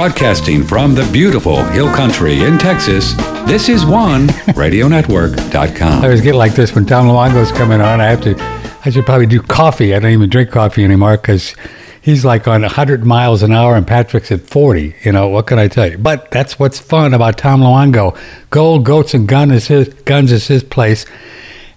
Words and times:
Broadcasting 0.00 0.64
from 0.64 0.94
the 0.94 1.06
beautiful 1.12 1.62
Hill 1.62 1.92
Country 1.94 2.42
in 2.42 2.56
Texas, 2.56 3.12
this 3.46 3.68
is 3.68 3.84
one 3.84 4.28
radionetwork.com. 4.56 6.00
I 6.00 6.04
always 6.04 6.22
get 6.22 6.34
like 6.36 6.54
this 6.54 6.74
when 6.74 6.86
Tom 6.86 7.06
Luongo's 7.06 7.52
coming 7.52 7.82
on. 7.82 8.00
I 8.00 8.06
have 8.06 8.22
to, 8.22 8.34
I 8.82 8.88
should 8.88 9.04
probably 9.04 9.26
do 9.26 9.42
coffee. 9.42 9.94
I 9.94 9.98
don't 9.98 10.12
even 10.12 10.30
drink 10.30 10.52
coffee 10.52 10.84
anymore 10.84 11.18
because 11.18 11.54
he's 12.00 12.24
like 12.24 12.48
on 12.48 12.62
100 12.62 13.04
miles 13.04 13.42
an 13.42 13.52
hour 13.52 13.76
and 13.76 13.86
Patrick's 13.86 14.32
at 14.32 14.40
40. 14.40 14.94
You 15.04 15.12
know, 15.12 15.28
what 15.28 15.46
can 15.46 15.58
I 15.58 15.68
tell 15.68 15.90
you? 15.90 15.98
But 15.98 16.30
that's 16.30 16.58
what's 16.58 16.78
fun 16.78 17.12
about 17.12 17.36
Tom 17.36 17.60
Luongo. 17.60 18.18
Gold, 18.48 18.86
goats, 18.86 19.12
and 19.12 19.28
gun 19.28 19.50
is 19.50 19.66
his, 19.66 19.88
guns 20.04 20.32
is 20.32 20.48
his 20.48 20.62
place. 20.62 21.04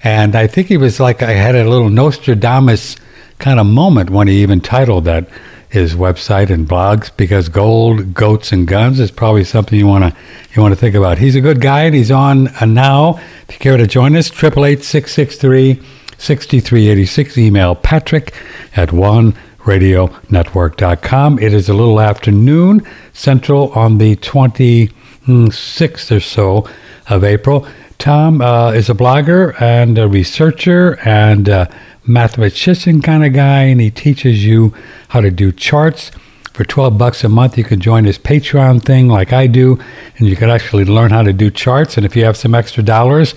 And 0.01 0.33
I 0.33 0.47
think 0.47 0.69
he 0.69 0.77
was 0.77 0.97
like, 0.97 1.21
I 1.21 1.33
had 1.33 1.57
a 1.57 1.69
little 1.69 1.89
Nostradamus 1.89 2.95
kind 3.39 3.59
of 3.59 3.65
moment 3.65 4.11
when 4.11 4.29
he 4.29 4.41
even 4.41 4.61
titled 4.61 5.03
that 5.03 5.27
his 5.73 5.95
website 5.95 6.51
and 6.51 6.69
blogs 6.69 7.09
because 7.17 7.49
gold, 7.49 8.13
goats, 8.13 8.51
and 8.51 8.67
guns 8.67 8.99
is 8.99 9.09
probably 9.09 9.43
something 9.43 9.79
you 9.79 9.87
want 9.87 10.03
to 10.03 10.15
you 10.53 10.61
want 10.61 10.71
to 10.71 10.79
think 10.79 10.93
about. 10.93 11.17
He's 11.17 11.35
a 11.35 11.41
good 11.41 11.61
guy 11.61 11.85
and 11.85 11.95
he's 11.95 12.11
on 12.11 12.49
uh, 12.61 12.65
now. 12.65 13.19
If 13.49 13.53
you 13.55 13.57
care 13.57 13.75
to 13.75 13.87
join 13.87 14.15
us, 14.15 14.29
triple 14.29 14.65
eight 14.65 14.83
six 14.83 15.11
six 15.13 15.35
three 15.35 15.81
sixty 16.19 16.59
three 16.59 16.89
eighty 16.89 17.07
six. 17.07 17.39
Email 17.39 17.73
Patrick 17.73 18.35
at 18.75 18.91
one 18.93 19.33
radio 19.65 20.09
radionetwork.com. 20.09 21.39
It 21.39 21.55
is 21.55 21.69
a 21.69 21.73
little 21.73 21.99
afternoon 21.99 22.87
central 23.13 23.71
on 23.71 23.97
the 23.97 24.15
26th 24.17 26.15
or 26.15 26.19
so 26.19 26.69
of 27.09 27.23
April. 27.23 27.67
Tom 27.97 28.41
uh, 28.41 28.73
is 28.73 28.91
a 28.91 28.93
blogger 28.93 29.59
and 29.59 29.97
a 29.97 30.07
researcher 30.07 30.99
and 31.03 31.47
a 31.47 31.67
mathematician 32.05 33.01
kind 33.01 33.25
of 33.25 33.33
guy, 33.33 33.63
and 33.63 33.79
he 33.81 33.91
teaches 33.91 34.45
you 34.45 34.73
how 35.09 35.21
to 35.21 35.31
do 35.31 35.51
charts. 35.51 36.11
For 36.53 36.63
12 36.63 36.97
bucks 36.99 37.23
a 37.23 37.29
month, 37.29 37.57
you 37.57 37.63
can 37.63 37.79
join 37.79 38.05
his 38.05 38.19
Patreon 38.19 38.83
thing 38.83 39.07
like 39.07 39.33
I 39.33 39.47
do, 39.47 39.79
and 40.17 40.27
you 40.27 40.35
can 40.35 40.49
actually 40.51 40.85
learn 40.85 41.09
how 41.09 41.23
to 41.23 41.33
do 41.33 41.49
charts. 41.49 41.97
And 41.97 42.05
if 42.05 42.15
you 42.15 42.25
have 42.25 42.37
some 42.37 42.53
extra 42.53 42.83
dollars 42.83 43.33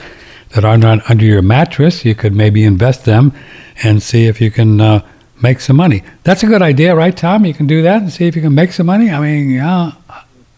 that 0.51 0.65
aren't 0.65 0.85
under 0.85 1.25
your 1.25 1.43
mattress, 1.43 2.05
you 2.05 2.15
could 2.15 2.35
maybe 2.35 2.63
invest 2.65 3.05
them 3.05 3.33
and 3.83 4.03
see 4.03 4.27
if 4.27 4.41
you 4.41 4.51
can 4.51 4.81
uh, 4.81 5.07
make 5.43 5.61
some 5.61 5.77
money. 5.77 6.03
That's 6.25 6.43
a 6.43 6.47
good 6.47 6.63
idea, 6.63 6.95
right, 6.95 7.17
Tom? 7.17 7.47
You 7.47 7.55
can 7.55 7.67
do 7.67 7.83
that 7.83 8.03
and 8.03 8.13
see 8.13 8.27
if 8.27 8.37
you 8.37 8.43
can 8.43 8.55
make 8.55 8.73
some 8.73 8.87
money. 8.87 9.11
I 9.11 9.21
mean, 9.21 9.51
yeah. 9.51 9.93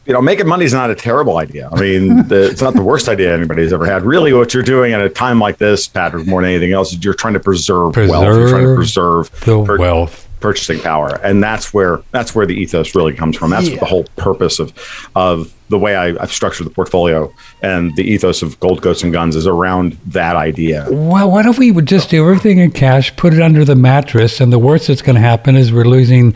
You 0.09 0.15
know, 0.15 0.23
making 0.23 0.49
money 0.49 0.65
is 0.65 0.73
not 0.73 0.91
a 0.91 0.95
terrible 0.95 1.37
idea. 1.37 1.69
I 1.71 1.79
mean, 1.79 2.27
the, 2.29 2.51
it's 2.51 2.63
not 2.63 2.73
the 2.73 2.83
worst 2.83 3.09
idea 3.11 3.35
anybody's 3.35 3.75
ever 3.75 3.85
had. 3.85 4.03
Really, 4.05 4.33
what 4.33 4.55
you're 4.55 4.63
doing 4.63 4.95
at 4.95 5.03
a 5.03 5.11
time 5.11 5.39
like 5.39 5.59
this, 5.59 5.87
Patrick, 5.87 6.27
more 6.27 6.41
than 6.41 6.51
anything 6.51 6.73
else, 6.73 6.95
is 6.95 7.05
you're 7.05 7.13
trying 7.13 7.35
to 7.35 7.41
preserve, 7.41 7.93
Preserve 7.93 8.11
wealth. 8.11 8.25
You're 8.39 8.49
trying 8.49 8.65
to 8.69 8.75
preserve 8.75 9.31
the 9.45 9.65
per- 9.65 9.77
wealth. 9.77 10.27
purchasing 10.41 10.81
power, 10.81 11.21
and 11.23 11.43
that's 11.45 11.75
where 11.75 12.01
that's 12.11 12.35
where 12.35 12.47
the 12.47 12.55
ethos 12.55 12.95
really 12.95 13.13
comes 13.13 13.37
from. 13.37 13.51
That's 13.51 13.69
what 13.69 13.81
the 13.81 13.87
whole 13.87 14.05
purpose 14.17 14.59
of 14.59 14.73
of 15.15 15.53
the 15.69 15.79
way 15.79 15.95
I, 15.95 16.07
I've 16.23 16.33
structured 16.33 16.67
the 16.67 16.71
portfolio 16.71 17.31
and 17.61 17.95
the 17.97 18.03
ethos 18.03 18.41
of 18.41 18.59
Gold 18.61 18.81
Goats 18.81 19.03
and 19.03 19.13
Guns 19.13 19.37
is 19.37 19.47
around 19.47 19.99
that 20.07 20.35
idea. 20.37 20.87
Well, 20.89 21.31
what 21.31 21.45
if 21.45 21.59
we 21.59 21.71
would 21.71 21.85
just 21.85 22.09
do 22.09 22.23
everything 22.27 22.57
in 22.57 22.71
cash, 22.71 23.15
put 23.17 23.35
it 23.35 23.43
under 23.43 23.67
the 23.67 23.75
mattress, 23.77 24.41
and 24.41 24.51
the 24.51 24.59
worst 24.59 24.89
that's 24.89 25.03
going 25.03 25.17
to 25.17 25.21
happen 25.21 25.57
is 25.57 25.71
we're 25.71 25.85
losing, 25.85 26.35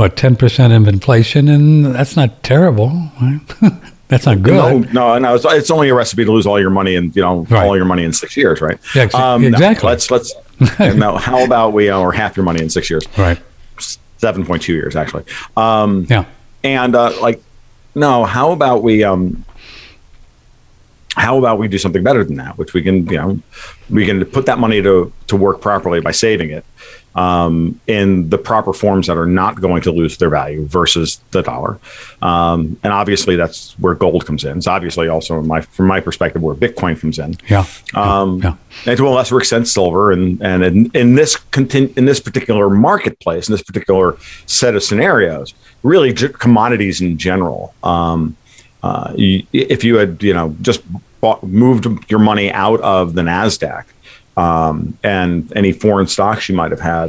what, 0.00 0.16
10% 0.16 0.76
of 0.76 0.88
inflation? 0.88 1.48
And 1.48 1.86
that's 1.94 2.16
not 2.16 2.42
terrible, 2.42 2.88
right? 3.20 3.40
that's 4.08 4.26
not 4.26 4.42
good. 4.42 4.54
No, 4.54 4.78
no, 4.92 5.18
no. 5.18 5.34
It's, 5.34 5.44
it's 5.44 5.70
only 5.70 5.88
a 5.90 5.94
recipe 5.94 6.24
to 6.24 6.32
lose 6.32 6.46
all 6.46 6.58
your 6.58 6.70
money 6.70 6.96
and 6.96 7.14
you 7.14 7.22
know 7.22 7.46
Right. 7.50 7.66
all 7.66 7.76
your 7.76 7.84
money 7.84 8.04
in 8.04 8.12
six 8.12 8.36
years, 8.36 8.60
right? 8.60 8.78
Yeah, 8.94 9.02
ex- 9.02 9.14
no, 9.14 9.36
exactly. 9.40 9.88
let's 9.88 10.10
let's. 10.10 10.34
no, 10.80 11.16
how 11.16 11.44
about 11.44 11.72
we 11.72 11.90
uh, 11.90 11.98
or 11.98 12.12
half 12.12 12.36
your 12.36 12.44
money 12.44 12.60
in 12.62 12.70
six 12.70 12.90
years? 12.90 13.04
Right. 13.16 13.38
Seven 14.18 14.44
point 14.44 14.62
two 14.62 14.74
years 14.74 14.96
actually. 14.96 15.24
Um, 15.56 16.06
Yeah. 16.10 16.24
and 16.64 16.94
uh, 16.94 17.12
like, 17.22 17.42
no, 17.94 18.24
how 18.24 18.52
about 18.52 18.82
we 18.82 19.04
um, 19.04 19.44
how 21.16 21.38
about 21.38 21.58
we 21.58 21.68
do 21.68 21.78
something 21.78 22.02
better 22.02 22.24
than 22.24 22.36
that, 22.36 22.56
which 22.58 22.72
we 22.74 22.82
can 22.82 23.06
you 23.06 23.16
know 23.16 23.40
we 23.90 24.06
can 24.06 24.24
put 24.24 24.46
that 24.46 24.58
money 24.58 24.80
to 24.82 25.12
to 25.28 25.36
work 25.36 25.60
properly 25.60 26.00
by 26.00 26.10
saving 26.12 26.50
it 26.50 26.64
um, 27.14 27.80
in 27.86 28.30
the 28.30 28.38
proper 28.38 28.72
forms 28.72 29.06
that 29.08 29.16
are 29.16 29.26
not 29.26 29.60
going 29.60 29.82
to 29.82 29.90
lose 29.90 30.16
their 30.18 30.30
value 30.30 30.64
versus 30.66 31.20
the 31.32 31.42
dollar. 31.42 31.78
Um, 32.22 32.78
and 32.84 32.92
obviously, 32.92 33.36
that's 33.36 33.72
where 33.78 33.94
gold 33.94 34.26
comes 34.26 34.44
in. 34.44 34.58
It's 34.58 34.66
obviously 34.66 35.08
also, 35.08 35.38
in 35.40 35.46
my, 35.46 35.60
from 35.60 35.86
my 35.86 36.00
perspective, 36.00 36.42
where 36.42 36.54
Bitcoin 36.54 37.00
comes 37.00 37.18
in. 37.18 37.36
Yeah. 37.48 37.64
Um, 37.94 38.40
Yeah. 38.42 38.54
And 38.86 38.96
to 38.96 39.08
a 39.08 39.10
lesser 39.10 39.38
extent, 39.38 39.66
silver. 39.68 40.12
And 40.12 40.40
and 40.40 40.62
in, 40.64 40.90
in 40.94 41.14
this 41.16 41.36
contin- 41.36 41.96
in 41.98 42.04
this 42.04 42.20
particular 42.20 42.70
marketplace, 42.70 43.48
in 43.48 43.52
this 43.52 43.62
particular 43.62 44.16
set 44.46 44.74
of 44.76 44.82
scenarios, 44.82 45.54
really 45.82 46.12
j- 46.12 46.28
commodities 46.28 47.00
in 47.00 47.18
general. 47.18 47.74
Um, 47.82 48.36
uh, 48.82 49.12
you, 49.16 49.44
if 49.52 49.84
you 49.84 49.96
had 49.96 50.22
you 50.22 50.32
know 50.32 50.54
just 50.62 50.82
bought, 51.20 51.42
moved 51.42 51.86
your 52.10 52.20
money 52.20 52.50
out 52.52 52.80
of 52.80 53.14
the 53.14 53.22
Nasdaq 53.22 53.84
um, 54.40 54.96
and 55.02 55.52
any 55.56 55.72
foreign 55.72 56.06
stocks 56.06 56.48
you 56.48 56.54
might 56.54 56.70
have 56.70 56.80
had, 56.80 57.08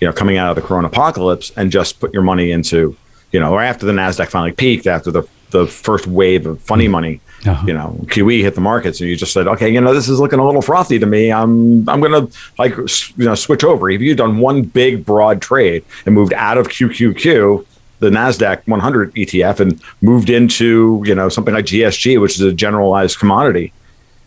you 0.00 0.06
know, 0.08 0.12
coming 0.12 0.36
out 0.38 0.48
of 0.50 0.56
the 0.56 0.62
Corona 0.68 0.88
apocalypse, 0.88 1.52
and 1.56 1.70
just 1.70 2.00
put 2.00 2.12
your 2.12 2.22
money 2.22 2.50
into, 2.50 2.96
you 3.32 3.40
know, 3.40 3.52
or 3.52 3.62
after 3.62 3.86
the 3.86 3.92
Nasdaq 3.92 4.28
finally 4.28 4.52
peaked, 4.52 4.86
after 4.86 5.10
the 5.10 5.22
the 5.50 5.66
first 5.68 6.06
wave 6.08 6.46
of 6.46 6.60
funny 6.62 6.88
money, 6.88 7.20
Uh-huh. 7.46 7.64
you 7.68 7.72
know, 7.78 7.96
QE 8.06 8.40
hit 8.42 8.54
the 8.56 8.60
markets, 8.60 9.00
and 9.00 9.08
you 9.08 9.14
just 9.14 9.32
said, 9.32 9.46
okay, 9.46 9.68
you 9.74 9.80
know, 9.80 9.94
this 9.94 10.08
is 10.08 10.18
looking 10.18 10.40
a 10.40 10.44
little 10.46 10.62
frothy 10.62 10.98
to 10.98 11.06
me. 11.06 11.30
I'm 11.30 11.88
I'm 11.88 12.00
gonna 12.00 12.26
like 12.58 12.74
you 13.20 13.24
know 13.28 13.36
switch 13.36 13.62
over. 13.62 13.88
If 13.88 14.00
you'd 14.00 14.18
done 14.18 14.38
one 14.38 14.62
big 14.62 15.04
broad 15.06 15.40
trade 15.40 15.84
and 16.06 16.14
moved 16.14 16.32
out 16.48 16.58
of 16.58 16.68
QQQ. 16.68 17.64
The 18.00 18.10
Nasdaq 18.10 18.66
100 18.66 19.14
ETF 19.14 19.60
and 19.60 19.80
moved 20.02 20.28
into 20.28 21.00
you 21.06 21.14
know 21.14 21.28
something 21.30 21.54
like 21.54 21.64
GSG, 21.66 22.20
which 22.20 22.34
is 22.34 22.40
a 22.42 22.52
generalized 22.52 23.18
commodity 23.20 23.72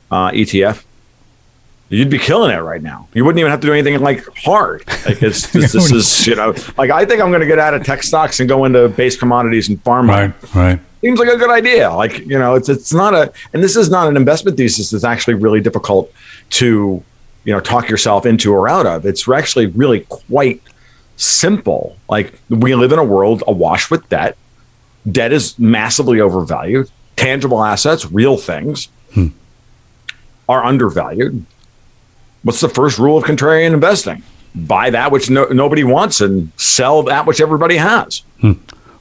uh, 0.09 0.31
ETF, 0.31 0.83
you'd 1.89 2.09
be 2.09 2.19
killing 2.19 2.51
it 2.51 2.59
right 2.59 2.81
now. 2.81 3.07
You 3.13 3.23
wouldn't 3.23 3.39
even 3.39 3.51
have 3.51 3.61
to 3.61 3.67
do 3.67 3.73
anything 3.73 3.99
like 4.01 4.25
hard. 4.37 4.83
Like 5.05 5.21
it's, 5.23 5.47
this, 5.51 5.73
this 5.73 5.91
is, 5.91 6.27
you 6.27 6.35
know, 6.35 6.53
like 6.77 6.91
I 6.91 7.05
think 7.05 7.21
I'm 7.21 7.29
going 7.29 7.41
to 7.41 7.47
get 7.47 7.59
out 7.59 7.73
of 7.73 7.83
tech 7.83 8.03
stocks 8.03 8.39
and 8.39 8.49
go 8.49 8.65
into 8.65 8.89
base 8.89 9.17
commodities 9.17 9.69
and 9.69 9.81
pharma. 9.83 10.07
Right. 10.07 10.55
Right. 10.55 10.79
Seems 11.01 11.19
like 11.19 11.29
a 11.29 11.37
good 11.37 11.51
idea. 11.51 11.91
Like, 11.91 12.19
you 12.19 12.39
know, 12.39 12.55
it's, 12.55 12.69
it's 12.69 12.93
not 12.93 13.13
a, 13.13 13.31
and 13.53 13.63
this 13.63 13.75
is 13.75 13.89
not 13.89 14.07
an 14.07 14.17
investment 14.17 14.57
thesis 14.57 14.89
that's 14.89 15.03
actually 15.03 15.35
really 15.35 15.61
difficult 15.61 16.11
to, 16.51 17.03
you 17.43 17.53
know, 17.53 17.59
talk 17.59 17.87
yourself 17.87 18.25
into 18.25 18.51
or 18.51 18.67
out 18.67 18.85
of. 18.85 19.05
It's 19.05 19.29
actually 19.29 19.67
really 19.67 20.01
quite 20.09 20.61
simple. 21.15 21.95
Like 22.09 22.39
we 22.49 22.75
live 22.75 22.91
in 22.91 22.99
a 22.99 23.03
world 23.03 23.43
awash 23.47 23.91
with 23.91 24.07
debt. 24.09 24.37
Debt 25.09 25.31
is 25.31 25.57
massively 25.57 26.19
overvalued. 26.19 26.89
Tangible 27.15 27.63
assets, 27.63 28.11
real 28.11 28.37
things, 28.37 28.89
hmm. 29.13 29.27
are 30.49 30.63
undervalued. 30.63 31.45
What's 32.47 32.61
the 32.61 32.69
first 32.69 32.97
rule 32.97 33.17
of 33.17 33.25
contrarian 33.25 33.73
investing? 33.73 34.23
Buy 34.55 34.89
that 34.91 35.11
which 35.11 35.29
no, 35.29 35.43
nobody 35.49 35.83
wants 35.83 36.21
and 36.21 36.49
sell 36.55 37.03
that 37.03 37.25
which 37.25 37.41
everybody 37.41 37.75
has. 37.75 38.23
Hmm. 38.39 38.53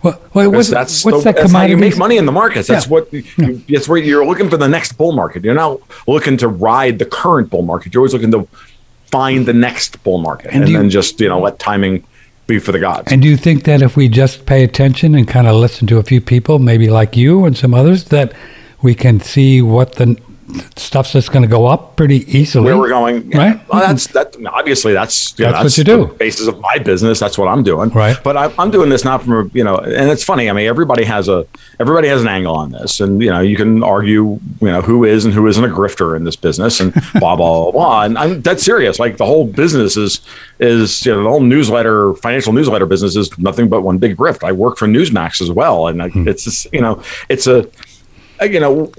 Well, 0.02 0.20
wait, 0.34 0.48
what's, 0.48 0.68
that's 0.68 1.04
what's 1.04 1.18
the- 1.18 1.32
that 1.32 1.36
that's 1.36 1.52
how 1.52 1.62
you 1.62 1.76
make 1.76 1.96
money 1.96 2.16
in 2.16 2.26
the 2.26 2.32
markets. 2.32 2.66
That's 2.66 2.86
Yeah. 2.86 2.90
what 2.90 3.12
you, 3.12 3.22
that's 3.68 3.88
where 3.88 3.98
you're 3.98 4.26
looking 4.26 4.50
for 4.50 4.56
the 4.56 4.66
next 4.66 4.94
bull 4.98 5.12
market. 5.12 5.44
You're 5.44 5.54
not 5.54 5.78
looking 6.08 6.36
to 6.38 6.48
ride 6.48 6.98
the 6.98 7.06
current 7.06 7.48
bull 7.50 7.62
market. 7.62 7.94
You're 7.94 8.00
always 8.00 8.14
looking 8.14 8.32
to 8.32 8.48
find 9.12 9.46
the 9.46 9.52
next 9.52 10.02
bull 10.02 10.18
market 10.18 10.50
And 10.52 10.64
and, 10.64 10.68
you- 10.72 10.78
then 10.78 10.90
just 10.90 11.20
you 11.20 11.28
know 11.28 11.38
let 11.40 11.60
timing 11.60 12.04
be 12.48 12.58
for 12.58 12.72
the 12.72 12.80
gods. 12.80 13.12
And 13.12 13.22
do 13.22 13.28
you 13.28 13.36
think 13.36 13.62
that 13.64 13.80
if 13.80 13.96
we 13.96 14.08
just 14.08 14.44
pay 14.44 14.64
attention 14.64 15.14
and 15.14 15.26
kind 15.28 15.46
of 15.46 15.54
listen 15.54 15.86
to 15.86 15.98
a 15.98 16.02
few 16.02 16.20
people, 16.20 16.58
maybe 16.58 16.88
like 16.90 17.16
you 17.16 17.44
and 17.44 17.56
some 17.56 17.74
others, 17.74 18.04
that 18.06 18.32
we 18.82 18.94
can 18.94 19.20
see 19.20 19.62
what 19.62 19.94
the 19.96 20.16
stuff 20.76 21.12
that's 21.12 21.28
going 21.28 21.42
to 21.42 21.48
go 21.48 21.66
up 21.66 21.96
pretty 21.96 22.24
easily? 22.38 22.64
where 22.66 22.78
we're 22.78 22.88
going, 22.88 23.30
yeah. 23.30 23.38
right? 23.38 23.68
Well, 23.68 23.80
that's 23.80 24.06
that. 24.08 24.36
Obviously, 24.46 24.92
that's 24.92 25.38
you 25.38 25.44
know, 25.46 25.52
That's 25.52 25.64
what 25.64 25.78
you 25.78 25.84
do. 25.84 26.06
The 26.06 26.14
basis 26.14 26.48
of 26.48 26.58
my 26.60 26.78
business. 26.78 27.18
That's 27.20 27.38
what 27.38 27.48
I'm 27.48 27.62
doing. 27.62 27.90
Right. 27.90 28.16
But 28.22 28.36
I, 28.36 28.52
I'm 28.58 28.70
doing 28.70 28.88
this 28.88 29.04
not 29.04 29.22
from 29.22 29.32
a 29.32 29.50
you 29.52 29.62
know, 29.64 29.76
and 29.78 30.10
it's 30.10 30.24
funny. 30.24 30.48
I 30.50 30.52
mean, 30.52 30.66
everybody 30.66 31.04
has 31.04 31.28
a 31.28 31.46
everybody 31.78 32.08
has 32.08 32.22
an 32.22 32.28
angle 32.28 32.54
on 32.54 32.72
this, 32.72 33.00
and 33.00 33.22
you 33.22 33.30
know, 33.30 33.40
you 33.40 33.56
can 33.56 33.82
argue 33.82 34.38
you 34.60 34.68
know 34.68 34.80
who 34.82 35.04
is 35.04 35.24
and 35.24 35.32
who 35.32 35.46
isn't 35.46 35.64
a 35.64 35.68
grifter 35.68 36.16
in 36.16 36.24
this 36.24 36.36
business, 36.36 36.80
and 36.80 36.92
blah 37.14 37.36
blah 37.36 37.70
blah. 37.70 37.70
blah. 37.72 38.02
And 38.04 38.18
I'm 38.18 38.40
dead 38.40 38.58
serious. 38.60 38.98
Like 38.98 39.16
the 39.16 39.26
whole 39.26 39.46
business 39.46 39.96
is 39.96 40.20
is 40.60 41.04
you 41.06 41.12
know 41.14 41.22
the 41.22 41.28
whole 41.28 41.40
newsletter, 41.40 42.14
financial 42.14 42.52
newsletter 42.52 42.86
business 42.86 43.14
is 43.16 43.36
nothing 43.38 43.68
but 43.68 43.82
one 43.82 43.98
big 43.98 44.16
grift. 44.16 44.42
I 44.42 44.52
work 44.52 44.78
for 44.78 44.86
Newsmax 44.88 45.40
as 45.40 45.50
well, 45.50 45.86
and 45.88 46.02
I, 46.02 46.08
Hmm. 46.16 46.26
it's 46.28 46.44
just, 46.44 46.72
you 46.72 46.80
know, 46.80 47.02
it's 47.28 47.46
a 47.46 47.68
you 48.42 48.60
know 48.60 48.92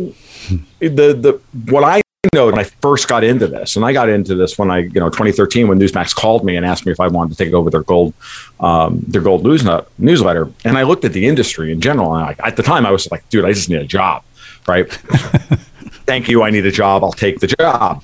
the 0.80 1.14
the 1.14 1.42
what 1.72 1.84
I 1.84 2.02
know 2.34 2.48
when 2.48 2.60
I 2.60 2.64
first 2.64 3.08
got 3.08 3.24
into 3.24 3.48
this, 3.48 3.76
and 3.76 3.86
I 3.86 3.94
got 3.94 4.10
into 4.10 4.36
this 4.36 4.58
when 4.58 4.72
I, 4.72 4.80
you 4.80 5.00
know, 5.00 5.10
2013 5.10 5.68
when 5.68 5.80
Newsmax 5.80 6.16
called 6.16 6.44
me 6.44 6.56
and 6.56 6.66
asked 6.66 6.86
me 6.86 6.92
if 6.92 7.00
I 7.00 7.08
wanted 7.08 7.38
to 7.38 7.44
take 7.44 7.54
over 7.54 7.70
their 7.70 7.84
gold, 7.84 8.14
um, 8.60 9.00
their 9.08 9.22
gold 9.22 9.44
news 9.44 9.66
newsletter, 9.98 10.52
and 10.66 10.78
I 10.78 10.84
looked 10.84 11.06
at 11.06 11.14
the 11.14 11.28
industry 11.28 11.72
in 11.72 11.82
general, 11.82 12.16
and 12.16 12.24
I, 12.24 12.48
at 12.48 12.56
the 12.56 12.64
time 12.64 12.86
I 12.86 12.92
was 12.92 13.10
like, 13.12 13.28
dude, 13.30 13.46
I 13.46 13.54
just 13.54 13.70
need 13.70 13.80
a 13.80 13.86
job, 13.86 14.24
right? 14.68 14.92
Thank 16.06 16.30
you, 16.30 16.44
I 16.44 16.50
need 16.50 16.66
a 16.66 16.72
job, 16.72 17.04
I'll 17.04 17.12
take 17.12 17.40
the 17.40 17.48
job. 17.48 18.04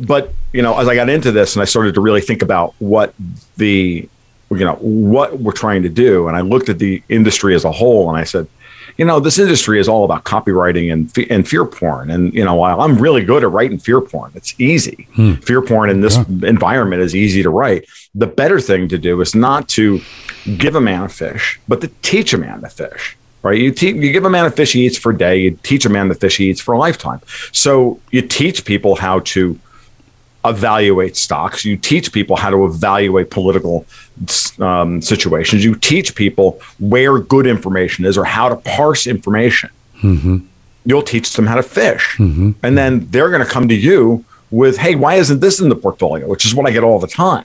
But 0.00 0.32
you 0.52 0.62
know, 0.62 0.78
as 0.78 0.88
I 0.88 0.94
got 0.94 1.08
into 1.08 1.32
this 1.32 1.54
and 1.54 1.62
I 1.62 1.64
started 1.64 1.94
to 1.94 2.00
really 2.00 2.20
think 2.20 2.42
about 2.42 2.74
what 2.78 3.14
the, 3.56 4.08
you 4.50 4.64
know, 4.64 4.76
what 4.76 5.38
we're 5.38 5.52
trying 5.52 5.82
to 5.82 5.88
do, 5.88 6.28
and 6.28 6.36
I 6.36 6.40
looked 6.40 6.68
at 6.68 6.78
the 6.78 7.02
industry 7.08 7.54
as 7.54 7.64
a 7.64 7.72
whole, 7.72 8.08
and 8.10 8.18
I 8.18 8.24
said, 8.24 8.46
you 8.96 9.04
know, 9.04 9.20
this 9.20 9.38
industry 9.38 9.78
is 9.78 9.88
all 9.88 10.04
about 10.04 10.24
copywriting 10.24 10.92
and 10.92 11.12
fe- 11.12 11.26
and 11.28 11.46
fear 11.46 11.64
porn. 11.64 12.10
And 12.10 12.32
you 12.32 12.44
know, 12.44 12.54
while 12.54 12.80
I'm 12.80 12.96
really 12.96 13.24
good 13.24 13.42
at 13.44 13.50
writing 13.50 13.78
fear 13.78 14.00
porn, 14.00 14.32
it's 14.34 14.58
easy. 14.58 15.06
Hmm. 15.14 15.34
Fear 15.34 15.62
porn 15.62 15.90
in 15.90 16.00
this 16.00 16.16
environment 16.16 17.02
is 17.02 17.14
easy 17.14 17.42
to 17.42 17.50
write. 17.50 17.86
The 18.14 18.26
better 18.26 18.60
thing 18.60 18.88
to 18.88 18.98
do 18.98 19.20
is 19.20 19.34
not 19.34 19.68
to 19.70 20.00
give 20.56 20.74
a 20.74 20.80
man 20.80 21.04
a 21.04 21.08
fish, 21.08 21.60
but 21.68 21.80
to 21.82 21.88
teach 22.02 22.32
a 22.32 22.38
man 22.38 22.62
to 22.62 22.68
fish. 22.68 23.16
Right? 23.42 23.60
You 23.60 23.70
te- 23.70 23.92
you 23.92 24.12
give 24.12 24.24
a 24.24 24.30
man 24.30 24.46
a 24.46 24.50
fish 24.50 24.72
he 24.72 24.86
eats 24.86 24.98
for 24.98 25.12
a 25.12 25.16
day. 25.16 25.38
You 25.38 25.50
teach 25.62 25.84
a 25.86 25.88
man 25.88 26.08
the 26.08 26.14
fish 26.14 26.38
he 26.38 26.50
eats 26.50 26.60
for 26.60 26.72
a 26.72 26.78
lifetime. 26.78 27.20
So 27.52 28.00
you 28.10 28.22
teach 28.22 28.64
people 28.64 28.96
how 28.96 29.20
to 29.20 29.58
evaluate 30.48 31.16
stocks. 31.16 31.64
You 31.64 31.76
teach 31.76 32.12
people 32.12 32.36
how 32.36 32.50
to 32.50 32.64
evaluate 32.64 33.30
political 33.30 33.86
um, 34.60 35.00
situations. 35.02 35.64
You 35.64 35.74
teach 35.74 36.14
people 36.14 36.60
where 36.78 37.18
good 37.18 37.46
information 37.46 38.04
is 38.04 38.16
or 38.18 38.24
how 38.24 38.48
to 38.48 38.56
parse 38.56 39.06
information. 39.06 39.70
You'll 40.84 41.02
teach 41.02 41.32
them 41.32 41.46
how 41.46 41.56
to 41.56 41.62
fish. 41.62 42.16
And 42.62 42.78
then 42.78 43.06
they're 43.10 43.30
going 43.30 43.44
to 43.44 43.50
come 43.50 43.68
to 43.68 43.74
you 43.74 44.24
with, 44.50 44.76
hey, 44.78 44.94
why 44.94 45.14
isn't 45.16 45.40
this 45.40 45.60
in 45.60 45.68
the 45.68 45.76
portfolio? 45.76 46.28
Which 46.28 46.44
is 46.46 46.54
what 46.54 46.66
I 46.66 46.70
get 46.70 46.84
all 46.84 46.98
the 46.98 47.08
time. 47.08 47.44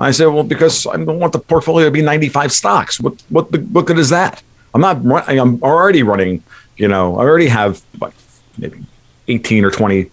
I 0.00 0.10
say, 0.10 0.26
well, 0.26 0.42
because 0.42 0.86
I 0.86 0.96
don't 0.96 1.18
want 1.18 1.32
the 1.32 1.38
portfolio 1.38 1.86
to 1.86 1.90
be 1.90 2.02
95 2.02 2.52
stocks. 2.52 3.00
What 3.00 3.22
what 3.28 3.50
what 3.74 3.86
good 3.86 3.98
is 3.98 4.08
that? 4.10 4.42
I'm 4.74 4.80
not. 4.80 5.28
I'm 5.28 5.62
already 5.62 6.02
running. 6.02 6.42
You 6.76 6.88
know, 6.88 7.16
I 7.16 7.20
already 7.20 7.48
have 7.48 7.82
like 8.00 8.14
maybe 8.58 8.84
18 9.28 9.64
or 9.64 9.70
20 9.70 10.10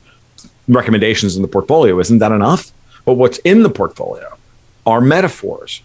recommendations 0.69 1.36
in 1.36 1.42
the 1.42 1.48
portfolio. 1.48 2.00
Isn't 2.00 2.19
that 2.19 2.31
enough? 2.31 2.71
But 3.06 3.13
what's 3.16 3.38
in 3.39 3.63
the 3.63 3.69
portfolio 3.69 4.38
are 4.86 5.01
metaphors, 5.01 5.81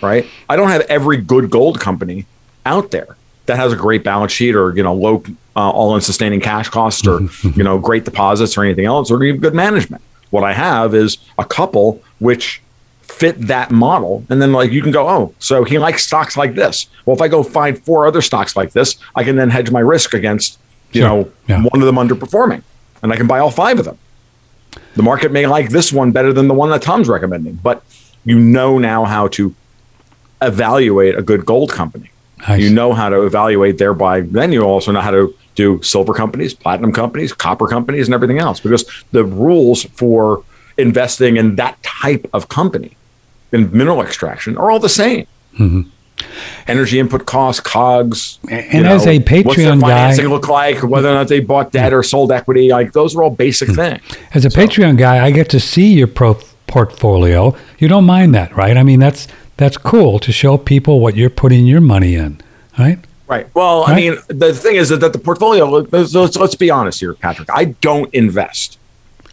right? 0.00 0.26
I 0.48 0.56
don't 0.56 0.68
have 0.68 0.82
every 0.82 1.16
good 1.18 1.50
gold 1.50 1.80
company 1.80 2.24
out 2.64 2.90
there 2.90 3.16
that 3.46 3.56
has 3.56 3.72
a 3.72 3.76
great 3.76 4.04
balance 4.04 4.32
sheet 4.32 4.54
or 4.54 4.74
you 4.76 4.82
know 4.82 4.94
low 4.94 5.22
uh, 5.56 5.70
all-in 5.70 6.00
sustaining 6.00 6.40
cash 6.40 6.68
costs 6.68 7.06
or 7.06 7.20
you 7.56 7.64
know 7.64 7.78
great 7.78 8.04
deposits 8.04 8.56
or 8.56 8.64
anything 8.64 8.84
else 8.86 9.10
or 9.10 9.22
even 9.24 9.40
good 9.40 9.54
management. 9.54 10.02
What 10.30 10.44
I 10.44 10.52
have 10.54 10.94
is 10.94 11.18
a 11.38 11.44
couple 11.44 12.02
which 12.20 12.62
fit 13.02 13.38
that 13.48 13.70
model 13.70 14.24
and 14.30 14.40
then 14.40 14.52
like 14.52 14.70
you 14.72 14.80
can 14.80 14.90
go 14.90 15.06
oh 15.06 15.34
so 15.38 15.64
he 15.64 15.78
likes 15.78 16.02
stocks 16.04 16.34
like 16.34 16.54
this 16.54 16.86
well 17.04 17.14
if 17.14 17.20
i 17.20 17.28
go 17.28 17.42
find 17.42 17.78
four 17.84 18.06
other 18.06 18.22
stocks 18.22 18.56
like 18.56 18.72
this 18.72 18.96
i 19.14 19.22
can 19.22 19.36
then 19.36 19.50
hedge 19.50 19.70
my 19.70 19.80
risk 19.80 20.14
against 20.14 20.58
you 20.92 21.02
Sure. 21.02 21.08
know 21.08 21.32
Yeah. 21.46 21.62
one 21.62 21.82
of 21.82 21.86
them 21.86 21.96
underperforming 21.96 22.62
and 23.02 23.12
i 23.12 23.16
can 23.16 23.26
buy 23.26 23.38
all 23.38 23.50
five 23.50 23.78
of 23.78 23.84
them 23.84 23.98
the 24.94 25.02
market 25.02 25.32
may 25.32 25.46
like 25.46 25.70
this 25.70 25.92
one 25.92 26.12
better 26.12 26.32
than 26.32 26.48
the 26.48 26.54
one 26.54 26.70
that 26.70 26.82
tom's 26.82 27.08
recommending 27.08 27.54
but 27.54 27.82
you 28.24 28.38
know 28.38 28.78
now 28.78 29.04
how 29.04 29.28
to 29.28 29.54
evaluate 30.42 31.16
a 31.16 31.22
good 31.22 31.46
gold 31.46 31.70
company. 31.70 32.10
I 32.46 32.56
you 32.56 32.70
know 32.70 32.92
how 32.92 33.08
to 33.08 33.24
evaluate 33.24 33.78
thereby 33.78 34.22
then 34.22 34.52
you 34.52 34.62
also 34.62 34.90
know 34.90 35.00
how 35.00 35.12
to 35.12 35.34
do 35.54 35.80
silver 35.82 36.12
companies 36.12 36.54
platinum 36.54 36.92
companies 36.92 37.32
copper 37.32 37.68
companies 37.68 38.08
and 38.08 38.14
everything 38.14 38.38
else 38.38 38.58
because 38.58 38.84
the 39.12 39.24
rules 39.24 39.84
for 39.84 40.42
investing 40.76 41.36
in 41.36 41.54
that 41.56 41.80
type 41.82 42.28
of 42.32 42.48
company 42.48 42.96
in 43.52 43.70
mineral 43.70 44.02
extraction 44.02 44.58
are 44.58 44.72
all 44.72 44.80
the 44.80 44.88
same 44.88 45.26
mm-hmm. 45.56 45.82
Energy 46.66 46.98
input 46.98 47.26
costs 47.26 47.60
cogs 47.60 48.38
And 48.50 48.86
as 48.86 49.06
a 49.06 49.18
Patreon 49.20 49.44
what's 49.44 49.56
their 49.58 49.72
Patreon 49.72 49.80
guy- 49.80 49.88
financing 49.88 50.28
look 50.28 50.48
like 50.48 50.82
whether 50.82 51.08
or 51.08 51.14
not 51.14 51.28
they 51.28 51.40
bought 51.40 51.72
debt 51.72 51.92
or 51.92 52.02
sold 52.02 52.32
equity 52.32 52.68
like 52.70 52.92
those 52.92 53.14
are 53.16 53.22
all 53.22 53.30
basic 53.30 53.68
Hmm. 53.70 53.74
things 53.74 54.00
As 54.34 54.44
a 54.44 54.48
Patreon 54.50 54.96
guy, 54.98 55.24
I 55.24 55.30
get 55.30 55.48
to 55.50 55.60
see 55.60 55.92
your 55.92 56.06
pro- 56.06 56.38
portfolio. 56.66 57.54
You 57.78 57.88
don't 57.88 58.04
mind 58.06 58.34
that, 58.34 58.56
right? 58.56 58.76
I 58.76 58.82
mean, 58.82 58.98
that's 59.00 59.28
that's 59.58 59.76
cool 59.76 60.18
to 60.20 60.32
show 60.32 60.56
people 60.58 61.00
what 61.00 61.16
you're 61.16 61.30
putting 61.30 61.66
your 61.66 61.80
money 61.80 62.14
in, 62.16 62.40
right? 62.78 62.98
Right. 63.28 63.46
Well, 63.54 63.84
I 63.86 63.94
mean, 63.94 64.16
the 64.28 64.52
thing 64.52 64.76
is 64.76 64.88
that, 64.90 65.00
that 65.00 65.12
the 65.12 65.18
portfolio. 65.18 65.66
Let's 65.68 66.14
let's 66.14 66.54
be 66.54 66.70
honest 66.70 67.00
here, 67.00 67.14
Patrick. 67.14 67.48
I 67.52 67.64
don't 67.80 68.12
invest. 68.14 68.78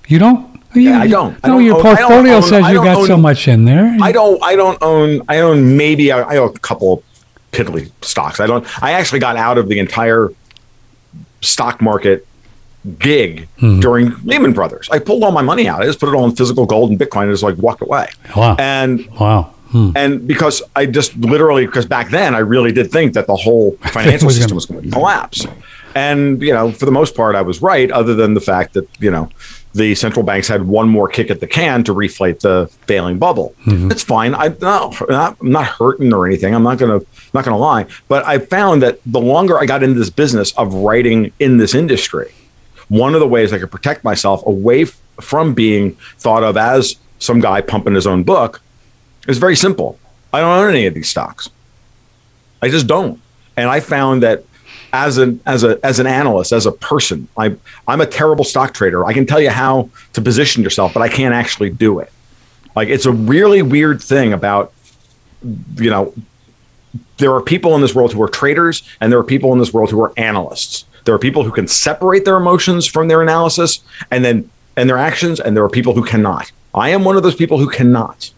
You 0.08 0.20
don't. 0.20 0.49
You, 0.74 0.94
I 0.94 1.08
don't. 1.08 1.36
I 1.44 1.48
No, 1.48 1.54
don't 1.56 1.66
your 1.66 1.76
own- 1.78 1.82
portfolio 1.82 2.34
own- 2.36 2.44
says 2.44 2.68
you 2.70 2.76
got 2.84 3.08
so 3.08 3.18
much 3.18 3.48
in 3.48 3.66
there. 3.66 3.98
I 4.02 4.12
don't. 4.12 4.42
I 4.44 4.56
don't 4.56 4.78
own. 4.82 5.22
I 5.28 5.40
own 5.40 5.76
maybe. 5.78 6.12
I, 6.12 6.22
I 6.22 6.38
own 6.38 6.50
a 6.56 6.60
couple 6.60 7.04
piddly 7.52 7.92
stocks. 8.02 8.40
I 8.40 8.46
don't. 8.48 8.66
I 8.84 8.92
actually 8.92 9.20
got 9.20 9.36
out 9.36 9.58
of 9.58 9.68
the 9.68 9.80
entire 9.80 10.30
stock 11.42 11.82
market 11.82 12.26
gig 13.00 13.48
Hmm. 13.60 13.80
during 13.80 14.14
Lehman 14.24 14.54
Brothers. 14.54 14.90
I 14.92 15.00
pulled 15.00 15.24
all 15.24 15.32
my 15.32 15.42
money 15.42 15.68
out. 15.68 15.82
I 15.82 15.86
just 15.86 16.00
put 16.00 16.10
it 16.10 16.16
all 16.16 16.26
in 16.26 16.36
physical 16.36 16.66
gold 16.66 16.92
and 16.92 17.00
Bitcoin 17.00 17.24
and 17.24 17.32
just 17.34 17.44
like 17.44 17.58
walked 17.58 17.82
away. 17.82 18.08
Wow. 18.36 18.56
And 18.60 19.08
Wow. 19.20 19.54
Hmm. 19.72 19.92
and 19.96 20.28
because 20.28 20.62
I 20.76 20.86
just 20.88 21.16
literally 21.18 21.66
because 21.66 21.86
back 21.86 22.10
then 22.10 22.34
I 22.34 22.40
really 22.40 22.72
did 22.72 22.92
think 22.92 23.14
that 23.14 23.28
the 23.28 23.36
whole 23.36 23.72
financial 23.92 24.26
was 24.28 24.36
gonna- 24.38 24.42
system 24.50 24.56
was 24.56 24.66
going 24.66 24.84
to 24.84 24.90
collapse, 24.92 25.46
and 25.94 26.42
you 26.42 26.54
know 26.54 26.72
for 26.72 26.86
the 26.86 26.92
most 26.92 27.16
part 27.16 27.36
I 27.36 27.42
was 27.44 27.62
right, 27.62 27.92
other 27.92 28.16
than 28.16 28.34
the 28.34 28.42
fact 28.42 28.74
that 28.74 28.88
you 29.00 29.12
know 29.12 29.30
the 29.74 29.94
central 29.96 30.24
banks 30.24 30.48
had 30.48 30.64
one 30.68 30.90
more 30.90 31.08
kick 31.08 31.30
at 31.30 31.40
the 31.40 31.48
can 31.48 31.84
to 31.84 31.94
reflate 31.94 32.40
the 32.40 32.68
failing 32.88 33.20
bubble. 33.20 33.54
Mm-hmm. 33.66 33.92
It's 33.92 34.04
fine. 34.04 34.34
I 34.34 34.48
no, 34.62 34.94
not, 35.08 35.38
I'm 35.40 35.52
not 35.52 35.66
hurting 35.68 36.12
or 36.14 36.26
anything. 36.26 36.56
I'm 36.56 36.64
not 36.64 36.78
gonna 36.80 37.02
not 37.34 37.46
gonna 37.46 37.58
lie, 37.58 37.86
but 38.08 38.26
I 38.26 38.40
found 38.40 38.82
that 38.82 39.00
the 39.06 39.20
longer 39.20 39.60
I 39.60 39.66
got 39.66 39.84
into 39.84 40.00
this 40.00 40.10
business 40.10 40.52
of 40.58 40.74
writing 40.74 41.32
in 41.40 41.58
this 41.58 41.76
industry, 41.76 42.32
one 42.88 43.14
of 43.14 43.20
the 43.20 43.28
ways 43.28 43.54
I 43.54 43.60
could 43.60 43.72
protect 43.72 44.04
myself 44.04 44.46
away 44.46 44.84
f- 44.84 45.00
from 45.22 45.54
being 45.54 45.94
thought 46.18 46.44
of 46.44 46.58
as 46.58 46.96
some 47.20 47.40
guy 47.40 47.62
pumping 47.62 47.94
his 47.94 48.08
own 48.08 48.24
book 48.24 48.62
is 49.28 49.38
very 49.38 49.56
simple. 49.56 50.00
I 50.34 50.40
don't 50.40 50.58
own 50.58 50.70
any 50.72 50.88
of 50.88 50.94
these 50.94 51.10
stocks. 51.10 51.50
I 52.62 52.70
just 52.70 52.88
don't. 52.88 53.20
And 53.56 53.70
I 53.70 53.80
found 53.82 54.24
that 54.24 54.44
as 54.94 55.18
an 55.18 55.42
as 55.46 55.64
a 55.64 55.80
as 55.84 56.00
an 56.00 56.08
analyst, 56.08 56.52
as 56.52 56.66
a 56.66 56.72
person, 56.72 57.28
I 57.38 57.56
I'm 57.88 58.02
a 58.02 58.06
terrible 58.06 58.44
stock 58.44 58.74
trader. 58.74 59.06
I 59.06 59.14
can 59.14 59.26
tell 59.26 59.42
you 59.42 59.50
how 59.50 59.90
to 60.14 60.22
position 60.22 60.64
yourself, 60.64 60.94
but 60.94 61.02
I 61.02 61.10
can't 61.10 61.34
actually 61.34 61.70
do 61.70 62.00
it. 62.00 62.12
Like 62.76 62.90
it's 62.90 63.06
a 63.06 63.12
really 63.12 63.62
weird 63.62 64.02
thing 64.02 64.34
about 64.34 64.74
you 65.76 65.90
know 65.90 66.14
there 67.18 67.34
are 67.34 67.42
people 67.42 67.76
in 67.76 67.82
this 67.82 67.94
world 67.94 68.14
who 68.14 68.22
are 68.22 68.30
traders 68.30 68.84
and 69.00 69.12
there 69.12 69.20
are 69.20 69.24
people 69.24 69.54
in 69.54 69.60
this 69.60 69.74
world 69.74 69.92
who 69.92 70.02
are 70.02 70.14
analysts. 70.18 70.86
There 71.06 71.14
are 71.14 71.20
people 71.20 71.44
who 71.44 71.52
can 71.52 71.68
separate 71.68 72.26
their 72.26 72.38
emotions 72.38 72.88
from 72.88 73.08
their 73.08 73.22
analysis 73.22 73.82
and 74.12 74.24
then 74.24 74.50
and 74.76 74.90
their 74.90 74.98
actions 74.98 75.40
and 75.40 75.56
there 75.56 75.64
are 75.64 75.70
people 75.70 75.94
who 75.94 76.04
cannot. 76.04 76.52
I 76.74 76.90
am 76.90 77.04
one 77.04 77.18
of 77.18 77.24
those 77.24 77.36
people 77.36 77.58
who 77.58 77.70
cannot. 77.70 78.32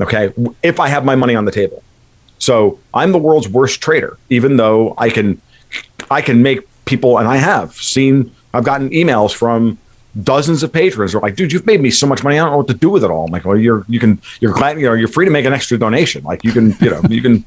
Okay? 0.00 0.32
If 0.62 0.80
I 0.80 0.88
have 0.88 1.04
my 1.04 1.14
money 1.14 1.34
on 1.34 1.44
the 1.44 1.52
table. 1.52 1.82
So, 2.42 2.80
I'm 2.92 3.12
the 3.12 3.18
world's 3.18 3.48
worst 3.48 3.80
trader 3.80 4.18
even 4.28 4.56
though 4.56 4.94
I 4.98 5.10
can 5.10 5.40
I 6.10 6.22
can 6.22 6.42
make 6.42 6.60
people 6.86 7.18
and 7.18 7.28
I 7.28 7.36
have 7.36 7.74
seen 7.74 8.34
I've 8.52 8.64
gotten 8.64 8.90
emails 8.90 9.32
from 9.32 9.78
dozens 10.20 10.62
of 10.62 10.72
patrons. 10.72 11.12
They're 11.12 11.20
like, 11.20 11.36
dude, 11.36 11.52
you've 11.52 11.66
made 11.66 11.80
me 11.80 11.90
so 11.90 12.06
much 12.06 12.22
money. 12.22 12.38
I 12.38 12.42
don't 12.42 12.52
know 12.52 12.58
what 12.58 12.68
to 12.68 12.74
do 12.74 12.90
with 12.90 13.04
it 13.04 13.10
all. 13.10 13.24
I'm 13.24 13.30
like, 13.30 13.44
well, 13.44 13.56
you're 13.56 13.84
you 13.88 13.98
can 13.98 14.20
you're 14.40 14.52
glad 14.52 14.78
you 14.78 14.86
know 14.86 14.92
you're 14.92 15.08
free 15.08 15.24
to 15.24 15.30
make 15.30 15.46
an 15.46 15.52
extra 15.52 15.78
donation. 15.78 16.22
Like 16.24 16.44
you 16.44 16.52
can 16.52 16.76
you 16.80 16.90
know 16.90 17.00
you 17.08 17.22
can 17.22 17.44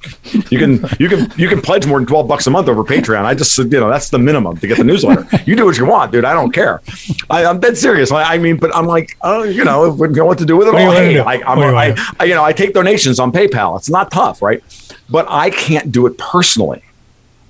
you 0.49 0.57
can 0.57 0.89
you 0.99 1.09
can 1.09 1.31
you 1.37 1.47
can 1.47 1.61
pledge 1.61 1.85
more 1.85 1.99
than 1.99 2.07
twelve 2.07 2.27
bucks 2.27 2.47
a 2.47 2.49
month 2.49 2.67
over 2.67 2.83
Patreon. 2.83 3.23
I 3.23 3.35
just 3.35 3.57
you 3.57 3.65
know 3.65 3.89
that's 3.89 4.09
the 4.09 4.19
minimum 4.19 4.57
to 4.57 4.67
get 4.67 4.77
the 4.77 4.83
newsletter. 4.83 5.27
You 5.45 5.55
do 5.55 5.65
what 5.65 5.77
you 5.77 5.85
want, 5.85 6.11
dude. 6.11 6.25
I 6.25 6.33
don't 6.33 6.51
care. 6.51 6.81
I, 7.29 7.45
I'm 7.45 7.59
dead 7.59 7.77
serious. 7.77 8.11
I, 8.11 8.35
I 8.35 8.37
mean, 8.37 8.57
but 8.57 8.75
I'm 8.75 8.87
like, 8.87 9.17
oh, 9.21 9.43
you 9.43 9.63
know, 9.63 9.93
know 9.93 10.25
what 10.25 10.37
to 10.39 10.45
do 10.45 10.57
with 10.57 10.67
it 10.67 10.73
all. 10.73 10.91
Hey. 10.91 11.19
I, 11.19 11.33
I'm, 11.45 11.59
I, 11.59 11.95
I 12.19 12.23
you 12.25 12.33
know 12.33 12.43
I 12.43 12.53
take 12.53 12.73
donations 12.73 13.19
on 13.19 13.31
PayPal. 13.31 13.77
It's 13.77 13.89
not 13.89 14.11
tough, 14.11 14.41
right? 14.41 14.63
But 15.09 15.27
I 15.29 15.49
can't 15.51 15.91
do 15.91 16.07
it 16.07 16.17
personally. 16.17 16.83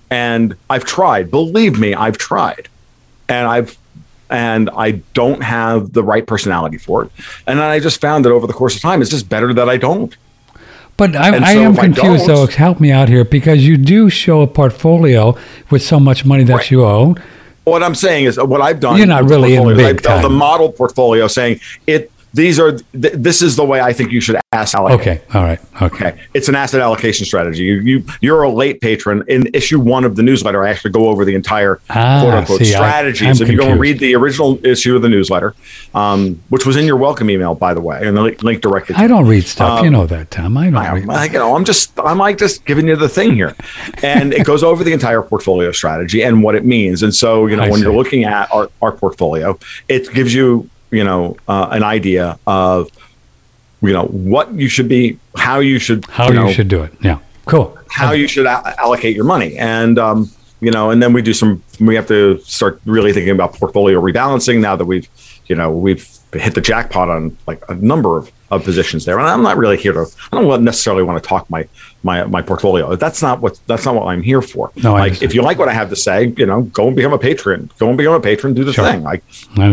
And 0.10 0.56
I've 0.70 0.86
tried. 0.86 1.32
Believe 1.32 1.80
me, 1.80 1.94
I've 1.94 2.18
tried. 2.18 2.70
And 3.28 3.48
I've 3.48 3.78
and 4.30 4.70
I 4.76 4.92
don't 5.14 5.42
have 5.44 5.94
the 5.94 6.04
right 6.04 6.26
personality 6.26 6.78
for 6.78 7.04
it. 7.04 7.12
And 7.48 7.60
then 7.60 7.66
I 7.66 7.80
just 7.80 8.02
found 8.02 8.26
that 8.26 8.32
over 8.32 8.48
the 8.48 8.54
course 8.54 8.76
of 8.76 8.82
time, 8.82 9.02
it's 9.02 9.12
just 9.12 9.30
better 9.30 9.54
that 9.54 9.70
I 9.70 9.78
don't. 9.78 10.16
But 10.98 11.16
I, 11.16 11.36
I 11.38 11.54
so 11.56 11.62
am 11.62 11.76
confused, 11.76 12.26
though. 12.26 12.48
Help 12.48 12.80
me 12.80 12.92
out 12.92 13.10
here 13.10 13.26
because 13.26 13.68
you 13.68 13.76
do 13.78 14.10
show 14.10 14.42
a 14.42 14.48
portfolio 14.48 15.38
with 15.70 15.82
so 15.84 16.00
much 16.00 16.24
money 16.26 16.44
that 16.46 16.54
Right. 16.56 16.72
you 16.72 16.86
own. 16.86 17.22
What 17.66 17.84
I'm 17.84 17.96
saying 17.96 18.26
is 18.26 18.38
uh, 18.38 18.46
what 18.46 18.62
I've 18.62 18.80
done. 18.80 18.98
You're 18.98 19.08
not 19.08 19.26
really 19.26 19.56
in 19.56 19.68
big 19.76 19.86
I've 19.98 20.02
time. 20.02 20.26
a 20.26 20.30
model 20.30 20.72
portfolio 20.72 21.28
saying 21.28 21.60
it. 21.88 22.12
These 22.36 22.60
are 22.60 22.74
th- 22.74 23.14
this 23.14 23.42
is 23.42 23.56
the 23.56 23.64
way 23.66 23.80
I 23.82 23.94
think 23.94 24.12
you 24.12 24.20
should 24.22 24.38
ask 24.52 24.76
allocate. 24.76 25.00
Okay. 25.00 25.22
All 25.34 25.44
right. 25.44 25.60
Okay. 25.82 25.96
Okay, 26.08 26.22
it's 26.34 26.50
an 26.50 26.56
asset 26.56 26.82
allocation 26.82 27.26
strategy. 27.26 27.64
You 27.64 27.80
you 27.80 28.04
you're 28.22 28.44
a 28.44 28.50
late 28.50 28.82
patron. 28.82 29.24
In 29.28 29.48
issue 29.54 29.80
one 29.80 30.04
of 30.04 30.16
the 30.16 30.24
newsletter, 30.24 30.64
I 30.66 30.70
actually 30.70 30.92
go 30.92 31.08
over 31.08 31.24
the 31.26 31.34
entire 31.36 31.80
Ah, 31.90 32.20
quote 32.22 32.34
unquote 32.34 32.60
see, 32.60 32.66
strategies. 32.66 33.42
I'm 33.42 33.48
if 33.48 33.52
you 33.52 33.58
go 33.58 33.70
and 33.72 33.80
read 33.80 34.00
the 34.00 34.16
original 34.16 34.64
issue 34.66 34.96
of 34.96 35.02
the 35.02 35.10
newsletter, 35.10 35.56
um, 35.94 36.42
which 36.50 36.66
was 36.66 36.76
in 36.76 36.86
your 36.86 36.98
welcome 36.98 37.30
email, 37.30 37.56
by 37.56 37.74
the 37.74 37.82
way, 37.82 38.06
and 38.06 38.16
the 38.16 38.22
link, 38.22 38.44
link 38.44 38.62
directed. 38.62 38.94
to 38.94 39.00
I 39.00 39.08
don't 39.08 39.28
read 39.28 39.46
stuff. 39.46 39.80
Um, 39.80 39.86
you 39.86 39.92
know 39.92 40.06
that, 40.08 40.32
Tom. 40.32 40.58
I 40.58 40.66
don't 40.66 40.76
I, 40.76 40.94
read. 40.94 41.10
I- 41.10 41.26
you 41.26 41.32
know, 41.40 41.56
I'm 41.56 41.66
just, 41.66 41.98
I'm 42.00 42.18
like 42.18 42.38
just 42.38 42.66
giving 42.66 42.88
you 42.88 42.96
the 42.96 43.10
thing 43.10 43.34
here, 43.34 43.56
and 44.04 44.34
it 44.34 44.46
goes 44.46 44.64
over 44.64 44.84
the 44.84 44.94
entire 44.94 45.22
portfolio 45.22 45.72
strategy 45.72 46.22
and 46.24 46.44
what 46.44 46.56
it 46.56 46.66
means. 46.66 47.02
And 47.04 47.14
so, 47.16 47.48
you 47.48 47.56
know, 47.56 47.64
I 47.64 47.70
when 47.70 47.80
see. 47.80 47.86
you're 47.86 47.96
looking 47.96 48.24
at 48.26 48.52
our, 48.54 48.70
our 48.82 48.92
portfolio, 48.92 49.58
it 49.88 50.12
gives 50.14 50.34
you, 50.34 50.70
you 50.92 51.04
know, 51.04 51.38
uh, 51.48 51.70
an 51.72 51.84
idea 51.84 52.40
of, 52.48 52.90
you 53.82 53.94
know, 53.94 54.06
what 54.06 54.54
you 54.54 54.68
should 54.68 54.88
be, 54.88 55.20
how 55.36 55.60
you 55.60 55.80
should, 55.80 56.06
How 56.06 56.32
you, 56.32 56.48
you, 56.48 56.54
should 56.54 56.68
do 56.68 56.84
it. 56.84 56.94
Yeah. 57.02 57.20
Cool. 57.46 57.78
how 57.90 58.12
you 58.14 58.28
should 58.28 58.46
a- 58.46 58.76
allocate 58.80 59.16
your 59.16 59.26
money. 59.26 59.56
And, 59.58 60.00
um, 60.00 60.32
you 60.62 60.72
know, 60.72 60.90
and 60.90 61.02
then 61.02 61.14
we 61.14 61.22
do 61.22 61.34
some, 61.34 61.62
we 61.80 61.96
have 61.96 62.08
to 62.08 62.40
start 62.40 62.82
really 62.86 63.14
thinking 63.14 63.32
about 63.32 63.54
portfolio 63.54 64.02
rebalancing 64.02 64.62
now 64.62 64.76
that 64.76 64.86
we've, 64.86 65.08
you 65.48 65.56
know, 65.56 65.70
we've 65.72 66.08
hit 66.34 66.56
the 66.56 66.62
jackpot 66.62 67.10
on 67.10 67.38
like 67.46 67.62
a 67.70 67.76
number 67.76 68.18
of, 68.18 68.32
of 68.56 68.64
positions 68.64 69.06
there. 69.06 69.20
And 69.20 69.28
I'm 69.28 69.44
not 69.44 69.58
really 69.58 69.78
here 69.78 69.94
to, 69.94 70.06
I 70.32 70.42
don't 70.42 70.64
necessarily 70.64 71.04
want 71.04 71.22
to 71.22 71.28
talk 71.28 71.50
my, 71.50 71.68
my, 72.04 72.24
my 72.26 72.42
portfolio. 72.42 72.96
That's 72.96 73.22
not 73.22 73.42
what, 73.42 73.60
that's 73.68 73.86
not 73.86 73.96
what 73.96 74.08
I'm 74.08 74.22
here 74.22 74.42
for. 74.42 74.72
No, 74.78 74.94
like, 74.94 75.22
if 75.22 75.34
you 75.34 75.42
like 75.42 75.58
what 75.58 75.70
I 75.70 75.74
have 75.74 75.90
to 75.90 75.96
say, 75.96 76.34
you 76.38 76.46
know, 76.46 76.64
go 76.64 76.88
and 76.88 76.96
become 76.96 77.14
a 77.14 77.18
patron, 77.18 77.70
go 77.80 77.90
and 77.90 77.98
become 77.98 78.14
a 78.14 78.20
patron, 78.20 78.54
do 78.54 78.64
the 78.64 78.74
Sure. 78.74 78.86
thing. 78.90 79.04
Like, 79.04 79.24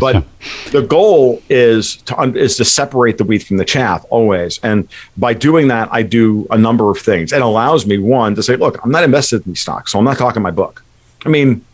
but 0.01 0.25
the 0.73 0.83
goal 0.83 1.43
is 1.49 1.97
to 1.97 2.21
is 2.35 2.57
to 2.57 2.65
separate 2.65 3.19
the 3.19 3.25
wheat 3.25 3.45
from 3.45 3.57
the 3.59 3.65
chaff 3.65 4.05
always 4.11 4.59
and 4.63 4.89
by 5.17 5.33
doing 5.35 5.69
that 5.69 5.89
i 5.93 6.03
do 6.03 6.47
a 6.51 6.59
number 6.59 6.91
of 6.91 6.99
things 6.99 7.33
it 7.33 7.43
allows 7.43 7.87
me 7.87 7.99
one 7.99 8.35
to 8.35 8.43
say 8.43 8.57
look 8.57 8.83
i'm 8.85 8.91
not 8.91 9.05
invested 9.05 9.45
in 9.47 9.53
these 9.53 9.61
stocks 9.61 9.93
so 9.93 9.99
i'm 9.99 10.05
not 10.05 10.17
talking 10.19 10.43
my 10.43 10.51
book 10.51 10.83
i 11.25 11.29
mean 11.29 11.65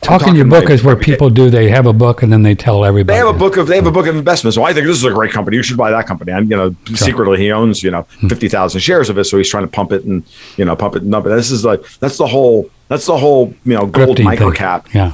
Talking 0.00 0.36
your 0.36 0.44
book 0.46 0.70
is 0.70 0.84
where 0.84 0.94
people 0.96 1.30
do. 1.30 1.50
They 1.50 1.68
have 1.68 1.86
a 1.86 1.92
book 1.92 2.22
and 2.22 2.32
then 2.32 2.42
they 2.42 2.54
tell 2.54 2.84
everybody. 2.84 3.14
they 3.18 3.26
have 3.26 3.34
a 3.34 3.38
book 3.38 3.56
of 3.56 3.66
they 3.66 3.76
have 3.76 3.86
a 3.86 3.90
book 3.90 4.06
of 4.06 4.14
investments 4.16 4.54
so 4.54 4.62
i 4.62 4.72
think 4.72 4.86
this 4.86 4.96
is 4.96 5.04
a 5.04 5.10
great 5.10 5.32
company 5.32 5.56
you 5.56 5.62
should 5.62 5.76
buy 5.76 5.90
that 5.90 6.06
company 6.06 6.30
and 6.32 6.48
you 6.50 6.56
know 6.56 6.74
secretly 6.94 7.38
he 7.38 7.50
owns 7.50 7.82
you 7.82 7.90
know 7.90 8.02
Hmm. 8.20 8.28
50000 8.28 8.80
shares 8.80 9.08
of 9.10 9.18
it 9.18 9.24
so 9.24 9.36
he's 9.36 9.48
trying 9.48 9.64
to 9.64 9.70
pump 9.70 9.92
it 9.92 10.04
and 10.04 10.22
you 10.56 10.64
know 10.64 10.76
pump 10.76 10.94
it 10.96 11.02
and 11.02 11.14
up 11.14 11.26
it 11.26 11.30
this 11.30 11.50
is 11.50 11.64
like 11.64 11.82
that's 11.98 12.18
the 12.18 12.26
whole 12.26 12.70
that's 12.88 13.06
the 13.06 13.16
whole 13.16 13.52
you 13.64 13.74
know 13.74 13.86
gold 13.86 14.22
micro 14.22 14.50
cap 14.52 14.86
Yeah. 14.94 15.12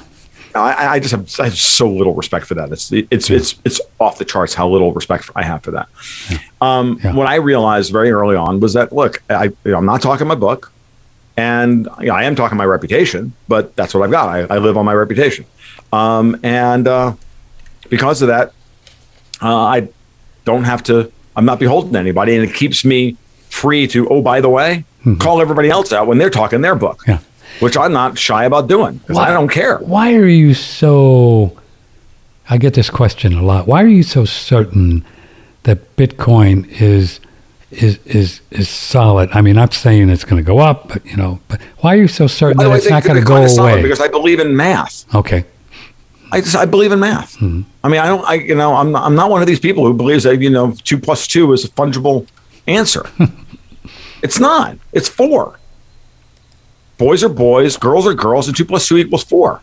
I, 0.55 0.87
I 0.97 1.01
just 1.01 1.13
have, 1.13 1.41
I 1.41 1.45
have 1.45 1.57
so 1.57 1.91
little 1.91 2.15
respect 2.15 2.45
for 2.45 2.53
that. 2.57 2.71
It's 2.73 2.93
it's 2.93 3.31
it's 3.31 3.55
it's 3.65 3.81
off 3.99 4.19
the 4.19 4.25
charts 4.27 4.53
how 4.53 4.69
little 4.69 4.93
respect 4.93 5.31
I 5.35 5.43
have 5.45 5.63
for 5.63 5.71
that. 5.71 5.89
Um, 6.61 7.01
Yeah. 7.03 7.15
What 7.15 7.27
I 7.27 7.37
realized 7.37 7.91
very 7.91 8.11
early 8.11 8.37
on 8.37 8.61
was 8.61 8.75
that 8.75 8.93
look, 8.93 9.23
I, 9.31 9.45
you 9.45 9.55
know, 9.65 9.79
I'm 9.79 9.87
not 9.87 10.03
talking 10.03 10.27
my 10.27 10.35
book, 10.35 10.71
and 11.37 11.89
you 12.01 12.07
know, 12.07 12.15
I 12.15 12.25
am 12.25 12.35
talking 12.37 12.59
my 12.59 12.65
reputation, 12.65 13.33
but 13.49 13.75
that's 13.77 13.95
what 13.95 14.03
I've 14.03 14.11
got. 14.11 14.29
I, 14.29 14.55
I 14.55 14.59
live 14.59 14.77
on 14.77 14.85
my 14.85 14.95
reputation, 14.95 15.45
um, 15.93 16.39
and 16.43 16.87
uh, 16.89 17.15
because 17.89 18.23
of 18.23 18.29
that, 18.29 18.53
uh, 19.41 19.57
I 19.65 19.89
don't 20.45 20.65
have 20.65 20.83
to. 20.85 21.11
I'm 21.37 21.45
not 21.45 21.59
beholden 21.59 21.93
to 21.95 21.99
anybody, 21.99 22.35
and 22.37 22.45
it 22.49 22.55
keeps 22.55 22.85
me 22.85 23.17
free 23.49 23.87
to. 23.89 24.09
Oh, 24.09 24.23
by 24.23 24.41
the 24.41 24.49
way, 24.51 24.85
call 25.19 25.41
everybody 25.41 25.71
else 25.71 25.93
out 25.93 26.07
when 26.07 26.19
they're 26.19 26.31
talking 26.31 26.61
their 26.61 26.75
book, 26.75 27.01
Mm-hmm. 27.03 27.11
Yeah. 27.13 27.19
which 27.61 27.77
I'm 27.77 27.93
not 27.93 28.19
shy 28.19 28.45
about 28.45 28.69
doing 28.69 28.99
because 28.99 29.19
I 29.19 29.33
don't 29.33 29.49
care. 29.49 29.79
Why 29.79 30.15
are 30.15 30.27
you 30.27 30.55
so? 30.55 31.59
I 32.51 32.59
get 32.59 32.75
this 32.75 32.91
question 32.91 33.33
a 33.35 33.43
lot. 33.43 33.67
Why 33.67 33.83
are 33.83 33.87
you 33.89 34.03
so 34.03 34.25
certain 34.25 35.05
that 35.63 35.97
Bitcoin 35.97 36.67
is 36.83 37.21
is 37.73 37.99
is 38.05 38.41
is 38.51 38.69
solid? 38.69 39.31
I 39.33 39.41
mean, 39.41 39.59
I'm 39.59 39.71
saying 39.71 40.11
it's 40.11 40.25
going 40.25 40.43
to 40.43 40.47
go 40.47 40.59
up, 40.59 40.89
but 40.89 41.05
you 41.07 41.17
know, 41.17 41.41
but 41.49 41.61
why 41.81 41.95
are 41.95 42.01
you 42.01 42.09
so 42.09 42.27
certain 42.27 42.59
that 42.59 42.71
it's 42.77 42.91
not 42.91 43.03
going 43.03 43.19
to 43.19 43.27
go 43.27 43.37
away? 43.37 43.83
Because 43.83 44.01
I 44.01 44.09
believe 44.09 44.41
in 44.41 44.55
math. 44.55 45.13
Okay. 45.15 45.45
I 46.31 46.41
just 46.41 46.57
I 46.57 46.65
believe 46.65 46.93
in 46.93 47.01
math. 47.01 47.37
Mm-hmm. 47.37 47.63
I 47.85 47.89
mean, 47.89 48.01
I 48.01 48.07
don't. 48.07 48.25
I 48.25 48.35
you 48.35 48.55
know, 48.55 48.75
I'm 48.75 48.93
not, 48.93 49.05
I'm 49.05 49.15
not 49.15 49.31
one 49.31 49.43
of 49.43 49.47
these 49.47 49.61
people 49.61 49.87
who 49.87 49.95
believes 49.95 50.25
that 50.25 50.41
you 50.41 50.51
know 50.51 50.73
two 50.85 50.99
plus 50.99 51.27
two 51.27 51.53
is 51.53 51.65
a 51.65 51.69
fungible 51.69 52.27
answer. 52.67 53.07
it's 54.23 54.39
not. 54.39 54.77
It's 54.93 55.09
four. 55.09 55.59
Boys 56.99 57.25
are 57.25 57.29
boys, 57.29 57.77
girls 57.77 58.07
are 58.07 58.15
girls, 58.15 58.49
and 58.49 58.57
two 58.57 58.65
plus 58.65 58.87
two 58.87 58.97
equals 58.97 59.25
four. 59.25 59.61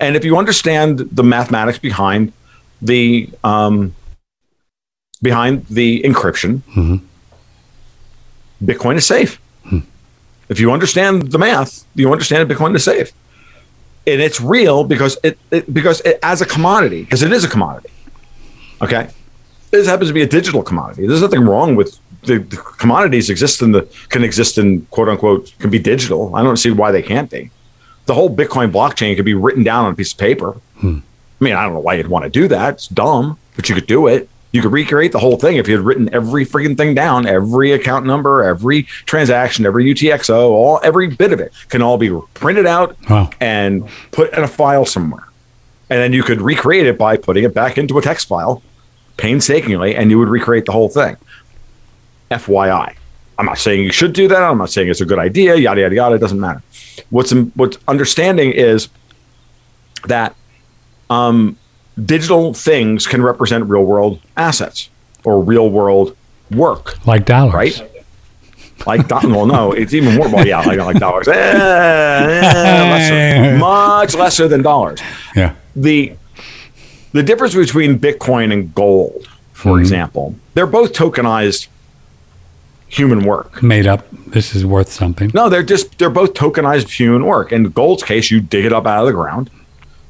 And 0.00 0.16
if 0.16 0.24
you 0.24 0.36
understand 0.36 1.00
the 1.00 1.24
mathematics 1.24 1.78
behind 1.78 2.32
the 2.80 3.28
um, 3.44 3.94
behind 5.22 5.66
the 5.66 6.02
encryption, 6.02 6.62
Bitcoin 8.62 8.96
is 8.96 9.06
safe. 9.06 9.40
Hmm. 9.64 9.80
If 10.48 10.60
you 10.60 10.72
understand 10.72 11.32
the 11.32 11.38
math, 11.38 11.84
you 11.94 12.10
understand 12.12 12.48
Bitcoin 12.48 12.74
is 12.74 12.84
safe. 12.84 13.12
And 14.06 14.20
it's 14.20 14.40
real 14.40 14.84
because 14.84 15.18
it, 15.22 15.38
it 15.50 15.72
because 15.72 16.00
it, 16.00 16.18
as 16.22 16.40
a 16.40 16.46
commodity 16.46 17.02
because 17.02 17.22
it 17.22 17.32
is 17.32 17.44
a 17.44 17.48
commodity 17.48 17.90
okay? 18.80 19.08
This 19.70 19.86
happens 19.86 20.10
to 20.10 20.14
be 20.14 20.22
a 20.22 20.26
digital 20.26 20.62
commodity. 20.62 21.06
There's 21.06 21.20
nothing 21.20 21.42
wrong 21.42 21.76
with 21.76 21.98
the, 22.22 22.38
the 22.38 22.56
commodities 22.56 23.30
exist 23.30 23.62
in 23.62 23.72
the 23.72 23.82
can 24.08 24.24
exist 24.24 24.58
in 24.58 24.82
quote 24.86 25.08
unquote 25.08 25.54
can 25.58 25.70
be 25.70 25.78
digital. 25.78 26.34
I 26.34 26.42
don't 26.42 26.56
see 26.56 26.70
why 26.70 26.90
they 26.90 27.02
can't 27.02 27.30
be. 27.30 27.50
The 28.06 28.14
whole 28.14 28.34
bitcoin 28.34 28.72
blockchain 28.72 29.14
could 29.16 29.24
be 29.24 29.34
written 29.34 29.62
down 29.62 29.84
on 29.84 29.92
a 29.92 29.96
piece 29.96 30.12
of 30.12 30.18
paper. 30.18 30.52
Hmm. 30.78 30.98
I 31.40 31.44
mean 31.44 31.54
i 31.54 31.62
don't 31.62 31.74
know 31.74 31.80
why 31.80 31.94
you'd 31.94 32.08
want 32.08 32.24
to 32.24 32.30
do 32.30 32.48
that. 32.48 32.74
It's 32.74 32.88
dumb 32.88 33.38
but 33.56 33.68
you 33.68 33.74
could 33.74 33.86
do 33.86 34.06
it 34.06 34.28
you 34.52 34.62
could 34.62 34.72
recreate 34.72 35.12
the 35.12 35.18
whole 35.18 35.36
thing 35.36 35.56
if 35.56 35.68
you 35.68 35.76
had 35.76 35.84
written 35.84 36.12
every 36.14 36.44
freaking 36.46 36.76
thing 36.76 36.94
down 36.94 37.26
every 37.26 37.72
account 37.72 38.06
number 38.06 38.42
every 38.42 38.84
transaction 39.04 39.66
every 39.66 39.84
utxo 39.92 40.48
all 40.50 40.80
every 40.82 41.06
bit 41.08 41.32
of 41.32 41.40
it 41.40 41.52
can 41.68 41.82
all 41.82 41.98
be 41.98 42.10
printed 42.34 42.66
out 42.66 42.96
Wow. 43.10 43.28
and 43.40 43.86
put 44.10 44.32
in 44.32 44.42
a 44.42 44.48
file 44.48 44.86
somewhere. 44.86 45.24
And 45.90 45.98
then 46.00 46.12
you 46.12 46.22
could 46.22 46.40
recreate 46.42 46.86
it 46.86 46.98
by 46.98 47.16
putting 47.16 47.44
it 47.44 47.54
back 47.54 47.78
into 47.78 47.96
a 47.98 48.02
text 48.02 48.28
file 48.28 48.62
painstakingly, 49.16 49.96
and 49.96 50.10
you 50.10 50.18
would 50.18 50.28
recreate 50.28 50.66
the 50.66 50.72
whole 50.72 50.88
thing. 50.90 51.16
FYI. 52.30 52.94
I'm 53.38 53.46
not 53.46 53.58
saying 53.58 53.82
you 53.84 53.92
should 53.92 54.12
do 54.12 54.28
that. 54.28 54.42
I'm 54.42 54.58
not 54.58 54.68
saying 54.70 54.88
it's 54.90 55.00
a 55.00 55.06
good 55.06 55.18
idea, 55.18 55.56
yada, 55.56 55.80
yada, 55.80 55.94
yada. 55.94 56.14
It 56.16 56.18
doesn't 56.18 56.40
matter. 56.40 56.62
What's, 57.10 57.30
what's 57.54 57.78
understanding 57.88 58.52
is 58.52 58.88
that 60.06 60.34
um, 61.08 61.56
digital 62.04 62.54
things 62.54 63.06
can 63.06 63.22
represent 63.22 63.64
real 63.66 63.84
world 63.84 64.20
assets 64.36 64.90
or 65.24 65.42
real 65.42 65.68
world 65.70 66.16
work 66.50 67.04
Like 67.06 67.24
dollars. 67.26 67.54
right? 67.54 67.82
Like, 68.86 69.08
do- 69.08 69.18
well, 69.28 69.44
no, 69.46 69.72
it's 69.72 69.92
even 69.92 70.14
more. 70.14 70.28
Well, 70.28 70.46
yeah, 70.46 70.60
like, 70.60 70.78
like 70.78 70.98
dollars, 71.00 71.26
Eh, 71.26 71.32
eh, 71.32 72.40
lesser, 72.90 73.58
much 73.58 74.14
lesser 74.14 74.46
than 74.48 74.62
dollars. 74.62 75.00
Yeah. 75.34 75.54
The 75.74 76.12
the 77.12 77.22
difference 77.22 77.54
between 77.54 77.98
Bitcoin 77.98 78.52
and 78.52 78.72
gold, 78.74 79.26
for 79.52 79.80
example, 79.80 80.36
they're 80.54 80.66
both 80.66 80.92
tokenized 80.92 81.66
human 82.88 83.24
work. 83.24 83.62
Made 83.62 83.86
up. 83.86 84.06
This 84.28 84.54
is 84.54 84.64
worth 84.64 84.90
something. 84.92 85.30
No, 85.34 85.48
they're 85.48 85.62
just 85.64 85.98
they're 85.98 86.08
both 86.10 86.34
tokenized 86.34 86.88
human 86.90 87.24
work. 87.26 87.50
In 87.52 87.64
gold's 87.70 88.02
case, 88.04 88.30
you 88.30 88.40
dig 88.40 88.64
it 88.64 88.72
up 88.72 88.86
out 88.86 89.00
of 89.00 89.06
the 89.06 89.12
ground, 89.12 89.50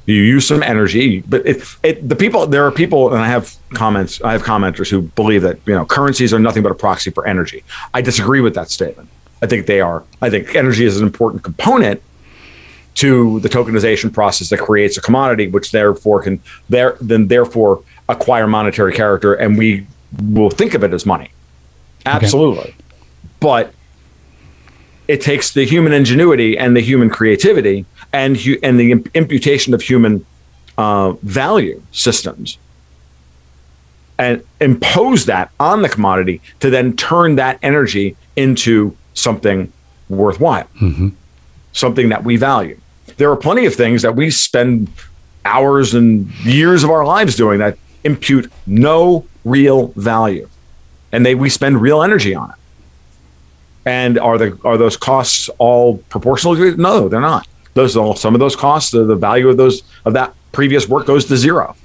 you 0.09 0.23
use 0.23 0.47
some 0.47 0.63
energy, 0.63 1.21
but 1.21 1.45
it, 1.45 1.63
it 1.83 2.07
the 2.07 2.15
people 2.15 2.47
there 2.47 2.65
are 2.65 2.71
people, 2.71 3.13
and 3.13 3.21
I 3.21 3.27
have 3.27 3.55
comments, 3.73 4.21
I 4.21 4.31
have 4.31 4.43
commenters 4.43 4.89
who 4.89 5.01
believe 5.01 5.41
that 5.43 5.59
you 5.65 5.73
know 5.73 5.85
currencies 5.85 6.33
are 6.33 6.39
nothing 6.39 6.63
but 6.63 6.71
a 6.71 6.75
proxy 6.75 7.11
for 7.11 7.27
energy. 7.27 7.63
I 7.93 8.01
disagree 8.01 8.41
with 8.41 8.55
that 8.55 8.69
statement. 8.71 9.09
I 9.41 9.47
think 9.47 9.67
they 9.67 9.81
are. 9.81 10.03
I 10.21 10.29
think 10.29 10.55
energy 10.55 10.85
is 10.85 10.99
an 10.99 11.05
important 11.05 11.43
component 11.43 12.01
to 12.95 13.39
the 13.41 13.49
tokenization 13.49 14.11
process 14.11 14.49
that 14.49 14.59
creates 14.59 14.97
a 14.97 15.01
commodity, 15.01 15.47
which 15.47 15.71
therefore 15.71 16.21
can 16.23 16.41
there 16.69 16.97
then 16.99 17.27
therefore 17.27 17.83
acquire 18.07 18.47
monetary 18.47 18.93
character, 18.93 19.33
and 19.33 19.57
we 19.57 19.85
will 20.23 20.49
think 20.49 20.73
of 20.73 20.83
it 20.83 20.93
as 20.93 21.05
money. 21.05 21.31
Absolutely, 22.05 22.75
but 23.39 23.73
it 25.07 25.21
takes 25.21 25.53
the 25.53 25.65
human 25.65 25.91
ingenuity 25.91 26.57
and 26.57 26.75
the 26.75 26.81
human 26.81 27.09
creativity 27.09 27.85
and 28.13 28.37
hu- 28.37 28.57
and 28.63 28.79
the 28.79 28.91
imputation 29.13 29.73
of 29.73 29.81
human 29.81 30.25
uh, 30.77 31.11
value 31.23 31.81
systems 31.91 32.57
and 34.17 34.43
impose 34.59 35.25
that 35.25 35.49
on 35.59 35.81
the 35.81 35.89
commodity 35.89 36.41
to 36.59 36.69
then 36.69 36.95
turn 36.95 37.35
that 37.35 37.57
energy 37.61 38.15
into 38.35 38.95
something 39.13 39.71
worthwhile, 40.09 40.67
something 41.71 42.09
that 42.09 42.23
we 42.23 42.35
value. 42.35 42.77
There 43.17 43.31
are 43.31 43.35
plenty 43.37 43.65
of 43.65 43.75
things 43.75 44.01
that 44.01 44.15
we 44.15 44.29
spend 44.31 44.89
hours 45.45 45.93
and 45.93 46.29
years 46.45 46.83
of 46.83 46.89
our 46.89 47.05
lives 47.05 47.35
doing 47.35 47.59
that 47.59 47.77
impute 48.03 48.51
no 48.65 49.25
real 49.45 49.87
value, 49.95 50.47
and 51.11 51.25
they 51.25 51.35
we 51.35 51.49
spend 51.49 51.81
real 51.81 52.01
energy 52.03 52.33
on 52.35 52.49
it. 52.49 52.55
And 53.85 54.19
are 54.19 54.37
the 54.37 54.57
are 54.63 54.77
those 54.77 54.97
costs 54.97 55.49
all 55.57 55.97
proportional? 56.09 56.55
No, 56.77 57.07
they're 57.09 57.21
not. 57.21 57.47
Those 57.79 57.95
all 57.95 58.13
some 58.13 58.33
of 58.35 58.39
those 58.39 58.57
costs, 58.57 58.91
the, 58.91 59.05
the 59.05 59.15
value 59.15 59.47
of 59.47 59.55
those 59.55 59.83
of 60.03 60.11
that 60.13 60.33
previous 60.51 60.89
work 60.89 61.05
goes 61.07 61.23
to 61.25 61.37
zero. 61.37 61.75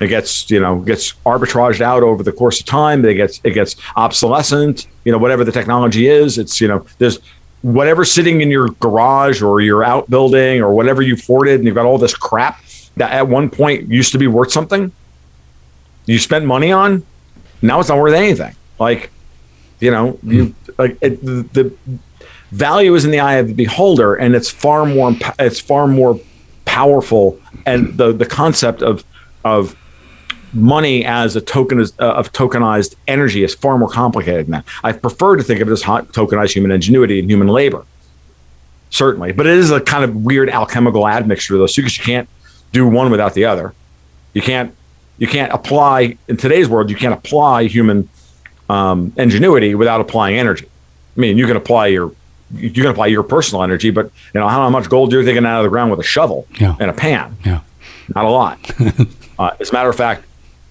It 0.00 0.06
gets 0.06 0.48
you 0.50 0.60
know 0.60 0.78
gets 0.78 1.14
arbitraged 1.26 1.80
out 1.80 2.04
over 2.04 2.22
the 2.22 2.30
course 2.30 2.60
of 2.60 2.66
time. 2.66 3.04
It 3.04 3.14
gets 3.14 3.40
it 3.42 3.50
gets 3.50 3.74
obsolescent. 3.96 4.86
You 5.04 5.10
know 5.10 5.18
whatever 5.18 5.42
the 5.42 5.50
technology 5.50 6.06
is, 6.06 6.38
it's 6.38 6.60
you 6.60 6.68
know 6.68 6.86
there's 6.98 7.18
whatever 7.62 8.04
sitting 8.04 8.40
in 8.40 8.50
your 8.50 8.68
garage 8.78 9.42
or 9.42 9.60
your 9.60 9.82
outbuilding 9.82 10.62
or 10.62 10.72
whatever 10.72 11.02
you've 11.02 11.24
hoarded, 11.24 11.56
and 11.56 11.66
you've 11.66 11.74
got 11.74 11.86
all 11.86 11.98
this 11.98 12.14
crap 12.14 12.62
that 12.96 13.10
at 13.10 13.26
one 13.26 13.50
point 13.50 13.88
used 13.88 14.12
to 14.12 14.18
be 14.18 14.28
worth 14.28 14.52
something. 14.52 14.92
You 16.06 16.18
spent 16.20 16.44
money 16.44 16.70
on, 16.70 17.04
now 17.62 17.80
it's 17.80 17.88
not 17.88 17.98
worth 17.98 18.14
anything. 18.14 18.54
Like 18.78 19.10
you 19.80 19.90
know 19.90 20.18
you 20.22 20.46
hmm. 20.46 20.70
like 20.78 20.96
it, 21.02 21.20
the, 21.24 21.42
the 21.52 21.74
value 22.50 22.94
is 22.94 23.04
in 23.04 23.10
the 23.10 23.20
eye 23.20 23.34
of 23.34 23.48
the 23.48 23.54
beholder 23.54 24.14
and 24.14 24.34
it's 24.34 24.50
far 24.50 24.84
more 24.86 25.14
it's 25.38 25.60
far 25.60 25.86
more 25.86 26.18
powerful 26.64 27.40
and 27.66 27.96
the 27.96 28.12
the 28.12 28.26
concept 28.26 28.82
of 28.82 29.04
of 29.44 29.76
money 30.52 31.04
as 31.04 31.36
a 31.36 31.40
token 31.40 31.80
uh, 31.80 31.84
of 31.98 32.32
tokenized 32.32 32.96
energy 33.06 33.44
is 33.44 33.54
far 33.54 33.78
more 33.78 33.88
complicated 33.88 34.46
than 34.46 34.52
that. 34.52 34.64
I 34.82 34.92
prefer 34.92 35.36
to 35.36 35.42
think 35.42 35.60
of 35.60 35.68
it 35.68 35.72
as 35.72 35.82
tokenized 35.82 36.52
human 36.52 36.70
ingenuity 36.70 37.20
and 37.20 37.30
human 37.30 37.48
labor, 37.48 37.84
certainly. 38.90 39.32
But 39.32 39.46
it 39.46 39.56
is 39.56 39.70
a 39.70 39.80
kind 39.80 40.04
of 40.04 40.16
weird 40.16 40.50
alchemical 40.50 41.06
admixture 41.06 41.54
of 41.54 41.60
those 41.60 41.74
two 41.74 41.82
because 41.82 41.98
you 41.98 42.04
can't 42.04 42.28
do 42.72 42.86
one 42.86 43.10
without 43.10 43.34
the 43.34 43.44
other. 43.44 43.74
You 44.34 44.42
can't 44.42 44.74
you 45.18 45.26
can't 45.26 45.52
apply 45.52 46.16
in 46.28 46.36
today's 46.36 46.68
world. 46.68 46.90
You 46.90 46.96
can't 46.96 47.14
apply 47.14 47.64
human 47.64 48.08
um, 48.68 49.12
ingenuity 49.16 49.74
without 49.74 50.00
applying 50.00 50.38
energy. 50.38 50.66
I 51.16 51.20
mean, 51.20 51.36
you 51.36 51.46
can 51.46 51.56
apply 51.56 51.88
your 51.88 52.14
you 52.54 52.70
can 52.70 52.86
apply 52.86 53.06
your 53.06 53.22
personal 53.22 53.62
energy, 53.62 53.90
but 53.90 54.06
you 54.34 54.40
know 54.40 54.48
how 54.48 54.68
much 54.70 54.88
gold 54.88 55.12
you're 55.12 55.22
digging 55.22 55.46
out 55.46 55.58
of 55.58 55.64
the 55.64 55.70
ground 55.70 55.90
with 55.90 56.00
a 56.00 56.04
shovel 56.04 56.46
yeah. 56.60 56.76
and 56.80 56.90
a 56.90 56.94
pan. 56.94 57.36
Yeah, 57.44 57.60
not 58.14 58.24
a 58.24 58.30
lot. 58.30 58.58
uh, 59.38 59.50
as 59.60 59.70
a 59.70 59.72
matter 59.72 59.88
of 59.88 59.96
fact, 59.96 60.24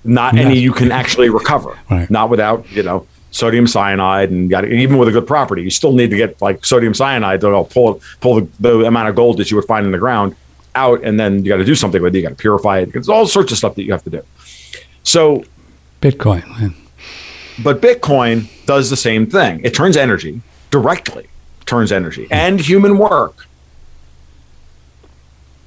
not 0.04 0.38
any 0.38 0.58
you 0.58 0.74
can 0.74 0.92
actually 0.92 1.30
recover. 1.30 1.78
Right. 1.90 2.10
Not 2.10 2.30
without 2.30 2.70
you 2.72 2.84
know 2.84 3.08
sodium 3.32 3.68
cyanide 3.68 4.32
and 4.32 4.50
got 4.50 4.66
even 4.66 4.98
with 4.98 5.08
a 5.08 5.12
good 5.12 5.28
property, 5.28 5.62
you 5.62 5.70
still 5.70 5.94
need 5.94 6.10
to 6.10 6.18
get 6.18 6.42
like 6.42 6.66
sodium 6.66 6.94
cyanide 6.94 7.42
to 7.42 7.64
pull 7.70 8.02
pull 8.22 8.42
the, 8.42 8.50
the 8.60 8.86
amount 8.86 9.10
of 9.10 9.16
gold 9.16 9.38
that 9.38 9.52
you 9.52 9.58
would 9.58 9.66
find 9.66 9.86
in 9.86 9.92
the 9.92 9.98
ground 9.98 10.36
out, 10.76 11.04
and 11.04 11.20
then 11.20 11.44
you 11.44 11.50
got 11.50 11.58
to 11.58 11.66
do 11.66 11.76
something 11.76 12.02
with 12.02 12.16
it. 12.16 12.20
You 12.20 12.24
got 12.24 12.30
to 12.30 12.36
purify 12.36 12.80
it. 12.80 12.96
It's 12.96 13.10
all 13.10 13.28
sorts 13.28 13.52
of 13.52 13.58
stuff 13.58 13.76
that 13.76 13.84
you 13.84 13.92
have 13.92 14.04
to 14.04 14.10
do. 14.10 14.24
So, 15.04 15.44
Bitcoin. 16.02 16.48
Man. 16.60 16.76
But 17.64 17.82
Bitcoin 17.82 18.48
does 18.66 18.90
the 18.90 18.98
same 18.98 19.26
thing. 19.26 19.62
It 19.64 19.74
turns 19.74 19.98
energy 19.98 20.42
directly, 20.72 21.28
turns 21.70 21.92
energy 21.92 22.26
mm. 22.26 22.32
and 22.32 22.60
human 22.60 22.98
work. 22.98 23.46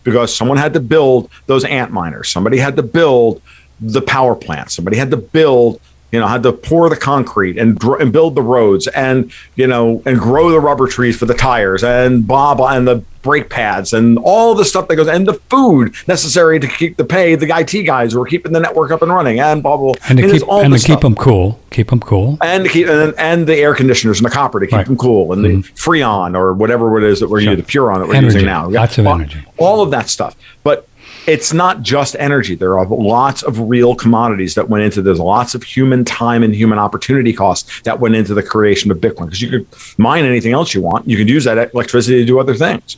Because 0.04 0.34
someone 0.34 0.58
had 0.58 0.72
to 0.74 0.80
build 0.80 1.30
those 1.46 1.64
Antminers. 1.64 2.26
Somebody 2.26 2.58
had 2.58 2.74
to 2.74 2.82
build 2.82 3.40
the 3.80 4.02
power 4.02 4.34
plant. 4.34 4.72
Somebody 4.72 4.96
had 4.96 5.12
to 5.12 5.16
build 5.16 5.80
you 6.12 6.20
know, 6.20 6.26
had 6.28 6.42
to 6.44 6.52
pour 6.52 6.88
the 6.90 6.96
concrete 6.96 7.58
and 7.58 7.82
and 7.82 8.12
build 8.12 8.34
the 8.34 8.42
roads 8.42 8.86
and 8.88 9.32
you 9.56 9.66
know 9.66 10.02
and 10.04 10.18
grow 10.18 10.50
the 10.50 10.60
rubber 10.60 10.86
trees 10.86 11.18
for 11.18 11.24
the 11.24 11.34
tires 11.34 11.82
and 11.82 12.26
blah 12.26 12.54
blah 12.54 12.74
and 12.74 12.86
the 12.86 13.02
brake 13.22 13.48
pads 13.48 13.92
and 13.92 14.18
all 14.18 14.54
the 14.54 14.64
stuff 14.64 14.88
that 14.88 14.96
goes 14.96 15.06
and 15.08 15.26
the 15.26 15.34
food 15.34 15.94
necessary 16.08 16.58
to 16.58 16.66
keep 16.66 16.96
the 16.96 17.04
pay 17.04 17.34
the 17.34 17.46
IT 17.56 17.84
guys 17.84 18.12
who 18.12 18.20
are 18.20 18.26
keeping 18.26 18.52
the 18.52 18.60
network 18.60 18.90
up 18.90 19.00
and 19.00 19.12
running 19.12 19.40
and 19.40 19.62
blah 19.62 19.76
blah. 19.76 19.94
And 20.08 20.18
to 20.18 20.30
keep 20.30 20.42
and 20.48 20.74
to 20.74 20.78
keep 20.78 21.00
them 21.00 21.14
cool, 21.14 21.58
keep 21.70 21.88
them 21.88 22.00
cool, 22.00 22.36
and 22.42 22.64
to 22.64 22.70
keep 22.70 22.88
and, 22.88 23.14
and 23.16 23.46
the 23.46 23.56
air 23.56 23.74
conditioners 23.74 24.18
and 24.18 24.26
the 24.26 24.30
copper 24.30 24.60
to 24.60 24.66
keep 24.66 24.76
right. 24.76 24.86
them 24.86 24.98
cool 24.98 25.32
and 25.32 25.44
mm-hmm. 25.44 25.60
the 25.62 25.68
Freon 25.68 26.36
or 26.36 26.52
whatever 26.52 26.98
it 26.98 27.04
is 27.04 27.20
that 27.20 27.28
we're 27.28 27.40
sure. 27.40 27.52
using 27.52 27.64
the 27.64 27.70
Puron 27.70 28.00
that 28.00 28.08
we're 28.08 28.16
energy. 28.16 28.34
using 28.34 28.46
now. 28.46 28.68
Lots 28.68 28.98
of 28.98 29.06
energy. 29.06 29.42
All 29.56 29.80
of 29.80 29.90
that 29.92 30.10
stuff, 30.10 30.36
but 30.62 30.86
it's 31.26 31.52
not 31.52 31.82
just 31.82 32.16
energy. 32.18 32.54
There 32.54 32.78
are 32.78 32.86
lots 32.86 33.42
of 33.42 33.60
real 33.60 33.94
commodities 33.94 34.54
that 34.54 34.68
went 34.68 34.84
into. 34.84 35.02
There's 35.02 35.20
lots 35.20 35.54
of 35.54 35.62
human 35.62 36.04
time 36.04 36.42
and 36.42 36.54
human 36.54 36.78
opportunity 36.78 37.32
costs 37.32 37.80
that 37.82 38.00
went 38.00 38.14
into 38.14 38.34
the 38.34 38.42
creation 38.42 38.90
of 38.90 38.98
Bitcoin. 38.98 39.26
Because 39.26 39.42
you 39.42 39.50
could 39.50 39.66
mine 39.98 40.24
anything 40.24 40.52
else 40.52 40.74
you 40.74 40.80
want. 40.80 41.08
You 41.08 41.16
could 41.16 41.28
use 41.28 41.44
that 41.44 41.72
electricity 41.74 42.18
to 42.18 42.24
do 42.24 42.40
other 42.40 42.54
things. 42.54 42.96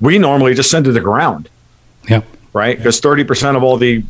We 0.00 0.18
normally 0.18 0.54
just 0.54 0.70
send 0.70 0.86
it 0.86 0.90
to 0.90 0.92
the 0.92 1.00
ground. 1.00 1.48
Yep. 2.08 2.24
Right. 2.52 2.76
Because 2.76 3.00
thirty 3.00 3.24
percent 3.24 3.56
of 3.56 3.62
all 3.62 3.76
the 3.76 4.04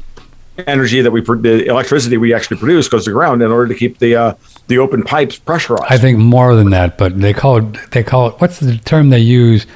energy 0.67 1.03
that 1.03 1.11
we 1.11 1.21
the 1.21 1.67
electricity 1.67 2.17
we 2.17 2.33
actually 2.33 2.57
produce 2.57 2.88
goes 2.88 3.05
to 3.05 3.12
ground 3.12 3.43
in 3.43 3.50
order 3.50 3.69
to 3.69 3.79
keep 3.79 3.99
the 3.99 4.17
uh, 4.17 4.35
the 4.69 4.79
open 4.79 5.03
pipes 5.03 5.37
pressurized. 5.37 5.93
I 5.93 5.99
think 5.99 6.19
more 6.19 6.55
than 6.55 6.71
that, 6.71 6.99
but 6.99 7.21
they 7.21 7.33
call 7.33 7.59
it 7.59 7.91
they 7.91 8.03
call 8.03 8.29
it 8.29 8.35
what's 8.41 8.61
the 8.61 8.79
term 8.79 9.11
they 9.11 9.21
use? 9.21 9.67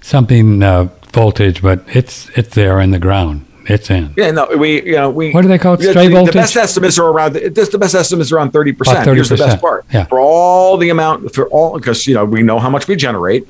Something 0.00 0.62
uh, 0.62 0.88
voltage, 1.16 1.62
but 1.62 1.82
it's 1.88 2.28
it's 2.38 2.54
there 2.54 2.78
in 2.78 2.90
the 2.90 2.98
ground. 2.98 3.44
It's 3.68 3.90
in. 3.90 4.12
Yeah, 4.16 4.30
no, 4.30 4.46
we 4.56 4.82
you 4.84 4.92
know 4.92 5.10
we. 5.10 5.32
What 5.32 5.42
do 5.42 5.48
they 5.48 5.58
call 5.58 5.74
it? 5.74 5.80
Stray 5.80 6.06
the, 6.06 6.14
voltage. 6.14 6.34
The 6.34 6.40
best 6.40 6.56
estimates 6.56 6.98
are 6.98 7.08
around. 7.08 7.32
This 7.32 7.70
the 7.70 7.78
best 7.78 7.94
estimates 7.94 8.30
are 8.30 8.36
around 8.36 8.52
thirty 8.52 8.72
percent. 8.72 9.04
Here's 9.04 9.30
the 9.30 9.36
best 9.36 9.60
part. 9.60 9.84
Yeah. 9.92 10.04
For 10.04 10.20
all 10.20 10.76
the 10.76 10.90
amount 10.90 11.34
for 11.34 11.48
all 11.48 11.76
because 11.76 12.06
you 12.06 12.14
know 12.14 12.24
we 12.24 12.42
know 12.42 12.58
how 12.60 12.70
much 12.70 12.86
we 12.86 12.94
generate, 12.94 13.44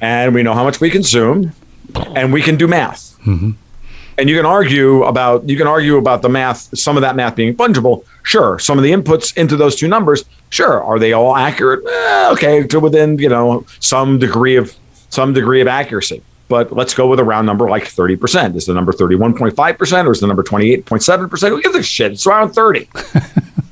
and 0.00 0.34
we 0.34 0.42
know 0.42 0.54
how 0.54 0.64
much 0.64 0.80
we 0.80 0.90
consume, 0.90 1.52
and 2.14 2.32
we 2.32 2.42
can 2.42 2.56
do 2.56 2.66
math. 2.68 3.16
Mm-hmm. 3.20 3.52
And 4.18 4.28
you 4.28 4.36
can 4.36 4.44
argue 4.44 5.04
about 5.04 5.48
you 5.48 5.56
can 5.56 5.66
argue 5.66 5.96
about 5.96 6.20
the 6.20 6.28
math. 6.28 6.76
Some 6.76 6.96
of 6.98 7.00
that 7.00 7.16
math 7.16 7.34
being 7.34 7.54
fungible. 7.56 8.04
Sure. 8.24 8.58
Some 8.58 8.76
of 8.76 8.84
the 8.84 8.92
inputs 8.92 9.34
into 9.36 9.56
those 9.56 9.76
two 9.76 9.88
numbers. 9.88 10.24
Sure. 10.50 10.82
Are 10.82 10.98
they 10.98 11.12
all 11.14 11.34
accurate? 11.34 11.80
Eh, 11.86 12.30
okay, 12.32 12.66
to 12.66 12.78
within 12.80 13.18
you 13.18 13.30
know 13.30 13.64
some 13.80 14.18
degree 14.18 14.56
of 14.56 14.76
some 15.08 15.32
degree 15.32 15.62
of 15.62 15.68
accuracy 15.68 16.22
but 16.52 16.70
let's 16.70 16.92
go 16.92 17.06
with 17.06 17.18
a 17.18 17.24
round 17.24 17.46
number 17.46 17.66
like 17.70 17.84
30%. 17.84 18.56
Is 18.56 18.66
the 18.66 18.74
number 18.74 18.92
31.5% 18.92 20.06
or 20.06 20.12
is 20.12 20.20
the 20.20 20.26
number 20.26 20.42
28.7%? 20.42 21.48
Who 21.48 21.62
gives 21.62 21.74
a 21.74 21.82
shit? 21.82 22.12
It's 22.12 22.26
around 22.26 22.52
30. 22.52 22.88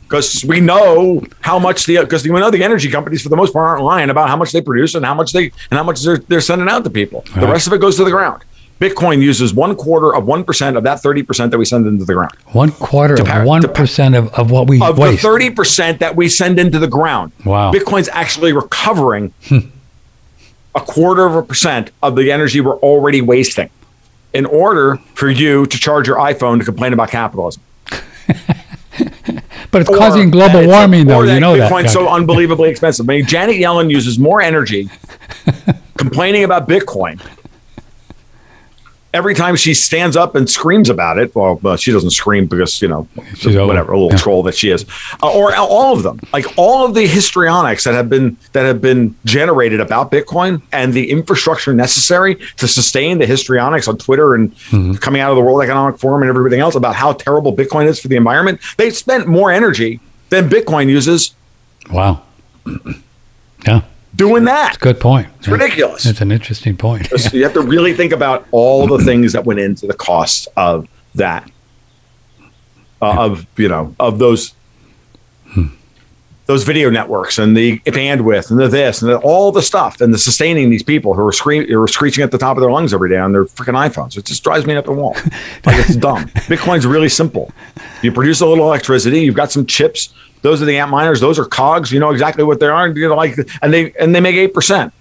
Because 0.08 0.44
we 0.44 0.58
know 0.58 1.22
how 1.40 1.60
much 1.60 1.86
the 1.86 1.98
because 1.98 2.24
we 2.24 2.30
know 2.30 2.50
the 2.50 2.64
energy 2.64 2.90
companies 2.90 3.22
for 3.22 3.28
the 3.28 3.36
most 3.36 3.52
part 3.52 3.64
aren't 3.64 3.84
lying 3.84 4.10
about 4.10 4.28
how 4.28 4.34
much 4.34 4.50
they 4.50 4.60
produce 4.60 4.96
and 4.96 5.04
how 5.04 5.14
much 5.14 5.30
they 5.30 5.52
and 5.70 5.78
how 5.78 5.84
much 5.84 6.02
they're, 6.02 6.18
they're 6.18 6.40
sending 6.40 6.68
out 6.68 6.82
to 6.82 6.90
people. 6.90 7.22
The 7.36 7.46
rest 7.46 7.68
of 7.68 7.72
it 7.74 7.80
goes 7.80 7.96
to 7.98 8.02
the 8.02 8.10
ground. 8.10 8.42
Bitcoin 8.80 9.22
uses 9.22 9.54
one 9.54 9.76
quarter 9.76 10.12
of 10.12 10.26
one 10.26 10.42
percent 10.42 10.76
of 10.76 10.82
that 10.82 11.00
thirty 11.00 11.22
percent 11.22 11.52
that 11.52 11.58
we 11.58 11.64
send 11.64 11.86
into 11.86 12.04
the 12.04 12.14
ground. 12.14 12.32
One 12.46 12.72
quarter 12.72 13.22
of 13.22 13.46
one 13.46 13.62
percent 13.72 14.16
of, 14.16 14.34
of 14.34 14.50
what 14.50 14.68
we 14.68 14.82
of 14.82 14.98
waste. 14.98 15.22
the 15.22 15.28
thirty 15.28 15.48
percent 15.48 16.00
that 16.00 16.16
we 16.16 16.28
send 16.28 16.58
into 16.58 16.80
the 16.80 16.88
ground. 16.88 17.30
Wow. 17.44 17.70
Bitcoin's 17.72 18.08
actually 18.08 18.52
recovering 18.52 19.32
hmm. 19.44 19.60
A 20.74 20.80
quarter 20.80 21.26
of 21.26 21.34
a 21.34 21.42
percent 21.42 21.90
of 22.02 22.16
the 22.16 22.30
energy 22.30 22.60
we're 22.60 22.78
already 22.78 23.20
wasting 23.20 23.70
in 24.32 24.46
order 24.46 24.96
for 25.14 25.28
you 25.28 25.66
to 25.66 25.78
charge 25.78 26.06
your 26.06 26.16
iPhone 26.16 26.58
to 26.58 26.64
complain 26.64 26.92
about 26.92 27.10
capitalism. 27.10 27.62
but 29.70 29.80
it's 29.80 29.90
or 29.90 29.96
causing 29.96 30.30
global 30.30 30.66
warming, 30.66 31.06
though. 31.06 31.22
You 31.22 31.40
know 31.40 31.54
Bitcoin's 31.54 31.84
that. 31.84 31.90
so 31.90 32.08
unbelievably 32.08 32.70
expensive. 32.70 33.08
I 33.08 33.16
mean, 33.16 33.26
Janet 33.26 33.56
Yellen 33.56 33.90
uses 33.90 34.18
more 34.18 34.40
energy 34.40 34.88
complaining 35.96 36.44
about 36.44 36.68
Bitcoin 36.68 37.20
every 39.12 39.34
time 39.34 39.56
she 39.56 39.74
stands 39.74 40.16
up 40.16 40.34
and 40.34 40.48
screams 40.48 40.88
about 40.88 41.18
it, 41.18 41.34
well, 41.34 41.60
uh, 41.64 41.76
she 41.76 41.92
doesn't 41.92 42.10
scream 42.10 42.46
because 42.46 42.80
you 42.80 42.88
know 42.88 43.08
She's 43.34 43.56
whatever, 43.56 43.92
a 43.92 43.98
little 43.98 44.12
yeah. 44.12 44.16
troll 44.16 44.42
that 44.44 44.54
she 44.54 44.70
is, 44.70 44.84
uh, 45.22 45.32
or 45.32 45.54
all 45.54 45.94
of 45.94 46.02
them, 46.02 46.20
like 46.32 46.46
all 46.56 46.84
of 46.84 46.94
the 46.94 47.06
histrionics 47.06 47.84
that 47.84 47.94
have 47.94 48.08
been 48.08 48.36
that 48.52 48.64
have 48.64 48.80
been 48.80 49.16
generated 49.24 49.80
about 49.80 50.10
Bitcoin 50.10 50.62
and 50.72 50.92
the 50.92 51.10
infrastructure 51.10 51.72
necessary 51.72 52.36
to 52.56 52.68
sustain 52.68 53.18
the 53.18 53.26
histrionics 53.26 53.88
on 53.88 53.98
Twitter 53.98 54.34
and 54.34 54.54
mm-hmm. 54.54 54.94
coming 54.94 55.20
out 55.20 55.30
of 55.30 55.36
the 55.36 55.42
World 55.42 55.62
Economic 55.62 55.98
Forum 55.98 56.22
and 56.22 56.28
everything 56.28 56.60
else 56.60 56.74
about 56.74 56.94
how 56.94 57.12
terrible 57.12 57.54
Bitcoin 57.54 57.86
is 57.86 58.00
for 58.00 58.08
the 58.08 58.16
environment. 58.16 58.60
They 58.76 58.90
spent 58.90 59.26
more 59.26 59.50
energy 59.50 60.00
than 60.28 60.48
Bitcoin 60.48 60.88
uses. 60.88 61.34
Wow. 61.90 62.22
yeah 63.66 63.82
doing 64.20 64.44
that. 64.44 64.74
It's 64.74 64.76
a 64.76 64.80
good 64.80 65.00
point. 65.00 65.28
It's 65.38 65.48
ridiculous. 65.48 66.04
It's 66.04 66.20
an 66.20 66.30
interesting 66.30 66.76
point. 66.76 67.06
So 67.06 67.36
you 67.36 67.42
have 67.44 67.54
to 67.54 67.62
really 67.62 67.94
think 67.94 68.12
about 68.12 68.46
all 68.50 68.86
the 68.86 69.02
things 69.02 69.32
that 69.32 69.44
went 69.44 69.60
into 69.60 69.86
the 69.86 69.94
cost 69.94 70.46
of 70.56 70.88
that, 71.14 71.50
uh, 73.00 73.24
of 73.24 73.46
you 73.56 73.68
know, 73.68 73.94
of 73.98 74.18
those. 74.18 74.54
Hmm. 75.46 75.68
Those 76.50 76.64
video 76.64 76.90
networks 76.90 77.38
and 77.38 77.56
the 77.56 77.78
bandwidth 77.80 78.50
and 78.50 78.58
the 78.58 78.68
this 78.68 79.02
and 79.02 79.10
the, 79.10 79.18
all 79.18 79.52
the 79.52 79.62
stuff 79.62 80.00
and 80.00 80.12
the 80.12 80.18
sustaining 80.18 80.68
these 80.68 80.82
people 80.82 81.14
who 81.14 81.24
are, 81.24 81.32
scream, 81.32 81.66
who 81.68 81.80
are 81.80 81.86
screeching 81.88 82.24
at 82.24 82.32
the 82.32 82.38
top 82.38 82.56
of 82.56 82.60
their 82.60 82.72
lungs 82.72 82.92
every 82.92 83.08
day 83.08 83.18
on 83.18 83.32
their 83.32 83.44
freaking 83.44 83.74
iPhones. 83.74 84.16
It 84.16 84.24
just 84.24 84.42
drives 84.42 84.66
me 84.66 84.74
up 84.74 84.86
the 84.86 84.92
wall. 84.92 85.16
Like 85.64 85.78
it's 85.78 85.96
dumb. 85.96 86.24
Bitcoin's 86.48 86.86
really 86.86 87.08
simple. 87.08 87.52
You 88.02 88.12
produce 88.12 88.40
a 88.40 88.46
little 88.46 88.64
electricity. 88.64 89.20
You've 89.20 89.36
got 89.36 89.52
some 89.52 89.66
chips 89.66 90.12
those 90.42 90.62
are 90.62 90.64
the 90.64 90.74
Antminers. 90.74 91.20
Those 91.20 91.38
are 91.38 91.44
cogs. 91.44 91.92
You 91.92 92.00
know 92.00 92.10
exactly 92.10 92.44
what 92.44 92.60
they 92.60 92.66
are. 92.66 92.88
You 92.88 93.08
know, 93.08 93.14
like, 93.14 93.36
and 93.62 93.72
they 93.72 93.92
and 93.92 94.14
they 94.14 94.20
make 94.20 94.36
eight 94.36 94.54
percent. 94.54 94.92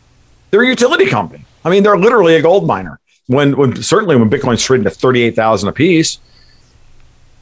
They're 0.51 0.63
a 0.63 0.67
utility 0.67 1.05
company. 1.05 1.45
I 1.63 1.69
mean, 1.69 1.83
they're 1.83 1.97
literally 1.97 2.35
a 2.35 2.41
gold 2.41 2.65
miner. 2.65 2.99
When, 3.27 3.55
when 3.55 3.81
certainly 3.83 4.15
when 4.15 4.29
Bitcoin's 4.29 4.63
trading 4.63 4.87
at 4.87 4.93
thirty 4.93 5.21
eight 5.21 5.35
thousand 5.35 5.69
a 5.69 5.71
piece, 5.71 6.19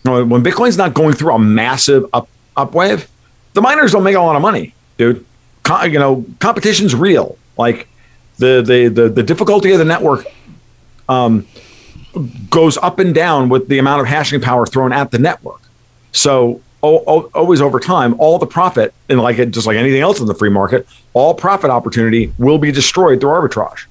when 0.04 0.44
Bitcoin's 0.44 0.78
not 0.78 0.94
going 0.94 1.14
through 1.14 1.34
a 1.34 1.40
massive 1.40 2.06
up 2.14 2.28
upwave, 2.56 3.08
the 3.54 3.62
miners 3.62 3.92
don't 3.92 4.04
make 4.04 4.16
a 4.16 4.22
lot 4.22 4.36
of 4.36 4.42
money, 4.42 4.74
dude. 4.98 5.26
you 5.84 6.00
know, 6.00 6.26
competition's 6.40 6.96
real. 6.96 7.38
Like 7.58 7.88
the 8.38 8.62
the 8.62 8.88
the, 8.88 9.10
the 9.10 9.24
difficulty 9.24 9.72
of 9.72 9.80
the 9.80 9.86
network 9.86 10.26
um, 11.10 11.48
goes 12.50 12.78
up 12.78 13.00
and 13.00 13.14
down 13.14 13.50
with 13.50 13.68
the 13.68 13.80
amount 13.80 14.02
of 14.02 14.08
hashing 14.08 14.42
power 14.42 14.66
thrown 14.66 14.94
at 14.94 15.12
the 15.12 15.20
network. 15.20 15.62
So 16.12 16.62
always 16.82 17.62
over 17.62 17.80
time, 17.80 18.16
all 18.20 18.38
the 18.40 18.48
profit, 18.48 18.94
and 19.10 19.20
like 19.20 19.40
it, 19.40 19.52
just 19.52 19.68
like 19.68 19.78
anything 19.78 20.02
else 20.02 20.20
in 20.20 20.28
the 20.28 20.36
free 20.36 20.50
market, 20.50 20.88
all 21.14 21.34
profit 21.34 21.70
opportunity 21.70 22.34
will 22.38 22.58
be 22.58 22.72
destroyed 22.72 23.20
through 23.20 23.32
arbitrage. 23.32 23.86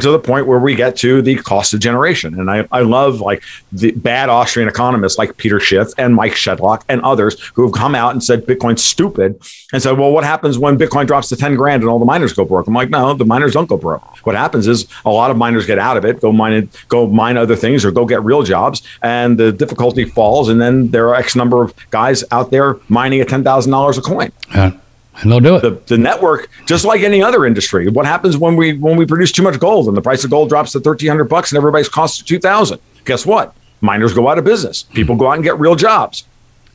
To 0.00 0.10
the 0.10 0.18
point 0.18 0.46
where 0.46 0.58
we 0.58 0.74
get 0.74 0.96
to 0.96 1.20
the 1.20 1.36
cost 1.36 1.74
of 1.74 1.80
generation. 1.80 2.38
And 2.38 2.50
I, 2.50 2.66
I 2.72 2.80
love 2.80 3.20
like 3.20 3.42
the 3.72 3.92
bad 3.92 4.28
Austrian 4.28 4.68
economists 4.68 5.18
like 5.18 5.36
Peter 5.36 5.60
Schiff 5.60 5.88
and 5.98 6.14
Mike 6.14 6.32
Shedlock 6.32 6.82
and 6.88 7.02
others 7.02 7.40
who 7.54 7.62
have 7.64 7.72
come 7.72 7.94
out 7.94 8.12
and 8.12 8.24
said 8.24 8.46
Bitcoin's 8.46 8.82
stupid 8.82 9.40
and 9.72 9.82
said, 9.82 9.98
well, 9.98 10.10
what 10.10 10.24
happens 10.24 10.58
when 10.58 10.78
Bitcoin 10.78 11.06
drops 11.06 11.28
to 11.28 11.36
10 11.36 11.56
grand 11.56 11.82
and 11.82 11.90
all 11.90 11.98
the 11.98 12.04
miners 12.04 12.32
go 12.32 12.44
broke? 12.44 12.66
I'm 12.66 12.74
like, 12.74 12.90
no, 12.90 13.12
the 13.14 13.26
miners 13.26 13.52
don't 13.52 13.68
go 13.68 13.76
broke. 13.76 14.02
What 14.24 14.36
happens 14.36 14.66
is 14.66 14.86
a 15.04 15.10
lot 15.10 15.30
of 15.30 15.36
miners 15.36 15.66
get 15.66 15.78
out 15.78 15.96
of 15.96 16.04
it, 16.04 16.20
go 16.20 16.32
mine 16.32 16.70
go 16.88 17.06
mine 17.06 17.36
other 17.36 17.56
things 17.56 17.84
or 17.84 17.90
go 17.90 18.06
get 18.06 18.22
real 18.22 18.42
jobs 18.42 18.82
and 19.02 19.38
the 19.38 19.52
difficulty 19.52 20.04
falls. 20.04 20.48
And 20.48 20.60
then 20.60 20.88
there 20.88 21.08
are 21.08 21.14
X 21.14 21.36
number 21.36 21.62
of 21.62 21.74
guys 21.90 22.24
out 22.30 22.50
there 22.50 22.78
mining 22.88 23.20
at 23.20 23.28
$10,000 23.28 23.98
a 23.98 24.00
coin. 24.00 24.32
Yeah. 24.54 24.72
And 25.20 25.30
they'll 25.30 25.40
do 25.40 25.56
it. 25.56 25.60
The, 25.60 25.70
the 25.86 25.98
network, 25.98 26.48
just 26.66 26.84
like 26.84 27.02
any 27.02 27.22
other 27.22 27.44
industry, 27.44 27.88
what 27.88 28.06
happens 28.06 28.36
when 28.38 28.56
we 28.56 28.78
when 28.78 28.96
we 28.96 29.04
produce 29.04 29.30
too 29.30 29.42
much 29.42 29.60
gold 29.60 29.86
and 29.88 29.96
the 29.96 30.02
price 30.02 30.24
of 30.24 30.30
gold 30.30 30.48
drops 30.48 30.72
to 30.72 30.80
thirteen 30.80 31.08
hundred 31.08 31.24
bucks 31.24 31.52
and 31.52 31.58
everybody's 31.58 31.88
costs 31.88 32.22
two 32.22 32.38
thousand? 32.38 32.80
Guess 33.04 33.26
what? 33.26 33.54
Miners 33.80 34.14
go 34.14 34.28
out 34.28 34.38
of 34.38 34.44
business. 34.44 34.84
People 34.84 35.16
go 35.16 35.28
out 35.28 35.34
and 35.34 35.44
get 35.44 35.58
real 35.58 35.74
jobs, 35.74 36.24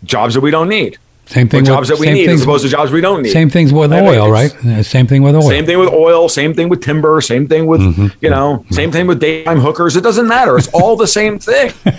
jobs 0.04 0.36
that 0.36 0.41
we 0.41 0.52
don't 0.52 0.69
need. 0.69 0.97
Same 1.27 1.49
thing. 1.49 1.61
Or 1.61 1.65
jobs 1.65 1.89
with, 1.89 1.99
that 1.99 2.05
we 2.07 2.13
need 2.13 2.29
as 2.29 2.41
opposed 2.43 2.63
to 2.63 2.69
jobs 2.69 2.91
we 2.91 3.01
don't 3.01 3.21
need. 3.21 3.31
Same 3.31 3.49
things 3.49 3.73
with 3.73 3.91
I 3.91 4.01
mean, 4.01 4.09
oil, 4.09 4.31
right? 4.31 4.49
Same 4.83 5.07
thing 5.07 5.23
with 5.23 5.35
oil. 5.35 5.41
Same 5.41 5.65
thing 5.65 5.77
with 5.77 5.89
oil. 5.89 6.29
Same 6.29 6.53
thing 6.53 6.69
with 6.69 6.81
timber. 6.81 7.19
Same 7.21 7.47
thing 7.47 7.65
with 7.67 7.81
Mm-hmm. 7.81 8.07
you 8.21 8.29
know. 8.29 8.65
Same 8.71 8.91
thing 8.91 9.07
with 9.07 9.19
daytime 9.19 9.59
hookers. 9.59 9.95
It 9.97 10.01
doesn't 10.01 10.27
matter. 10.27 10.57
It's 10.57 10.69
all 10.69 10.95
the 10.95 11.07
same 11.07 11.37
thing. 11.39 11.71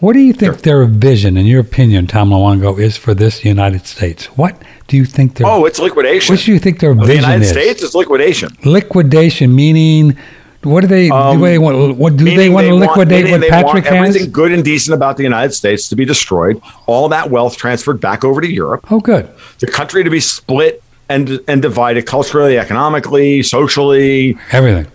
What 0.00 0.14
do 0.14 0.18
you 0.18 0.32
think 0.32 0.62
their 0.62 0.84
vision, 0.86 1.36
in 1.36 1.46
your 1.46 1.60
opinion, 1.60 2.08
Tom 2.08 2.30
Luongo, 2.30 2.76
is 2.80 2.96
for 2.96 3.14
this 3.14 3.44
United 3.44 3.86
States? 3.86 4.26
What 4.36 4.60
do 4.88 4.96
you 4.96 5.04
think 5.04 5.36
their 5.36 5.46
Oh, 5.46 5.64
it's 5.64 5.78
liquidation. 5.78 6.34
what 6.34 6.44
do 6.44 6.52
you 6.52 6.58
think 6.58 6.80
their 6.80 6.90
Of 6.90 6.98
the 6.98 7.06
vision 7.06 7.22
United 7.22 7.42
is? 7.44 7.50
States 7.50 7.82
is 7.84 7.94
liquidation. 7.94 8.48
liquidation 8.64 9.54
meaning 9.54 10.16
what 10.64 10.80
do 10.82 10.86
they 10.88 11.08
Um, 11.10 11.38
do 11.38 11.44
they 11.44 11.58
want 11.58 11.96
what 11.96 12.16
do 12.16 12.24
they 12.24 12.48
want 12.48 12.66
to 12.66 12.74
liquidate 12.74 13.24
meaning 13.24 13.32
what 13.32 13.40
they 13.40 13.48
Patrick 13.50 13.84
want 13.84 13.96
everything 13.96 14.22
has? 14.22 14.32
good 14.40 14.52
and 14.52 14.64
decent 14.64 14.94
about 14.94 15.16
the 15.16 15.22
United 15.32 15.52
States 15.54 15.88
to 15.90 15.96
be 15.96 16.04
destroyed. 16.04 16.60
All 16.86 17.08
that 17.16 17.30
wealth 17.30 17.56
transferred 17.56 18.00
back 18.00 18.24
over 18.24 18.40
to 18.40 18.50
Europe. 18.62 18.82
Oh 18.90 19.00
good. 19.00 19.28
the 19.60 19.66
country 19.68 20.02
to 20.04 20.10
be 20.10 20.20
split 20.20 20.82
and 21.08 21.40
and 21.50 21.62
divided 21.62 22.06
culturally, 22.06 22.58
economically, 22.58 23.42
socially, 23.42 24.36
Everything. 24.52 24.86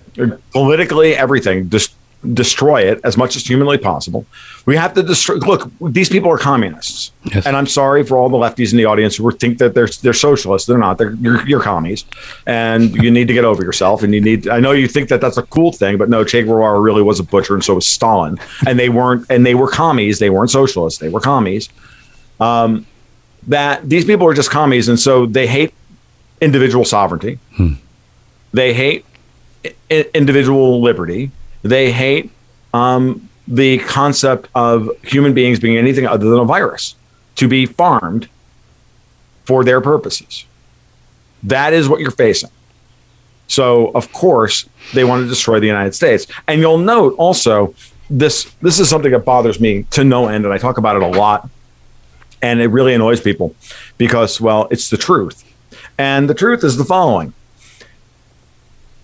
Politically, 0.52 1.16
everything. 1.16 1.70
Just 1.70 1.94
destroy 2.34 2.82
it 2.82 3.00
as 3.04 3.16
much 3.16 3.36
as 3.36 3.46
humanly 3.46 3.78
possible. 3.78 4.26
We 4.66 4.76
have 4.76 4.94
to 4.96 5.04
destroy. 5.04 5.36
Look, 5.36 5.72
these 5.82 6.10
people 6.10 6.32
are 6.32 6.38
communists, 6.38 7.12
Yes. 7.26 7.46
and 7.46 7.56
I'm 7.56 7.68
sorry 7.68 8.04
for 8.04 8.18
all 8.18 8.28
the 8.28 8.38
lefties 8.38 8.72
in 8.72 8.78
the 8.78 8.86
audience 8.86 9.16
who 9.16 9.32
think 9.32 9.60
that 9.60 9.74
they're 9.76 9.88
they're 10.02 10.14
socialists. 10.14 10.68
They're 10.68 10.80
not. 10.80 10.98
They're 10.98 11.14
you're, 11.14 11.48
you're 11.48 11.62
commies, 11.62 12.06
and 12.48 12.94
you 12.96 13.12
need 13.12 13.28
to 13.28 13.34
get 13.34 13.46
over 13.46 13.64
yourself. 13.64 14.02
And 14.04 14.14
you 14.14 14.20
need. 14.20 14.48
I 14.50 14.60
know 14.60 14.72
you 14.72 14.88
think 14.88 15.10
that 15.10 15.22
that's 15.22 15.38
a 15.38 15.44
cool 15.44 15.72
thing, 15.72 15.98
but 15.98 16.10
no, 16.10 16.24
Che 16.24 16.42
Guevara 16.44 16.80
really 16.82 17.04
was 17.04 17.20
a 17.20 17.24
butcher, 17.24 17.54
and 17.54 17.64
so 17.64 17.76
was 17.76 17.88
Stalin. 17.88 18.38
And 18.68 18.78
they 18.80 18.90
weren't. 18.90 19.26
And 19.30 19.46
they 19.46 19.56
were 19.56 19.70
commies. 19.70 20.20
They 20.20 20.30
weren't 20.32 20.50
socialists. 20.50 21.00
They 21.00 21.10
were 21.10 21.22
commies. 21.22 21.70
Um, 22.40 22.86
that 23.48 23.88
these 23.88 24.04
people 24.06 24.28
are 24.28 24.34
just 24.34 24.50
commies, 24.50 24.90
and 24.90 25.00
so 25.00 25.28
they 25.28 25.48
hate 25.48 25.72
individual 26.42 26.84
sovereignty. 26.84 27.40
They 28.54 28.74
hate 28.74 29.06
individual 29.90 30.82
liberty. 30.82 31.32
They 31.64 31.92
hate 31.92 32.32
um, 32.74 33.30
the 33.48 33.80
concept 33.80 34.50
of 34.56 34.90
human 35.04 35.34
beings 35.34 35.60
being 35.60 35.78
anything 35.78 36.06
other 36.06 36.30
than 36.30 36.40
a 36.40 36.46
virus 36.46 36.96
to 37.36 37.48
be 37.48 37.66
farmed 37.66 38.28
for 39.46 39.64
their 39.64 39.82
purposes. 39.82 40.46
That 41.44 41.74
is 41.74 41.88
what 41.88 42.00
you're 42.00 42.12
facing. 42.12 42.50
So, 43.48 43.92
of 43.92 44.12
course, 44.12 44.68
they 44.94 45.06
want 45.06 45.24
to 45.24 45.30
destroy 45.30 45.60
the 45.60 45.68
United 45.68 45.96
States. 45.96 46.28
And 46.48 46.60
you'll 46.60 46.80
note 46.80 47.16
also 47.18 47.74
this 48.10 48.52
this 48.62 48.80
is 48.80 48.90
something 48.90 49.12
that 49.12 49.26
bothers 49.26 49.60
me 49.60 49.84
to 49.92 50.04
no 50.04 50.28
end, 50.28 50.46
and 50.46 50.54
I 50.54 50.58
talk 50.58 50.78
about 50.78 50.96
it 50.96 51.04
a 51.04 51.08
lot. 51.08 51.50
And 52.42 52.62
it 52.62 52.68
really 52.68 52.94
annoys 52.94 53.20
people 53.20 53.56
because, 53.98 54.40
well, 54.40 54.68
it's 54.70 54.90
the 54.90 54.98
truth. 54.98 55.44
And 55.98 56.30
the 56.30 56.36
truth 56.36 56.64
is 56.64 56.78
the 56.78 56.86
following 56.86 57.34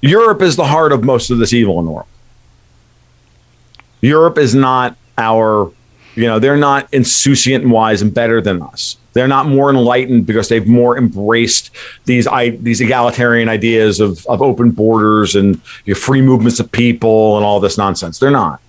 Europe 0.04 0.42
is 0.42 0.58
the 0.58 0.66
heart 0.66 0.92
of 0.92 1.02
most 1.06 1.32
of 1.32 1.38
this 1.38 1.54
evil 1.54 1.80
in 1.80 1.86
the 1.86 1.92
world. 1.92 2.08
Europe 4.02 4.38
is 4.38 4.54
not 4.54 4.98
our, 5.18 5.72
you 6.16 6.26
know, 6.26 6.40
they're 6.40 6.58
not 6.58 6.92
insouciant 6.92 7.64
and 7.64 7.72
wise 7.72 8.02
and 8.02 8.14
better 8.14 8.42
than 8.42 8.62
us. 8.62 8.98
They're 9.14 9.30
not 9.30 9.48
more 9.48 9.70
enlightened 9.70 10.26
because 10.26 10.50
they've 10.50 10.68
more 10.68 10.98
embraced 10.98 11.72
these 12.04 12.28
I, 12.28 12.50
these 12.50 12.82
egalitarian 12.82 13.48
ideas 13.48 14.02
of, 14.02 14.26
of 14.28 14.42
open 14.42 14.72
borders 14.72 15.36
and 15.36 15.64
free 15.96 16.22
movements 16.22 16.60
of 16.60 16.70
people 16.70 17.38
and 17.38 17.46
all 17.46 17.62
this 17.62 17.78
nonsense. 17.78 18.20
They're 18.20 18.30
not. 18.30 18.60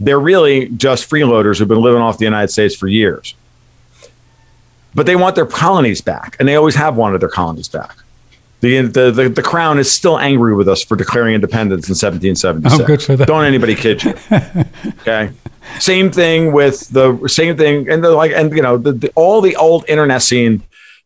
They're 0.00 0.20
really 0.20 0.68
just 0.68 1.08
freeloaders 1.08 1.58
who've 1.58 1.68
been 1.68 1.80
living 1.80 2.02
off 2.02 2.18
the 2.18 2.26
United 2.26 2.48
States 2.48 2.76
for 2.76 2.88
years. 2.88 3.34
But 4.94 5.06
they 5.06 5.16
want 5.16 5.34
their 5.34 5.46
colonies 5.46 6.02
back, 6.02 6.36
and 6.38 6.46
they 6.46 6.56
always 6.56 6.74
have 6.74 6.94
wanted 6.94 7.22
their 7.22 7.30
colonies 7.30 7.68
back. 7.68 8.03
The, 8.64 8.80
the, 8.80 9.10
the, 9.10 9.28
the 9.28 9.42
crown 9.42 9.78
is 9.78 9.92
still 9.92 10.18
angry 10.18 10.54
with 10.54 10.70
us 10.70 10.82
for 10.82 10.96
declaring 10.96 11.34
independence 11.34 11.86
in 11.86 11.92
1776. 11.92 12.80
Oh, 12.80 12.86
good 12.86 13.02
for 13.02 13.14
them. 13.14 13.26
Don't 13.26 13.44
anybody 13.44 13.74
kid 13.74 14.02
you. 14.02 14.14
okay. 15.00 15.30
Same 15.78 16.10
thing 16.10 16.50
with 16.50 16.88
the 16.88 17.28
same 17.28 17.58
thing, 17.58 17.90
and 17.90 18.02
the, 18.02 18.12
like, 18.12 18.32
and 18.32 18.50
you 18.56 18.62
know, 18.62 18.78
the, 18.78 18.92
the, 18.92 19.12
all 19.16 19.42
the 19.42 19.54
old 19.56 19.84
internecine 19.86 20.62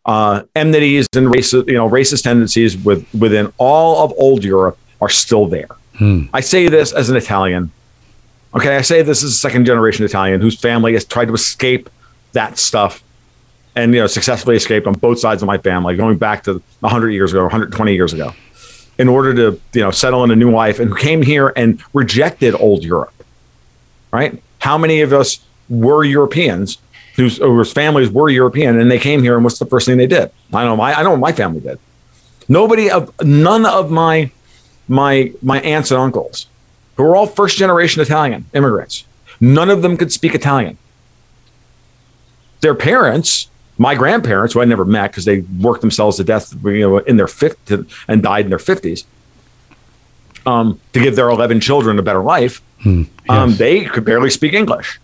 uh, 0.06 0.44
enmities 0.54 1.08
and 1.16 1.26
racist, 1.26 1.66
you 1.66 1.74
know, 1.74 1.90
racist 1.90 2.22
tendencies 2.22 2.76
with 2.76 3.04
within 3.12 3.52
all 3.58 4.04
of 4.04 4.12
old 4.16 4.44
Europe 4.44 4.78
are 5.00 5.08
still 5.08 5.48
there. 5.48 5.70
I 6.32 6.38
say 6.38 6.68
this 6.68 6.92
as 6.92 7.10
an 7.10 7.16
Italian. 7.16 7.72
Okay, 8.54 8.76
I 8.76 8.82
say 8.82 9.02
this 9.02 9.24
as 9.24 9.32
a 9.32 9.34
second 9.34 9.64
generation 9.64 10.04
Italian 10.04 10.40
whose 10.40 10.56
family 10.56 10.92
has 10.92 11.04
tried 11.04 11.26
to 11.26 11.34
escape 11.34 11.90
that 12.34 12.56
stuff 12.56 13.02
and 13.78 13.94
you 13.94 14.00
know 14.00 14.06
successfully 14.06 14.56
escaped 14.56 14.86
on 14.86 14.94
both 14.94 15.18
sides 15.18 15.42
of 15.42 15.46
my 15.46 15.58
family 15.58 15.96
going 15.96 16.18
back 16.18 16.42
to 16.44 16.62
100 16.80 17.10
years 17.10 17.32
ago 17.32 17.42
120 17.42 17.94
years 17.94 18.12
ago 18.12 18.32
in 18.98 19.08
order 19.08 19.32
to 19.34 19.60
you 19.72 19.80
know 19.80 19.90
settle 19.90 20.24
in 20.24 20.30
a 20.30 20.36
new 20.36 20.50
life 20.50 20.80
and 20.80 20.90
who 20.90 20.96
came 20.96 21.22
here 21.22 21.52
and 21.56 21.80
rejected 21.92 22.54
old 22.54 22.82
europe 22.84 23.12
right? 24.10 24.42
How 24.60 24.78
many 24.78 25.02
of 25.02 25.12
us 25.12 25.40
were 25.68 26.04
europeans 26.04 26.78
whose, 27.16 27.38
whose 27.38 27.72
families 27.72 28.10
were 28.10 28.28
european 28.28 28.80
and 28.80 28.90
they 28.90 28.98
came 28.98 29.22
here 29.22 29.34
and 29.36 29.44
what's 29.44 29.58
the 29.58 29.66
first 29.66 29.86
thing 29.86 29.96
they 29.96 30.06
did? 30.06 30.30
I 30.52 30.64
know 30.64 30.76
my 30.76 30.94
i 30.94 31.02
know 31.02 31.10
what 31.10 31.20
my 31.20 31.32
family 31.32 31.60
did. 31.60 31.78
Nobody 32.48 32.90
of 32.90 33.12
none 33.24 33.64
of 33.64 33.90
my 33.90 34.30
my 34.88 35.32
my 35.42 35.60
aunts 35.60 35.90
and 35.90 36.00
uncles 36.00 36.46
who 36.96 37.02
were 37.04 37.14
all 37.14 37.26
first 37.26 37.58
generation 37.58 38.02
italian 38.02 38.46
immigrants 38.54 39.04
none 39.40 39.70
of 39.70 39.82
them 39.82 39.96
could 39.96 40.12
speak 40.12 40.34
italian. 40.34 40.78
Their 42.60 42.74
parents 42.74 43.48
my 43.78 43.94
grandparents, 43.94 44.54
who 44.54 44.60
I 44.60 44.64
never 44.64 44.84
met 44.84 45.12
because 45.12 45.24
they 45.24 45.40
worked 45.60 45.80
themselves 45.80 46.16
to 46.16 46.24
death, 46.24 46.52
you 46.64 46.80
know, 46.80 46.98
in 46.98 47.16
their 47.16 47.28
fifth 47.28 47.70
and 48.08 48.22
died 48.22 48.44
in 48.44 48.50
their 48.50 48.58
fifties, 48.58 49.04
um, 50.44 50.80
to 50.92 51.00
give 51.00 51.16
their 51.16 51.30
eleven 51.30 51.60
children 51.60 51.98
a 51.98 52.02
better 52.02 52.22
life. 52.22 52.60
um, 52.84 53.50
yes. 53.50 53.58
they 53.58 53.84
could 53.84 54.04
barely 54.04 54.30
speak 54.30 54.52
English, 54.52 55.00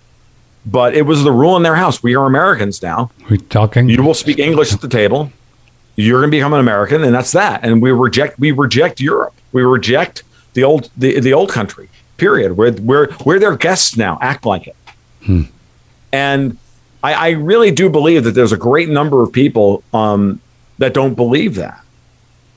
but 0.67 0.95
it 0.95 1.03
was 1.03 1.25
the 1.25 1.33
rule 1.33 1.57
in 1.57 1.63
their 1.63 1.77
house. 1.77 2.03
We 2.03 2.15
are 2.15 2.27
Americans 2.27 2.83
now. 2.83 3.11
We 3.31 3.39
talking? 3.39 3.89
You 3.89 4.03
will 4.03 4.15
speak 4.15 4.39
English 4.39 4.73
at 4.73 4.81
the 4.81 4.89
table. 4.89 5.33
You're 5.97 6.21
going 6.21 6.31
to 6.31 6.37
become 6.37 6.53
an 6.53 6.61
American, 6.61 7.05
and 7.05 7.15
that's 7.15 7.33
that. 7.33 7.65
And 7.65 7.81
we 7.81 7.93
reject 7.93 8.39
we 8.39 8.51
reject 8.53 9.01
Europe. 9.01 9.35
We 9.53 9.63
reject 9.63 10.25
the 10.55 10.65
old 10.65 10.91
the, 10.97 11.21
the 11.21 11.33
old 11.33 11.51
country. 11.51 11.89
Period. 12.17 12.57
We're 12.57 12.73
we're 12.73 13.09
we're 13.25 13.39
their 13.39 13.57
guests 13.57 13.97
now. 13.97 14.19
Act 14.21 14.47
like 14.47 14.67
it. 14.67 14.77
And 16.13 16.59
I, 17.05 17.13
I 17.13 17.31
really 17.33 17.71
do 17.71 17.91
believe 17.91 18.25
that 18.25 18.33
there's 18.33 18.53
a 18.53 18.57
great 18.57 18.89
number 18.89 19.23
of 19.23 19.31
people 19.31 19.85
um, 19.93 20.41
that 20.79 20.95
don't 20.95 21.15
believe 21.15 21.57
that. 21.57 21.85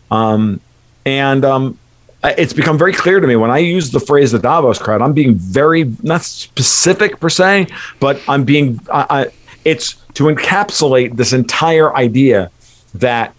Um, 0.09 0.61
and 1.05 1.43
um, 1.43 1.77
it's 2.23 2.53
become 2.53 2.77
very 2.77 2.93
clear 2.93 3.19
to 3.19 3.27
me 3.27 3.35
when 3.35 3.51
I 3.51 3.57
use 3.57 3.91
the 3.91 3.99
phrase 3.99 4.31
the 4.31 4.39
Davos 4.39 4.79
crowd, 4.79 5.01
I'm 5.01 5.11
being 5.11 5.35
very, 5.35 5.93
not 6.01 6.23
specific 6.23 7.19
per 7.19 7.29
se, 7.29 7.67
but 7.99 8.21
I'm 8.29 8.45
being, 8.45 8.79
I, 8.91 9.05
I, 9.09 9.31
it's 9.65 9.95
to 10.13 10.23
encapsulate 10.23 11.17
this 11.17 11.33
entire 11.33 11.93
idea 11.95 12.49
that 12.95 13.35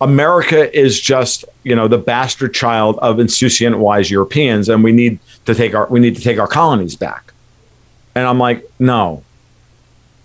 America 0.00 0.74
is 0.76 0.98
just, 0.98 1.44
you 1.62 1.76
know, 1.76 1.88
the 1.88 1.98
bastard 1.98 2.54
child 2.54 2.98
of 3.00 3.18
insouciant 3.18 3.78
wise 3.78 4.10
Europeans, 4.10 4.70
and 4.70 4.82
we 4.82 4.92
need 4.92 5.18
to 5.44 5.54
take 5.54 5.74
our 5.74 5.86
we 5.88 6.00
need 6.00 6.16
to 6.16 6.22
take 6.22 6.40
our 6.40 6.48
colonies 6.48 6.96
back. 6.96 7.32
And 8.14 8.26
I'm 8.26 8.38
like, 8.38 8.68
no, 8.80 9.22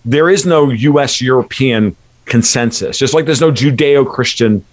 there 0.07 0.29
is 0.29 0.45
no 0.45 0.69
U.S. 0.69 1.21
European 1.21 1.95
consensus. 2.25 2.97
Just 2.97 3.13
like 3.13 3.25
there's 3.25 3.41
no 3.41 3.51
Judeo 3.51 4.09
Christian 4.09 4.63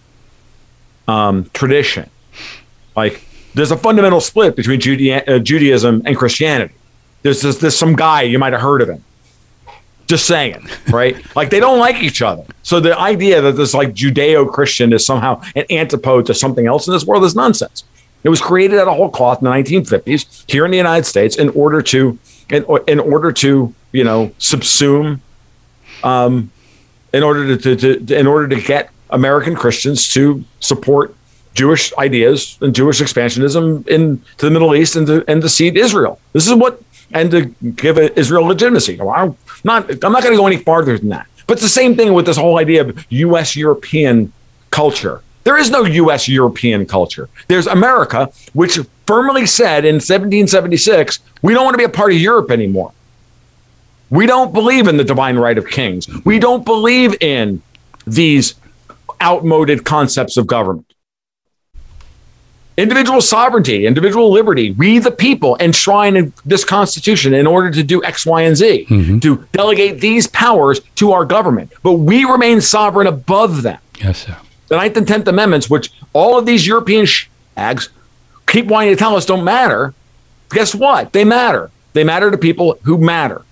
um, 1.09 1.51
tradition. 1.53 2.09
Like 2.97 3.27
there's 3.55 3.73
a 3.73 3.77
fundamental 3.77 4.21
split 4.21 4.55
between 4.55 4.81
Judea- 4.81 5.25
uh, 5.27 5.39
Judaism 5.41 6.03
and 6.07 6.17
Christianity. 6.17 6.75
There's, 7.23 7.43
there's 7.43 7.77
some 7.77 7.97
guy 7.97 8.23
you 8.23 8.39
might 8.39 8.53
have 8.53 8.63
heard 8.63 8.81
of 8.81 8.89
him. 8.89 9.03
Just 10.07 10.27
saying, 10.27 10.69
right? 10.91 11.17
like 11.37 11.51
they 11.51 11.61
don't 11.61 11.79
like 11.79 11.97
each 11.97 12.23
other. 12.23 12.45
So 12.63 12.79
the 12.79 12.97
idea 12.99 13.41
that 13.41 13.53
this 13.53 13.75
like 13.75 13.95
Judeo 13.95 14.51
Christian 14.51 14.93
is 14.93 15.05
somehow 15.05 15.43
an 15.57 15.65
antipode 15.71 16.27
to 16.27 16.35
something 16.35 16.67
else 16.67 16.87
in 16.87 16.93
this 16.93 17.05
world 17.05 17.25
is 17.25 17.35
nonsense. 17.35 17.85
It 18.23 18.29
was 18.29 18.41
created 18.41 18.79
out 18.79 18.87
of 18.87 18.97
whole 18.97 19.11
cloth 19.11 19.39
in 19.39 19.45
the 19.45 19.51
1950s 19.51 20.45
here 20.49 20.65
in 20.65 20.71
the 20.71 20.77
United 20.77 21.05
States 21.05 21.37
in 21.37 21.49
order 21.51 21.83
to 21.83 22.19
in, 22.51 22.65
in 22.87 23.01
order 23.01 23.33
to 23.33 23.75
you 23.93 24.05
know 24.05 24.29
subsume 24.39 25.21
um, 26.03 26.51
in 27.13 27.23
order 27.23 27.57
to, 27.57 27.77
to, 27.77 27.97
to, 28.01 28.19
in 28.19 28.27
order 28.27 28.49
to 28.49 28.61
get 28.61 28.91
American 29.11 29.55
Christians 29.55 30.13
to 30.15 30.45
support 30.61 31.15
Jewish 31.55 31.93
ideas 31.97 32.59
and 32.61 32.75
Jewish 32.75 33.01
expansionism 33.01 33.87
into 33.87 34.21
the 34.39 34.51
Middle 34.51 34.75
East 34.75 34.97
and 34.97 35.07
to, 35.07 35.25
and 35.29 35.41
to 35.41 35.49
seed 35.49 35.77
Israel. 35.77 36.19
This 36.33 36.47
is 36.47 36.55
what 36.55 36.83
and 37.13 37.31
to 37.31 37.45
give 37.77 37.99
Israel 37.99 38.45
legitimacy. 38.45 39.01
I'm 39.01 39.37
not 39.63 39.89
I'm 40.05 40.13
not 40.13 40.23
going 40.23 40.35
to 40.35 40.37
go 40.37 40.47
any 40.47 40.57
farther 40.57 40.99
than 40.99 41.11
that. 41.11 41.27
But 41.47 41.55
it's 41.55 41.63
the 41.63 41.69
same 41.69 41.95
thing 41.95 42.13
with 42.15 42.27
this 42.27 42.37
whole 42.37 42.59
idea 42.59 42.81
of 42.83 43.07
U.S. 43.11 43.55
European 43.55 44.33
culture. 44.71 45.23
There 45.45 45.59
is 45.59 45.71
no 45.71 45.85
U.S. 45.85 46.27
European 46.27 46.87
culture. 46.87 47.29
There's 47.49 47.67
America, 47.67 48.33
which 48.55 48.79
firmly 49.07 49.47
said 49.47 49.85
in 49.85 49.97
1776, 49.97 51.19
we 51.43 51.53
don't 51.53 51.65
want 51.65 51.75
to 51.75 51.79
be 51.79 51.85
a 51.85 51.89
part 51.89 52.13
of 52.13 52.19
Europe 52.19 52.51
anymore. 52.51 52.93
We 54.11 54.27
don't 54.27 54.53
believe 54.53 54.87
in 54.87 54.97
the 54.97 55.05
divine 55.05 55.37
right 55.37 55.57
of 55.57 55.69
kings. 55.69 56.09
We 56.25 56.39
don't 56.39 56.65
believe 56.65 57.21
in 57.21 57.63
these 58.07 58.55
outmoded 59.21 59.85
concepts 59.85 60.37
of 60.37 60.47
government. 60.47 60.93
Individual 62.77 63.21
sovereignty, 63.21 63.87
individual 63.87 64.33
liberty, 64.33 64.73
we 64.73 64.99
the 64.99 65.13
people 65.13 65.57
enshrine 65.61 66.17
in 66.17 66.33
this 66.45 66.65
constitution 66.65 67.33
in 67.33 67.47
order 67.47 67.71
to 67.71 67.85
do 67.85 68.03
X, 68.03 68.27
Y, 68.27 68.43
and 68.43 68.57
Z, 68.57 68.87
mm-hmm. 68.89 69.19
to 69.21 69.47
delegate 69.53 70.01
these 70.01 70.27
powers 70.27 70.81
to 70.97 71.13
our 71.13 71.25
government. 71.25 71.73
But 71.85 71.93
we 71.93 72.25
remain 72.25 72.61
sovereign 72.61 73.07
above 73.07 73.63
them. 73.63 73.79
Yes, 74.01 74.27
sir. 74.27 74.37
The 74.69 74.77
Ninth 74.77 74.97
and 74.97 75.07
Tenth 75.07 75.29
Amendments, 75.29 75.71
which 75.71 75.93
all 76.13 76.37
of 76.37 76.47
these 76.47 76.67
European 76.67 77.07
shags 77.07 77.91
keep 78.49 78.67
wanting 78.67 78.91
to 78.91 78.97
tell 78.97 79.15
us 79.15 79.25
don't 79.25 79.45
matter, 79.45 79.95
guess 80.51 80.75
what? 80.75 81.13
They 81.13 81.25
matter. 81.25 81.71
They 81.93 82.03
matter 82.03 82.33
to 82.33 82.39
people 82.39 82.79
who 82.83 82.99
matter 82.99 83.45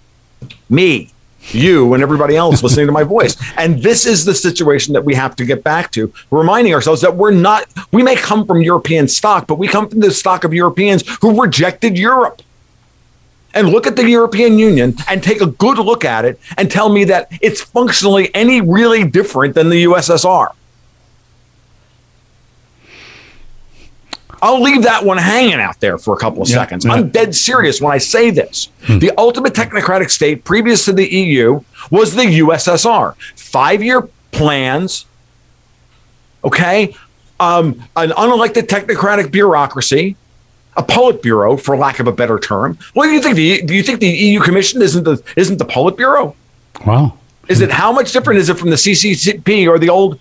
me, 0.69 1.13
you, 1.51 1.93
and 1.95 2.03
everybody 2.03 2.37
else 2.37 2.63
listening 2.63 2.87
to 2.87 2.93
my 2.93 3.03
voice. 3.03 3.37
And 3.57 3.83
this 3.83 4.07
is 4.07 4.25
the 4.25 4.35
situation 4.35 4.93
that 4.95 5.05
we 5.05 5.15
have 5.15 5.37
to 5.37 5.45
get 5.45 5.65
back 5.65 5.91
to, 5.93 6.13
reminding 6.31 6.75
ourselves 6.75 7.01
that 7.01 7.17
we're 7.17 7.33
not, 7.33 7.67
we 7.93 8.03
may 8.03 8.17
come 8.17 8.47
from 8.47 8.63
European 8.63 9.09
stock, 9.09 9.47
but 9.47 9.59
we 9.59 9.69
come 9.69 9.89
from 9.89 10.01
the 10.01 10.11
stock 10.11 10.45
of 10.45 10.55
Europeans 10.55 11.05
who 11.21 11.41
rejected 11.41 11.99
Europe. 11.99 12.43
And 13.55 13.69
look 13.69 13.87
at 13.87 13.97
the 13.97 14.09
European 14.09 14.59
Union 14.59 14.95
and 15.09 15.23
take 15.23 15.43
a 15.43 15.47
good 15.47 15.77
look 15.79 16.07
at 16.07 16.25
it 16.25 16.41
and 16.57 16.71
tell 16.71 16.89
me 16.89 17.05
that 17.05 17.29
it's 17.43 17.61
functionally 17.61 18.35
any 18.35 18.63
really 18.63 19.05
different 19.05 19.55
than 19.55 19.69
the 19.69 19.85
USSR. 19.85 20.53
I'll 24.43 24.61
leave 24.61 24.83
that 24.83 25.05
one 25.05 25.19
hanging 25.19 25.61
out 25.61 25.79
there 25.79 25.99
for 25.99 26.15
a 26.15 26.19
couple 26.19 26.43
of 26.43 26.49
yeah, 26.49 26.57
seconds. 26.57 26.85
Yeah. 26.85 26.95
I'm 26.95 27.11
dead 27.11 27.33
serious 27.35 27.81
when 27.81 27.93
I 27.93 27.99
say 27.99 28.31
this. 28.31 28.71
Hmm. 28.83 28.99
The 28.99 29.13
ultimate 29.17 29.55
technocratic 29.55 30.11
state 30.11 30.43
previous 30.43 30.85
to 30.87 30.93
the 30.93 31.09
EU 31.09 31.61
was 31.93 32.17
the 32.17 32.23
USSR. 32.25 33.15
Five 33.37 33.85
year 33.85 34.09
plans, 34.33 35.07
okay? 36.43 36.97
Um, 37.39 37.89
an 37.97 38.11
unelected 38.11 38.63
technocratic 38.67 39.31
bureaucracy, 39.31 40.17
a 40.77 40.83
Politburo, 40.83 41.61
for 41.61 41.77
lack 41.77 42.01
of 42.01 42.09
a 42.09 42.13
better 42.13 42.39
term. 42.41 42.79
What 42.95 43.07
do 43.07 43.13
you 43.13 43.23
think? 43.23 43.37
Do 43.37 43.43
you, 43.43 43.65
do 43.65 43.75
you 43.75 43.83
think 43.85 44.01
the 44.01 44.09
EU 44.09 44.41
Commission 44.41 44.83
isn't 44.83 45.05
the 45.05 45.23
isn't 45.37 45.59
the 45.59 45.65
Politburo? 45.65 46.35
Wow. 46.85 47.17
Is 47.49 47.61
it 47.61 47.71
how 47.71 47.93
much 47.93 48.13
different 48.13 48.41
is 48.41 48.49
it 48.49 48.59
from 48.59 48.71
the 48.71 48.77
CCP 48.77 49.69
or 49.69 49.79
the 49.79 49.89
old 49.89 50.19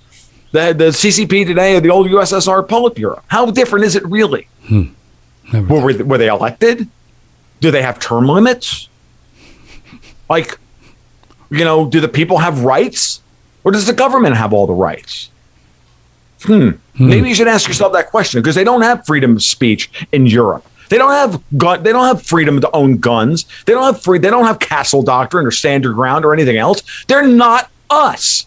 the, 0.51 0.73
the 0.73 0.85
CCP 0.85 1.45
today 1.45 1.75
or 1.75 1.79
the 1.79 1.89
old 1.89 2.07
USSR 2.07 2.67
Politburo. 2.67 3.21
How 3.27 3.49
different 3.51 3.85
is 3.85 3.95
it 3.95 4.05
really? 4.05 4.47
Hmm. 4.63 4.83
Were, 5.53 6.03
were 6.03 6.17
they 6.17 6.27
elected? 6.27 6.87
Do 7.59 7.71
they 7.71 7.81
have 7.81 7.99
term 7.99 8.27
limits? 8.27 8.87
Like, 10.29 10.57
you 11.49 11.65
know, 11.65 11.89
do 11.89 11.99
the 11.99 12.07
people 12.07 12.37
have 12.39 12.63
rights? 12.63 13.21
Or 13.63 13.71
does 13.71 13.85
the 13.85 13.93
government 13.93 14.35
have 14.37 14.53
all 14.53 14.65
the 14.65 14.73
rights? 14.73 15.29
Hmm. 16.43 16.69
hmm. 16.69 17.09
Maybe 17.09 17.29
you 17.29 17.35
should 17.35 17.47
ask 17.47 17.67
yourself 17.67 17.93
that 17.93 18.09
question 18.09 18.41
because 18.41 18.55
they 18.55 18.63
don't 18.63 18.81
have 18.81 19.05
freedom 19.05 19.35
of 19.35 19.43
speech 19.43 20.07
in 20.11 20.25
Europe. 20.25 20.65
They 20.89 20.97
don't 20.97 21.11
have 21.11 21.41
gun. 21.57 21.83
They 21.83 21.93
don't 21.93 22.05
have 22.05 22.21
freedom 22.21 22.59
to 22.59 22.69
own 22.71 22.97
guns. 22.97 23.45
They 23.65 23.71
don't 23.71 23.83
have 23.83 24.03
free. 24.03 24.19
They 24.19 24.29
don't 24.29 24.45
have 24.45 24.59
castle 24.59 25.03
doctrine 25.03 25.45
or 25.45 25.51
stand 25.51 25.85
your 25.85 25.93
ground 25.93 26.25
or 26.25 26.33
anything 26.33 26.57
else. 26.57 26.83
They're 27.07 27.25
not 27.25 27.69
us. 27.89 28.45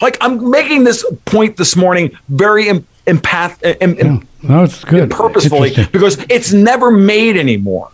Like 0.00 0.16
I'm 0.20 0.50
making 0.50 0.84
this 0.84 1.04
point 1.24 1.56
this 1.56 1.76
morning 1.76 2.16
very 2.28 2.66
empath, 3.06 3.58
em, 3.80 3.94
yeah. 3.94 4.20
no, 4.42 4.64
it's 4.64 4.84
good. 4.84 5.10
purposefully 5.10 5.74
because 5.92 6.24
it's 6.28 6.52
never 6.52 6.90
made 6.90 7.36
anymore. 7.36 7.90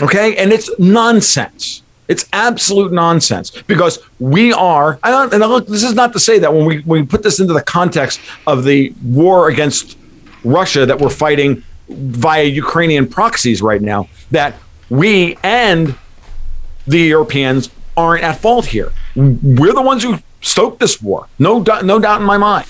Okay, 0.00 0.36
and 0.36 0.52
it's 0.52 0.70
nonsense. 0.78 1.82
It's 2.06 2.26
absolute 2.32 2.92
nonsense 2.92 3.50
because 3.50 3.98
we 4.18 4.52
are. 4.52 4.98
I 5.02 5.10
don't, 5.10 5.32
and 5.32 5.42
look, 5.42 5.66
this 5.66 5.82
is 5.82 5.94
not 5.94 6.12
to 6.14 6.20
say 6.20 6.38
that 6.38 6.52
when 6.52 6.64
we 6.64 6.78
when 6.80 7.02
we 7.02 7.06
put 7.06 7.22
this 7.22 7.38
into 7.40 7.52
the 7.52 7.62
context 7.62 8.20
of 8.46 8.64
the 8.64 8.94
war 9.02 9.48
against 9.48 9.98
Russia 10.44 10.86
that 10.86 10.98
we're 10.98 11.10
fighting 11.10 11.62
via 11.88 12.44
Ukrainian 12.44 13.06
proxies 13.06 13.60
right 13.60 13.82
now, 13.82 14.08
that 14.30 14.54
we 14.88 15.36
and 15.42 15.94
the 16.86 16.98
Europeans 16.98 17.70
aren't 17.96 18.24
at 18.24 18.40
fault 18.40 18.66
here. 18.66 18.92
We're 19.14 19.74
the 19.74 19.82
ones 19.82 20.02
who 20.02 20.18
stoked 20.40 20.80
this 20.80 21.00
war. 21.02 21.26
No, 21.38 21.58
no 21.82 21.98
doubt 21.98 22.20
in 22.20 22.26
my 22.26 22.38
mind. 22.38 22.66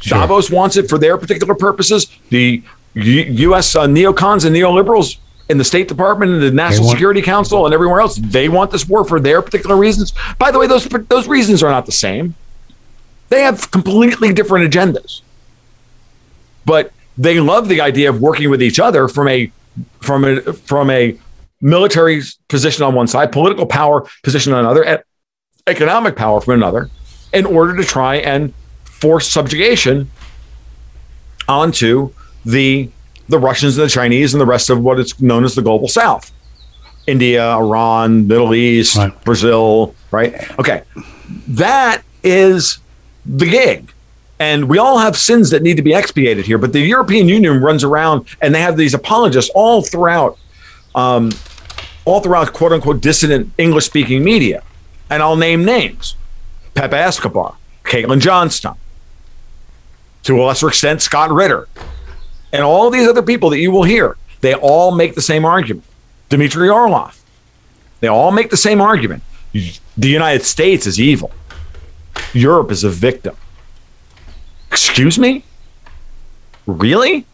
Sure. 0.00 0.18
Davos 0.18 0.50
wants 0.50 0.76
it 0.76 0.88
for 0.88 0.98
their 0.98 1.16
particular 1.16 1.54
purposes. 1.54 2.06
The 2.30 2.62
U- 2.94 3.02
U.S. 3.48 3.74
Uh, 3.76 3.86
neocons 3.86 4.44
and 4.44 4.54
neoliberals 4.54 5.16
in 5.48 5.58
the 5.58 5.64
State 5.64 5.86
Department 5.88 6.32
and 6.32 6.42
the 6.42 6.50
National 6.50 6.86
want- 6.86 6.96
Security 6.96 7.22
Council 7.22 7.64
and 7.66 7.74
everywhere 7.74 8.00
else, 8.00 8.16
they 8.16 8.48
want 8.48 8.70
this 8.70 8.88
war 8.88 9.04
for 9.04 9.20
their 9.20 9.42
particular 9.42 9.76
reasons. 9.76 10.12
By 10.38 10.50
the 10.50 10.58
way, 10.58 10.66
those 10.66 10.84
those 11.08 11.28
reasons 11.28 11.62
are 11.62 11.70
not 11.70 11.86
the 11.86 11.92
same. 11.92 12.34
They 13.28 13.42
have 13.42 13.70
completely 13.70 14.32
different 14.32 14.72
agendas. 14.72 15.20
But 16.64 16.92
they 17.16 17.40
love 17.40 17.68
the 17.68 17.80
idea 17.80 18.10
of 18.10 18.20
working 18.20 18.50
with 18.50 18.62
each 18.62 18.78
other 18.80 19.08
from 19.08 19.28
a 19.28 19.50
from 20.00 20.24
a 20.24 20.40
from 20.52 20.90
a 20.90 21.16
military 21.60 22.22
position 22.48 22.84
on 22.84 22.94
one 22.94 23.06
side, 23.06 23.30
political 23.32 23.66
power 23.66 24.06
position 24.22 24.52
on 24.52 24.60
another, 24.60 25.04
economic 25.66 26.16
power 26.16 26.40
from 26.40 26.54
another 26.54 26.90
in 27.32 27.46
order 27.46 27.76
to 27.76 27.84
try 27.84 28.16
and 28.16 28.52
force 28.84 29.28
subjugation 29.28 30.10
onto 31.48 32.12
the 32.44 32.88
the 33.28 33.38
Russians 33.38 33.78
and 33.78 33.86
the 33.86 33.90
Chinese 33.90 34.34
and 34.34 34.40
the 34.40 34.46
rest 34.46 34.68
of 34.68 34.82
what 34.82 34.98
is 34.98 35.18
known 35.20 35.44
as 35.44 35.54
the 35.54 35.62
global 35.62 35.88
south. 35.88 36.32
India, 37.06 37.50
Iran, 37.52 38.26
Middle 38.26 38.54
East, 38.54 38.96
right. 38.96 39.24
Brazil, 39.24 39.94
right? 40.10 40.58
Okay. 40.58 40.82
That 41.48 42.02
is 42.22 42.78
the 43.24 43.46
gig. 43.46 43.92
And 44.38 44.68
we 44.68 44.78
all 44.78 44.98
have 44.98 45.16
sins 45.16 45.50
that 45.50 45.62
need 45.62 45.76
to 45.76 45.82
be 45.82 45.94
expiated 45.94 46.44
here, 46.44 46.58
but 46.58 46.72
the 46.72 46.80
European 46.80 47.28
Union 47.28 47.60
runs 47.62 47.84
around 47.84 48.26
and 48.40 48.54
they 48.54 48.60
have 48.60 48.76
these 48.76 48.92
apologists 48.92 49.50
all 49.54 49.82
throughout 49.82 50.36
um, 50.94 51.30
all 52.04 52.20
throughout 52.20 52.52
quote 52.52 52.72
unquote 52.72 53.00
dissident 53.00 53.52
English 53.56 53.86
speaking 53.86 54.22
media 54.22 54.62
and 55.12 55.22
I'll 55.22 55.36
name 55.36 55.62
names 55.62 56.16
Pepe 56.74 56.96
Escobar, 56.96 57.54
Caitlin 57.84 58.18
Johnstone, 58.20 58.78
to 60.22 60.40
a 60.40 60.42
lesser 60.42 60.68
extent, 60.68 61.02
Scott 61.02 61.30
Ritter, 61.30 61.68
and 62.50 62.62
all 62.62 62.88
these 62.88 63.06
other 63.06 63.22
people 63.22 63.50
that 63.50 63.58
you 63.58 63.70
will 63.70 63.82
hear. 63.82 64.16
They 64.40 64.54
all 64.54 64.90
make 64.90 65.14
the 65.14 65.22
same 65.22 65.44
argument. 65.44 65.84
Dmitry 66.30 66.70
Orlov, 66.70 67.22
They 68.00 68.08
all 68.08 68.30
make 68.32 68.48
the 68.48 68.56
same 68.56 68.80
argument. 68.80 69.22
The 69.52 70.08
United 70.08 70.44
States 70.44 70.86
is 70.86 70.98
evil. 70.98 71.30
Europe 72.32 72.70
is 72.70 72.82
a 72.82 72.88
victim. 72.88 73.36
Excuse 74.70 75.18
me? 75.18 75.44
Really? 76.66 77.26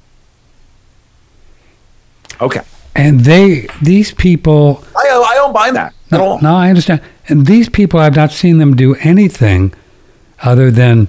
Okay. 2.40 2.62
And 2.96 3.20
they, 3.20 3.68
these 3.80 4.12
people. 4.12 4.82
I, 4.96 5.08
I 5.08 5.34
don't 5.36 5.52
buy 5.52 5.70
that 5.70 5.94
at 6.10 6.20
all. 6.20 6.40
No, 6.40 6.56
I 6.56 6.68
understand. 6.70 7.00
And 7.28 7.46
these 7.46 7.68
people, 7.68 8.00
I've 8.00 8.16
not 8.16 8.32
seen 8.32 8.58
them 8.58 8.74
do 8.74 8.94
anything 8.96 9.72
other 10.42 10.70
than 10.70 11.08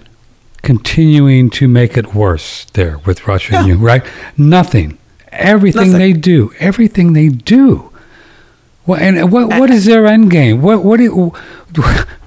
continuing 0.62 1.50
to 1.52 1.68
make 1.68 1.98
it 1.98 2.14
worse 2.14 2.66
there 2.74 2.98
with 3.00 3.28
Russia 3.28 3.54
Yeah. 3.54 3.60
and 3.60 3.68
you, 3.70 3.76
right? 3.78 4.04
Nothing. 4.38 4.98
Everything 5.32 5.92
Nothing. 5.94 6.00
they 6.00 6.14
do, 6.14 6.52
everything 6.60 7.14
they 7.14 7.30
do. 7.30 7.92
Well, 8.86 9.00
and 9.00 9.32
what 9.32 9.54
uh, 9.54 9.60
what 9.60 9.70
is 9.70 9.86
their 9.86 10.08
end 10.08 10.32
game? 10.32 10.62
What 10.62 10.84
what 10.84 10.98
do, 10.98 11.12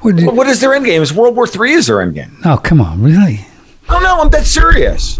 what 0.00 0.16
do, 0.16 0.30
what 0.30 0.46
is 0.46 0.60
their 0.60 0.72
end 0.74 0.84
game? 0.84 1.02
Is 1.02 1.12
World 1.12 1.34
War 1.34 1.46
III 1.46 1.72
is 1.72 1.86
their 1.88 2.00
end 2.00 2.14
game? 2.14 2.38
Oh, 2.44 2.56
come 2.56 2.80
on, 2.80 3.02
really? 3.02 3.40
Oh 3.88 3.98
no, 3.98 4.20
I'm 4.20 4.30
that 4.30 4.44
serious. 4.46 5.18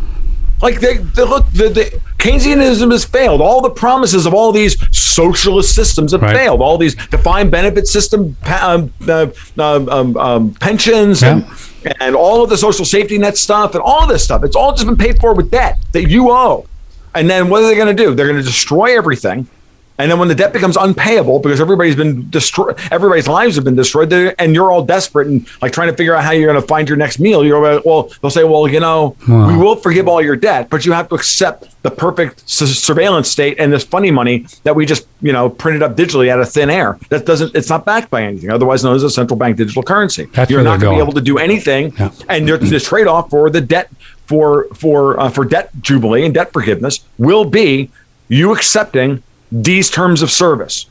Like 0.62 0.78
they, 0.80 0.98
they 0.98 1.24
look, 1.24 1.44
the, 1.52 1.68
the 1.68 2.00
Keynesianism 2.22 2.92
has 2.92 3.04
failed. 3.04 3.40
All 3.40 3.60
the 3.60 3.70
promises 3.70 4.26
of 4.26 4.32
all 4.34 4.52
these 4.52 4.76
socialist 4.96 5.74
systems 5.74 6.12
have 6.12 6.22
Right. 6.22 6.36
failed. 6.36 6.60
All 6.62 6.78
these 6.78 6.94
defined 6.94 7.50
benefit 7.50 7.88
system, 7.88 8.36
um, 8.60 8.92
uh, 9.08 9.26
um, 9.58 9.88
um, 9.88 10.16
um, 10.16 10.50
pensions, 10.60 11.22
and 11.24 11.44
and 12.00 12.14
all 12.14 12.44
of 12.44 12.48
the 12.48 12.56
social 12.56 12.84
safety 12.84 13.18
net 13.18 13.36
stuff, 13.36 13.74
and 13.74 13.82
all 13.82 14.06
this 14.06 14.22
stuff. 14.22 14.44
It's 14.44 14.54
all 14.54 14.72
just 14.72 14.86
been 14.86 14.96
paid 14.96 15.18
for 15.20 15.34
with 15.34 15.50
debt 15.50 15.78
that 15.90 16.08
you 16.08 16.30
owe. 16.30 16.64
And 17.14 17.28
then 17.28 17.48
what 17.48 17.62
are 17.64 17.66
they 17.66 17.74
going 17.74 17.94
to 17.94 18.02
do? 18.04 18.14
They're 18.14 18.28
going 18.28 18.38
to 18.38 18.46
destroy 18.46 18.96
everything. 18.96 19.48
And 20.02 20.10
then 20.10 20.18
when 20.18 20.26
the 20.26 20.34
debt 20.34 20.52
becomes 20.52 20.76
unpayable 20.76 21.38
because 21.38 21.60
everybody's 21.60 21.94
been 21.94 22.28
destroyed, 22.28 22.76
everybody's 22.90 23.28
lives 23.28 23.54
have 23.54 23.64
been 23.64 23.76
destroyed, 23.76 24.12
and 24.12 24.52
you're 24.52 24.72
all 24.72 24.82
desperate 24.84 25.28
and 25.28 25.46
like 25.62 25.72
trying 25.72 25.88
to 25.92 25.96
figure 25.96 26.12
out 26.16 26.24
how 26.24 26.32
you're 26.32 26.50
going 26.50 26.60
to 26.60 26.66
find 26.66 26.88
your 26.88 26.98
next 26.98 27.20
meal. 27.20 27.44
You're 27.44 27.62
like, 27.76 27.84
well, 27.84 28.10
they'll 28.20 28.30
say, 28.32 28.42
well, 28.42 28.66
you 28.66 28.80
know, 28.80 29.14
Wow. 29.28 29.46
we 29.46 29.56
will 29.56 29.76
forgive 29.76 30.08
all 30.08 30.20
your 30.20 30.34
debt, 30.34 30.68
but 30.70 30.84
you 30.84 30.90
have 30.90 31.08
to 31.10 31.14
accept 31.14 31.68
the 31.82 31.90
perfect 31.92 32.42
su- 32.50 32.66
surveillance 32.66 33.30
state 33.30 33.60
and 33.60 33.72
this 33.72 33.84
funny 33.84 34.10
money 34.10 34.44
that 34.64 34.74
we 34.74 34.86
just, 34.86 35.06
you 35.20 35.32
know, 35.32 35.48
printed 35.48 35.84
up 35.84 35.96
digitally 35.96 36.28
out 36.30 36.40
of 36.40 36.50
thin 36.50 36.68
air. 36.68 36.98
That 37.10 37.24
doesn't, 37.24 37.54
it's 37.54 37.68
not 37.70 37.84
backed 37.84 38.10
by 38.10 38.24
anything, 38.24 38.50
otherwise 38.50 38.82
known 38.82 38.96
as 38.96 39.04
a 39.04 39.10
central 39.10 39.36
bank 39.38 39.56
digital 39.56 39.84
currency. 39.84 40.24
That's 40.34 40.50
you're 40.50 40.64
not 40.64 40.80
going 40.80 40.94
to 40.98 40.98
be 40.98 41.02
able 41.02 41.14
to 41.14 41.20
do 41.20 41.38
anything, 41.38 41.94
Yeah. 41.96 42.10
and 42.28 42.48
your- 42.48 42.58
the 42.58 42.80
trade 42.80 43.06
off 43.06 43.30
for 43.30 43.50
the 43.50 43.60
debt 43.60 43.88
for 44.26 44.66
for 44.74 45.18
uh, 45.20 45.28
for 45.28 45.44
debt 45.44 45.70
jubilee 45.80 46.24
and 46.24 46.32
debt 46.34 46.52
forgiveness 46.52 47.00
will 47.18 47.44
be 47.44 47.90
you 48.28 48.52
accepting 48.52 49.22
these 49.52 49.90
terms 49.90 50.22
of 50.22 50.30
service 50.30 50.86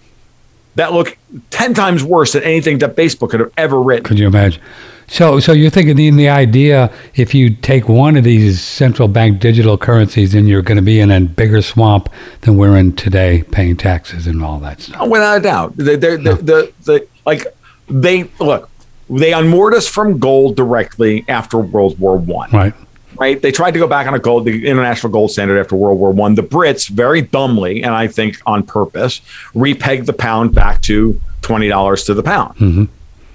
that 0.75 0.93
look 0.93 1.17
10 1.49 1.73
times 1.73 2.03
worse 2.03 2.33
than 2.33 2.43
anything 2.43 2.77
that 2.77 2.95
Facebook 2.95 3.31
could 3.31 3.39
have 3.41 3.51
ever 3.57 3.81
written. 3.81 4.05
Could 4.05 4.19
you 4.19 4.27
imagine? 4.27 4.61
So, 5.07 5.41
so 5.41 5.51
you're 5.51 5.69
thinking 5.69 5.99
in 5.99 6.15
the 6.15 6.29
idea 6.29 6.93
if 7.15 7.33
you 7.33 7.53
take 7.53 7.89
one 7.89 8.15
of 8.15 8.23
these 8.23 8.61
central 8.61 9.09
bank 9.09 9.41
digital 9.41 9.77
currencies, 9.77 10.31
then 10.31 10.47
you're 10.47 10.61
going 10.61 10.77
to 10.77 10.81
be 10.81 11.01
in 11.01 11.11
a 11.11 11.19
bigger 11.19 11.61
swamp 11.61 12.07
than 12.41 12.55
we're 12.55 12.77
in 12.77 12.95
today, 12.95 13.43
paying 13.51 13.75
taxes 13.75 14.25
and 14.25 14.41
all 14.41 14.59
that 14.59 14.79
stuff. 14.79 15.01
Oh, 15.01 15.09
without 15.09 15.39
a 15.39 15.41
doubt. 15.41 15.75
The, 15.75 15.97
the, 15.97 15.97
the, 15.97 16.35
the, 16.35 16.73
the, 16.83 17.07
like, 17.25 17.45
they, 17.89 18.23
look, 18.39 18.69
they 19.09 19.33
unmoored 19.33 19.73
us 19.73 19.85
from 19.85 20.17
gold 20.17 20.55
directly 20.55 21.25
after 21.27 21.57
World 21.57 21.99
War 21.99 22.17
One. 22.17 22.49
Right. 22.51 22.73
Right? 23.21 23.39
They 23.39 23.51
tried 23.51 23.71
to 23.71 23.79
go 23.79 23.85
back 23.85 24.07
on 24.07 24.15
a 24.15 24.19
gold, 24.19 24.45
the 24.45 24.67
international 24.67 25.13
gold 25.13 25.29
standard 25.29 25.59
after 25.59 25.75
World 25.75 25.99
War 25.99 26.11
One. 26.11 26.33
The 26.33 26.41
Brits, 26.41 26.89
very 26.89 27.21
dumbly, 27.21 27.83
and 27.83 27.93
I 27.93 28.07
think 28.07 28.41
on 28.47 28.63
purpose, 28.63 29.21
repegged 29.53 30.07
the 30.07 30.13
pound 30.13 30.55
back 30.55 30.81
to 30.83 31.21
twenty 31.41 31.67
dollars 31.67 32.03
to 32.05 32.15
the 32.15 32.23
pound, 32.23 32.89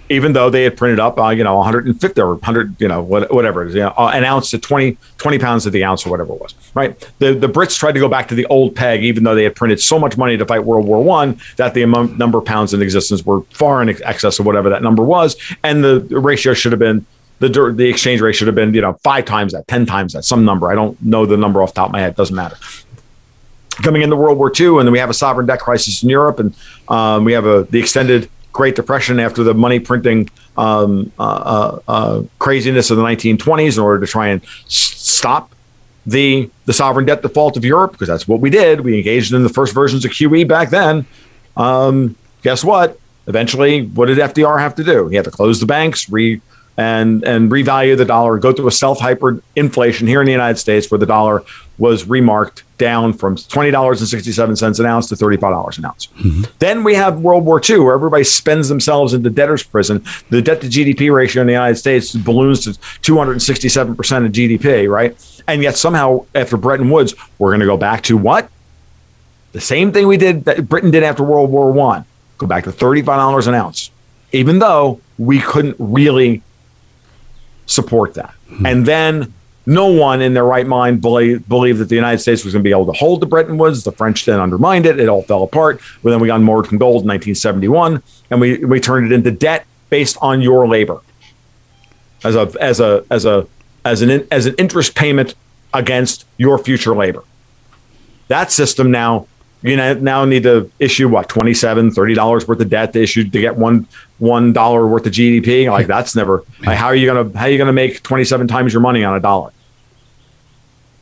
even 0.09 0.33
though 0.33 0.51
they 0.51 0.65
had 0.65 0.77
printed 0.77 0.99
up, 0.99 1.19
uh, 1.19 1.29
you 1.29 1.45
know, 1.45 1.57
150 1.57 2.21
or 2.21 2.35
100, 2.35 2.81
you 2.81 2.87
know, 2.87 3.03
what, 3.03 3.33
whatever 3.33 3.65
it 3.65 3.69
is, 3.69 3.75
you 3.75 3.81
know, 3.81 3.93
uh, 3.99 4.11
an 4.15 4.23
ounce 4.23 4.51
to 4.51 4.59
20, 4.59 4.97
20 5.19 5.39
pounds 5.41 5.65
to 5.65 5.71
the 5.71 5.83
ounce 5.83 6.07
or 6.07 6.11
whatever 6.11 6.33
it 6.33 6.41
was, 6.41 6.55
right? 6.75 6.99
The 7.19 7.35
the 7.35 7.49
Brits 7.49 7.79
tried 7.79 7.93
to 7.93 8.01
go 8.01 8.09
back 8.09 8.27
to 8.29 8.35
the 8.35 8.47
old 8.47 8.75
peg, 8.75 9.05
even 9.05 9.23
though 9.23 9.37
they 9.37 9.45
had 9.45 9.55
printed 9.55 9.81
so 9.81 9.99
much 10.01 10.17
money 10.17 10.37
to 10.37 10.45
fight 10.45 10.65
World 10.65 10.87
War 10.87 11.03
One 11.03 11.41
that 11.57 11.75
the 11.75 11.83
amount, 11.83 12.19
number 12.19 12.39
of 12.39 12.45
pounds 12.45 12.75
in 12.75 12.83
existence 12.83 13.25
were 13.25 13.43
far 13.53 13.83
in 13.83 13.89
excess 14.03 14.41
of 14.41 14.47
whatever 14.47 14.69
that 14.71 14.83
number 14.83 15.05
was, 15.05 15.37
and 15.63 15.85
the 15.85 16.01
ratio 16.11 16.55
should 16.55 16.73
have 16.73 16.81
been 16.81 17.07
the 17.39 17.49
the 17.75 17.89
exchange 17.89 18.21
rate 18.21 18.35
should 18.35 18.49
have 18.49 18.55
been 18.55 18.73
you 18.75 18.81
know 18.81 18.95
five 19.03 19.25
times 19.25 19.53
that, 19.53 19.67
ten 19.69 19.87
times 19.87 20.13
that, 20.15 20.25
some 20.25 20.45
number. 20.45 20.71
I 20.71 20.75
don't 20.75 21.01
know 21.03 21.27
the 21.27 21.37
number 21.37 21.63
off 21.63 21.75
the 21.75 21.81
top 21.81 21.89
of 21.89 21.93
my 21.93 22.01
head. 22.01 22.17
Doesn't 22.17 22.37
matter. 22.37 22.57
Coming 23.83 24.03
into 24.03 24.17
World 24.17 24.39
War 24.39 24.51
II, 24.59 24.79
and 24.79 24.87
then 24.87 24.93
we 24.93 24.99
have 24.99 25.11
a 25.11 25.15
sovereign 25.15 25.47
debt 25.47 25.61
crisis 25.61 26.03
in 26.03 26.09
Europe, 26.09 26.39
and 26.39 26.55
um, 26.89 27.25
we 27.25 27.33
have 27.33 27.45
a 27.45 27.65
the 27.65 27.79
extended 27.79 28.31
Great 28.53 28.75
Depression 28.75 29.21
after 29.21 29.43
the 29.43 29.53
money 29.53 29.79
printing 29.79 30.31
um, 30.57 31.13
uh, 31.19 31.23
uh, 31.23 31.81
uh, 31.89 32.23
craziness 32.39 32.91
of 32.91 32.97
the 32.97 33.03
1920s 33.03 33.77
in 33.77 33.83
order 33.83 34.01
to 34.05 34.11
try 34.11 34.29
and 34.29 34.43
stop 34.67 35.53
the 36.07 36.49
the 36.65 36.73
sovereign 36.73 37.05
debt 37.05 37.21
default 37.21 37.57
of 37.57 37.65
Europe 37.65 37.93
because 37.93 38.09
that's 38.09 38.27
what 38.27 38.41
we 38.41 38.49
did. 38.49 38.81
We 38.81 38.97
engaged 38.97 39.35
in 39.35 39.43
the 39.43 39.51
first 39.51 39.75
versions 39.75 40.05
of 40.05 40.13
QE 40.13 40.49
back 40.49 40.71
then. 40.71 41.05
Um, 41.57 42.17
guess 42.43 42.65
what? 42.65 42.99
Eventually, 43.27 43.87
what 43.87 44.07
did 44.07 44.19
FDR 44.19 44.59
have 44.61 44.75
to 44.77 44.85
do? 44.85 45.09
He 45.09 45.17
had 45.17 45.25
to 45.25 45.31
close 45.31 45.61
the 45.61 45.67
banks, 45.67 46.09
re 46.09 46.41
and 46.77 47.25
and 47.25 47.51
revalue 47.51 47.97
the 47.97 48.05
dollar, 48.05 48.39
go 48.39 48.53
through 48.53 48.69
a 48.69 48.73
self 48.73 49.01
hyper 49.01 49.41
inflation 49.55 50.07
here 50.07 50.21
in 50.21 50.27
the 50.27 50.33
United 50.33 50.59
States, 50.59 50.91
where 50.91 50.99
the 50.99 51.07
dollar 51.07 51.43
was 51.79 52.07
remarked 52.07 52.63
down 52.79 53.13
from 53.13 53.37
twenty 53.37 53.71
dollars 53.71 54.01
and 54.01 54.09
sixty 54.09 54.33
seven 54.33 54.57
cents 54.57 54.79
an 54.79 54.87
ounce 54.87 55.09
to 55.09 55.17
thirty 55.17 55.37
five 55.37 55.53
dollars 55.53 55.79
an 55.79 55.85
ounce. 55.87 56.09
Mm-hmm. 56.19 56.43
Then 56.59 56.85
we 56.85 56.95
have 56.95 57.21
World 57.21 57.45
War 57.45 57.61
II, 57.67 57.81
where 57.81 57.95
everybody 57.95 58.25
spends 58.25 58.69
themselves 58.69 59.15
into 59.15 59.31
debtor's 59.31 59.63
prison. 59.63 60.05
The 60.31 60.43
debt 60.43 60.61
to 60.63 60.69
GDP 60.69 61.15
ratio 61.15 61.41
in 61.41 61.47
the 61.47 61.55
United 61.55 61.77
States 61.77 62.15
balloons 62.15 62.65
to 62.65 62.79
two 63.03 63.17
hundred 63.17 63.33
and 63.33 63.43
sixty 63.43 63.69
seven 63.69 63.97
percent 63.97 64.27
of 64.27 64.33
GDP, 64.33 64.91
right? 64.91 65.17
And 65.49 65.63
yet 65.63 65.77
somehow 65.77 66.27
after 66.35 66.57
Bretton 66.57 66.91
Woods, 66.91 67.15
we're 67.39 67.51
going 67.51 67.61
to 67.61 67.67
go 67.67 67.77
back 67.77 68.03
to 68.05 68.17
what? 68.17 68.51
The 69.53 69.61
same 69.61 69.93
thing 69.93 70.07
we 70.07 70.17
did 70.17 70.45
that 70.45 70.69
Britain 70.69 70.91
did 70.91 71.03
after 71.03 71.23
World 71.23 71.51
War 71.51 71.73
One. 71.73 72.05
Go 72.37 72.47
back 72.47 72.65
to 72.65 72.73
thirty-five 72.73 73.17
dollars 73.17 73.47
an 73.47 73.55
ounce, 73.55 73.91
even 74.33 74.59
though 74.59 75.01
we 75.19 75.41
couldn't 75.41 75.77
really 75.79 76.43
support 77.67 78.15
that. 78.15 78.35
Hmm. 78.49 78.67
And 78.67 78.87
then 78.87 79.35
no 79.67 79.89
one 79.89 80.23
in 80.23 80.35
their 80.35 80.45
right 80.45 80.67
mind 80.67 81.03
believe, 81.03 81.49
believed 81.49 81.81
that 81.81 81.89
the 81.89 81.97
United 81.97 82.19
States 82.19 82.45
was 82.45 82.55
going 82.55 82.63
to 82.63 82.67
be 82.67 82.71
able 82.71 82.87
to 82.87 82.93
hold 82.93 83.21
the 83.21 83.27
Bretton 83.27 83.59
Woods. 83.59 83.83
The 83.83 83.93
French 83.93 84.25
then 84.25 84.41
undermined 84.41 84.87
it. 84.87 85.01
It 85.01 85.09
all 85.09 85.23
fell 85.23 85.43
apart. 85.43 85.81
Well, 86.03 86.13
then 86.13 86.21
we 86.21 86.29
got 86.29 86.41
moored 86.41 86.69
from 86.69 86.79
gold 86.79 87.03
in 87.03 87.09
1971, 87.09 88.03
and 88.31 88.41
we 88.41 88.65
we 88.65 88.81
turned 88.81 89.07
it 89.07 89.13
into 89.13 89.33
debt 89.33 89.67
based 89.91 90.17
on 90.23 90.41
your 90.41 90.67
labor 90.69 91.01
as 92.25 92.37
a 92.37 92.53
as 92.61 92.81
a 92.81 93.05
as 93.11 93.25
a 93.25 93.47
as 93.85 94.03
an 94.03 94.27
as 94.31 94.47
an 94.47 94.55
interest 94.57 94.95
payment 94.95 95.35
against 95.75 96.25
your 96.39 96.59
future 96.59 96.95
labor. 96.95 97.25
That 98.29 98.51
system 98.51 98.91
now 98.91 99.27
you 99.67 99.77
now 99.77 100.25
need 100.25 100.43
to 100.45 100.71
issue 100.79 101.09
what 101.09 101.29
27 101.29 101.91
30 101.91 102.15
dollars 102.15 102.47
worth 102.47 102.61
of 102.61 102.69
debt 102.69 102.93
to 102.93 103.03
issue 103.03 103.29
to 103.29 103.41
get 103.41 103.57
one 103.57 103.87
one 104.19 104.53
dollar 104.53 104.87
worth 104.87 105.07
of 105.07 105.13
gdp 105.13 105.71
like 105.71 105.87
that's 105.87 106.15
never 106.15 106.45
like, 106.65 106.77
how 106.77 106.87
are 106.87 106.95
you 106.95 107.07
gonna 107.07 107.37
how 107.39 107.47
are 107.47 107.51
you 107.51 107.59
gonna 107.59 107.73
make 107.73 108.03
27 108.03 108.49
times 108.49 108.73
your 108.73 108.83
money 108.83 109.05
on 109.05 109.17
a 109.17 109.21
dollar? 109.21 109.53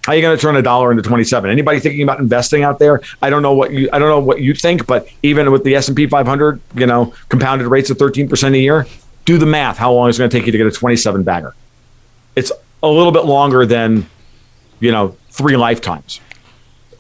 How 0.04 0.12
are 0.12 0.16
you 0.16 0.20
going 0.20 0.36
to 0.36 0.42
turn 0.42 0.54
a 0.54 0.60
dollar 0.60 0.90
into 0.90 1.02
27 1.02 1.48
anybody 1.48 1.80
thinking 1.80 2.02
about 2.02 2.20
investing 2.20 2.62
out 2.62 2.78
there? 2.78 3.00
I 3.22 3.30
don't 3.30 3.40
know 3.40 3.54
what 3.54 3.72
you 3.72 3.88
i 3.90 3.98
don't 3.98 4.10
know 4.10 4.20
what 4.20 4.42
you 4.42 4.52
think 4.52 4.86
but 4.86 5.08
even 5.22 5.50
with 5.50 5.64
the 5.64 5.74
s&p 5.76 6.06
500 6.06 6.60
you 6.74 6.86
know 6.86 7.14
compounded 7.30 7.68
rates 7.68 7.88
of 7.88 7.96
13% 7.96 8.54
a 8.54 8.58
year 8.58 8.86
do 9.24 9.38
the 9.38 9.46
math. 9.46 9.78
How 9.78 9.92
long 9.92 10.08
is 10.08 10.16
it 10.16 10.20
going 10.20 10.30
to 10.30 10.36
take 10.36 10.46
you 10.46 10.52
to 10.52 10.58
get 10.58 10.66
a 10.66 10.70
27 10.70 11.22
bagger? 11.22 11.54
It's 12.36 12.52
a 12.82 12.88
little 12.88 13.12
bit 13.12 13.24
longer 13.24 13.64
than 13.64 14.06
you 14.80 14.92
know 14.92 15.16
three 15.30 15.56
lifetimes 15.56 16.20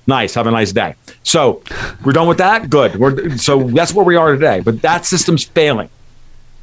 Nice. 0.06 0.34
Have 0.34 0.46
a 0.46 0.50
nice 0.50 0.72
day. 0.72 0.94
So 1.22 1.62
we're 2.04 2.12
done 2.12 2.28
with 2.28 2.38
that. 2.38 2.68
Good. 2.68 2.96
We're 2.96 3.36
so 3.36 3.62
that's 3.64 3.94
where 3.94 4.04
we 4.04 4.16
are 4.16 4.32
today. 4.32 4.60
But 4.60 4.82
that 4.82 5.06
system's 5.06 5.44
failing. 5.44 5.88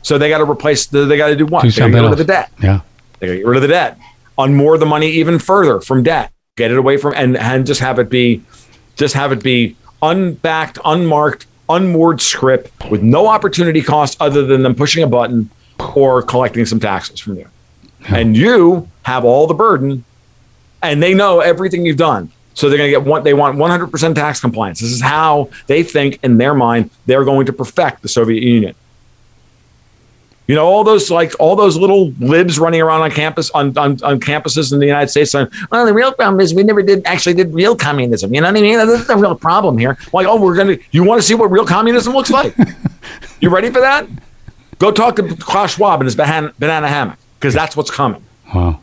So 0.04 0.18
they 0.18 0.30
got 0.30 0.40
to 0.40 0.50
replace. 0.50 0.86
The, 0.86 1.06
they 1.06 1.18
got 1.18 1.28
to 1.28 1.36
do 1.36 1.46
what? 1.46 1.64
They 1.64 1.70
got 1.70 1.88
to 1.88 1.92
get 1.92 2.02
rid 2.02 2.12
of 2.12 2.18
the 2.18 2.24
debt. 2.24 2.52
Yeah. 2.62 2.82
They 3.20 3.28
got 3.28 3.34
to 3.34 3.38
get 3.40 3.48
rid 3.48 3.56
of 3.58 3.62
the 3.62 3.68
debt. 3.68 3.98
Unmoor 4.38 4.80
the 4.80 4.86
money 4.86 5.10
even 5.12 5.40
further 5.40 5.82
from 5.82 6.04
debt. 6.04 6.32
Get 6.56 6.72
it 6.72 6.78
away 6.78 6.98
from 6.98 7.14
and 7.16 7.38
and 7.38 7.66
just 7.66 7.82
have 7.82 7.98
it 8.00 8.10
be, 8.10 8.44
just 8.96 9.14
have 9.16 9.32
it 9.32 9.42
be 9.42 9.76
unbacked, 10.02 10.78
unmarked, 10.84 11.46
unmoored 11.70 12.22
script 12.22 12.72
with 12.90 13.02
no 13.02 13.28
opportunity 13.28 13.82
cost 13.82 14.18
other 14.20 14.46
than 14.46 14.64
them 14.64 14.76
pushing 14.76 15.04
a 15.04 15.08
button 15.08 15.50
or 15.96 16.22
collecting 16.22 16.66
some 16.66 16.80
taxes 16.80 17.20
from 17.20 17.38
you. 17.38 17.48
And 18.10 18.36
you 18.36 18.90
have 19.04 19.24
all 19.24 19.48
the 19.48 19.54
burden, 19.54 20.04
and 20.82 21.02
they 21.02 21.14
know 21.14 21.40
everything 21.40 21.86
you've 21.86 21.98
done. 21.98 22.32
So 22.54 22.70
they're 22.70 22.78
going 22.78 22.92
to 22.92 23.00
get 23.00 23.08
one. 23.08 23.24
They 23.24 23.34
want 23.34 23.58
100% 23.58 24.16
tax 24.16 24.42
compliance. 24.42 24.80
This 24.80 24.92
is 24.92 25.02
how 25.02 25.50
they 25.68 25.84
think 25.84 26.20
in 26.24 26.38
their 26.38 26.54
mind 26.54 26.90
they're 27.06 27.24
going 27.24 27.46
to 27.46 27.54
perfect 27.54 28.02
the 28.02 28.10
Soviet 28.10 28.44
Union. 28.44 28.76
You 30.48 30.56
know, 30.56 30.66
all 30.66 30.84
those 30.84 31.10
like 31.10 31.34
all 31.40 31.56
those 31.56 31.78
little 31.78 32.12
libs 32.20 32.60
running 32.60 32.82
around 32.82 33.02
on 33.02 33.12
campus 33.12 33.50
on, 33.52 33.78
on, 33.78 34.04
on 34.04 34.20
campuses 34.20 34.74
in 34.74 34.80
the 34.80 34.86
United 34.86 35.08
States 35.08 35.32
saying, 35.32 35.48
well, 35.72 35.86
the 35.86 35.94
real 35.94 36.12
problem 36.12 36.42
is 36.42 36.54
we 36.54 36.64
never 36.64 36.82
did 36.82 37.06
actually 37.06 37.36
did 37.36 37.54
real 37.54 37.74
communism. 37.74 38.34
You 38.34 38.42
know 38.42 38.48
what 38.48 38.58
I 38.58 38.62
mean? 38.62 38.78
That's 38.78 39.08
the 39.08 39.16
real 39.16 39.36
problem 39.36 39.78
here. 39.78 39.98
Like, 40.12 40.28
oh, 40.28 40.42
we're 40.42 40.58
gonna 40.58 40.78
you 40.92 41.06
want 41.06 41.22
to 41.22 41.26
see 41.26 41.36
what 41.36 41.52
real 41.52 41.66
communism 41.66 42.12
looks 42.14 42.32
like? 42.32 42.54
you 43.40 43.50
ready 43.50 43.70
for 43.70 43.80
that? 43.80 44.08
Go 44.78 44.92
talk 44.92 45.16
to 45.18 45.36
Klaus 45.38 45.76
Schwab 45.76 46.02
in 46.02 46.06
his 46.06 46.16
banana, 46.16 46.54
banana 46.60 46.90
hammock, 46.90 47.18
because 47.40 47.54
that's 47.54 47.78
what's 47.78 47.92
coming. 47.92 48.22
Wow. 48.54 48.82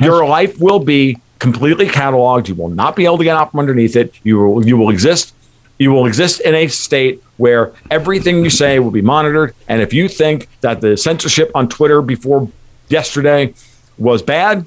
Your 0.00 0.26
life 0.26 0.58
will 0.58 0.78
be 0.78 1.18
completely 1.38 1.86
cataloged. 1.86 2.48
You 2.48 2.54
will 2.54 2.68
not 2.68 2.96
be 2.96 3.04
able 3.04 3.18
to 3.18 3.24
get 3.24 3.36
out 3.36 3.50
from 3.50 3.60
underneath 3.60 3.96
it. 3.96 4.12
You 4.22 4.38
will 4.38 4.66
you 4.66 4.76
will 4.76 4.90
exist 4.90 5.34
you 5.78 5.92
will 5.92 6.06
exist 6.06 6.40
in 6.40 6.54
a 6.54 6.66
state 6.68 7.22
where 7.36 7.72
everything 7.90 8.42
you 8.42 8.50
say 8.50 8.80
will 8.80 8.90
be 8.90 9.02
monitored. 9.02 9.54
And 9.68 9.80
if 9.80 9.92
you 9.92 10.08
think 10.08 10.48
that 10.60 10.80
the 10.80 10.96
censorship 10.96 11.50
on 11.54 11.68
Twitter 11.68 12.02
before 12.02 12.50
yesterday 12.88 13.54
was 13.96 14.22
bad, 14.22 14.66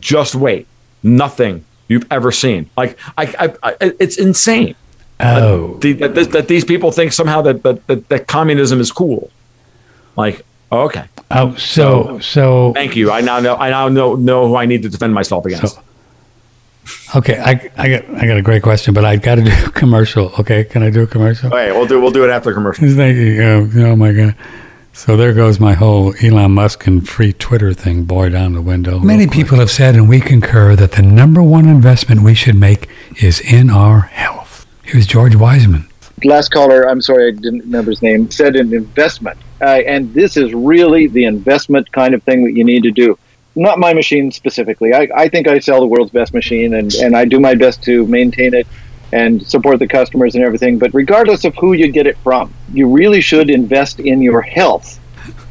just 0.00 0.34
wait. 0.34 0.66
Nothing 1.02 1.64
you've 1.88 2.10
ever 2.10 2.32
seen. 2.32 2.70
Like 2.76 2.98
I, 3.16 3.54
I, 3.62 3.70
I 3.70 3.76
it's 4.00 4.16
insane. 4.16 4.74
Oh, 5.20 5.74
that, 5.74 5.80
the, 5.80 5.92
that, 6.08 6.32
that, 6.32 6.48
these 6.48 6.64
people 6.64 6.90
think 6.90 7.12
somehow 7.12 7.42
that, 7.42 7.62
that 7.62 7.86
that, 7.86 8.08
that 8.08 8.26
communism 8.26 8.80
is 8.80 8.90
cool. 8.90 9.30
Like, 10.16 10.44
okay. 10.72 11.04
Oh, 11.30 11.54
so 11.56 12.18
so. 12.20 12.72
Thank 12.72 12.96
you. 12.96 13.10
I 13.10 13.20
now 13.20 13.40
know. 13.40 13.56
I 13.56 13.70
now 13.70 13.88
know 13.88 14.14
know 14.14 14.48
who 14.48 14.56
I 14.56 14.66
need 14.66 14.82
to 14.82 14.88
defend 14.88 15.14
myself 15.14 15.46
against. 15.46 15.74
So, 15.74 15.82
Okay, 17.14 17.38
I, 17.38 17.70
I 17.76 17.88
got 17.88 18.10
I 18.10 18.26
got 18.26 18.36
a 18.36 18.42
great 18.42 18.62
question, 18.62 18.94
but 18.94 19.04
I 19.04 19.16
got 19.16 19.36
to 19.36 19.42
do 19.42 19.52
a 19.66 19.70
commercial. 19.70 20.32
Okay, 20.38 20.64
can 20.64 20.82
I 20.82 20.90
do 20.90 21.02
a 21.02 21.06
commercial? 21.06 21.48
Okay, 21.48 21.72
we'll 21.72 21.86
do 21.86 22.00
we'll 22.00 22.10
do 22.10 22.24
it 22.24 22.30
after 22.30 22.52
commercial. 22.52 22.88
Thank 22.88 23.16
you. 23.16 23.42
Oh, 23.42 23.70
oh 23.90 23.96
my 23.96 24.12
god. 24.12 24.34
So 24.92 25.14
there 25.14 25.34
goes 25.34 25.60
my 25.60 25.74
whole 25.74 26.14
Elon 26.22 26.52
Musk 26.52 26.86
and 26.86 27.06
free 27.06 27.34
Twitter 27.34 27.74
thing, 27.74 28.04
boy, 28.04 28.30
down 28.30 28.54
the 28.54 28.62
window. 28.62 28.98
Many 28.98 29.26
people 29.26 29.58
have 29.58 29.70
said, 29.70 29.94
and 29.94 30.08
we 30.08 30.20
concur, 30.20 30.74
that 30.74 30.92
the 30.92 31.02
number 31.02 31.42
one 31.42 31.68
investment 31.68 32.22
we 32.22 32.34
should 32.34 32.54
make 32.54 32.88
is 33.20 33.40
in 33.40 33.68
our 33.68 34.00
health. 34.00 34.66
Here's 34.84 35.06
George 35.06 35.36
Wiseman. 35.36 35.86
Last 36.24 36.48
caller, 36.48 36.88
I'm 36.88 37.02
sorry, 37.02 37.28
I 37.28 37.32
didn't 37.32 37.60
remember 37.60 37.90
his 37.90 38.00
name, 38.00 38.30
said 38.30 38.56
an 38.56 38.72
investment. 38.72 39.38
Uh, 39.60 39.82
and 39.86 40.14
this 40.14 40.38
is 40.38 40.54
really 40.54 41.08
the 41.08 41.24
investment 41.24 41.92
kind 41.92 42.14
of 42.14 42.22
thing 42.22 42.44
that 42.44 42.52
you 42.52 42.64
need 42.64 42.82
to 42.84 42.90
do 42.90 43.18
not 43.56 43.78
my 43.78 43.94
machine 43.94 44.30
specifically. 44.30 44.92
I, 44.92 45.08
I 45.14 45.28
think 45.28 45.48
I 45.48 45.58
sell 45.58 45.80
the 45.80 45.86
world's 45.86 46.12
best 46.12 46.34
machine 46.34 46.74
and, 46.74 46.92
and 46.94 47.16
I 47.16 47.24
do 47.24 47.40
my 47.40 47.54
best 47.54 47.82
to 47.84 48.06
maintain 48.06 48.54
it 48.54 48.66
and 49.12 49.44
support 49.46 49.78
the 49.78 49.88
customers 49.88 50.34
and 50.34 50.44
everything. 50.44 50.78
But 50.78 50.92
regardless 50.92 51.44
of 51.44 51.54
who 51.56 51.72
you 51.72 51.90
get 51.90 52.06
it 52.06 52.18
from, 52.18 52.52
you 52.72 52.88
really 52.88 53.22
should 53.22 53.48
invest 53.48 53.98
in 53.98 54.20
your 54.20 54.42
health. 54.42 55.00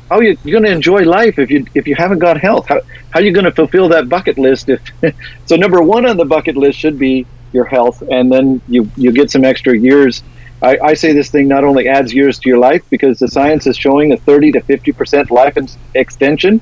How 0.09 0.17
are 0.17 0.23
you 0.23 0.35
going 0.35 0.63
to 0.63 0.71
enjoy 0.71 1.03
life 1.03 1.39
if 1.39 1.49
you 1.49 1.65
if 1.73 1.87
you 1.87 1.95
haven't 1.95 2.19
got 2.19 2.39
health? 2.39 2.67
How, 2.67 2.79
how 3.09 3.19
are 3.19 3.23
you 3.23 3.31
going 3.31 3.45
to 3.45 3.51
fulfill 3.51 3.89
that 3.89 4.07
bucket 4.07 4.37
list? 4.37 4.69
If 4.69 4.79
so, 5.47 5.55
number 5.55 5.81
one 5.81 6.05
on 6.05 6.15
the 6.15 6.25
bucket 6.25 6.55
list 6.55 6.77
should 6.77 6.99
be 6.99 7.25
your 7.53 7.65
health, 7.65 8.03
and 8.11 8.31
then 8.31 8.61
you 8.67 8.89
you 8.97 9.11
get 9.11 9.31
some 9.31 9.43
extra 9.43 9.75
years. 9.75 10.21
I, 10.61 10.77
I 10.77 10.93
say 10.93 11.11
this 11.11 11.31
thing 11.31 11.47
not 11.47 11.63
only 11.63 11.87
adds 11.87 12.13
years 12.13 12.37
to 12.39 12.49
your 12.49 12.59
life 12.59 12.83
because 12.91 13.17
the 13.17 13.27
science 13.27 13.65
is 13.65 13.77
showing 13.77 14.13
a 14.13 14.17
30 14.17 14.51
to 14.51 14.61
50 14.61 14.91
percent 14.91 15.31
life 15.31 15.57
extension 15.95 16.61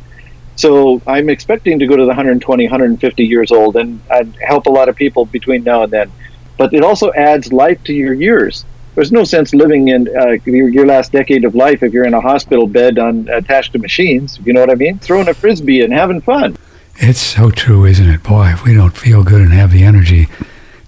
so 0.55 1.01
I'm 1.07 1.29
expecting 1.29 1.79
to 1.79 1.87
go 1.87 1.95
to 1.95 2.03
the 2.03 2.07
120, 2.07 2.65
150 2.65 3.25
years 3.25 3.51
old 3.51 3.75
and, 3.75 3.99
and 4.09 4.35
help 4.35 4.65
a 4.67 4.69
lot 4.69 4.89
of 4.89 4.95
people 4.95 5.25
between 5.25 5.63
now 5.63 5.83
and 5.83 5.91
then. 5.91 6.11
But 6.57 6.73
it 6.73 6.83
also 6.83 7.11
adds 7.13 7.51
life 7.51 7.83
to 7.85 7.93
your 7.93 8.13
years. 8.13 8.65
There's 8.95 9.11
no 9.11 9.23
sense 9.23 9.55
living 9.55 9.87
in 9.87 10.07
uh, 10.15 10.37
your, 10.45 10.69
your, 10.69 10.85
last 10.85 11.11
decade 11.11 11.45
of 11.45 11.55
life 11.55 11.81
if 11.81 11.93
you're 11.93 12.05
in 12.05 12.13
a 12.13 12.21
hospital 12.21 12.67
bed 12.67 12.99
on 12.99 13.27
attached 13.29 13.71
to 13.73 13.79
machines. 13.79 14.39
You 14.45 14.53
know 14.53 14.59
what 14.59 14.69
I 14.69 14.75
mean? 14.75 14.99
Throwing 14.99 15.27
a 15.27 15.33
frisbee 15.33 15.81
and 15.81 15.91
having 15.91 16.21
fun. 16.21 16.55
It's 16.97 17.19
so 17.19 17.49
true, 17.49 17.85
isn't 17.85 18.07
it? 18.07 18.21
Boy, 18.21 18.49
if 18.49 18.63
we 18.63 18.75
don't 18.75 18.95
feel 18.95 19.23
good 19.23 19.41
and 19.41 19.51
have 19.51 19.71
the 19.71 19.83
energy 19.83 20.27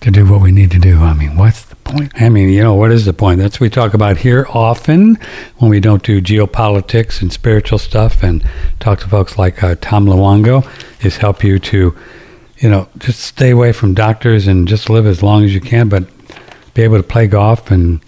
to 0.01 0.11
do 0.11 0.29
what 0.29 0.39
we 0.39 0.51
need 0.51 0.69
to 0.71 0.79
do, 0.79 0.99
I 0.99 1.13
mean, 1.13 1.35
what's 1.35 1.65
point? 1.85 2.11
I 2.21 2.27
mean, 2.29 2.49
you 2.49 2.61
know, 2.61 2.73
what 2.73 2.91
is 2.91 3.05
the 3.05 3.13
point? 3.13 3.39
That's 3.39 3.55
what 3.55 3.65
we 3.65 3.69
talk 3.69 3.93
about 3.93 4.17
here 4.17 4.45
often 4.49 5.17
when 5.57 5.71
we 5.71 5.79
don't 5.79 6.03
do 6.03 6.21
geopolitics 6.21 7.21
and 7.21 7.31
spiritual 7.31 7.79
stuff 7.79 8.23
and 8.23 8.43
talk 8.79 8.99
to 8.99 9.07
folks 9.07 9.37
like 9.37 9.63
uh, 9.63 9.75
Tom 9.79 10.05
Luongo 10.05 10.67
is 11.05 11.17
help 11.17 11.43
you 11.43 11.59
to, 11.59 11.95
you 12.57 12.69
know, 12.69 12.89
just 12.97 13.21
stay 13.21 13.51
away 13.51 13.71
from 13.71 13.93
doctors 13.93 14.47
and 14.47 14.67
just 14.67 14.89
live 14.89 15.05
as 15.05 15.23
long 15.23 15.43
as 15.45 15.53
you 15.53 15.61
can, 15.61 15.87
but 15.87 16.03
be 16.73 16.81
able 16.81 16.97
to 16.97 17.03
play 17.03 17.27
golf 17.27 17.71
and, 17.71 18.01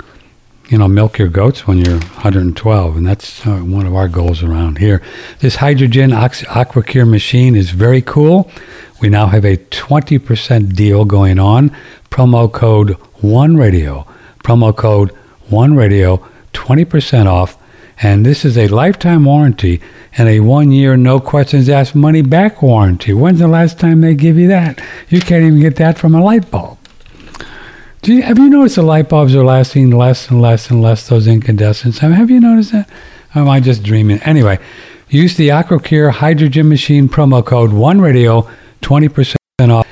you 0.69 0.77
know, 0.77 0.87
milk 0.87 1.17
your 1.17 1.29
goats 1.29 1.65
when 1.65 1.77
you're 1.77 1.99
112. 1.99 2.97
And 2.97 3.07
that's 3.07 3.45
uh, 3.45 3.59
one 3.59 3.85
of 3.85 3.95
our 3.95 4.09
goals 4.09 4.43
around 4.43 4.79
here. 4.79 5.01
This 5.39 5.55
hydrogen 5.55 6.11
ox- 6.11 6.43
AquaCure 6.43 7.09
machine 7.09 7.55
is 7.55 7.69
very 7.69 8.01
cool. 8.01 8.51
We 8.99 9.09
now 9.09 9.27
have 9.27 9.45
a 9.45 9.57
20% 9.57 10.75
deal 10.75 11.05
going 11.05 11.39
on. 11.39 11.69
Promo 12.09 12.51
code 12.51 12.97
One 13.21 13.57
Radio. 13.57 14.05
Promo 14.43 14.75
code 14.75 15.11
One 15.49 15.75
Radio, 15.75 16.25
20% 16.53 17.25
off. 17.25 17.57
And 18.01 18.25
this 18.25 18.45
is 18.45 18.57
a 18.57 18.67
lifetime 18.67 19.25
warranty 19.25 19.81
and 20.17 20.29
a 20.29 20.39
one 20.39 20.71
year, 20.71 20.95
no 20.95 21.19
questions 21.19 21.67
asked 21.67 21.95
money 21.95 22.21
back 22.21 22.61
warranty. 22.61 23.13
When's 23.13 23.39
the 23.39 23.47
last 23.47 23.79
time 23.79 24.01
they 24.01 24.15
give 24.15 24.37
you 24.37 24.47
that? 24.47 24.81
You 25.09 25.19
can't 25.19 25.43
even 25.43 25.59
get 25.59 25.75
that 25.77 25.97
from 25.97 26.15
a 26.15 26.23
light 26.23 26.49
bulb. 26.49 26.77
Do 28.01 28.13
you, 28.13 28.21
have 28.21 28.37
you 28.37 28.49
noticed 28.49 28.75
the 28.75 28.83
light 28.83 29.09
bulbs 29.09 29.35
are 29.35 29.43
lasting 29.43 29.89
less 29.91 30.29
and 30.29 30.41
less 30.41 30.69
and 30.69 30.81
less, 30.81 31.07
those 31.07 31.27
incandescents? 31.27 32.01
I 32.03 32.07
mean, 32.07 32.17
have 32.17 32.29
you 32.29 32.39
noticed 32.39 32.71
that? 32.71 32.89
Or 33.35 33.41
am 33.41 33.49
I 33.49 33.59
just 33.59 33.83
dreaming? 33.83 34.19
Anyway, 34.21 34.59
use 35.09 35.35
the 35.35 35.49
AquaCure 35.49 36.11
Hydrogen 36.11 36.69
Machine 36.69 37.09
promo 37.09 37.45
code 37.45 37.73
One 37.73 37.99
Radio 37.99 38.49
20% 38.81 39.35
off. 39.69 39.87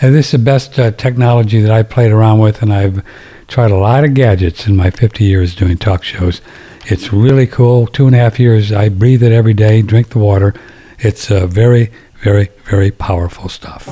And 0.00 0.14
this 0.14 0.26
is 0.26 0.32
the 0.32 0.38
best 0.38 0.78
uh, 0.78 0.92
technology 0.92 1.60
that 1.60 1.72
I 1.72 1.82
played 1.82 2.12
around 2.12 2.38
with, 2.38 2.62
and 2.62 2.72
I've 2.72 3.02
tried 3.48 3.72
a 3.72 3.76
lot 3.76 4.04
of 4.04 4.14
gadgets 4.14 4.66
in 4.66 4.76
my 4.76 4.90
50 4.90 5.24
years 5.24 5.56
doing 5.56 5.76
talk 5.76 6.04
shows. 6.04 6.40
It's 6.86 7.12
really 7.12 7.46
cool. 7.46 7.86
Two 7.88 8.06
and 8.06 8.14
a 8.14 8.18
half 8.18 8.38
years, 8.38 8.70
I 8.70 8.90
breathe 8.90 9.22
it 9.22 9.32
every 9.32 9.54
day, 9.54 9.82
drink 9.82 10.10
the 10.10 10.20
water. 10.20 10.54
It's 11.00 11.30
uh, 11.30 11.46
very, 11.46 11.90
very, 12.20 12.50
very 12.64 12.90
powerful 12.90 13.48
stuff. 13.48 13.84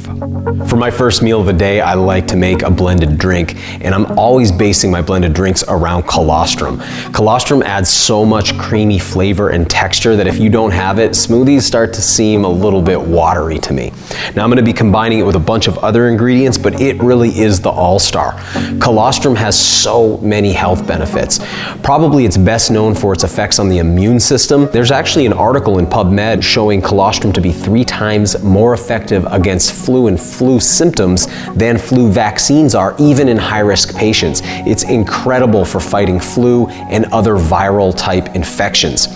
For 0.68 0.76
my 0.76 0.90
first 0.90 1.22
meal 1.22 1.38
of 1.40 1.46
the 1.46 1.52
day, 1.52 1.80
I 1.80 1.94
like 1.94 2.26
to 2.28 2.36
make 2.36 2.62
a 2.62 2.70
blended 2.70 3.18
drink, 3.18 3.54
and 3.80 3.94
I'm 3.94 4.18
always 4.18 4.50
basing 4.50 4.90
my 4.90 5.00
blended 5.00 5.32
drinks 5.32 5.62
around 5.68 6.08
colostrum. 6.08 6.80
Colostrum 7.12 7.62
adds 7.62 7.88
so 7.88 8.24
much 8.24 8.58
creamy 8.58 8.98
flavor 8.98 9.50
and 9.50 9.70
texture 9.70 10.16
that 10.16 10.26
if 10.26 10.38
you 10.38 10.50
don't 10.50 10.72
have 10.72 10.98
it, 10.98 11.12
smoothies 11.12 11.62
start 11.62 11.94
to 11.94 12.02
seem 12.02 12.44
a 12.44 12.48
little 12.48 12.82
bit 12.82 13.00
watery 13.00 13.58
to 13.60 13.72
me. 13.72 13.92
Now 14.34 14.42
I'm 14.42 14.50
going 14.50 14.56
to 14.56 14.62
be 14.64 14.72
combining 14.72 15.20
it 15.20 15.24
with 15.24 15.36
a 15.36 15.40
bunch 15.40 15.68
of 15.68 15.78
other 15.78 16.08
ingredients, 16.08 16.58
but 16.58 16.80
it 16.80 17.00
really 17.00 17.28
is 17.38 17.60
the 17.60 17.70
all-star. 17.70 18.32
Colostrum 18.80 19.36
has 19.36 19.56
so 19.56 20.16
many 20.18 20.52
health 20.52 20.84
benefits. 20.84 21.38
Probably 21.84 22.24
it's 22.24 22.36
best 22.36 22.72
known 22.72 22.96
for 22.96 23.12
its 23.12 23.22
effects 23.22 23.60
on 23.60 23.68
the 23.68 23.78
immune 23.78 24.18
system. 24.18 24.66
There's 24.72 24.90
actually 24.90 25.26
an 25.26 25.32
article 25.32 25.78
in 25.78 25.86
PubMed 25.86 26.42
showing 26.42 26.82
colostrum 26.82 27.32
to 27.32 27.40
be 27.40 27.52
three 27.52 27.84
times 27.84 28.15
times 28.16 28.42
more 28.42 28.72
effective 28.72 29.26
against 29.26 29.72
flu 29.72 30.06
and 30.06 30.18
flu 30.18 30.58
symptoms 30.58 31.26
than 31.54 31.76
flu 31.76 32.10
vaccines 32.10 32.74
are, 32.74 32.96
even 32.98 33.28
in 33.28 33.36
high 33.36 33.60
risk 33.60 33.94
patients. 33.94 34.40
It's 34.44 34.84
incredible 34.84 35.64
for 35.64 35.80
fighting 35.80 36.18
flu 36.18 36.68
and 36.68 37.04
other 37.06 37.34
viral 37.34 37.94
type 37.94 38.34
infections. 38.34 39.08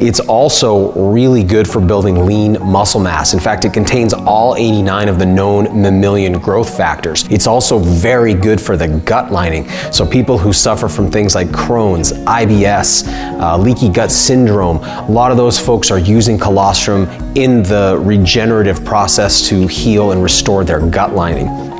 It's 0.00 0.20
also 0.20 0.92
really 0.92 1.42
good 1.42 1.68
for 1.68 1.80
building 1.80 2.26
lean 2.26 2.52
muscle 2.60 3.00
mass. 3.00 3.34
In 3.34 3.40
fact, 3.40 3.64
it 3.64 3.72
contains 3.72 4.12
all 4.12 4.54
89 4.56 5.08
of 5.08 5.18
the 5.18 5.26
known 5.26 5.64
mammalian 5.82 6.38
growth 6.38 6.76
factors. 6.76 7.26
It's 7.30 7.46
also 7.46 7.78
very 7.78 8.34
good 8.34 8.60
for 8.60 8.76
the 8.76 8.88
gut 8.88 9.32
lining. 9.32 9.68
So, 9.90 10.06
people 10.06 10.38
who 10.38 10.52
suffer 10.52 10.88
from 10.88 11.10
things 11.10 11.34
like 11.34 11.48
Crohn's, 11.48 12.12
IBS, 12.12 13.06
uh, 13.40 13.56
leaky 13.56 13.88
gut 13.88 14.12
syndrome, 14.12 14.78
a 14.78 15.10
lot 15.10 15.30
of 15.30 15.36
those 15.36 15.58
folks 15.58 15.90
are 15.90 15.98
using 15.98 16.38
colostrum 16.38 17.08
in 17.34 17.62
the 17.62 17.98
regeneration 18.02 18.43
regenerative 18.44 18.84
process 18.84 19.48
to 19.48 19.66
heal 19.66 20.12
and 20.12 20.22
restore 20.22 20.64
their 20.64 20.80
gut 20.90 21.14
lining. 21.14 21.46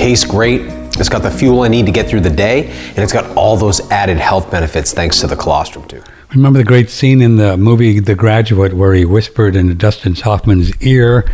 Tastes 0.00 0.24
great. 0.24 0.62
It's 0.98 1.10
got 1.10 1.22
the 1.22 1.30
fuel 1.30 1.60
I 1.60 1.68
need 1.68 1.84
to 1.84 1.92
get 1.92 2.08
through 2.08 2.20
the 2.20 2.30
day, 2.30 2.68
and 2.70 2.98
it's 3.00 3.12
got 3.12 3.36
all 3.36 3.54
those 3.58 3.80
added 3.90 4.16
health 4.16 4.50
benefits 4.50 4.94
thanks 4.94 5.20
to 5.20 5.26
the 5.26 5.36
colostrum 5.36 5.86
tube. 5.86 6.06
Remember 6.30 6.58
the 6.58 6.64
great 6.64 6.88
scene 6.88 7.20
in 7.20 7.36
the 7.36 7.58
movie 7.58 8.00
The 8.00 8.14
Graduate 8.14 8.72
where 8.72 8.94
he 8.94 9.04
whispered 9.04 9.54
in 9.54 9.76
Dustin 9.76 10.14
Hoffman's 10.14 10.74
ear, 10.82 11.30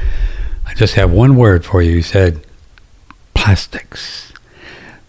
I 0.65 0.75
just 0.75 0.95
have 0.95 1.13
one 1.13 1.37
word 1.37 1.65
for 1.65 1.81
you. 1.81 1.95
He 1.95 2.03
said, 2.03 2.45
plastics. 3.35 4.33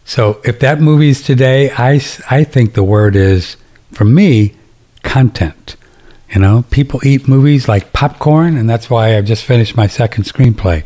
So 0.06 0.40
if 0.46 0.60
that 0.60 0.80
movie's 0.80 1.24
today, 1.24 1.72
I, 1.72 2.00
I 2.30 2.44
think 2.44 2.76
the 2.76 2.84
word 2.84 3.16
is, 3.16 3.58
for 3.92 4.06
me, 4.06 4.54
content. 5.02 5.78
You 6.30 6.42
know, 6.42 6.64
people 6.70 7.00
eat 7.04 7.28
movies 7.28 7.68
like 7.68 7.92
popcorn, 7.92 8.56
and 8.56 8.70
that's 8.70 8.88
why 8.88 9.18
I've 9.18 9.26
just 9.26 9.46
finished 9.46 9.76
my 9.76 9.88
second 9.88 10.26
screenplay. 10.26 10.86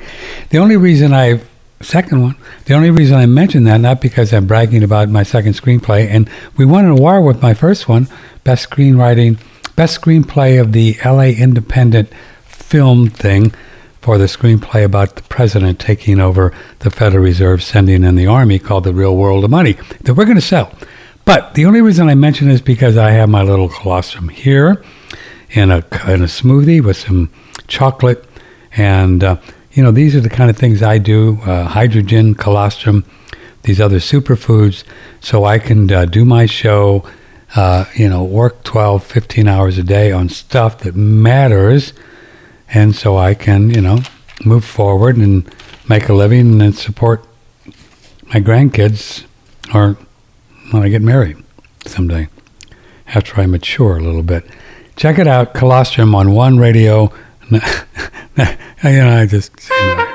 The 0.52 0.60
only 0.60 0.78
reason 0.78 1.14
I 1.14 1.42
second 1.82 2.22
one, 2.22 2.36
the 2.66 2.74
only 2.74 2.92
reason 2.92 3.18
I 3.18 3.26
mention 3.26 3.64
that 3.66 3.78
not 3.78 4.02
because 4.02 4.34
I'm 4.34 4.48
bragging 4.48 4.84
about 4.84 5.10
my 5.10 5.24
second 5.24 5.54
screenplay, 5.54 6.08
and 6.08 6.30
we 6.58 6.66
won 6.66 6.86
an 6.86 6.92
award 6.92 7.24
with 7.26 7.42
my 7.42 7.54
first 7.54 7.88
one, 7.88 8.08
best 8.44 8.70
screenwriting, 8.70 9.40
best 9.76 10.00
screenplay 10.00 10.60
of 10.60 10.72
the 10.72 10.98
L.A. 11.02 11.34
Independent 11.34 12.10
Film 12.46 13.10
thing 13.10 13.54
for 14.02 14.18
the 14.18 14.26
screenplay 14.26 14.84
about 14.84 15.16
the 15.16 15.22
president 15.24 15.80
taking 15.80 16.20
over 16.20 16.54
the 16.80 16.90
Federal 16.90 17.24
Reserve, 17.24 17.62
sending 17.62 18.04
in 18.04 18.16
the 18.16 18.28
army, 18.28 18.58
called 18.58 18.84
The 18.84 18.94
Real 18.94 19.16
World 19.16 19.44
of 19.44 19.52
Money, 19.52 19.74
that 20.02 20.16
we're 20.16 20.26
going 20.26 20.36
to 20.36 20.42
sell. 20.42 20.74
But 21.24 21.54
the 21.54 21.66
only 21.66 21.82
reason 21.82 22.10
I 22.10 22.16
mention 22.16 22.50
is 22.50 22.62
because 22.62 22.98
I 22.98 23.12
have 23.12 23.30
my 23.30 23.44
little 23.44 23.70
colostrum 23.70 24.30
here 24.30 24.84
in 25.52 25.70
a 25.70 25.78
in 26.08 26.22
a 26.22 26.28
smoothie 26.28 26.84
with 26.84 26.98
some 26.98 27.32
chocolate, 27.68 28.26
and 28.76 29.24
uh, 29.24 29.38
you 29.74 29.84
know 29.84 29.92
these 29.92 30.16
are 30.16 30.22
the 30.22 30.30
kind 30.30 30.50
of 30.50 30.58
things 30.58 30.82
I 30.82 30.98
do: 30.98 31.40
uh, 31.44 31.66
hydrogen, 31.66 32.36
colostrum, 32.36 33.06
these 33.64 33.80
other 33.80 33.98
superfoods, 33.98 34.84
so 35.20 35.46
I 35.46 35.60
can 35.60 35.92
uh, 35.92 36.06
do 36.06 36.26
my 36.26 36.46
show. 36.46 37.04
Uh, 37.54 37.84
you 37.96 38.08
know, 38.08 38.24
work 38.24 38.64
12, 38.64 39.04
15 39.04 39.46
hours 39.46 39.78
a 39.78 39.84
day 39.84 40.10
on 40.14 40.30
stuff 40.30 40.80
that 40.80 40.96
matters, 40.96 41.92
and 42.70 42.96
so 42.96 43.18
I 43.18 43.34
can 43.34 43.70
you 43.70 43.82
know 43.82 44.00
move 44.46 44.64
forward 44.64 45.18
and 45.18 45.54
make 45.90 46.08
a 46.08 46.14
living 46.14 46.62
and 46.62 46.76
support 46.76 47.26
my 48.34 48.40
grandkids, 48.40 49.26
or 49.74 49.98
when 50.72 50.84
I 50.84 50.90
get 50.90 51.02
married 51.02 51.38
someday 51.86 52.30
after 53.08 53.42
I 53.42 53.46
mature 53.46 53.98
a 53.98 54.02
little 54.02 54.24
bit. 54.24 54.46
Check 54.96 55.20
it 55.20 55.28
out, 55.28 55.54
Colostrum 55.54 56.16
on 56.16 56.34
One 56.34 56.58
Radio. 56.58 57.12
you 57.52 57.60
know, 58.84 59.18
I 59.18 59.26
just 59.26 59.52
you 59.70 59.96
know. 59.96 60.08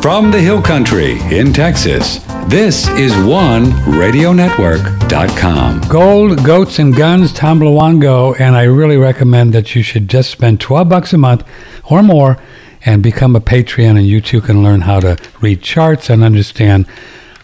From 0.00 0.30
the 0.30 0.40
Hill 0.40 0.62
Country 0.62 1.20
in 1.30 1.52
Texas, 1.52 2.20
this 2.46 2.88
is 2.88 3.12
OneRadioNetwork.com. 3.12 5.80
Gold, 5.90 6.42
Goats, 6.42 6.78
and 6.78 6.96
Guns, 6.96 7.34
Tom 7.34 7.60
Luongo, 7.60 8.34
and 8.40 8.56
I 8.56 8.62
really 8.62 8.96
recommend 8.96 9.52
that 9.52 9.74
you 9.74 9.82
should 9.82 10.08
just 10.08 10.30
spend 10.30 10.58
12 10.58 10.88
bucks 10.88 11.12
a 11.12 11.18
month 11.18 11.46
or 11.84 12.02
more 12.02 12.38
and 12.86 13.02
become 13.02 13.36
a 13.36 13.42
Patreon, 13.42 13.98
and 13.98 14.06
you 14.06 14.22
too 14.22 14.40
can 14.40 14.62
learn 14.62 14.80
how 14.80 15.00
to 15.00 15.18
read 15.42 15.60
charts 15.60 16.08
and 16.08 16.24
understand 16.24 16.86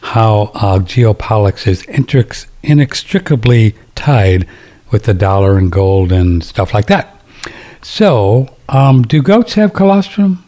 how 0.00 0.50
uh, 0.54 0.78
geopolitics 0.78 1.66
is 1.66 1.84
inextricably 2.62 3.74
tied 3.94 4.48
with 4.90 5.02
the 5.02 5.12
dollar 5.12 5.58
and 5.58 5.70
gold 5.70 6.10
and 6.10 6.42
stuff 6.42 6.72
like 6.72 6.86
that. 6.86 7.15
So, 7.88 8.48
um, 8.68 9.02
do 9.02 9.22
goats 9.22 9.54
have 9.54 9.72
colostrum 9.72 10.44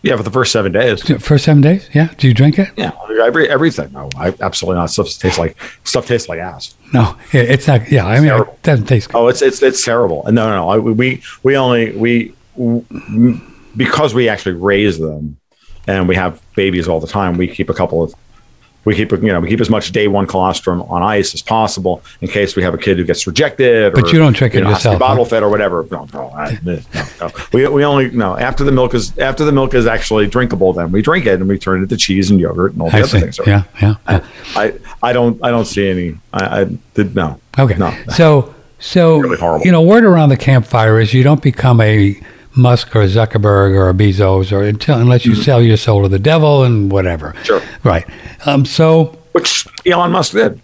Yeah, 0.00 0.16
for 0.16 0.22
the 0.22 0.30
first 0.30 0.50
seven 0.50 0.72
days. 0.72 1.02
First 1.22 1.44
seven 1.44 1.60
days? 1.60 1.90
Yeah. 1.92 2.08
Do 2.16 2.26
you 2.26 2.32
drink 2.32 2.58
it? 2.58 2.70
Yeah, 2.74 2.92
every 3.22 3.50
everything. 3.50 3.92
No, 3.92 4.08
I 4.16 4.34
absolutely 4.40 4.80
not. 4.80 4.86
Stuff 4.90 5.08
tastes 5.18 5.38
like 5.38 5.58
stuff 5.84 6.06
tastes 6.06 6.26
like 6.26 6.38
ass. 6.38 6.74
No, 6.94 7.16
it's 7.32 7.66
not. 7.68 7.92
Yeah, 7.92 8.06
I 8.06 8.14
mean, 8.14 8.30
terrible. 8.30 8.54
it 8.54 8.62
doesn't 8.62 8.86
taste 8.86 9.10
good. 9.10 9.18
Oh, 9.18 9.28
it's 9.28 9.42
it's 9.42 9.62
it's 9.62 9.84
terrible. 9.84 10.26
And 10.26 10.34
no, 10.34 10.48
no, 10.48 10.56
no. 10.56 10.68
I, 10.70 10.78
we 10.78 11.22
we 11.42 11.56
only 11.58 11.92
we 11.94 12.32
because 13.76 14.14
we 14.14 14.26
actually 14.30 14.54
raise 14.54 14.98
them 14.98 15.36
and 15.86 16.08
we 16.08 16.16
have 16.16 16.40
babies 16.56 16.88
all 16.88 16.98
the 16.98 17.06
time. 17.06 17.36
We 17.36 17.46
keep 17.46 17.68
a 17.68 17.74
couple 17.74 18.02
of 18.02 18.14
we 18.84 18.94
keep 18.94 19.12
you 19.12 19.18
know 19.18 19.40
we 19.40 19.48
keep 19.48 19.60
as 19.60 19.68
much 19.70 19.92
day 19.92 20.08
one 20.08 20.26
colostrum 20.26 20.82
on 20.82 21.02
ice 21.02 21.34
as 21.34 21.42
possible 21.42 22.02
in 22.20 22.28
case 22.28 22.56
we 22.56 22.62
have 22.62 22.72
a 22.74 22.78
kid 22.78 22.96
who 22.98 23.04
gets 23.04 23.26
rejected. 23.26 23.92
But 23.92 24.04
or, 24.04 24.08
you 24.08 24.18
don't 24.18 24.34
drink 24.34 24.54
it 24.54 24.60
know, 24.60 24.68
to 24.68 24.70
yourself, 24.72 24.98
bottle 24.98 25.24
fed 25.24 25.42
or 25.42 25.50
whatever. 25.50 25.86
No, 25.90 26.08
no, 26.14 26.30
I, 26.30 26.58
no, 26.62 26.78
no. 27.20 27.30
We, 27.52 27.68
we 27.68 27.84
only 27.84 28.10
no 28.10 28.36
after 28.36 28.64
the 28.64 28.72
milk 28.72 28.94
is 28.94 29.16
after 29.18 29.44
the 29.44 29.52
milk 29.52 29.74
is 29.74 29.86
actually 29.86 30.26
drinkable. 30.28 30.72
Then 30.72 30.92
we 30.92 31.02
drink 31.02 31.26
it 31.26 31.40
and 31.40 31.48
we 31.48 31.58
turn 31.58 31.82
it 31.82 31.88
to 31.88 31.96
cheese 31.96 32.30
and 32.30 32.40
yogurt 32.40 32.72
and 32.72 32.82
all 32.82 32.90
the 32.90 32.96
I 32.96 33.00
other 33.00 33.08
see. 33.08 33.20
things. 33.20 33.40
Yeah, 33.46 33.64
yeah. 33.82 33.96
yeah. 34.08 34.26
I, 34.56 34.74
I 35.02 35.12
don't 35.12 35.42
I 35.44 35.50
don't 35.50 35.66
see 35.66 35.88
any. 35.88 36.18
I, 36.32 36.60
I 36.62 36.64
did 36.94 37.14
no. 37.14 37.40
Okay. 37.58 37.76
No. 37.76 37.94
So, 38.14 38.54
so 38.78 39.18
Really 39.18 39.36
horrible. 39.36 39.66
you 39.66 39.72
know, 39.72 39.82
word 39.82 40.04
around 40.04 40.30
the 40.30 40.36
campfire 40.36 40.98
is 41.00 41.12
you 41.12 41.22
don't 41.22 41.42
become 41.42 41.80
a 41.80 42.18
Musk 42.56 42.94
or 42.96 43.04
Zuckerberg 43.06 43.74
or 43.76 43.92
Bezos 43.94 44.50
or 44.52 44.62
until 44.62 44.98
unless 44.98 45.24
you 45.24 45.34
sell 45.34 45.62
your 45.62 45.76
soul 45.76 46.02
to 46.02 46.08
the 46.08 46.18
devil 46.18 46.64
and 46.64 46.90
whatever. 46.90 47.28
Mm-hmm. 47.30 47.42
Sure. 47.44 47.62
Right. 47.84 48.06
Um. 48.46 48.64
So, 48.64 49.16
Which 49.32 49.66
Elon 49.86 50.10
Musk 50.12 50.32
did. 50.32 50.60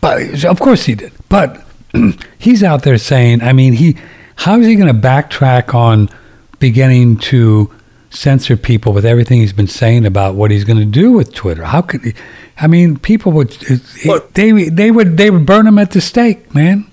but 0.00 0.44
of 0.44 0.60
course 0.60 0.84
he 0.86 0.94
did. 0.94 1.12
But 1.28 1.62
he's 2.38 2.62
out 2.62 2.82
there 2.82 2.98
saying, 2.98 3.42
I 3.42 3.52
mean, 3.52 3.74
he 3.74 3.96
how 4.36 4.58
is 4.58 4.66
he 4.66 4.76
going 4.76 4.88
to 4.92 4.98
backtrack 5.08 5.74
on 5.74 6.08
beginning 6.58 7.18
to 7.18 7.70
censor 8.10 8.56
people 8.56 8.92
with 8.94 9.04
everything 9.04 9.40
he's 9.40 9.52
been 9.52 9.66
saying 9.66 10.06
about 10.06 10.34
what 10.36 10.50
he's 10.50 10.64
going 10.64 10.78
to 10.78 10.84
do 10.86 11.12
with 11.12 11.34
Twitter? 11.34 11.64
How 11.64 11.82
could 11.82 12.02
he? 12.02 12.14
I 12.58 12.66
mean, 12.66 12.98
people 12.98 13.32
would 13.32 13.54
Look. 14.06 14.32
they 14.32 14.70
they 14.70 14.90
would 14.90 15.16
they 15.18 15.30
would 15.30 15.44
burn 15.44 15.66
him 15.66 15.78
at 15.78 15.90
the 15.90 16.00
stake, 16.00 16.54
man. 16.54 16.85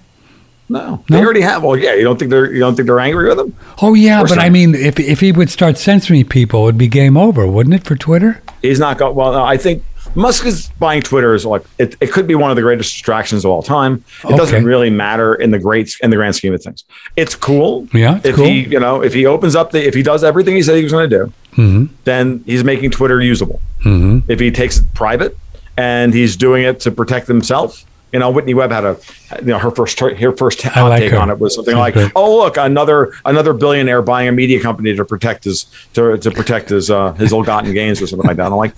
No, 0.73 1.03
they 1.07 1.17
No? 1.17 1.23
already 1.23 1.41
have. 1.41 1.63
Well, 1.63 1.77
yeah, 1.77 1.93
you 1.93 2.03
don't 2.03 2.17
think 2.19 2.31
they're 2.31 2.51
you 2.51 2.59
don't 2.59 2.75
think 2.75 2.87
they're 2.87 2.99
angry 2.99 3.29
with 3.29 3.39
him? 3.39 3.55
Oh 3.81 3.93
yeah, 3.93 4.23
but 4.23 4.37
I 4.39 4.49
mean, 4.49 4.75
if 4.75 4.99
if 4.99 5.19
he 5.21 5.31
would 5.31 5.49
start 5.49 5.77
censoring 5.77 6.25
people, 6.25 6.61
it 6.61 6.65
would 6.65 6.77
be 6.77 6.87
game 6.87 7.15
over, 7.17 7.47
wouldn't 7.47 7.75
it, 7.75 7.83
for 7.83 7.95
Twitter? 7.95 8.41
He's 8.61 8.79
not 8.79 8.97
going. 8.97 9.15
Well, 9.15 9.31
no, 9.33 9.43
I 9.43 9.57
think 9.57 9.83
Musk 10.15 10.45
is 10.45 10.69
buying 10.79 11.01
Twitter 11.01 11.33
is 11.33 11.45
like 11.45 11.63
it, 11.77 11.95
it 12.01 12.11
could 12.11 12.27
be 12.27 12.35
one 12.35 12.49
of 12.49 12.55
the 12.55 12.61
greatest 12.61 12.91
distractions 12.93 13.45
of 13.45 13.51
all 13.51 13.63
time. 13.63 14.03
It 14.23 14.25
Okay. 14.27 14.37
doesn't 14.37 14.65
really 14.65 14.89
matter 14.89 15.35
in 15.35 15.51
the 15.51 15.59
great 15.59 15.95
in 16.03 16.09
the 16.09 16.15
grand 16.17 16.35
scheme 16.35 16.53
of 16.53 16.61
things. 16.61 16.83
It's 17.15 17.35
cool. 17.35 17.87
Yeah, 17.93 18.17
it's 18.17 18.25
if 18.27 18.35
cool. 18.35 18.45
he 18.45 18.61
you 18.65 18.79
know 18.79 19.01
if 19.01 19.13
he 19.13 19.25
opens 19.25 19.55
up 19.55 19.71
the 19.71 19.85
if 19.87 19.93
he 19.93 20.03
does 20.03 20.23
everything 20.23 20.55
he 20.55 20.61
said 20.63 20.75
he 20.77 20.83
was 20.83 20.91
going 20.91 21.09
to 21.09 21.17
do, 21.25 21.33
Mm-hmm. 21.53 21.93
then 22.05 22.43
he's 22.47 22.63
making 22.63 22.91
Twitter 22.91 23.21
usable. 23.21 23.61
Mm-hmm. 23.85 24.31
If 24.31 24.39
he 24.39 24.49
takes 24.49 24.79
it 24.79 24.85
private 24.95 25.37
and 25.77 26.13
he's 26.13 26.35
doing 26.35 26.63
it 26.63 26.79
to 26.81 26.91
protect 26.91 27.27
himself. 27.27 27.83
You 28.13 28.19
know, 28.19 28.29
Whitney 28.29 28.53
Webb 28.53 28.69
had 28.69 28.85
a, 28.85 28.97
you 29.39 29.47
know, 29.47 29.57
her 29.57 29.71
first 29.71 29.99
her 29.99 30.37
first 30.37 30.61
hot 30.61 30.87
like 30.87 30.99
take 30.99 31.11
her. 31.13 31.17
on 31.17 31.31
it 31.31 31.39
was 31.39 31.55
something 31.55 31.75
like, 31.75 31.95
"Oh, 32.15 32.37
look, 32.37 32.57
another 32.57 33.11
another 33.25 33.53
billionaire 33.53 34.03
buying 34.03 34.27
a 34.27 34.31
media 34.31 34.61
company 34.61 34.95
to 34.95 35.03
protect 35.03 35.45
his 35.45 35.65
to, 35.95 36.15
to 36.19 36.29
protect 36.29 36.69
his 36.69 36.91
uh, 36.91 37.13
his 37.13 37.31
ill-gotten 37.31 37.73
gains 37.73 37.99
or 38.03 38.05
something 38.07 38.27
like 38.27 38.37
that." 38.37 38.45
And 38.45 38.53
I'm 38.53 38.59
like, 38.59 38.75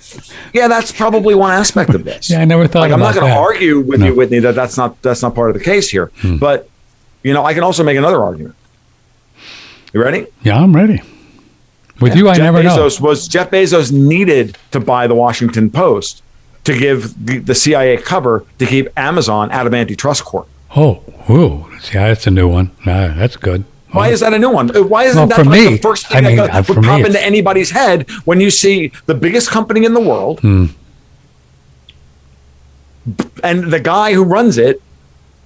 "Yeah, 0.54 0.70
that's 0.70 0.94
probably 0.94 1.36
one 1.36 1.52
aspect 1.52 1.90
of 1.90 2.06
this." 2.06 2.30
Yeah, 2.30 2.40
I 2.40 2.46
never 2.46 2.66
thought 2.66 2.80
like, 2.80 2.94
I'm 2.94 3.00
not 3.02 3.14
going 3.14 3.28
to 3.28 3.38
argue 3.38 3.82
with 3.82 4.00
No. 4.00 4.06
you, 4.08 4.16
Whitney, 4.16 4.40
that 4.40 4.56
that's 4.56 4.78
not 4.78 5.02
that's 5.02 5.22
not 5.22 5.36
part 5.36 5.50
of 5.50 5.58
the 5.58 5.64
case 5.64 5.90
here. 5.90 6.12
Hmm. 6.22 6.38
But 6.38 6.70
you 7.22 7.34
know, 7.34 7.44
I 7.44 7.54
can 7.54 7.64
also 7.64 7.84
make 7.84 7.98
another 7.98 8.24
argument. 8.24 8.56
You 9.92 10.02
ready? 10.02 10.28
Yeah, 10.44 10.58
I'm 10.60 10.74
ready. 10.74 11.02
With 12.00 12.16
you, 12.16 12.30
I 12.30 12.36
Jeff 12.36 12.44
never 12.44 12.64
know. 12.64 12.70
Bezos 12.78 13.02
was 13.02 13.28
Jeff 13.28 13.52
Bezos 13.52 13.92
needed 13.92 14.58
to 14.72 14.80
buy 14.80 15.08
the 15.08 15.16
Washington 15.16 15.70
Post 15.70 16.22
to 16.66 16.78
give 16.78 17.26
the, 17.26 17.38
the 17.40 17.56
CIA 17.56 17.98
cover 17.98 18.46
to 18.60 18.66
keep 18.66 18.88
Amazon 18.98 19.52
out 19.52 19.66
of 19.68 19.74
antitrust 19.74 20.24
court. 20.26 20.48
Oh, 20.76 21.02
ooh, 21.30 21.68
see, 21.80 21.94
that's 21.94 22.28
a 22.28 22.32
new 22.32 22.48
one. 22.48 22.72
Nah, 22.86 23.14
that's 23.14 23.38
good. 23.38 23.64
Why 23.92 24.10
is 24.10 24.20
that 24.20 24.34
a 24.34 24.40
new 24.40 24.50
one? 24.50 24.68
Why 24.70 25.04
isn't 25.06 25.18
Well, 25.18 25.28
that 25.30 25.38
like 25.48 25.50
me, 25.50 25.70
the 25.70 25.78
first 25.78 26.08
thing 26.08 26.18
I 26.26 26.28
mean, 26.28 26.36
that 26.38 26.50
uh, 26.54 26.62
for 26.64 26.74
would 26.74 26.84
pop 26.84 27.06
into 27.06 27.24
anybody's 27.24 27.72
head 27.72 28.10
when 28.26 28.42
you 28.42 28.50
see 28.52 28.92
the 29.06 29.14
biggest 29.16 29.50
company 29.50 29.86
in 29.86 29.94
the 29.94 30.02
world 30.02 30.42
Hmm. 30.42 30.66
and 33.44 33.72
the 33.72 33.80
guy 33.80 34.14
who 34.14 34.24
runs 34.24 34.58
it 34.58 34.82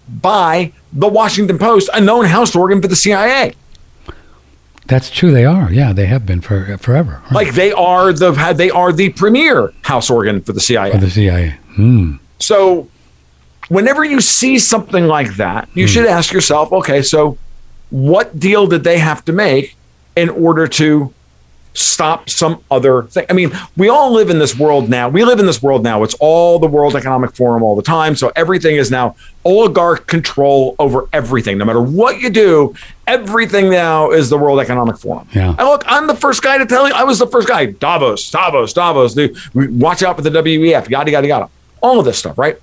buy 0.08 0.72
the 0.92 1.08
Washington 1.08 1.60
Post, 1.60 1.90
a 1.94 2.02
known 2.02 2.26
house 2.26 2.56
organ 2.56 2.82
for 2.82 2.88
the 2.88 2.96
CIA? 2.96 3.54
That's 4.90 5.10
true. 5.10 5.32
They 5.32 5.46
are. 5.46 5.72
Yeah, 5.72 5.94
they 5.94 6.08
have 6.08 6.26
been 6.26 6.42
for 6.42 6.78
forever. 6.80 7.22
right, 7.26 7.32
Like 7.32 7.54
they 7.54 7.72
are 7.72 8.12
the 8.12 8.32
they 8.56 8.70
are 8.72 8.92
the 8.92 9.10
premier 9.10 9.72
house 9.84 10.10
organ 10.10 10.42
for 10.42 10.52
the 10.52 10.60
CIA. 10.60 10.92
for 10.92 10.98
the 10.98 11.10
CIA. 11.10 11.58
Hmm. 11.76 12.14
So, 12.40 12.88
whenever 13.70 14.04
you 14.04 14.20
see 14.20 14.58
something 14.60 15.06
like 15.06 15.36
that, 15.36 15.70
you 15.74 15.88
should 15.88 16.06
ask 16.06 16.34
yourself, 16.34 16.72
okay, 16.74 17.02
so 17.02 17.38
what 17.90 18.40
deal 18.40 18.66
did 18.68 18.84
they 18.84 18.98
have 18.98 19.24
to 19.26 19.32
make 19.32 19.76
in 20.16 20.30
order 20.30 20.68
to 20.68 21.14
stop 21.74 22.30
some 22.30 22.64
other 22.72 23.04
thing. 23.04 23.26
I 23.30 23.34
mean, 23.34 23.52
we 23.78 23.90
all 23.90 24.12
live 24.12 24.30
in 24.30 24.40
this 24.40 24.58
world 24.58 24.90
now. 24.90 25.08
We 25.10 25.24
live 25.24 25.40
in 25.40 25.46
this 25.46 25.62
world 25.62 25.84
now. 25.84 26.04
It's 26.04 26.16
all 26.16 26.60
the 26.60 26.68
World 26.68 26.96
Economic 26.96 27.36
Forum 27.36 27.64
all 27.64 27.76
the 27.76 27.84
time. 27.84 28.16
So 28.16 28.32
everything 28.36 28.76
is 28.76 28.92
now 28.92 29.16
oligarch 29.46 30.08
control 30.08 30.76
over 30.80 31.08
everything. 31.14 31.58
No 31.58 31.66
matter 31.66 31.82
what 31.82 32.20
you 32.20 32.30
do, 32.30 32.76
everything 33.08 33.70
now 33.70 34.12
is 34.12 34.30
the 34.30 34.38
World 34.38 34.60
Economic 34.60 34.98
Forum. 34.98 35.28
Yeah. 35.34 35.50
And 35.50 35.68
look, 35.68 35.84
I'm 35.86 36.08
the 36.08 36.16
first 36.16 36.42
guy 36.42 36.58
to 36.58 36.66
tell 36.66 36.88
you. 36.88 36.94
I 36.94 37.04
was 37.04 37.20
the 37.20 37.28
first 37.28 37.48
guy. 37.48 37.68
Davos, 37.68 38.30
Davos, 38.30 38.74
Davos. 38.74 39.14
Dude, 39.14 39.38
watch 39.54 40.04
out 40.04 40.16
for 40.16 40.22
the 40.22 40.32
WEF. 40.32 40.90
Yada 40.90 41.12
yada 41.12 41.28
yada. 41.28 41.50
All 41.82 42.00
of 42.00 42.06
this 42.06 42.18
stuff, 42.18 42.38
right? 42.38 42.58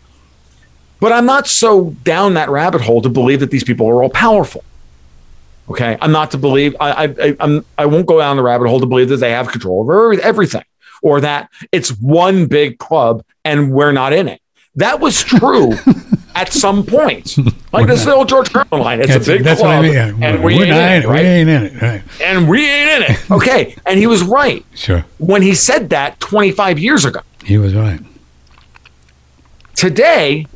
But 0.98 1.12
I'm 1.12 1.26
not 1.26 1.46
so 1.46 1.90
down 2.04 2.34
that 2.34 2.48
rabbit 2.48 2.80
hole 2.80 3.02
to 3.02 3.08
believe 3.08 3.40
that 3.40 3.50
these 3.50 3.64
people 3.64 3.86
are 3.86 4.02
all 4.02 4.10
powerful. 4.10 4.64
Okay, 5.68 5.96
I'm 6.00 6.12
not 6.12 6.30
to 6.32 6.38
believe. 6.38 6.76
I 6.80 7.04
I 7.18 7.36
I'm, 7.40 7.64
I 7.76 7.86
won't 7.86 8.06
go 8.06 8.18
down 8.18 8.36
the 8.36 8.42
rabbit 8.42 8.68
hole 8.68 8.80
to 8.80 8.86
believe 8.86 9.08
that 9.08 9.16
they 9.18 9.32
have 9.32 9.48
control 9.48 9.80
over 9.80 10.12
everything, 10.20 10.62
or 11.02 11.20
that 11.20 11.50
it's 11.72 11.90
one 11.98 12.46
big 12.46 12.78
club 12.78 13.24
and 13.44 13.72
we're 13.72 13.92
not 13.92 14.12
in 14.12 14.28
it. 14.28 14.40
That 14.76 15.00
was 15.00 15.22
true 15.24 15.72
at 16.34 16.52
some 16.52 16.84
point. 16.84 17.36
Like 17.72 17.86
this 17.86 18.06
old 18.06 18.28
George 18.28 18.52
Carlin 18.52 18.80
line. 18.84 19.00
It's 19.00 19.08
That's, 19.08 19.26
a 19.26 19.32
big 19.32 19.42
that's 19.42 19.60
club, 19.60 19.70
what 19.70 19.78
I 19.78 19.82
mean. 20.10 20.20
Yeah. 20.20 20.28
and 20.28 20.44
we 20.44 20.54
ain't 20.54 20.68
not 20.68 20.92
in 20.92 21.02
it, 21.02 21.06
right? 21.06 21.22
We 21.22 21.28
ain't 21.28 21.48
in 21.48 21.62
it. 21.64 21.82
Right. 21.82 22.02
And 22.22 22.48
we 22.48 22.68
ain't 22.68 23.02
in 23.04 23.14
it. 23.14 23.30
Okay, 23.30 23.74
and 23.86 23.98
he 23.98 24.06
was 24.06 24.22
right 24.22 24.64
Sure. 24.74 25.04
when 25.18 25.40
he 25.42 25.54
said 25.54 25.90
that 25.90 26.20
25 26.20 26.78
years 26.78 27.04
ago. 27.06 27.20
He 27.44 27.56
was 27.58 27.74
right. 27.74 28.00
Today, 29.74 30.46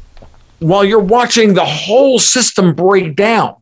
while 0.60 0.84
you're 0.84 0.98
watching 1.00 1.54
the 1.54 1.64
whole 1.64 2.18
system 2.18 2.74
break 2.74 3.16
down, 3.16 3.56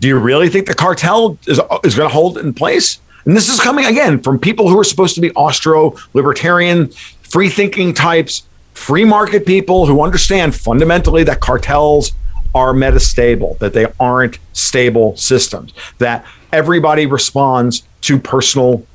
do 0.00 0.08
you 0.08 0.18
really 0.18 0.48
think 0.48 0.66
the 0.66 0.74
cartel 0.74 1.38
is, 1.46 1.60
is 1.84 1.94
going 1.94 2.08
to 2.08 2.14
hold 2.14 2.38
in 2.38 2.52
place? 2.52 3.00
And 3.24 3.36
this 3.36 3.48
is 3.48 3.60
coming 3.60 3.84
again 3.86 4.20
from 4.20 4.38
people 4.38 4.68
who 4.68 4.78
are 4.78 4.84
supposed 4.84 5.14
to 5.16 5.20
be 5.20 5.32
Austro 5.32 5.96
libertarian, 6.14 6.88
free 7.22 7.48
thinking 7.48 7.92
types, 7.92 8.46
free 8.74 9.04
market 9.04 9.46
people 9.46 9.86
who 9.86 10.02
understand 10.02 10.54
fundamentally 10.54 11.24
that 11.24 11.40
cartels 11.40 12.12
are 12.54 12.72
metastable, 12.72 13.58
that 13.58 13.72
they 13.72 13.86
aren't 13.98 14.38
stable 14.52 15.16
systems, 15.16 15.72
that 15.98 16.24
everybody 16.52 17.06
responds 17.06 17.82
to 18.02 18.18
personal 18.18 18.86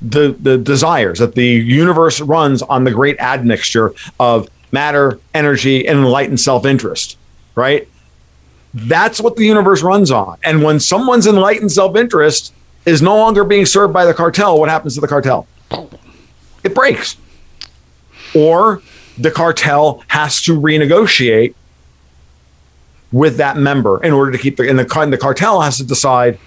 the 0.00 0.36
the 0.40 0.58
desires 0.58 1.18
that 1.20 1.34
the 1.34 1.46
universe 1.46 2.20
runs 2.20 2.62
on 2.62 2.84
the 2.84 2.90
great 2.90 3.16
admixture 3.20 3.92
of 4.18 4.48
matter, 4.72 5.20
energy, 5.34 5.86
and 5.86 5.98
enlightened 5.98 6.40
self-interest, 6.40 7.16
right? 7.54 7.88
That's 8.74 9.20
what 9.20 9.36
the 9.36 9.44
universe 9.44 9.82
runs 9.82 10.10
on. 10.10 10.38
And 10.44 10.62
when 10.62 10.80
someone's 10.80 11.26
enlightened 11.26 11.72
self-interest 11.72 12.54
is 12.86 13.02
no 13.02 13.16
longer 13.16 13.44
being 13.44 13.66
served 13.66 13.92
by 13.92 14.04
the 14.04 14.14
cartel, 14.14 14.58
what 14.58 14.68
happens 14.68 14.94
to 14.94 15.00
the 15.00 15.08
cartel? 15.08 15.46
It 16.64 16.74
breaks. 16.74 17.16
Or 18.34 18.82
the 19.18 19.30
cartel 19.30 20.02
has 20.08 20.40
to 20.42 20.58
renegotiate 20.58 21.54
with 23.12 23.36
that 23.36 23.58
member 23.58 24.02
in 24.02 24.12
order 24.12 24.32
to 24.32 24.38
keep 24.38 24.56
the 24.56 24.68
and 24.68 24.78
the, 24.78 25.00
and 25.00 25.12
the 25.12 25.18
cartel 25.18 25.60
has 25.60 25.76
to 25.76 25.84
decide 25.84 26.38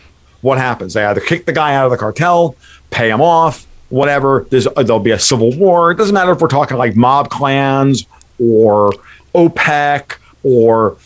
what 0.41 0.57
happens. 0.57 0.93
They 0.93 1.05
either 1.05 1.21
kick 1.21 1.45
the 1.45 1.53
guy 1.53 1.75
out 1.75 1.85
of 1.85 1.91
the 1.91 1.97
cartel, 1.97 2.55
pay 2.89 3.09
him 3.09 3.21
off, 3.21 3.67
whatever. 3.89 4.47
There's 4.49 4.67
uh, 4.67 4.83
there'll 4.83 4.99
be 4.99 5.11
a 5.11 5.19
civil 5.19 5.55
war. 5.55 5.91
It 5.91 5.95
doesn't 5.95 6.13
matter 6.13 6.31
if 6.31 6.41
we're 6.41 6.47
talking 6.47 6.77
like 6.77 6.95
mob 6.95 7.29
clans 7.29 8.07
or 8.39 8.91
OPEC 9.35 10.17
or 10.43 10.97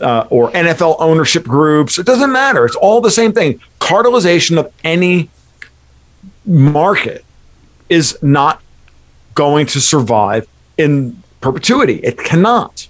uh, 0.00 0.26
or 0.30 0.50
NFL 0.52 0.96
ownership 0.98 1.44
groups. 1.44 1.98
It 1.98 2.06
doesn't 2.06 2.32
matter. 2.32 2.64
It's 2.66 2.76
all 2.76 3.00
the 3.00 3.10
same 3.10 3.32
thing. 3.32 3.60
Cartelization 3.80 4.58
of 4.58 4.72
any 4.84 5.30
market 6.44 7.24
is 7.88 8.18
not 8.22 8.60
going 9.34 9.66
to 9.66 9.80
survive 9.80 10.46
in 10.76 11.22
perpetuity. 11.40 12.00
It 12.02 12.18
cannot. 12.18 12.88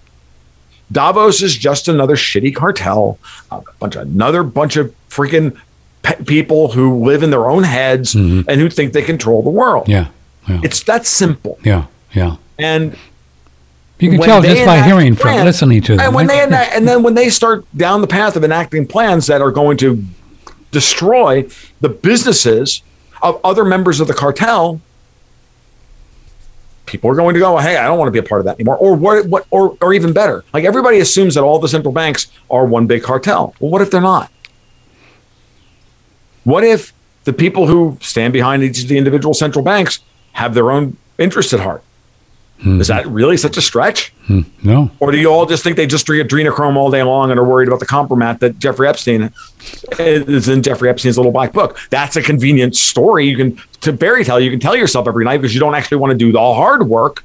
Davos 0.90 1.42
is 1.42 1.56
just 1.56 1.88
another 1.88 2.16
shitty 2.16 2.54
cartel, 2.54 3.18
a 3.50 3.60
bunch 3.78 3.96
of 3.96 4.02
another 4.02 4.42
bunch 4.42 4.76
of 4.76 4.94
freaking 5.10 5.58
pe- 6.02 6.24
people 6.24 6.72
who 6.72 7.04
live 7.04 7.22
in 7.22 7.30
their 7.30 7.50
own 7.50 7.62
heads 7.62 8.14
and 8.14 8.48
who 8.48 8.70
think 8.70 8.94
they 8.94 9.02
control 9.02 9.42
the 9.42 9.50
world. 9.50 9.88
Yeah. 9.88 10.08
Yeah. 10.48 10.60
It's 10.64 10.82
that 10.84 11.04
simple. 11.06 11.58
Yeah. 11.62 11.86
Yeah. 12.14 12.36
And 12.58 12.96
You 13.98 14.10
can 14.10 14.18
when 14.18 14.28
tell 14.28 14.42
just 14.42 14.64
by 14.64 14.82
hearing 14.82 15.16
from 15.16 15.44
listening 15.44 15.82
to 15.82 15.96
them. 15.96 16.06
And 16.06 16.14
when 16.14 16.26
right? 16.28 16.36
they 16.36 16.42
enact, 16.46 16.74
and 16.74 16.86
then 16.86 17.02
when 17.02 17.14
they 17.14 17.30
start 17.30 17.64
down 17.76 18.00
the 18.00 18.06
path 18.06 18.36
of 18.36 18.44
enacting 18.44 18.86
plans 18.86 19.26
that 19.26 19.40
are 19.40 19.50
going 19.50 19.76
to 19.78 20.04
destroy 20.70 21.48
the 21.80 21.88
businesses 21.88 22.82
of 23.22 23.40
other 23.42 23.64
members 23.64 23.98
of 23.98 24.06
the 24.06 24.14
cartel, 24.14 24.80
people 26.86 27.10
are 27.10 27.16
going 27.16 27.34
to 27.34 27.40
go, 27.40 27.56
"Hey, 27.58 27.76
I 27.76 27.86
don't 27.86 27.98
want 27.98 28.08
to 28.08 28.12
be 28.12 28.18
a 28.18 28.28
part 28.28 28.40
of 28.40 28.44
that 28.44 28.54
anymore." 28.56 28.76
Or 28.76 28.94
what? 28.94 29.26
What? 29.26 29.46
Or 29.50 29.76
or 29.80 29.92
even 29.92 30.12
better, 30.12 30.44
like 30.52 30.64
everybody 30.64 31.00
assumes 31.00 31.34
that 31.34 31.42
all 31.42 31.58
the 31.58 31.68
central 31.68 31.92
banks 31.92 32.28
are 32.50 32.64
one 32.64 32.86
big 32.86 33.02
cartel. 33.02 33.54
Well, 33.58 33.70
what 33.70 33.82
if 33.82 33.90
they're 33.90 34.00
not? 34.00 34.30
What 36.44 36.62
if 36.62 36.94
the 37.24 37.32
people 37.32 37.66
who 37.66 37.98
stand 38.00 38.32
behind 38.32 38.62
each 38.62 38.82
of 38.82 38.88
the 38.88 38.96
individual 38.96 39.34
central 39.34 39.64
banks 39.64 39.98
have 40.32 40.54
their 40.54 40.70
own 40.70 40.96
interests 41.18 41.52
at 41.52 41.60
heart? 41.60 41.82
Hmm. 42.60 42.80
Is 42.80 42.88
that 42.88 43.06
really 43.06 43.36
such 43.36 43.56
a 43.56 43.60
stretch? 43.60 44.12
Hmm. 44.26 44.40
no. 44.64 44.90
Or 44.98 45.12
do 45.12 45.18
you 45.18 45.28
all 45.28 45.46
just 45.46 45.62
think 45.62 45.76
they 45.76 45.86
just 45.86 46.06
drink 46.06 46.28
adrenochrome 46.28 46.76
all 46.76 46.90
day 46.90 47.02
long 47.04 47.30
and 47.30 47.38
are 47.38 47.44
worried 47.44 47.68
about 47.68 47.78
the 47.80 47.86
compromat 47.86 48.40
that 48.40 48.58
Jeffrey 48.58 48.88
Epstein 48.88 49.32
is 49.98 50.48
in 50.48 50.62
Jeffrey 50.62 50.88
Epstein's 50.90 51.16
little 51.16 51.30
black 51.32 51.52
book? 51.52 51.78
That's 51.90 52.16
a 52.16 52.22
convenient 52.22 52.74
story 52.76 53.26
you 53.26 53.36
can 53.36 53.60
to 53.82 53.96
fairy 53.96 54.24
tale 54.24 54.40
you 54.40 54.50
can 54.50 54.58
tell 54.60 54.76
yourself 54.76 55.06
every 55.06 55.24
night 55.24 55.38
because 55.38 55.54
you 55.54 55.60
don't 55.60 55.74
actually 55.76 55.98
want 55.98 56.10
to 56.10 56.18
do 56.18 56.32
the 56.32 56.40
hard 56.40 56.88
work 56.88 57.24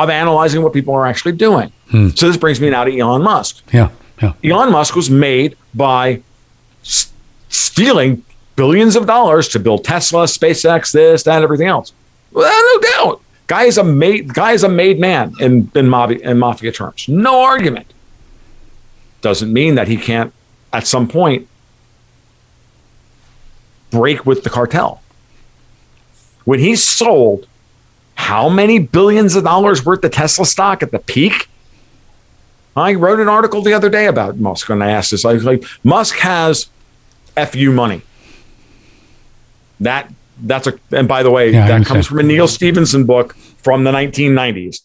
of 0.00 0.10
analyzing 0.10 0.62
what 0.62 0.72
people 0.72 0.92
are 0.94 1.06
actually 1.06 1.32
doing. 1.32 1.70
Hmm. 1.90 2.08
So 2.10 2.26
this 2.26 2.36
brings 2.36 2.60
me 2.60 2.68
now 2.70 2.82
to 2.84 2.98
Elon 2.98 3.22
Musk. 3.22 3.62
Yeah. 3.72 3.90
Yeah. 4.20 4.32
Elon 4.42 4.72
Musk 4.72 4.96
was 4.96 5.08
made 5.08 5.56
by 5.72 6.20
s- 6.82 7.12
stealing 7.48 8.24
billions 8.56 8.96
of 8.96 9.06
dollars 9.06 9.46
to 9.48 9.60
build 9.60 9.84
Tesla, 9.84 10.24
SpaceX, 10.24 10.92
this, 10.92 11.22
that, 11.24 11.42
everything 11.42 11.68
else. 11.68 11.92
Well, 12.32 12.50
no 12.74 12.80
doubt. 12.90 13.20
Guy 13.46 13.64
is 13.64 13.76
a 13.76 13.84
made 13.84 14.32
guy 14.32 14.52
is 14.52 14.64
a 14.64 14.68
made 14.68 14.98
man 14.98 15.34
in 15.40 15.70
in 15.74 15.88
mafia, 15.88 16.30
in 16.30 16.38
mafia 16.38 16.72
terms. 16.72 17.08
No 17.08 17.42
argument. 17.42 17.92
Doesn't 19.20 19.52
mean 19.52 19.74
that 19.74 19.88
he 19.88 19.96
can't 19.96 20.32
at 20.72 20.86
some 20.86 21.08
point 21.08 21.46
break 23.90 24.26
with 24.26 24.44
the 24.44 24.50
cartel. 24.50 25.02
When 26.44 26.58
he 26.58 26.76
sold 26.76 27.46
how 28.16 28.48
many 28.48 28.78
billions 28.78 29.36
of 29.36 29.44
dollars 29.44 29.84
worth 29.84 30.04
of 30.04 30.10
Tesla 30.10 30.46
stock 30.46 30.82
at 30.82 30.90
the 30.90 30.98
peak? 30.98 31.48
I 32.76 32.94
wrote 32.94 33.20
an 33.20 33.28
article 33.28 33.62
the 33.62 33.72
other 33.72 33.88
day 33.88 34.06
about 34.06 34.38
Musk 34.38 34.68
and 34.68 34.82
I 34.82 34.90
asked 34.90 35.12
this. 35.12 35.24
I 35.24 35.34
was 35.34 35.44
like, 35.44 35.64
Musk 35.84 36.16
has 36.16 36.68
FU 37.36 37.70
money. 37.72 38.02
That 39.80 40.12
that's 40.42 40.66
a 40.66 40.74
and 40.92 41.06
by 41.08 41.22
the 41.22 41.30
way, 41.30 41.50
Yeah, 41.52 41.66
that 41.68 41.86
comes 41.86 42.06
from 42.06 42.18
a 42.20 42.22
Neal 42.22 42.48
Stephenson 42.48 43.04
book 43.04 43.34
from 43.62 43.84
the 43.84 43.92
1990s. 43.92 44.80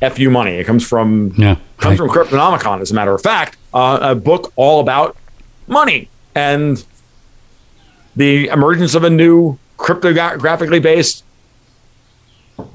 FU 0.00 0.30
money. 0.30 0.56
It 0.56 0.64
comes 0.64 0.86
from 0.86 1.32
Yeah. 1.36 1.56
comes 1.78 1.98
Right. 2.00 2.08
from 2.08 2.08
Cryptonomicon, 2.10 2.80
as 2.80 2.90
a 2.90 2.94
matter 2.94 3.14
of 3.14 3.22
fact, 3.22 3.56
uh, 3.72 3.98
a 4.02 4.14
book 4.14 4.52
all 4.56 4.80
about 4.80 5.16
money 5.68 6.08
and 6.34 6.82
the 8.16 8.48
emergence 8.48 8.94
of 8.94 9.04
a 9.04 9.10
new 9.10 9.58
cryptographically 9.78 10.82
based 10.82 11.24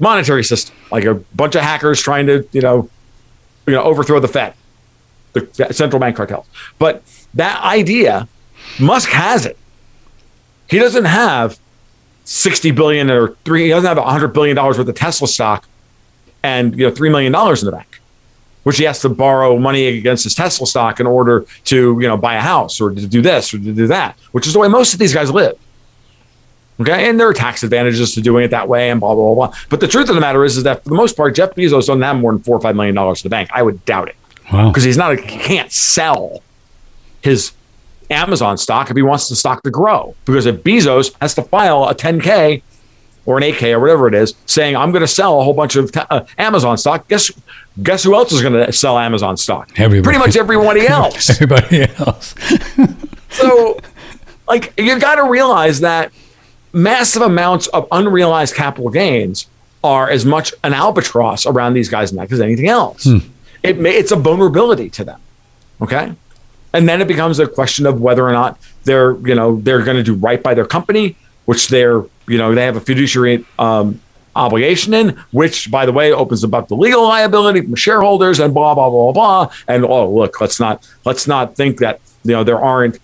monetary 0.00 0.42
system, 0.44 0.74
like 0.90 1.04
a 1.04 1.14
bunch 1.34 1.54
of 1.54 1.62
hackers 1.62 2.00
trying 2.00 2.26
to, 2.26 2.46
you 2.52 2.60
know, 2.60 2.88
you 3.66 3.74
know, 3.74 3.82
overthrow 3.82 4.18
the 4.20 4.28
Fed, 4.28 4.54
the 5.34 5.46
central 5.72 6.00
bank 6.00 6.16
cartels. 6.16 6.46
But 6.78 7.02
that 7.34 7.62
idea, 7.62 8.26
Musk 8.78 9.10
has 9.10 9.46
it. 9.46 9.56
He 10.68 10.78
doesn't 10.78 11.04
have 11.04 11.58
60 12.30 12.72
billion 12.72 13.10
or 13.10 13.28
three, 13.46 13.64
he 13.64 13.68
doesn't 13.70 13.88
have 13.88 13.96
100 13.96 14.28
billion 14.34 14.54
dollars 14.54 14.76
worth 14.76 14.86
of 14.86 14.94
Tesla 14.94 15.26
stock 15.26 15.66
and, 16.42 16.78
you 16.78 16.86
know, 16.86 16.92
$3 16.92 17.10
million 17.10 17.34
in 17.34 17.64
the 17.64 17.72
bank, 17.72 18.00
which 18.64 18.76
he 18.76 18.84
has 18.84 19.00
to 19.00 19.08
borrow 19.08 19.58
money 19.58 19.86
against 19.86 20.24
his 20.24 20.34
Tesla 20.34 20.66
stock 20.66 21.00
in 21.00 21.06
order 21.06 21.46
to, 21.64 21.98
you 21.98 22.06
know, 22.06 22.18
buy 22.18 22.34
a 22.34 22.40
house 22.42 22.82
or 22.82 22.90
to 22.90 23.06
do 23.06 23.22
this 23.22 23.54
or 23.54 23.58
to 23.58 23.72
do 23.72 23.86
that, 23.86 24.14
which 24.32 24.46
is 24.46 24.52
the 24.52 24.58
way 24.58 24.68
most 24.68 24.92
of 24.92 24.98
these 24.98 25.14
guys 25.14 25.30
live. 25.30 25.56
Okay. 26.80 27.08
And 27.08 27.18
there 27.18 27.26
are 27.26 27.32
tax 27.32 27.62
advantages 27.62 28.14
to 28.14 28.20
doing 28.20 28.44
it 28.44 28.48
that 28.50 28.68
way 28.68 28.90
and 28.90 29.00
blah, 29.00 29.14
blah, 29.14 29.34
blah, 29.34 29.46
blah. 29.48 29.56
But 29.70 29.80
the 29.80 29.88
truth 29.88 30.10
of 30.10 30.14
the 30.14 30.20
matter 30.20 30.44
is, 30.44 30.58
is 30.58 30.64
that 30.64 30.84
for 30.84 30.90
the 30.90 30.96
most 30.96 31.16
part, 31.16 31.34
Jeff 31.34 31.54
Bezos 31.54 31.70
doesn't 31.86 32.02
have 32.02 32.18
more 32.18 32.32
than 32.32 32.42
four 32.42 32.58
or 32.58 32.60
$5 32.60 32.74
million 32.76 32.96
in 32.96 33.14
the 33.22 33.28
bank. 33.30 33.48
I 33.54 33.62
would 33.62 33.82
doubt 33.86 34.08
it 34.08 34.16
Wow. 34.52 34.68
because 34.68 34.84
he's 34.84 34.98
not, 34.98 35.12
a, 35.12 35.16
he 35.16 35.38
can't 35.38 35.72
sell 35.72 36.42
his 37.22 37.52
Amazon 38.10 38.56
stock 38.58 38.90
if 38.90 38.96
he 38.96 39.02
wants 39.02 39.28
the 39.28 39.36
stock 39.36 39.62
to 39.62 39.70
grow. 39.70 40.14
Because 40.24 40.46
if 40.46 40.62
Bezos 40.62 41.14
has 41.20 41.34
to 41.34 41.42
file 41.42 41.84
a 41.84 41.94
10K 41.94 42.62
or 43.26 43.36
an 43.36 43.42
8K 43.42 43.74
or 43.74 43.80
whatever 43.80 44.08
it 44.08 44.14
is, 44.14 44.34
saying, 44.46 44.76
I'm 44.76 44.90
going 44.90 45.02
to 45.02 45.06
sell 45.08 45.40
a 45.40 45.44
whole 45.44 45.52
bunch 45.54 45.76
of 45.76 45.90
uh, 45.94 46.24
Amazon 46.38 46.78
stock, 46.78 47.06
guess, 47.08 47.30
guess 47.82 48.02
who 48.04 48.14
else 48.14 48.32
is 48.32 48.40
going 48.40 48.54
to 48.54 48.72
sell 48.72 48.98
Amazon 48.98 49.36
stock? 49.36 49.70
Everybody. 49.78 50.02
Pretty 50.02 50.18
much 50.18 50.36
everybody 50.36 50.86
else. 50.88 51.30
Everybody 51.30 51.82
else. 51.98 52.34
So 53.30 53.78
like 54.48 54.72
you 54.78 54.98
got 54.98 55.16
to 55.16 55.24
realize 55.24 55.80
that 55.80 56.10
massive 56.72 57.20
amounts 57.22 57.66
of 57.68 57.86
unrealized 57.92 58.54
capital 58.54 58.90
gains 58.90 59.46
are 59.84 60.08
as 60.10 60.24
much 60.24 60.54
an 60.64 60.72
albatross 60.72 61.44
around 61.46 61.74
these 61.74 61.88
guys' 61.90 62.12
neck 62.12 62.32
as 62.32 62.40
anything 62.40 62.68
else. 62.68 63.06
It 63.62 63.78
may, 63.78 63.90
it's 63.94 64.12
a 64.12 64.16
vulnerability 64.16 64.88
to 64.90 65.04
them. 65.04 65.20
Okay. 65.82 66.12
And 66.72 66.88
then 66.88 67.00
it 67.00 67.08
becomes 67.08 67.38
a 67.38 67.46
question 67.46 67.86
of 67.86 68.00
whether 68.00 68.26
or 68.26 68.32
not 68.32 68.58
they're, 68.84 69.16
you 69.26 69.34
know, 69.34 69.60
they're 69.60 69.82
going 69.82 69.96
to 69.96 70.02
do 70.02 70.14
right 70.14 70.42
by 70.42 70.54
their 70.54 70.66
company, 70.66 71.16
which 71.46 71.68
they're, 71.68 72.04
you 72.26 72.38
know, 72.38 72.54
they 72.54 72.64
have 72.64 72.76
a 72.76 72.80
fiduciary 72.80 73.44
um, 73.58 74.00
obligation 74.36 74.94
in, 74.94 75.10
which, 75.32 75.70
by 75.70 75.84
the 75.86 75.92
way, 75.92 76.12
opens 76.12 76.44
up 76.44 76.68
the 76.68 76.76
legal 76.76 77.02
liability 77.02 77.62
from 77.62 77.74
shareholders 77.74 78.38
and 78.38 78.54
blah 78.54 78.74
blah 78.74 78.88
blah 78.90 79.12
blah. 79.12 79.52
And 79.66 79.84
oh, 79.84 80.10
look, 80.10 80.40
let's 80.40 80.60
not 80.60 80.88
let's 81.04 81.26
not 81.26 81.56
think 81.56 81.78
that 81.78 82.00
you 82.24 82.32
know 82.32 82.44
there 82.44 82.60
aren't 82.60 82.98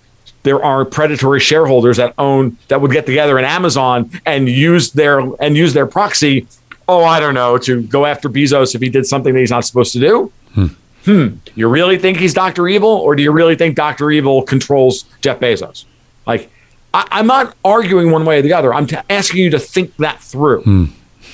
there 0.45 0.63
are 0.63 0.85
predatory 0.85 1.41
shareholders 1.41 1.97
that 1.97 2.15
own 2.19 2.57
that 2.69 2.81
would 2.81 2.93
get 2.93 3.07
together 3.07 3.39
in 3.39 3.45
Amazon 3.45 4.11
and 4.25 4.49
use 4.49 4.93
their 4.93 5.21
and 5.41 5.57
use 5.57 5.75
their 5.75 5.87
proxy. 5.87 6.47
Oh, 6.87 7.03
I 7.03 7.19
don't 7.19 7.35
know 7.35 7.59
to 7.59 7.83
go 7.83 8.07
after 8.07 8.29
Bezos 8.29 8.75
if 8.75 8.81
he 8.81 8.89
did 8.89 9.07
something 9.07 9.33
that 9.33 9.41
he's 9.41 9.51
not 9.51 9.65
supposed 9.65 9.93
to 9.95 10.01
do. 10.01 10.33
Hmm. 10.53 10.67
Hmm. 11.05 11.37
You 11.55 11.69
really 11.69 11.99
think 11.99 12.19
he's 12.19 12.33
Doctor 12.35 12.67
Evil, 12.69 12.89
or 12.89 13.15
do 13.15 13.23
you 13.23 13.31
really 13.33 13.57
think 13.57 13.77
Doctor 13.77 14.11
Evil 14.11 14.43
controls 14.43 15.05
Jeff 15.21 15.39
Bezos? 15.41 15.85
Like, 16.27 16.51
I, 16.95 17.07
I'm 17.11 17.27
not 17.27 17.55
arguing 17.65 18.11
one 18.11 18.25
way 18.25 18.39
or 18.39 18.43
the 18.43 18.53
other. 18.55 18.73
I'm 18.73 18.87
t- 18.87 18.97
asking 19.11 19.41
you 19.41 19.51
to 19.51 19.59
think 19.59 19.95
that 19.99 20.21
through. 20.23 20.63
Hmm. 20.63 20.87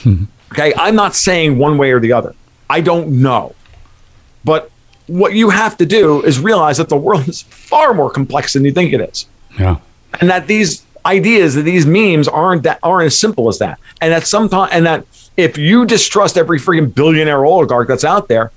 okay, 0.52 0.72
I'm 0.76 0.94
not 0.96 1.14
saying 1.14 1.58
one 1.58 1.78
way 1.78 1.92
or 1.92 2.00
the 2.00 2.12
other. 2.12 2.34
I 2.68 2.80
don't 2.80 3.20
know, 3.22 3.54
but 4.44 4.70
what 5.06 5.34
you 5.34 5.50
have 5.50 5.76
to 5.78 5.86
do 5.86 6.22
is 6.22 6.38
realize 6.38 6.76
that 6.78 6.88
the 6.88 6.96
world 6.96 7.26
is 7.28 7.42
far 7.42 7.92
more 7.94 8.10
complex 8.10 8.52
than 8.52 8.64
you 8.64 8.70
think 8.70 8.92
it 8.92 9.00
is 9.00 9.26
Yeah. 9.58 9.78
and 10.20 10.30
that 10.30 10.46
these 10.46 10.84
ideas 11.04 11.56
that 11.56 11.62
these 11.62 11.84
memes 11.84 12.28
aren't 12.28 12.62
that 12.62 12.78
aren't 12.84 13.06
as 13.06 13.18
simple 13.18 13.48
as 13.48 13.58
that 13.58 13.80
and 14.00 14.12
that 14.12 14.24
sometimes 14.24 14.70
and 14.72 14.86
that 14.86 15.04
if 15.36 15.58
you 15.58 15.84
distrust 15.84 16.38
every 16.38 16.60
freaking 16.60 16.94
billionaire 16.94 17.44
oligarch 17.44 17.88
that's 17.88 18.04
out 18.04 18.28
there 18.28 18.52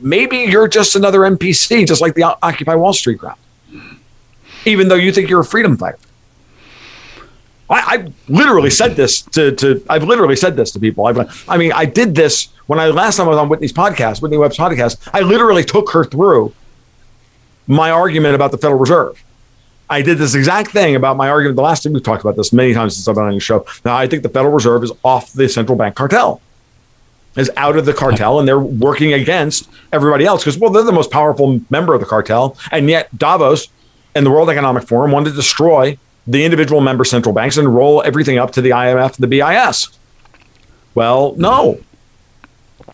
maybe 0.00 0.38
you're 0.38 0.68
just 0.68 0.96
another 0.96 1.20
npc 1.20 1.86
just 1.86 2.00
like 2.00 2.14
the 2.14 2.22
occupy 2.42 2.74
wall 2.74 2.92
street 2.92 3.18
crowd 3.18 3.36
even 4.64 4.88
though 4.88 4.94
you 4.94 5.12
think 5.12 5.28
you're 5.28 5.40
a 5.40 5.44
freedom 5.44 5.76
fighter 5.76 5.98
I, 7.70 8.12
literally 8.28 8.70
said 8.70 8.96
this 8.96 9.22
to, 9.22 9.52
to 9.56 9.84
I've 9.88 10.04
literally 10.04 10.36
said 10.36 10.56
this 10.56 10.70
to 10.72 10.80
people. 10.80 11.06
I've, 11.06 11.44
I 11.48 11.56
mean, 11.56 11.72
I 11.72 11.84
did 11.84 12.14
this 12.14 12.48
when 12.66 12.78
I 12.78 12.86
last 12.88 13.16
time 13.16 13.26
I 13.26 13.30
was 13.30 13.38
on 13.38 13.48
Whitney's 13.48 13.72
podcast, 13.72 14.22
Whitney 14.22 14.38
Webb's 14.38 14.56
podcast. 14.56 15.08
I 15.12 15.20
literally 15.20 15.64
took 15.64 15.90
her 15.92 16.04
through 16.04 16.54
my 17.66 17.90
argument 17.90 18.34
about 18.34 18.52
the 18.52 18.58
Federal 18.58 18.80
Reserve. 18.80 19.22
I 19.90 20.02
did 20.02 20.18
this 20.18 20.34
exact 20.34 20.70
thing 20.70 20.96
about 20.96 21.16
my 21.16 21.28
argument. 21.28 21.56
The 21.56 21.62
last 21.62 21.82
time 21.82 21.92
we've 21.92 22.02
talked 22.02 22.22
about 22.22 22.36
this 22.36 22.52
many 22.52 22.74
times 22.74 22.96
since 22.96 23.08
I've 23.08 23.14
been 23.14 23.24
on 23.24 23.32
your 23.32 23.40
show. 23.40 23.66
Now 23.84 23.96
I 23.96 24.06
think 24.06 24.22
the 24.22 24.28
Federal 24.28 24.52
Reserve 24.52 24.84
is 24.84 24.92
off 25.02 25.32
the 25.32 25.48
central 25.48 25.76
bank 25.76 25.94
cartel, 25.94 26.40
is 27.38 27.50
out 27.56 27.76
of 27.76 27.84
the 27.84 27.94
cartel, 27.94 28.38
and 28.38 28.48
they're 28.48 28.58
working 28.58 29.12
against 29.12 29.68
everybody 29.92 30.24
else 30.24 30.42
because 30.42 30.58
well, 30.58 30.70
they're 30.70 30.82
the 30.82 30.92
most 30.92 31.10
powerful 31.10 31.60
member 31.70 31.94
of 31.94 32.00
the 32.00 32.06
cartel, 32.06 32.56
and 32.70 32.88
yet 32.88 33.16
Davos 33.16 33.68
and 34.14 34.26
the 34.26 34.30
World 34.30 34.50
Economic 34.50 34.86
Forum 34.86 35.12
wanted 35.12 35.30
to 35.30 35.36
destroy 35.36 35.98
the 36.26 36.44
individual 36.44 36.80
member 36.80 37.04
central 37.04 37.34
banks 37.34 37.56
and 37.56 37.74
roll 37.74 38.02
everything 38.02 38.38
up 38.38 38.52
to 38.52 38.60
the 38.60 38.70
IMF 38.70 39.16
and 39.16 39.18
the 39.18 39.26
BIS. 39.26 39.88
Well, 40.94 41.34
no. 41.36 41.80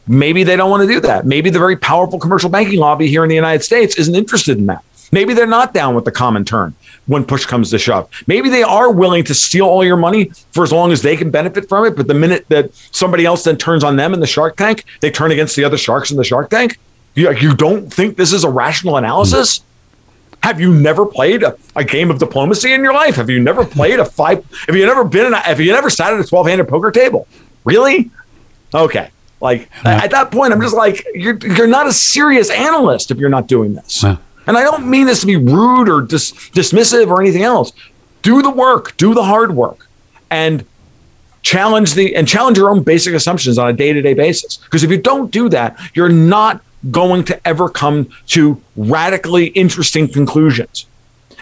Maybe 0.07 0.45
they 0.45 0.57
don't 0.57 0.71
want 0.71 0.83
to 0.83 0.87
do 0.87 1.01
that. 1.01 1.25
Maybe 1.25 1.49
the 1.49 1.59
very 1.59 1.77
powerful 1.77 2.19
commercial 2.19 2.51
banking 2.51 2.79
lobby 2.79 3.09
here 3.09 3.23
in 3.23 3.29
the 3.29 3.35
United 3.35 3.65
States 3.65 3.97
isn't 3.99 4.15
interested 4.15 4.59
in 4.59 4.67
that. 4.67 4.85
Maybe 5.11 5.33
they're 5.33 5.47
not 5.47 5.73
down 5.73 5.95
with 5.95 6.05
the 6.05 6.13
common 6.13 6.45
turn 6.45 6.75
when 7.07 7.25
push 7.25 7.45
comes 7.45 7.71
to 7.71 7.79
shove. 7.79 8.09
Maybe 8.27 8.49
they 8.49 8.63
are 8.63 8.91
willing 8.91 9.25
to 9.25 9.35
steal 9.35 9.67
all 9.67 9.85
your 9.85 9.97
money 9.97 10.31
for 10.53 10.63
as 10.63 10.73
long 10.73 10.93
as 10.93 11.03
they 11.03 11.17
can 11.17 11.31
benefit 11.31 11.69
from 11.69 11.85
it. 11.85 11.97
But 11.97 12.07
the 12.07 12.15
minute 12.15 12.47
that 12.49 12.75
somebody 12.75 13.25
else 13.25 13.45
then 13.45 13.57
turns 13.57 13.85
on 13.85 13.97
them 13.97 14.15
in 14.15 14.21
the 14.21 14.27
Shark 14.27 14.57
Tank, 14.57 14.85
they 15.01 15.11
turn 15.11 15.31
against 15.31 15.57
the 15.57 15.65
other 15.65 15.77
sharks 15.77 16.11
in 16.11 16.17
the 16.17 16.25
Shark 16.25 16.51
Tank. 16.51 16.79
You, 17.15 17.31
you 17.33 17.55
don't 17.55 17.93
think 17.93 18.17
this 18.17 18.33
is 18.33 18.45
a 18.45 18.51
rational 18.51 18.97
analysis? 18.97 19.63
Have 20.43 20.61
you 20.61 20.75
never 20.75 21.07
played 21.07 21.43
a, 21.43 21.57
a 21.75 21.85
game 21.85 22.11
of 22.11 22.19
diplomacy 22.19 22.73
in 22.73 22.83
your 22.83 22.93
life? 22.93 23.17
Have 23.17 23.31
you 23.31 23.41
never 23.41 23.65
played 23.65 23.99
a 23.99 24.05
five? 24.05 24.45
Have 24.67 24.77
you 24.77 24.85
never 24.85 25.05
been? 25.05 25.27
In 25.27 25.33
a, 25.33 25.39
have 25.39 25.59
you 25.61 25.73
never 25.73 25.89
sat 25.89 26.13
at 26.13 26.21
a 26.21 26.25
twelve-handed 26.25 26.69
poker 26.69 26.91
table? 26.91 27.27
Really? 27.65 28.11
Okay. 28.75 29.11
Like 29.41 29.71
at 29.87 30.11
that 30.11 30.31
point, 30.31 30.53
I'm 30.53 30.61
just 30.61 30.75
like, 30.75 31.07
you're 31.15 31.39
you're 31.39 31.67
not 31.67 31.87
a 31.87 31.93
serious 31.93 32.51
analyst 32.51 33.11
if 33.11 33.17
you're 33.19 33.31
not 33.31 33.47
doing 33.47 33.75
this. 33.75 34.03
Yeah. 34.03 34.17
And 34.47 34.57
I 34.57 34.63
don't 34.63 34.87
mean 34.89 35.07
this 35.07 35.21
to 35.21 35.27
be 35.27 35.37
rude 35.37 35.89
or 35.89 36.01
dis- 36.03 36.33
dismissive 36.51 37.09
or 37.09 37.21
anything 37.21 37.43
else. 37.43 37.73
Do 38.23 38.43
the 38.43 38.51
work, 38.51 38.97
do 38.97 39.15
the 39.15 39.25
hard 39.25 39.55
work, 39.55 39.87
and 40.31 40.65
challenge 41.43 41.95
the 41.95 42.17
and 42.17 42.27
challenge 42.27 42.57
your 42.57 42.71
own 42.71 42.83
basic 42.83 43.15
assumptions 43.15 43.59
on 43.59 43.69
a 43.69 43.73
day-to-day 43.73 44.15
basis. 44.15 44.57
Because 44.57 44.83
if 44.83 44.91
you 44.91 44.99
don't 44.99 45.31
do 45.31 45.49
that, 45.51 45.79
you're 45.95 46.09
not 46.09 46.63
going 46.91 47.25
to 47.25 47.47
ever 47.47 47.69
come 47.69 48.09
to 48.29 48.61
radically 48.77 49.47
interesting 49.49 50.09
conclusions. 50.09 50.87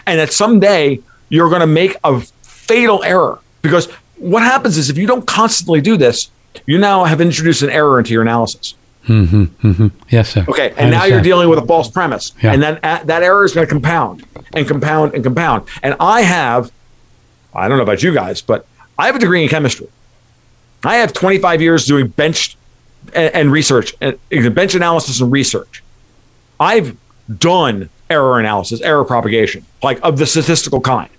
And 0.05 0.19
that 0.19 0.31
someday 0.31 0.99
you're 1.29 1.49
going 1.49 1.61
to 1.61 1.67
make 1.67 1.97
a 2.03 2.21
fatal 2.21 3.03
error. 3.03 3.39
Because 3.61 3.87
what 4.17 4.43
happens 4.43 4.77
is 4.77 4.89
if 4.89 4.97
you 4.97 5.07
don't 5.07 5.25
constantly 5.25 5.81
do 5.81 5.97
this, 5.97 6.29
you 6.65 6.77
now 6.77 7.03
have 7.05 7.19
introduced 7.19 7.61
an 7.61 7.69
error 7.69 7.97
into 7.97 8.11
your 8.11 8.21
analysis. 8.21 8.75
Mm-hmm, 9.07 9.43
mm-hmm. 9.67 9.87
Yes, 10.09 10.29
sir. 10.29 10.45
Okay, 10.47 10.71
I 10.71 10.75
and 10.75 10.91
now 10.91 11.05
you're 11.05 11.21
dealing 11.21 11.49
with 11.49 11.59
a 11.59 11.65
false 11.65 11.89
premise, 11.89 12.31
Yeah. 12.41 12.53
and 12.53 12.63
then 12.63 12.79
that 12.83 13.07
that 13.07 13.23
error 13.23 13.43
is 13.43 13.53
going 13.53 13.67
to 13.67 13.69
compound 13.69 14.25
and 14.53 14.67
compound 14.67 15.13
and 15.13 15.23
compound. 15.23 15.67
And 15.81 15.95
I 15.99 16.21
have, 16.21 16.71
I 17.53 17.67
don't 17.67 17.77
know 17.77 17.83
about 17.83 18.01
you 18.01 18.13
guys, 18.13 18.41
but 18.41 18.65
I 18.97 19.07
have 19.07 19.15
a 19.15 19.19
degree 19.19 19.43
in 19.43 19.49
chemistry. 19.49 19.87
I 20.85 20.95
have 20.97 21.11
25 21.13 21.61
years 21.61 21.85
doing 21.85 22.07
bench 22.07 22.57
and, 23.13 23.33
and 23.35 23.51
research, 23.51 23.93
and 24.01 24.17
bench 24.55 24.75
analysis 24.75 25.19
and 25.21 25.31
research. 25.31 25.83
I've 26.59 26.95
done 27.39 27.89
error 28.09 28.39
analysis, 28.39 28.79
error 28.81 29.03
propagation, 29.03 29.65
like 29.81 29.99
of 30.03 30.17
the 30.17 30.25
statistical 30.25 30.79
kind. 30.81 31.09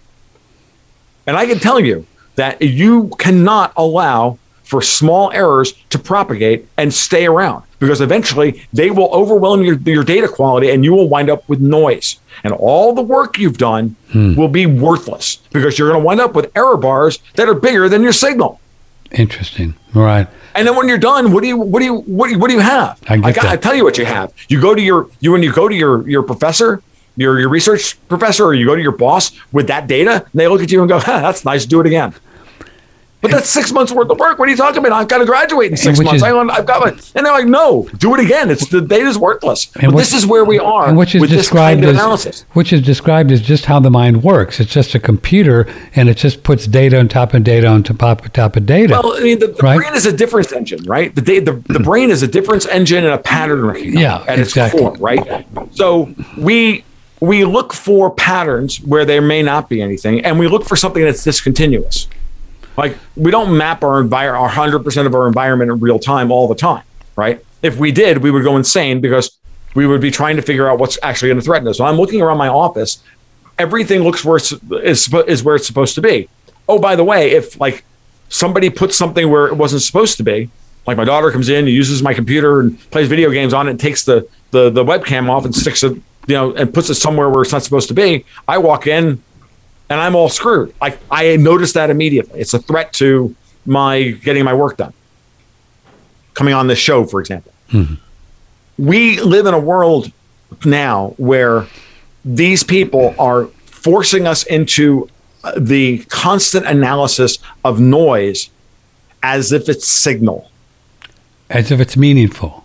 And 1.26 1.36
I 1.36 1.46
can 1.46 1.58
tell 1.58 1.80
you 1.80 2.06
that 2.36 2.60
you 2.62 3.10
cannot 3.18 3.72
allow 3.76 4.38
for 4.64 4.82
small 4.82 5.30
errors 5.32 5.74
to 5.90 5.98
propagate 5.98 6.66
and 6.76 6.92
stay 6.92 7.26
around 7.26 7.64
because 7.78 8.00
eventually 8.00 8.62
they 8.72 8.90
will 8.90 9.08
overwhelm 9.12 9.62
your, 9.62 9.76
your 9.80 10.04
data 10.04 10.26
quality 10.26 10.70
and 10.70 10.84
you 10.84 10.92
will 10.92 11.08
wind 11.08 11.30
up 11.30 11.48
with 11.48 11.60
noise. 11.60 12.18
And 12.42 12.52
all 12.52 12.94
the 12.94 13.02
work 13.02 13.38
you've 13.38 13.58
done 13.58 13.96
hmm. 14.10 14.34
will 14.34 14.48
be 14.48 14.66
worthless 14.66 15.36
because 15.52 15.78
you're 15.78 15.90
going 15.90 16.00
to 16.00 16.04
wind 16.04 16.20
up 16.20 16.34
with 16.34 16.50
error 16.56 16.76
bars 16.76 17.18
that 17.34 17.48
are 17.48 17.54
bigger 17.54 17.88
than 17.88 18.02
your 18.02 18.12
signal. 18.12 18.60
Interesting. 19.12 19.74
Right. 19.92 20.26
And 20.54 20.66
then 20.66 20.76
when 20.76 20.88
you're 20.88 20.98
done, 20.98 21.32
what 21.32 21.42
do 21.42 21.48
you 21.48 21.56
what 21.56 21.80
do 21.80 21.84
you 21.84 21.94
what 21.94 22.28
do 22.28 22.34
you, 22.34 22.38
what 22.38 22.48
do 22.48 22.54
you 22.54 22.60
have? 22.60 23.00
I 23.08 23.16
get 23.16 23.34
got, 23.34 23.42
that. 23.42 23.52
I 23.52 23.56
tell 23.56 23.74
you 23.74 23.84
what 23.84 23.98
you 23.98 24.04
have. 24.04 24.32
You 24.48 24.60
go 24.60 24.74
to 24.74 24.80
your 24.80 25.08
you 25.20 25.32
when 25.32 25.42
you 25.42 25.52
go 25.52 25.68
to 25.68 25.74
your 25.74 26.08
your 26.08 26.22
professor, 26.22 26.82
your 27.16 27.40
your 27.40 27.48
research 27.48 27.98
professor, 28.08 28.44
or 28.44 28.54
you 28.54 28.64
go 28.64 28.76
to 28.76 28.82
your 28.82 28.92
boss 28.92 29.32
with 29.52 29.66
that 29.66 29.86
data, 29.88 30.24
and 30.24 30.32
they 30.32 30.46
look 30.48 30.62
at 30.62 30.70
you 30.70 30.80
and 30.80 30.88
go, 30.88 30.98
huh, 31.00 31.20
"That's 31.20 31.44
nice. 31.44 31.66
Do 31.66 31.80
it 31.80 31.86
again." 31.86 32.14
But 33.24 33.30
that's 33.32 33.48
six 33.48 33.72
months 33.72 33.90
worth 33.90 34.10
of 34.10 34.18
work. 34.18 34.38
What 34.38 34.48
are 34.48 34.50
you 34.50 34.56
talking 34.56 34.78
about? 34.78 34.92
I've 34.92 35.08
got 35.08 35.18
to 35.18 35.24
graduate 35.24 35.70
in 35.70 35.78
six 35.78 35.98
months. 35.98 36.16
is- 36.18 36.22
I 36.22 36.32
want, 36.34 36.50
I've 36.50 36.66
got 36.66 36.82
my, 36.84 36.90
and 36.90 37.24
they're 37.24 37.32
like, 37.32 37.46
"No, 37.46 37.88
do 37.96 38.14
it 38.14 38.20
again. 38.20 38.50
It's 38.50 38.68
the 38.68 38.82
data's 38.82 39.16
worthless." 39.16 39.64
But 39.66 39.84
what- 39.86 39.96
this 39.96 40.12
is 40.12 40.26
where 40.26 40.44
we 40.44 40.58
are 40.58 40.88
and 40.88 40.98
which 40.98 41.14
is 41.14 41.22
this 41.22 41.30
kind 41.48 41.80
described 41.80 41.84
of 41.84 41.88
as 41.90 41.96
analysis. 41.96 42.44
which 42.52 42.70
is 42.70 42.82
described 42.82 43.32
as 43.32 43.40
just 43.40 43.64
how 43.64 43.80
the 43.80 43.90
mind 43.90 44.22
works. 44.22 44.60
It's 44.60 44.70
just 44.70 44.94
a 44.94 44.98
computer, 44.98 45.66
and 45.96 46.10
it 46.10 46.18
just 46.18 46.42
puts 46.42 46.66
data 46.66 46.98
on 46.98 47.08
top 47.08 47.32
of 47.32 47.42
data 47.44 47.66
on 47.66 47.82
top 47.82 48.24
of 48.26 48.32
top 48.34 48.56
of 48.56 48.66
data. 48.66 49.00
Well, 49.02 49.16
I 49.16 49.20
mean, 49.20 49.38
the, 49.38 49.46
the 49.46 49.62
Right? 49.62 49.78
brain 49.78 49.94
is 49.94 50.04
a 50.04 50.12
difference 50.12 50.52
engine, 50.52 50.82
right? 50.84 51.14
The, 51.14 51.40
the 51.40 51.52
the 51.66 51.80
brain 51.80 52.10
is 52.10 52.22
a 52.22 52.28
difference 52.28 52.66
engine 52.66 53.04
and 53.04 53.14
a 53.14 53.18
pattern 53.18 53.62
recognizer 53.62 53.98
Yeah, 54.00 54.22
at 54.28 54.38
its 54.38 54.52
core, 54.52 54.94
right? 55.00 55.46
So 55.72 56.10
we 56.36 56.84
we 57.20 57.44
look 57.46 57.72
for 57.72 58.10
patterns 58.10 58.76
where 58.82 59.06
there 59.06 59.22
may 59.22 59.42
not 59.42 59.70
be 59.70 59.80
anything, 59.80 60.20
and 60.26 60.38
we 60.38 60.46
look 60.46 60.64
for 60.66 60.76
something 60.76 61.02
that's 61.02 61.24
discontinuous. 61.24 62.06
Like 62.76 62.98
we 63.16 63.30
don't 63.30 63.56
map 63.56 63.82
our 63.84 64.00
environment, 64.00 64.52
hundred 64.52 64.80
percent 64.80 65.06
of 65.06 65.14
our 65.14 65.26
environment 65.26 65.70
in 65.70 65.80
real 65.80 65.98
time 65.98 66.32
all 66.32 66.48
the 66.48 66.54
time, 66.54 66.82
right? 67.16 67.44
If 67.62 67.78
we 67.78 67.92
did, 67.92 68.18
we 68.18 68.30
would 68.30 68.42
go 68.42 68.56
insane 68.56 69.00
because 69.00 69.38
we 69.74 69.86
would 69.86 70.00
be 70.00 70.10
trying 70.10 70.36
to 70.36 70.42
figure 70.42 70.68
out 70.68 70.78
what's 70.78 70.98
actually 71.02 71.28
going 71.28 71.40
to 71.40 71.44
threaten 71.44 71.66
us. 71.68 71.78
So 71.78 71.84
I'm 71.84 71.96
looking 71.96 72.20
around 72.20 72.38
my 72.38 72.48
office. 72.48 73.02
Everything 73.58 74.02
looks 74.02 74.24
where 74.24 74.36
it's, 74.36 74.52
is 74.82 75.12
is 75.26 75.42
where 75.42 75.56
it's 75.56 75.66
supposed 75.66 75.94
to 75.94 76.00
be. 76.00 76.28
Oh, 76.68 76.78
by 76.78 76.96
the 76.96 77.04
way, 77.04 77.32
if 77.32 77.60
like 77.60 77.84
somebody 78.28 78.70
puts 78.70 78.96
something 78.96 79.30
where 79.30 79.46
it 79.46 79.54
wasn't 79.54 79.82
supposed 79.82 80.16
to 80.16 80.24
be, 80.24 80.50
like 80.86 80.96
my 80.96 81.04
daughter 81.04 81.30
comes 81.30 81.48
in, 81.48 81.66
uses 81.66 82.02
my 82.02 82.14
computer 82.14 82.60
and 82.60 82.78
plays 82.90 83.08
video 83.08 83.30
games 83.30 83.54
on 83.54 83.68
it, 83.68 83.72
and 83.72 83.80
takes 83.80 84.04
the 84.04 84.28
the 84.50 84.70
the 84.70 84.84
webcam 84.84 85.28
off 85.28 85.44
and 85.44 85.54
sticks 85.54 85.82
it, 85.84 85.92
you 86.26 86.34
know, 86.34 86.52
and 86.54 86.74
puts 86.74 86.90
it 86.90 86.94
somewhere 86.94 87.28
where 87.28 87.42
it's 87.42 87.52
not 87.52 87.62
supposed 87.62 87.88
to 87.88 87.94
be. 87.94 88.24
I 88.48 88.58
walk 88.58 88.86
in, 88.86 89.22
and 89.94 90.00
I'm 90.00 90.16
all 90.16 90.28
screwed. 90.28 90.74
Like 90.80 90.98
I 91.08 91.36
noticed 91.36 91.74
that 91.74 91.88
immediately. 91.88 92.40
It's 92.40 92.52
a 92.52 92.58
threat 92.58 92.92
to 92.94 93.32
my 93.64 94.10
getting 94.10 94.44
my 94.44 94.52
work 94.52 94.76
done. 94.76 94.92
Coming 96.34 96.52
on 96.52 96.66
this 96.66 96.80
show, 96.80 97.04
for 97.04 97.20
example, 97.20 97.52
we 98.76 99.20
live 99.20 99.46
in 99.46 99.54
a 99.54 99.58
world 99.60 100.10
now 100.64 101.14
where 101.16 101.68
these 102.24 102.64
people 102.64 103.14
are 103.20 103.46
forcing 103.66 104.26
us 104.26 104.42
into 104.44 105.08
uh, 105.44 105.52
the 105.56 105.98
constant 106.08 106.66
analysis 106.66 107.38
of 107.64 107.78
noise 107.78 108.50
as 109.22 109.52
if 109.52 109.68
it's 109.68 109.86
signal, 109.86 110.50
As 111.48 111.70
if 111.70 111.78
it's 111.78 111.96
meaningful. 111.96 112.63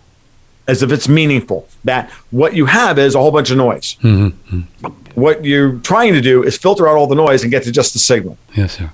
As 0.66 0.82
if 0.82 0.92
it's 0.92 1.08
meaningful. 1.08 1.68
That 1.84 2.10
what 2.30 2.54
you 2.54 2.66
have 2.66 2.98
is 2.98 3.14
a 3.14 3.18
whole 3.18 3.30
bunch 3.30 3.50
of 3.50 3.56
noise. 3.56 3.96
Mm-hmm, 4.02 4.56
mm-hmm. 4.56 5.20
What 5.20 5.44
you're 5.44 5.78
trying 5.78 6.12
to 6.14 6.20
do 6.20 6.42
is 6.42 6.56
filter 6.56 6.88
out 6.88 6.96
all 6.96 7.06
the 7.06 7.14
noise 7.14 7.42
and 7.42 7.50
get 7.50 7.64
to 7.64 7.72
just 7.72 7.92
the 7.92 7.98
signal. 7.98 8.38
Yes, 8.54 8.78
sir. 8.78 8.90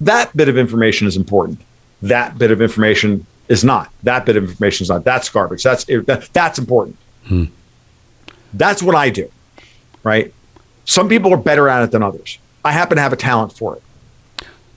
That 0.00 0.36
bit 0.36 0.48
of 0.48 0.58
information 0.58 1.06
is 1.06 1.16
important. 1.16 1.60
That 2.02 2.38
bit 2.38 2.50
of 2.50 2.60
information 2.60 3.26
is 3.48 3.64
not. 3.64 3.90
That 4.02 4.26
bit 4.26 4.36
of 4.36 4.44
information 4.44 4.84
is 4.84 4.90
not. 4.90 5.04
That's 5.04 5.28
garbage. 5.28 5.62
That's 5.62 5.84
that, 5.84 6.28
that's 6.32 6.58
important. 6.58 6.96
Hmm. 7.24 7.44
That's 8.52 8.82
what 8.82 8.94
I 8.94 9.10
do, 9.10 9.30
right? 10.02 10.32
Some 10.84 11.08
people 11.08 11.32
are 11.32 11.38
better 11.38 11.68
at 11.68 11.82
it 11.82 11.90
than 11.90 12.02
others. 12.02 12.38
I 12.64 12.72
happen 12.72 12.96
to 12.96 13.02
have 13.02 13.12
a 13.12 13.16
talent 13.16 13.52
for 13.52 13.76
it. 13.76 13.82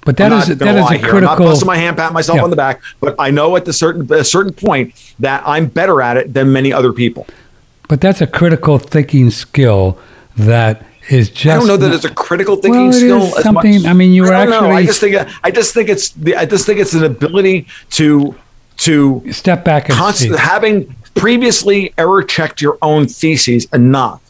But 0.07 0.15
that 0.15 0.31
is 0.31 0.57
that 0.57 0.75
is 0.77 0.85
a 0.85 0.93
here. 0.93 0.95
I'm 0.95 1.01
critical. 1.01 1.21
not 1.21 1.37
busting 1.37 1.67
my 1.67 1.75
hand, 1.75 1.97
pat 1.97 2.13
myself 2.13 2.37
Yeah. 2.37 2.43
on 2.45 2.49
the 2.49 2.55
back, 2.55 2.79
but 3.01 3.13
I 3.19 3.29
know 3.29 3.57
at 3.57 3.65
the 3.65 3.73
certain 3.73 4.07
a 4.13 4.23
certain 4.23 4.53
point 4.53 4.93
that 5.19 5.43
I'm 5.45 5.65
better 5.65 6.01
at 6.01 6.15
it 6.15 6.33
than 6.33 6.53
many 6.53 6.71
other 6.71 6.93
people. 6.93 7.27
But 7.89 7.99
that's 7.99 8.21
a 8.21 8.27
critical 8.27 8.77
thinking 8.79 9.29
skill 9.31 9.97
that 10.37 10.85
is 11.09 11.29
just. 11.29 11.47
I 11.53 11.59
don't 11.59 11.67
know 11.67 11.75
that 11.75 11.87
not- 11.89 11.95
it's 11.95 12.05
a 12.05 12.09
critical 12.09 12.55
thinking 12.55 12.87
Well, 12.87 12.91
it 12.95 12.99
skill. 13.01 13.21
something- 13.43 13.81
much- 13.81 13.85
I 13.85 13.91
mean, 13.91 14.13
you 14.13 14.21
were 14.23 14.33
I 14.33 14.45
don't 14.45 14.63
know. 14.63 14.71
I 14.71 14.85
just 14.85 15.01
think 15.01 15.17
I 15.43 15.51
just 15.51 15.73
think 15.73 15.89
it's 15.89 16.11
the 16.11 16.37
I 16.37 16.45
just 16.45 16.65
think 16.65 16.79
it's 16.79 16.93
an 16.93 17.03
ability 17.03 17.67
to 17.91 18.33
to 18.77 19.21
step 19.31 19.65
back 19.65 19.89
and 19.89 20.15
see. 20.15 20.29
having 20.37 20.95
previously 21.15 21.93
error 21.97 22.23
checked 22.23 22.61
your 22.61 22.77
own 22.81 23.07
theses 23.07 23.67
enough. 23.73 24.21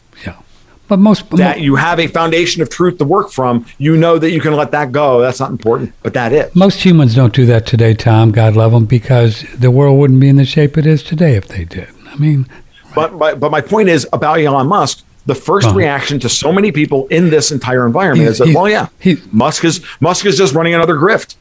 But 0.88 0.98
most 0.98 1.28
that 1.30 1.60
you 1.60 1.76
have 1.76 2.00
a 2.00 2.06
foundation 2.06 2.62
of 2.62 2.70
truth 2.70 2.98
to 2.98 3.04
work 3.04 3.30
from. 3.30 3.66
You 3.78 3.96
know 3.96 4.18
that 4.18 4.30
you 4.30 4.40
can 4.40 4.54
let 4.54 4.70
that 4.72 4.90
go. 4.90 5.20
That's 5.20 5.38
not 5.40 5.50
important, 5.50 5.92
but 6.02 6.14
that 6.14 6.32
is. 6.32 6.54
most 6.54 6.82
humans 6.84 7.14
don't 7.14 7.34
do 7.34 7.44
that 7.46 7.66
today, 7.66 7.94
Tom. 7.94 8.30
God 8.32 8.56
love 8.56 8.72
them, 8.72 8.86
because 8.86 9.44
the 9.56 9.70
world 9.70 9.98
wouldn't 9.98 10.20
be 10.20 10.28
in 10.28 10.36
the 10.36 10.46
shape 10.46 10.78
it 10.78 10.86
is 10.86 11.02
today 11.02 11.34
if 11.36 11.46
they 11.48 11.64
did. 11.64 11.88
I 12.06 12.16
mean, 12.16 12.46
But, 12.94 13.18
but 13.18 13.38
but 13.38 13.50
my 13.50 13.60
point 13.60 13.88
is 13.90 14.08
about 14.12 14.40
Elon 14.40 14.66
Musk. 14.66 15.04
The 15.26 15.34
1st 15.34 15.64
Uh-huh. 15.66 15.74
reaction 15.76 16.18
to 16.20 16.28
so 16.30 16.50
many 16.50 16.72
people 16.72 17.06
in 17.08 17.28
this 17.28 17.50
entire 17.52 17.84
environment 17.86 18.22
He's- 18.30 18.40
is 18.40 18.46
that, 18.46 18.54
well, 18.56 18.66
yeah, 18.66 18.86
Musk 19.30 19.62
is 19.66 19.82
Musk 20.00 20.24
is 20.24 20.38
just 20.38 20.54
running 20.54 20.72
another 20.74 20.94
grift. 20.96 21.34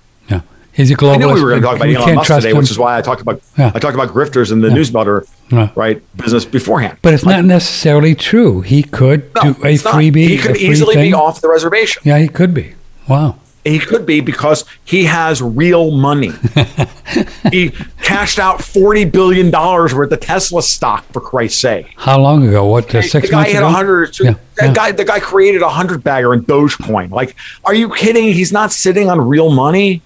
Yeah, 0.77 0.83
he's 0.83 0.91
a 0.91 0.95
globalist. 0.95 1.13
I 1.13 1.17
knew 1.17 1.33
we 1.33 1.41
were 1.43 1.49
going 1.49 1.61
to 1.61 1.67
talk 1.67 1.75
about 1.77 1.89
Elon 1.89 2.15
Musk 2.15 2.33
today, 2.35 2.51
him. 2.51 2.57
which 2.57 2.71
is 2.71 2.77
why 2.79 2.97
I 2.97 3.01
talked 3.01 3.21
about 3.21 3.41
Yeah. 3.57 3.71
I 3.73 3.79
talked 3.79 3.95
about 3.95 4.09
grifters 4.09 4.51
in 4.51 4.61
the 4.61 4.69
newsletter 4.69 5.25
Yeah. 5.51 5.69
right 5.75 6.01
business 6.15 6.45
beforehand. 6.45 6.97
But 7.01 7.13
it's 7.13 7.25
not 7.25 7.43
necessarily 7.45 8.15
true. 8.15 8.61
He 8.61 8.83
could 8.83 9.29
No, 9.35 9.41
do 9.41 9.49
a 9.63 9.75
freebie. 9.77 10.27
He 10.27 10.37
could 10.37 10.57
free 10.57 10.67
easily 10.69 10.95
thing. 10.95 11.09
be 11.11 11.13
off 11.13 11.41
the 11.41 11.49
reservation. 11.49 12.01
Yeah, 12.05 12.19
he 12.19 12.27
could 12.27 12.53
be. 12.53 12.73
Wow. 13.07 13.35
He 13.65 13.79
could 13.79 14.05
be 14.05 14.21
because 14.21 14.63
he 14.85 15.03
has 15.05 15.41
real 15.41 15.91
money. 15.91 16.31
he 17.51 17.71
cashed 18.01 18.39
out 18.39 18.63
forty 18.63 19.03
billion 19.03 19.51
dollars 19.51 19.93
worth 19.93 20.09
of 20.11 20.19
Tesla 20.21 20.61
stock 20.61 21.03
for 21.11 21.19
Christ's 21.19 21.59
sake. 21.59 21.87
How 21.97 22.17
long 22.19 22.47
ago? 22.47 22.65
What, 22.65 22.93
uh, 22.95 23.01
six 23.01 23.27
the 23.27 23.31
guy 23.31 23.37
months 23.39 23.51
had 23.51 23.63
ago? 23.63 23.69
hundred. 23.69 24.19
Yeah, 24.19 24.35
that 24.55 24.65
yeah. 24.67 24.73
guy, 24.73 24.91
the 24.93 25.03
guy 25.03 25.19
created 25.19 25.61
a 25.61 25.69
hundred 25.69 26.01
bagger 26.03 26.33
in 26.33 26.43
Dogecoin. 26.43 27.09
Like, 27.11 27.35
are 27.65 27.73
you 27.73 27.93
kidding? 27.93 28.31
He's 28.31 28.53
not 28.53 28.71
sitting 28.71 29.09
on 29.09 29.19
real 29.19 29.51
money. 29.51 30.01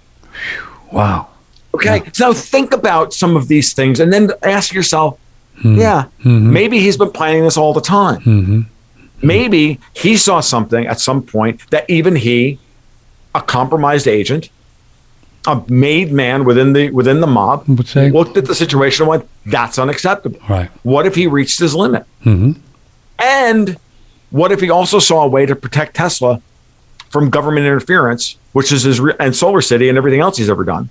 Wow. 0.92 1.28
Okay, 1.74 2.02
so 2.14 2.34
think 2.34 2.74
about 2.74 3.14
some 3.14 3.38
of 3.38 3.48
these 3.48 3.74
things, 3.74 4.00
and 4.00 4.12
then 4.12 4.32
ask 4.44 4.74
yourself, 4.74 5.18
Hmm. 5.62 5.76
yeah, 5.80 6.06
Mm-hmm. 6.26 6.52
maybe 6.54 6.80
he's 6.80 6.98
been 6.98 7.12
planning 7.12 7.44
this 7.44 7.56
all 7.58 7.74
the 7.74 7.82
time. 7.82 8.68
Maybe 9.22 9.80
he 9.94 10.18
saw 10.18 10.40
something 10.40 10.88
at 10.88 11.00
some 11.00 11.22
point 11.22 11.62
that 11.70 11.88
even 11.90 12.16
he, 12.16 12.58
a 13.36 13.42
compromised 13.42 14.08
agent, 14.08 14.50
a 15.48 15.62
made 15.68 16.12
man 16.12 16.44
within 16.46 16.74
the 16.74 16.90
within 16.92 17.22
the 17.22 17.28
mob, 17.28 17.66
Would 17.68 17.88
say- 17.88 18.10
looked 18.12 18.38
at 18.38 18.46
the 18.46 18.56
situation 18.56 19.04
and 19.04 19.10
went, 19.10 19.28
"That's 19.46 19.78
unacceptable." 19.80 20.40
Right. 20.50 20.70
What 20.84 21.06
if 21.06 21.16
he 21.16 21.28
reached 21.28 21.60
his 21.60 21.74
limit? 21.76 22.06
Mhm. 22.26 22.58
And 23.20 23.78
what 24.32 24.52
if 24.52 24.60
he 24.62 24.70
also 24.72 24.98
saw 25.00 25.24
a 25.24 25.28
way 25.28 25.46
to 25.46 25.56
protect 25.56 25.96
Tesla 25.96 26.42
from 27.10 27.30
government 27.30 27.66
interference, 27.68 28.38
which 28.54 28.72
is 28.72 28.84
his 28.84 29.00
re- 29.00 29.14
and 29.20 29.36
Solar 29.36 29.62
City 29.62 29.90
and 29.90 29.98
everything 29.98 30.20
else 30.20 30.38
he's 30.38 30.50
ever 30.50 30.64
done, 30.64 30.90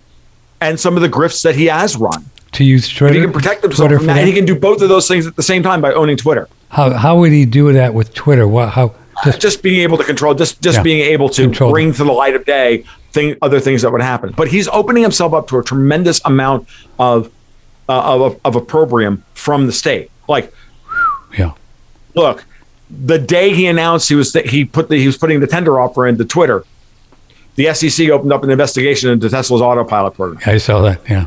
and 0.60 0.78
some 0.78 0.96
of 0.96 1.02
the 1.02 1.08
grifts 1.08 1.42
that 1.42 1.54
he 1.54 1.66
has 1.66 1.96
run? 1.96 2.24
To 2.52 2.64
use 2.64 2.88
Twitter. 2.88 3.14
he 3.14 3.20
can 3.20 3.32
protect 3.32 3.62
himself 3.62 3.88
Twitter 3.88 3.98
from 3.98 4.06
that, 4.08 4.14
that? 4.14 4.26
he 4.26 4.32
can 4.32 4.44
do 4.44 4.54
both 4.58 4.82
of 4.82 4.88
those 4.88 5.06
things 5.06 5.24
at 5.26 5.36
the 5.36 5.42
same 5.42 5.62
time 5.62 5.80
by 5.80 5.92
owning 5.92 6.16
Twitter. 6.16 6.48
How 6.68 6.92
how 6.94 7.18
would 7.20 7.32
he 7.32 7.44
do 7.46 7.72
that 7.72 7.94
with 7.94 8.12
Twitter? 8.14 8.46
What 8.48 8.70
how 8.70 8.94
Just, 9.24 9.40
just 9.40 9.62
being 9.62 9.80
able 9.80 9.98
to 9.98 10.04
control, 10.04 10.34
just 10.34 10.60
just 10.60 10.78
Yeah. 10.78 10.82
being 10.82 11.00
able 11.12 11.28
to 11.30 11.42
Control. 11.42 11.70
bring 11.70 11.92
to 11.92 12.04
the 12.04 12.12
light 12.12 12.34
of 12.34 12.44
day 12.44 12.84
thing, 13.12 13.36
other 13.42 13.60
things 13.60 13.82
that 13.82 13.92
would 13.92 14.02
happen. 14.02 14.32
But 14.36 14.48
he's 14.48 14.66
opening 14.68 15.02
himself 15.02 15.32
up 15.32 15.46
to 15.48 15.58
a 15.58 15.62
tremendous 15.64 16.20
amount 16.24 16.66
of 16.98 17.30
uh, 17.88 18.24
of, 18.24 18.40
of 18.44 18.56
opprobrium 18.56 19.22
from 19.34 19.66
the 19.66 19.72
state. 19.72 20.10
Like 20.28 20.52
yeah. 21.38 21.52
look, 22.14 22.44
the 22.90 23.18
day 23.18 23.52
he 23.54 23.66
announced 23.66 24.08
he 24.08 24.14
was 24.16 24.32
he 24.32 24.64
put 24.64 24.88
the, 24.88 24.96
he 24.96 25.06
was 25.06 25.16
putting 25.16 25.38
the 25.40 25.46
tender 25.46 25.78
offer 25.80 26.06
into 26.06 26.24
Twitter, 26.24 26.64
the 27.60 27.74
SEC 27.74 28.08
opened 28.08 28.32
up 28.32 28.42
an 28.42 28.50
investigation 28.50 29.10
into 29.10 29.28
Tesla's 29.28 29.60
autopilot 29.60 30.14
program. 30.14 30.40
I 30.46 30.56
saw 30.56 30.80
that. 30.80 31.00
Yeah. 31.08 31.26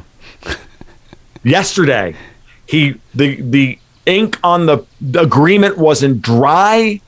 Yesterday, 1.44 2.16
he 2.66 2.96
the 3.14 3.40
the 3.42 3.78
ink 4.08 4.40
on 4.44 4.66
the, 4.66 4.86
the 5.00 5.22
agreement 5.22 5.78
wasn't 5.78 6.22
dry, 6.22 7.00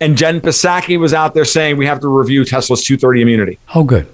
and 0.00 0.18
Jen 0.18 0.40
Psaki 0.40 0.98
was 0.98 1.14
out 1.14 1.32
there 1.32 1.46
saying 1.46 1.78
we 1.78 1.86
have 1.86 2.00
to 2.00 2.08
review 2.08 2.44
Tesla's 2.44 2.84
230 2.84 3.22
immunity. 3.22 3.58
Oh, 3.74 3.82
good. 3.84 4.06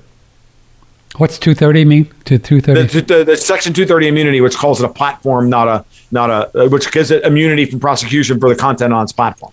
What's 1.16 1.36
two 1.38 1.54
thirty 1.54 1.84
mean? 1.84 2.08
To 2.26 2.38
two 2.38 2.60
The, 2.60 3.04
the, 3.06 3.24
the 3.24 3.36
Section 3.36 3.72
230 3.72 4.06
immunity, 4.06 4.40
which 4.40 4.56
calls 4.56 4.80
it 4.80 4.84
a 4.84 4.92
platform, 4.92 5.50
not 5.50 5.66
a 5.66 5.84
not 6.12 6.30
a, 6.30 6.66
uh, 6.66 6.68
which 6.68 6.92
gives 6.92 7.10
it 7.10 7.24
immunity 7.24 7.64
from 7.64 7.80
prosecution 7.80 8.38
for 8.38 8.48
the 8.48 8.54
content 8.54 8.92
on 8.92 9.02
its 9.02 9.12
platform, 9.12 9.52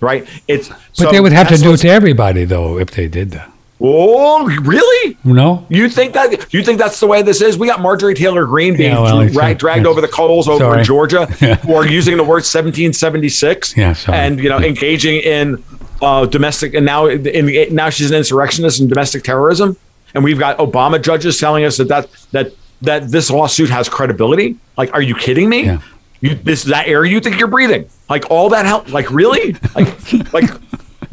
right? 0.00 0.26
It's 0.48 0.70
But 0.98 1.10
they 1.10 1.20
would 1.20 1.32
have 1.32 1.48
to 1.48 1.58
do 1.58 1.74
it 1.74 1.78
to 1.78 1.88
everybody, 1.88 2.44
though, 2.44 2.78
if 2.78 2.90
they 2.92 3.06
did 3.06 3.32
that. 3.32 3.50
Oh, 3.86 4.46
really? 4.62 5.18
No. 5.24 5.66
You 5.68 5.90
think 5.90 6.14
that? 6.14 6.52
You 6.54 6.64
think 6.64 6.78
that's 6.78 7.00
the 7.00 7.06
way 7.06 7.20
this 7.20 7.42
is? 7.42 7.58
We 7.58 7.66
got 7.66 7.80
Marjorie 7.82 8.14
Taylor 8.14 8.46
Greene 8.46 8.76
being 8.78 8.92
Yeah, 8.92 9.00
well, 9.02 9.28
dragged, 9.28 9.62
yes. 9.62 9.84
over 9.86 10.00
the 10.00 10.08
coals 10.08 10.48
over 10.48 10.58
Sorry. 10.64 10.78
in 10.78 10.84
Georgia 10.84 11.28
Yeah. 11.40 11.56
for 11.56 11.86
using 11.86 12.16
the 12.16 12.22
word 12.24 12.44
1776. 12.46 13.76
Yeah, 13.76 13.92
sorry. 13.92 14.16
and 14.18 14.38
you 14.40 14.48
know 14.48 14.58
engaging 14.58 15.16
in 15.20 15.62
uh, 16.00 16.24
domestic, 16.24 16.72
and 16.72 16.86
now 16.86 17.06
in, 17.08 17.74
now 17.74 17.90
she's 17.90 18.10
an 18.10 18.16
insurrectionist 18.16 18.80
and 18.80 18.88
domestic 18.88 19.22
terrorism. 19.22 19.76
And 20.14 20.24
we've 20.24 20.38
got 20.38 20.56
Obama 20.58 21.02
judges 21.02 21.38
telling 21.38 21.64
us 21.66 21.76
that 21.76 21.88
that 21.88 22.08
that 22.32 22.52
that 22.82 23.10
this 23.10 23.30
lawsuit 23.30 23.68
has 23.68 23.88
credibility. 23.88 24.56
Like, 24.78 24.94
are 24.94 25.02
you 25.02 25.14
kidding 25.14 25.48
me? 25.50 25.64
Yeah. 25.64 25.80
You 26.22 26.36
this 26.36 26.62
that 26.64 26.88
air 26.88 27.04
you 27.04 27.20
think 27.20 27.38
you're 27.38 27.48
breathing? 27.48 27.86
Like 28.08 28.30
all 28.30 28.48
that 28.50 28.64
help? 28.64 28.90
Like 28.90 29.10
really? 29.10 29.56
Like 29.74 30.32
like. 30.32 30.48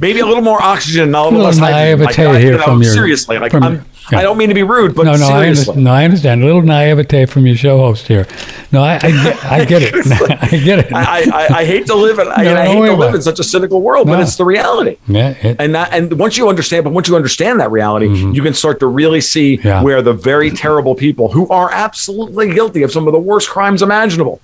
Maybe 0.02 0.20
a 0.20 0.26
little 0.26 0.42
more 0.44 0.62
oxygen, 0.62 1.14
a 1.16 1.24
little, 1.24 1.40
less 1.40 1.60
hydrogen. 1.60 2.06
Like, 2.06 2.18
naivete 2.18 2.26
I- 2.26 2.34
you 2.40 2.46
here 2.46 2.58
know, 2.58 2.64
from 2.64 2.82
your- 2.82 2.92
seriously. 2.92 3.38
Like 3.40 3.52
from- 3.52 3.64
I'm, 3.64 3.86
yeah. 4.12 4.18
I 4.20 4.22
don't 4.24 4.38
mean 4.38 4.50
to 4.50 4.56
be 4.56 4.64
rude, 4.64 4.96
but 4.96 5.04
No, 5.06 5.12
no, 5.16 5.26
I 5.28 5.44
seriously. 5.44 5.46
understand. 5.46 5.84
No, 5.86 5.92
I 5.92 6.04
understand. 6.06 6.42
A 6.42 6.46
little 6.48 6.64
naivete 6.64 7.28
from 7.28 7.46
your 7.46 7.56
show 7.56 7.78
host 7.78 8.08
here. 8.08 8.26
No, 8.72 8.82
I, 8.84 8.96
I, 8.96 9.00
get, 9.12 9.46
I 9.46 9.66
get 9.66 9.82
it. 9.84 9.94
I 10.42 10.58
get 10.58 10.80
it. 10.80 10.94
I, 10.94 11.22
I, 11.32 11.60
I 11.60 11.66
hate 11.66 11.86
to 11.86 11.96
live 11.96 12.18
in 12.20 12.28
I, 12.28 12.44
No, 12.44 12.56
I 12.56 12.66
don't 12.66 12.78
hate 12.84 12.88
to 12.90 12.96
live 12.96 13.14
in 13.16 13.22
such 13.22 13.40
a 13.40 13.44
cynical 13.44 13.82
world, 13.82 14.08
but 14.08 14.20
it's 14.20 14.36
the 14.38 14.44
reality. 14.44 14.98
yeah, 15.08 15.30
it, 15.42 15.58
And 15.60 15.76
that 15.76 15.94
and 15.94 16.18
once 16.20 16.36
you 16.36 16.50
understand, 16.50 16.84
but 16.84 16.94
once 16.94 17.08
you 17.08 17.16
understand 17.16 17.60
that 17.60 17.70
reality, 17.72 18.08
you 18.08 18.42
can 18.42 18.54
start 18.56 18.80
to 18.80 18.88
really 18.88 19.22
see 19.22 19.58
Mm-hmm. 19.58 19.68
Yeah. 19.68 19.84
where 19.84 20.02
the 20.02 20.14
very 20.14 20.50
terrible 20.50 20.96
people 20.96 21.32
who 21.32 21.48
are 21.50 21.72
absolutely 21.72 22.52
guilty 22.54 22.82
of 22.84 22.92
some 22.92 23.06
of 23.08 23.14
the 23.14 23.20
worst 23.20 23.50
crimes 23.50 23.82
imaginable. 23.84 24.42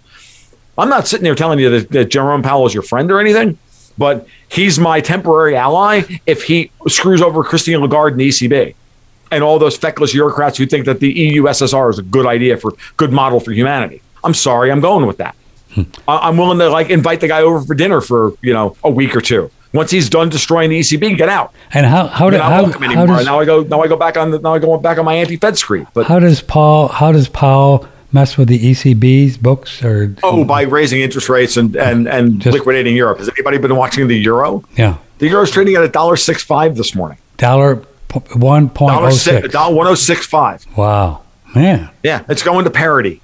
I'm 0.77 0.89
not 0.89 1.07
sitting 1.07 1.25
here 1.25 1.33
telling 1.35 1.57
you 1.59 1.71
that, 1.71 1.89
that 1.89 2.05
Jerome 2.09 2.43
Powell 2.43 2.67
is 2.67 2.73
your 2.75 2.83
friend 2.83 3.09
or 3.11 3.19
anything, 3.19 3.57
but 3.97 4.27
he's 4.49 4.79
my 4.79 5.01
temporary 5.01 5.55
ally 5.55 6.03
if 6.25 6.43
he 6.43 6.71
screws 6.87 7.21
over 7.21 7.43
Christine 7.43 7.79
Lagarde 7.79 8.13
and 8.13 8.21
the 8.21 8.29
ECB 8.29 8.75
and 9.31 9.43
all 9.43 9.59
those 9.59 9.77
feckless 9.77 10.13
bureaucrats 10.13 10.57
who 10.57 10.65
think 10.65 10.85
that 10.85 10.99
the 10.99 11.11
EU 11.11 11.43
SSR 11.43 11.89
is 11.89 11.99
a 11.99 12.03
good 12.03 12.25
idea 12.25 12.57
for 12.57 12.73
good 12.95 13.11
model 13.11 13.39
for 13.39 13.51
humanity. 13.51 14.01
I'm 14.23 14.33
sorry, 14.33 14.71
I'm 14.71 14.79
going 14.79 15.05
with 15.05 15.17
that. 15.17 15.35
Hmm. 15.73 15.83
I'm 16.07 16.37
willing 16.37 16.59
to 16.59 16.69
like 16.69 16.89
invite 16.89 17.19
the 17.19 17.27
guy 17.27 17.41
over 17.41 17.65
for 17.65 17.75
dinner 17.75 18.01
for 18.01 18.33
you 18.41 18.53
know 18.53 18.75
a 18.83 18.89
week 18.89 19.15
or 19.15 19.21
two. 19.21 19.51
Once 19.73 19.91
he's 19.91 20.09
done 20.09 20.29
destroying 20.29 20.69
the 20.69 20.79
ECB, 20.79 21.17
get 21.17 21.29
out. 21.29 21.53
and 21.73 21.85
how 21.85 22.07
how, 22.07 22.29
do, 22.29 22.37
how, 22.37 22.65
how 22.65 23.05
does 23.05 23.25
now 23.25 23.39
I 23.39 23.45
go 23.45 23.63
now 23.63 23.81
I 23.81 23.87
go 23.87 23.97
back 23.97 24.17
on 24.17 24.31
the 24.31 24.39
now 24.39 24.53
I 24.53 24.59
go 24.59 24.77
back 24.77 24.97
on 24.97 25.05
my 25.05 25.15
anti-Fed 25.15 25.57
screen. 25.57 25.85
But 25.93 26.07
how 26.07 26.19
does 26.19 26.41
Powell 26.41 26.87
how 26.87 27.11
does 27.11 27.27
Powell 27.27 27.87
mess 28.11 28.37
with 28.37 28.47
the 28.47 28.57
ECB's 28.59 29.37
books 29.37 29.83
or 29.83 30.15
oh, 30.23 30.43
by 30.45 30.61
raising 30.63 31.01
interest 31.01 31.29
rates 31.29 31.57
and 31.57 31.75
and 31.75 32.07
and 32.07 32.41
Just- 32.41 32.53
liquidating 32.53 32.95
Europe. 32.95 33.17
Has 33.19 33.29
anybody 33.29 33.57
been 33.57 33.75
watching 33.75 34.07
the 34.07 34.17
euro? 34.17 34.63
yeah 34.77 34.97
The 35.19 35.27
euro's 35.27 35.51
trading 35.51 35.75
at 35.75 35.83
a 35.83 35.89
dollar 35.89 36.15
six 36.15 36.43
five 36.43 36.75
this 36.75 36.95
morning. 36.95 37.17
dollar 37.37 37.83
one 38.35 38.69
point 38.69 38.95
oh 38.95 39.09
six, 39.09 39.51
dollar 39.51 39.75
one 39.75 39.87
oh 39.87 39.95
six 39.95 40.25
five. 40.25 40.65
Wow, 40.77 41.21
man. 41.53 41.89
Yeah, 42.03 42.23
it's 42.29 42.41
going 42.43 42.63
to 42.65 42.71
parity. 42.71 43.21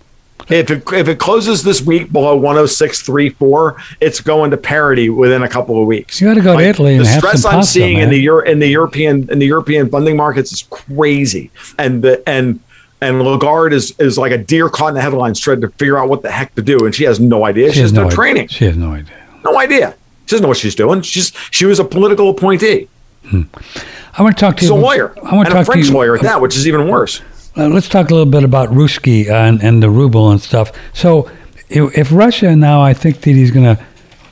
If 0.49 0.69
it, 0.69 0.84
if 0.91 1.07
it 1.07 1.19
closes 1.19 1.63
this 1.63 1.81
week 1.81 2.11
below 2.11 2.38
106.34, 2.38 3.81
it's 4.01 4.19
going 4.19 4.51
to 4.51 4.57
parity 4.57 5.09
within 5.09 5.41
a 5.43 5.47
couple 5.47 5.79
of 5.79 5.88
weeks. 5.88 6.19
You 6.19 6.27
got 6.27 6.34
to 6.34 6.41
go 6.41 6.57
to 6.57 6.63
Italy 6.63 6.95
and 6.97 7.05
the 7.05 7.07
have 7.07 7.19
stress 7.19 7.45
I'm 7.45 7.53
pasta, 7.59 7.71
seeing 7.71 7.99
in 7.99 8.09
the 8.09 8.17
Euro, 8.19 8.45
in 8.45 8.59
the 8.59 8.67
European 8.67 9.29
in 9.31 9.39
the 9.39 9.45
European 9.45 9.89
funding 9.89 10.17
markets 10.17 10.51
is 10.51 10.63
crazy, 10.69 11.49
and 11.77 12.01
the 12.03 12.21
and 12.27 12.59
and 13.04 13.22
Lagarde 13.22 13.74
is 13.76 13.93
is 13.99 14.18
like 14.18 14.32
a 14.32 14.38
deer 14.38 14.70
caught 14.70 14.89
in 14.89 14.95
the 14.95 15.01
headlines 15.01 15.39
trying 15.39 15.62
to 15.62 15.70
figure 15.70 15.97
out 15.97 16.10
what 16.10 16.22
the 16.22 16.32
heck 16.32 16.56
to 16.56 16.62
do, 16.62 16.86
and 16.86 16.93
she 16.95 17.04
has 17.04 17.20
no 17.20 17.45
idea. 17.45 17.72
She, 17.72 17.82
has 17.82 17.93
no, 17.93 18.04
idea. 18.06 18.16
training, 18.16 18.47
She 18.47 18.66
has 18.66 18.76
no 18.78 18.93
idea. 18.93 19.16
no 19.43 19.60
idea. 19.60 19.95
She 20.26 20.32
doesn't 20.32 20.43
know 20.43 20.47
what 20.49 20.58
she's 20.58 20.76
doing. 20.76 21.01
She's 21.01 21.32
she 21.51 21.66
was 21.66 21.80
a 21.80 21.84
political 21.84 22.30
appointee. 22.30 22.88
I 23.26 24.22
want 24.22 24.38
to 24.38 24.39
talk 24.39 24.56
to 24.58 24.60
She's 24.62 24.70
you. 24.70 24.76
a 24.76 24.78
lawyer 24.78 25.14
I 25.24 25.36
want 25.36 25.47
to 25.47 25.54
a 25.54 25.58
talk 25.58 25.66
French 25.66 25.86
to 25.86 25.91
you. 25.91 25.97
lawyer 25.97 26.16
at 26.16 26.22
that, 26.22 26.41
which 26.41 26.56
is 26.56 26.68
even 26.68 26.88
worse. 26.88 27.22
Uh, 27.58 27.68
let's 27.68 27.88
talk 27.89 28.10
a 28.10 28.14
little 28.14 28.30
bit 28.32 28.43
about 28.43 28.70
Ruski 28.70 29.30
and, 29.30 29.62
and 29.64 29.82
the 29.82 29.89
ruble 29.89 30.32
and 30.32 30.41
stuff. 30.41 30.72
So, 30.93 31.30
if, 31.70 31.97
if 31.97 32.12
Russia 32.12 32.56
now, 32.56 32.82
I 32.82 32.93
think 32.93 33.22
that 33.22 33.32
he's 33.32 33.51
going 33.51 33.76
to 33.76 33.84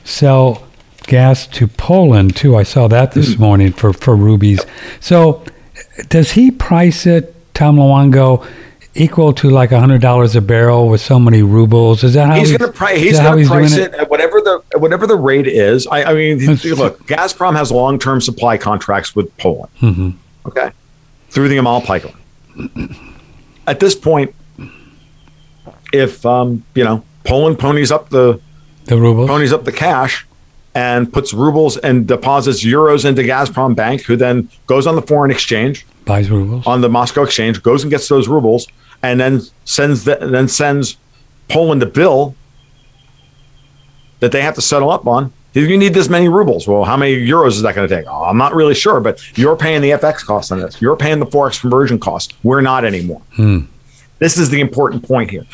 sell 0.04 0.66
gas 1.04 1.46
to 1.48 1.66
Poland 1.68 2.34
too. 2.36 2.56
I 2.56 2.62
saw 2.64 2.88
that 2.88 3.12
Hmm. 3.14 3.20
this 3.20 3.38
morning 3.38 3.72
for 3.72 3.92
for 3.92 4.14
rubies. 4.16 4.64
So, 5.00 5.42
does 6.08 6.32
he 6.32 6.50
price 6.50 7.06
it, 7.06 7.34
Tom 7.62 7.76
Luongo, 7.76 8.44
equal 8.96 9.32
to 9.34 9.48
like 9.48 9.70
hundred 9.70 10.00
dollars 10.00 10.34
a 10.34 10.40
barrel 10.40 10.88
with 10.88 11.00
so 11.00 11.20
many 11.20 11.42
rubles? 11.42 12.02
Is 12.02 12.14
that 12.14 12.26
how 12.26 12.34
he's 12.34 12.48
he's, 12.48 12.58
going 12.58 12.72
to 12.72 12.76
price. 12.76 12.98
He's 12.98 13.20
going 13.20 13.38
to 13.38 13.48
doing 13.48 13.60
price 13.60 13.76
it 13.76 13.94
at 13.94 14.10
whatever 14.10 14.40
the 14.40 14.60
at 14.74 14.80
whatever 14.80 15.06
the 15.06 15.14
rate 15.14 15.46
is. 15.46 15.86
I, 15.86 16.02
I 16.10 16.14
mean, 16.14 16.38
look, 16.40 17.06
Gazprom 17.06 17.54
has 17.54 17.70
long 17.70 18.00
term 18.00 18.20
supply 18.20 18.58
contracts 18.58 19.14
with 19.14 19.36
Poland. 19.36 19.72
Mm-hmm. 19.80 20.10
Okay, 20.46 20.72
through 21.30 21.50
the 21.50 21.56
Yamal 21.56 21.84
pipeline. 21.84 22.16
At 23.68 23.78
this 23.78 23.94
point, 23.94 24.34
if 25.92 26.26
um, 26.26 26.64
you 26.74 26.82
know 26.82 27.04
Poland 27.22 27.60
ponies 27.60 27.92
up 27.92 28.08
the 28.08 28.40
The 28.86 28.98
rubles. 28.98 29.28
ponies 29.28 29.52
up 29.52 29.64
the 29.64 29.70
cash 29.70 30.26
and 30.74 31.12
puts 31.12 31.32
rubles 31.32 31.76
and 31.78 32.06
deposits 32.06 32.64
euros 32.64 33.04
into 33.04 33.22
Gazprom 33.22 33.74
Bank, 33.74 34.02
who 34.02 34.16
then 34.16 34.48
goes 34.66 34.86
on 34.86 34.96
the 34.96 35.02
foreign 35.02 35.30
exchange 35.30 35.86
buys 36.04 36.30
rubles. 36.30 36.66
on 36.66 36.80
the 36.80 36.88
Moscow 36.88 37.22
exchange, 37.22 37.62
goes 37.62 37.82
and 37.84 37.90
gets 37.90 38.08
those 38.08 38.28
rubles, 38.28 38.66
and 39.02 39.20
then 39.20 39.42
sends 39.64 40.04
the, 40.04 40.16
then 40.16 40.48
sends 40.48 40.96
Poland 41.48 41.82
a 41.82 41.86
bill 41.86 42.34
that 44.20 44.32
they 44.32 44.40
have 44.40 44.54
to 44.54 44.62
settle 44.62 44.90
up 44.90 45.06
on. 45.06 45.32
You 45.54 45.76
need 45.76 45.92
this 45.92 46.08
many 46.08 46.28
rubles. 46.28 46.66
Well, 46.66 46.84
how 46.84 46.96
many 46.96 47.14
euros 47.14 47.48
is 47.48 47.62
that 47.62 47.74
going 47.74 47.86
to 47.86 47.94
take? 47.94 48.06
Oh, 48.08 48.24
I'm 48.24 48.38
not 48.38 48.54
really 48.54 48.74
sure, 48.74 49.00
but 49.00 49.20
you're 49.36 49.56
paying 49.56 49.82
the 49.82 49.90
FX 49.90 50.24
cost 50.24 50.50
on 50.50 50.60
this. 50.60 50.80
You're 50.80 50.96
paying 50.96 51.18
the 51.18 51.26
forex 51.26 51.60
conversion 51.60 51.98
cost. 51.98 52.32
We're 52.42 52.62
not 52.62 52.86
anymore. 52.86 53.20
Hmm. 53.34 53.64
This 54.18 54.38
is 54.38 54.48
the 54.48 54.60
important 54.60 55.06
point 55.06 55.30
here. 55.30 55.44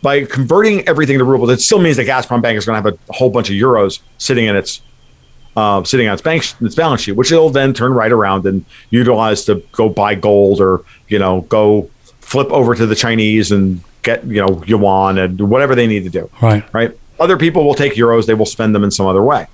By 0.00 0.24
converting 0.24 0.86
everything 0.88 1.18
to 1.18 1.24
rubles, 1.24 1.50
it 1.50 1.60
still 1.60 1.80
means 1.80 1.96
that 1.96 2.06
Gazprom 2.06 2.40
Bank 2.40 2.56
is 2.56 2.64
going 2.64 2.80
to 2.80 2.90
have 2.90 2.98
a 3.08 3.12
whole 3.12 3.30
bunch 3.30 3.50
of 3.50 3.54
euros 3.54 4.00
sitting 4.18 4.46
in 4.46 4.54
its 4.56 4.80
uh, 5.56 5.82
sitting 5.82 6.06
on 6.06 6.14
its 6.14 6.22
bank 6.22 6.44
its 6.60 6.76
balance 6.76 7.02
sheet, 7.02 7.12
which 7.12 7.32
it'll 7.32 7.50
then 7.50 7.74
turn 7.74 7.92
right 7.92 8.12
around 8.12 8.46
and 8.46 8.64
utilize 8.90 9.44
to 9.44 9.56
go 9.72 9.88
buy 9.88 10.14
gold 10.14 10.60
or 10.60 10.84
you 11.08 11.18
know 11.18 11.40
go 11.42 11.90
flip 12.20 12.48
over 12.52 12.76
to 12.76 12.86
the 12.86 12.94
Chinese 12.94 13.50
and 13.50 13.82
get 14.02 14.24
you 14.24 14.40
know 14.40 14.62
yuan 14.66 15.18
and 15.18 15.40
whatever 15.50 15.74
they 15.74 15.88
need 15.88 16.04
to 16.04 16.10
do. 16.10 16.30
Right. 16.40 16.62
Right. 16.72 16.96
Other 17.18 17.36
people 17.36 17.64
will 17.64 17.74
take 17.74 17.94
euros; 17.94 18.26
they 18.26 18.34
will 18.34 18.46
spend 18.46 18.74
them 18.74 18.84
in 18.84 18.92
some 18.92 19.06
other 19.06 19.22
way. 19.22 19.46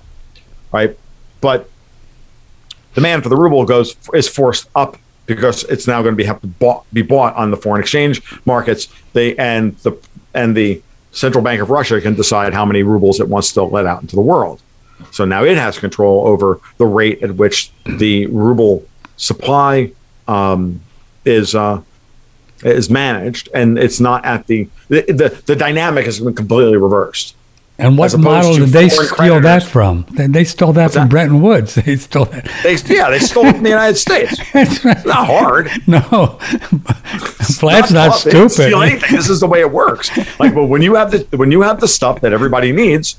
Right. 0.71 0.95
But 1.41 1.69
demand 2.93 3.23
for 3.23 3.29
the 3.29 3.35
ruble 3.35 3.65
goes 3.65 3.95
is 4.13 4.27
forced 4.27 4.69
up 4.75 4.97
because 5.25 5.63
it's 5.65 5.87
now 5.87 6.01
going 6.01 6.13
to 6.13 6.17
be 6.17 6.25
have 6.25 6.39
to 6.41 6.47
bought, 6.47 6.85
be 6.93 7.01
bought 7.01 7.35
on 7.35 7.51
the 7.51 7.57
foreign 7.57 7.81
exchange 7.81 8.21
markets. 8.45 8.87
They 9.13 9.35
and 9.37 9.75
the 9.79 9.97
and 10.35 10.55
the 10.55 10.81
central 11.11 11.43
bank 11.43 11.61
of 11.61 11.69
Russia 11.69 11.99
can 12.01 12.13
decide 12.13 12.53
how 12.53 12.65
many 12.65 12.83
rubles 12.83 13.19
it 13.19 13.27
wants 13.27 13.53
to 13.53 13.63
let 13.63 13.85
out 13.85 14.01
into 14.01 14.15
the 14.15 14.21
world. 14.21 14.61
So 15.11 15.25
now 15.25 15.43
it 15.43 15.57
has 15.57 15.79
control 15.79 16.27
over 16.27 16.59
the 16.77 16.85
rate 16.85 17.23
at 17.23 17.35
which 17.35 17.71
the 17.85 18.27
ruble 18.27 18.85
supply 19.17 19.91
um, 20.27 20.81
is 21.23 21.55
uh, 21.55 21.81
is 22.63 22.89
managed, 22.89 23.49
and 23.53 23.77
it's 23.77 23.99
not 23.99 24.23
at 24.25 24.47
the 24.47 24.69
the, 24.89 25.01
the 25.01 25.41
the 25.45 25.55
dynamic 25.55 26.05
has 26.05 26.19
been 26.19 26.35
completely 26.35 26.77
reversed. 26.77 27.35
And 27.77 27.97
what 27.97 28.17
model 28.17 28.55
did 28.55 28.69
they 28.69 28.87
steal 28.87 29.41
that 29.41 29.63
from? 29.63 30.05
They, 30.11 30.27
they 30.27 30.43
stole 30.45 30.71
that 30.73 30.93
from 30.93 31.03
that? 31.03 31.09
Bretton 31.09 31.41
Woods. 31.41 31.75
They 31.85 31.97
stole 31.97 32.25
that. 32.25 32.45
They 32.63 32.75
yeah, 32.95 33.09
they 33.09 33.19
stole 33.19 33.45
it 33.47 33.55
from 33.55 33.63
the 33.63 33.69
United 33.69 33.97
States. 33.97 34.37
That's 34.53 34.83
right. 34.85 34.95
It's 34.97 35.05
not 35.05 35.27
hard. 35.27 35.69
No, 35.85 35.99
Vlad's 37.59 37.91
not, 37.91 38.11
tough. 38.11 38.23
They 38.23 38.31
didn't 38.31 38.49
Steal 38.49 38.69
stupid. 38.69 38.81
anything. 38.91 39.15
This 39.15 39.29
is 39.29 39.39
the 39.41 39.47
way 39.47 39.59
it 39.59 39.71
works. 39.71 40.09
Like, 40.39 40.53
but 40.55 40.65
when 40.67 40.81
you 40.81 40.95
have 40.95 41.11
the 41.11 41.37
when 41.37 41.51
you 41.51 41.61
have 41.63 41.79
the 41.81 41.87
stuff 41.87 42.21
that 42.21 42.31
everybody 42.33 42.71
needs, 42.71 43.17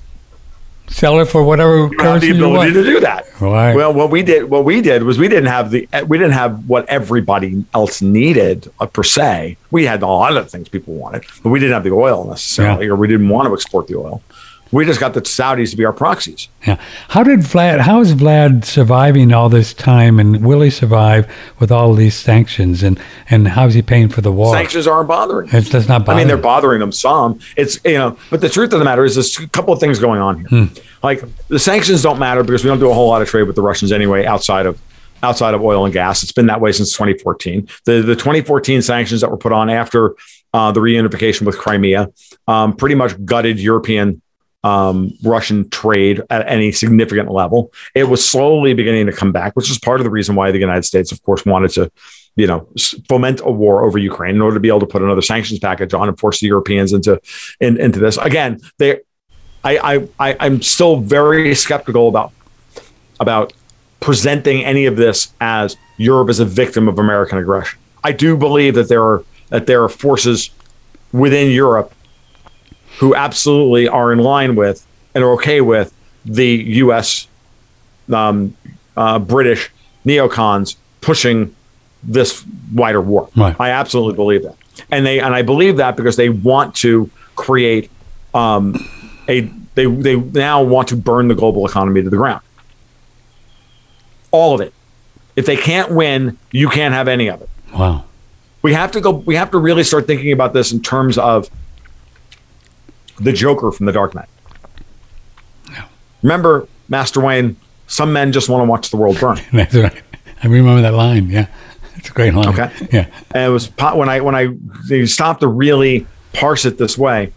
Sell 0.89 1.19
it 1.19 1.27
for 1.27 1.43
whatever 1.43 1.89
you 1.91 1.99
have 1.99 2.21
the 2.21 2.29
you 2.29 2.35
ability 2.37 2.57
want. 2.57 2.75
to 2.75 2.85
do 2.85 3.01
that. 3.01 3.25
Right. 3.41 3.75
Well, 3.75 3.93
what 3.93 4.09
we 4.11 4.23
did, 4.23 4.45
what 4.49 4.65
we 4.65 4.81
did 4.81 5.03
was 5.03 5.19
we 5.19 5.27
didn't 5.29 5.47
have 5.47 5.71
the 5.73 5.89
we 6.07 6.17
didn't 6.17 6.33
have 6.35 6.69
what 6.69 6.89
everybody 6.89 7.65
else 7.75 8.01
needed 8.01 8.71
uh, 8.79 8.87
per 8.87 9.03
se. 9.03 9.57
We 9.73 9.85
had 9.85 10.03
a 10.03 10.07
lot 10.07 10.37
of 10.37 10.49
things 10.51 10.69
people 10.69 10.95
wanted, 10.95 11.25
but 11.43 11.49
we 11.51 11.59
didn't 11.59 11.75
have 11.75 11.83
the 11.85 11.91
oil 11.93 12.25
necessarily, 12.29 12.87
Yeah. 12.87 12.93
or 12.93 12.97
we 12.97 13.09
didn't 13.09 13.29
want 13.29 13.49
to 13.49 13.53
export 13.53 13.89
the 13.89 13.97
oil. 13.97 14.23
We 14.73 14.85
just 14.85 14.99
got 14.99 15.15
the 15.15 15.21
Saudis 15.23 15.71
to 15.71 15.77
be 15.77 15.85
our 15.85 15.93
proxies. 15.93 16.49
Yeah. 16.67 16.81
How 17.09 17.23
did 17.23 17.41
Vlad? 17.41 17.81
How 17.81 18.01
is 18.01 18.15
Vlad 18.15 18.65
surviving 18.65 19.33
all 19.33 19.49
this 19.49 19.73
time, 19.73 20.19
and 20.19 20.45
will 20.45 20.61
he 20.61 20.71
survive 20.71 21.33
with 21.61 21.71
all 21.71 21.95
these 21.95 22.17
sanctions? 22.17 22.83
And 22.83 23.01
and 23.31 23.49
how's 23.49 23.75
he 23.75 23.83
paying 23.83 24.09
for 24.09 24.23
the 24.23 24.33
war? 24.33 24.53
Sanctions 24.53 24.87
aren't 24.87 25.09
bothering. 25.09 25.49
him. 25.49 25.59
It's 25.59 25.71
does 25.71 25.89
not 25.89 26.09
I 26.09 26.17
mean, 26.17 26.27
they're 26.27 26.37
bothering 26.37 26.81
them 26.81 26.91
some. 26.93 27.39
It's 27.57 27.79
you 27.85 27.95
know, 27.95 28.19
but 28.31 28.41
the 28.41 28.49
truth 28.49 28.73
of 28.73 28.81
the 28.81 28.85
matter 28.85 29.05
is, 29.05 29.15
there's 29.15 29.39
a 29.39 29.49
couple 29.49 29.73
of 29.73 29.79
things 29.79 29.99
going 30.01 30.21
on 30.21 30.39
here. 30.39 30.49
Hmm. 30.49 30.75
Like 31.03 31.23
the 31.49 31.59
sanctions 31.59 32.03
don't 32.03 32.19
matter 32.19 32.43
because 32.43 32.65
we 32.65 32.69
don't 32.69 32.81
do 32.81 32.91
a 32.91 32.95
whole 32.95 33.09
lot 33.09 33.23
of 33.23 33.29
trade 33.29 33.45
with 33.45 33.55
the 33.55 33.63
Russians 33.63 33.93
anyway, 33.93 34.25
outside 34.25 34.67
of 34.67 34.81
outside 35.23 35.55
of 35.55 35.63
oil 35.63 35.85
and 35.85 35.93
gas. 35.93 36.23
It's 36.23 36.33
been 36.33 36.47
that 36.47 36.61
way 36.61 36.73
since 36.73 36.93
2014. 36.93 37.69
The 37.85 38.03
the 38.03 38.17
2014 38.17 38.83
sanctions 38.83 39.21
that 39.21 39.31
were 39.31 39.37
put 39.37 39.53
on 39.53 39.71
after 39.71 40.17
uh, 40.53 40.73
the 40.73 40.81
reunification 40.81 41.43
with 41.43 41.59
Crimea 41.59 42.11
um, 42.49 42.75
pretty 42.75 42.95
much 42.95 43.25
gutted 43.25 43.61
European. 43.61 44.23
Um, 44.67 44.97
Russian 45.23 45.69
trade 45.71 46.17
at 46.29 46.43
any 46.57 46.73
significant 46.73 47.29
level. 47.31 47.59
It 47.95 48.07
was 48.13 48.21
slowly 48.35 48.75
beginning 48.75 49.07
to 49.07 49.13
come 49.21 49.33
back, 49.41 49.51
which 49.57 49.71
is 49.71 49.79
part 49.79 50.01
of 50.01 50.05
the 50.05 50.15
reason 50.19 50.35
why 50.35 50.51
the 50.51 50.59
United 50.59 50.85
States, 50.85 51.13
of 51.13 51.19
course, 51.27 51.43
wanted 51.53 51.71
to 51.79 51.91
you 52.37 52.47
know, 52.47 52.69
foment 53.09 53.41
a 53.41 53.51
war 53.51 53.85
over 53.85 53.99
Ukraine 53.99 54.35
in 54.35 54.43
order 54.43 54.57
to 54.57 54.61
be 54.61 54.69
able 54.69 54.81
to 54.81 54.93
put 54.95 55.03
another 55.03 55.23
sanctions 55.23 55.59
package 55.59 55.95
on 55.95 56.09
and 56.09 56.19
force 56.19 56.39
the 56.41 56.47
Europeans 56.47 56.93
into 56.93 57.13
in, 57.61 57.81
into 57.81 57.99
this. 57.99 58.19
Again, 58.19 58.61
they, 58.79 59.01
I, 59.65 59.79
I, 59.79 60.09
I, 60.21 60.37
I'm 60.41 60.61
still 60.63 61.01
very 61.01 61.55
skeptical 61.55 62.09
about 62.09 62.33
about 63.19 63.55
presenting 64.01 64.65
any 64.65 64.85
of 64.87 64.97
this 64.97 65.33
as 65.41 65.77
Europe 65.97 66.29
as 66.29 66.39
a 66.39 66.45
victim 66.45 66.89
of 66.89 66.99
American 66.99 67.39
aggression. 67.39 67.79
I 68.05 68.13
do 68.13 68.37
believe 68.37 68.75
that 68.75 68.89
there 68.89 69.03
are 69.03 69.25
that 69.49 69.67
there 69.67 69.83
are 69.83 69.89
forces 69.89 70.51
within 71.13 71.51
Europe 71.51 71.95
who 72.99 73.15
absolutely 73.15 73.89
are 73.89 74.13
in 74.13 74.19
line 74.19 74.57
with 74.57 74.87
and 75.15 75.23
are 75.25 75.33
okay 75.33 75.61
with 75.61 75.93
the 76.25 76.47
U.S. 76.47 77.29
Um, 78.13 78.57
uh, 78.97 79.19
British 79.19 79.71
neocons 80.05 80.77
pushing 81.01 81.55
this 82.03 82.45
wider 82.73 83.01
war. 83.01 83.29
Right. 83.37 83.57
I 83.59 83.71
absolutely 83.71 84.15
believe 84.15 84.43
that, 84.43 84.57
and 84.91 85.05
they 85.05 85.21
and 85.21 85.35
I 85.35 85.43
believe 85.43 85.77
that 85.79 85.97
because 85.97 86.17
they 86.17 86.29
want 86.29 86.75
to 86.77 87.11
create 87.35 87.91
um, 88.35 88.75
a 89.29 89.41
they 89.75 89.87
they 89.87 90.17
now 90.17 90.63
want 90.63 90.89
to 90.89 90.97
burn 90.97 91.29
the 91.29 91.35
global 91.35 91.67
economy 91.67 92.03
to 92.03 92.11
the 92.11 92.17
ground. 92.17 92.43
All 94.31 94.55
of 94.55 94.61
it. 94.61 94.73
If 95.37 95.45
they 95.47 95.57
can't 95.57 95.93
win, 95.93 96.39
you 96.51 96.69
can't 96.71 96.95
have 96.95 97.09
any 97.09 97.29
of 97.29 97.43
it. 97.43 97.49
wow. 97.73 98.05
We 98.63 98.73
have 98.73 98.91
to 98.93 99.01
go. 99.01 99.11
We 99.11 99.37
have 99.37 99.51
to 99.53 99.59
really 99.59 99.85
start 99.85 100.07
thinking 100.07 100.33
about 100.33 100.53
this 100.53 100.73
in 100.73 100.83
terms 100.83 101.19
of 101.19 101.49
the 103.21 103.33
Joker 103.33 103.71
from 103.71 103.87
The 103.87 103.93
Dark 103.93 104.15
Knight. 104.15 104.29
Remember, 106.23 106.67
Master 106.89 107.21
Wayne. 107.21 107.57
Some 107.87 108.13
men 108.13 108.33
just 108.33 108.49
want 108.49 108.63
to 108.63 108.71
watch 108.71 108.91
the 108.91 108.97
world 108.97 109.19
burn. 109.21 109.41
That's 109.53 109.75
right. 109.75 110.03
I 110.43 110.47
remember 110.49 110.83
that 110.83 110.95
line. 110.95 111.31
Yeah, 111.31 111.47
it's 111.95 112.11
a 112.11 112.13
great 112.13 112.35
line. 112.35 112.49
Okay. 112.49 112.71
Yeah. 112.93 113.07
And 113.33 113.45
it 113.45 113.49
was 113.49 113.71
when 113.95 114.09
I 114.09 114.21
when 114.21 114.35
I 114.35 114.49
you 114.89 115.07
stop 115.07 115.41
to 115.41 115.49
really 115.49 116.07
parse 116.33 116.65
it 116.65 116.79
this 116.79 116.99
way. 116.99 117.33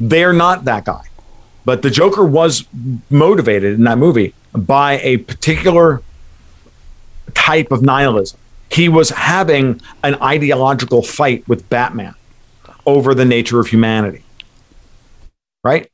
They're 0.00 0.32
not 0.32 0.64
that 0.64 0.84
guy, 0.84 1.02
but 1.64 1.82
the 1.82 1.90
Joker 1.90 2.24
was 2.24 2.66
motivated 3.10 3.74
in 3.74 3.84
that 3.84 3.96
movie 3.96 4.34
by 4.52 4.98
a 5.00 5.18
particular 5.18 6.02
type 7.32 7.70
of 7.70 7.82
nihilism. 7.82 8.38
He 8.70 8.88
was 8.88 9.10
having 9.10 9.80
an 10.02 10.16
ideological 10.16 11.02
fight 11.02 11.46
with 11.46 11.68
Batman 11.70 12.14
over 12.86 13.14
the 13.14 13.24
nature 13.24 13.60
of 13.60 13.68
humanity. 13.68 14.23
Right? 15.64 15.90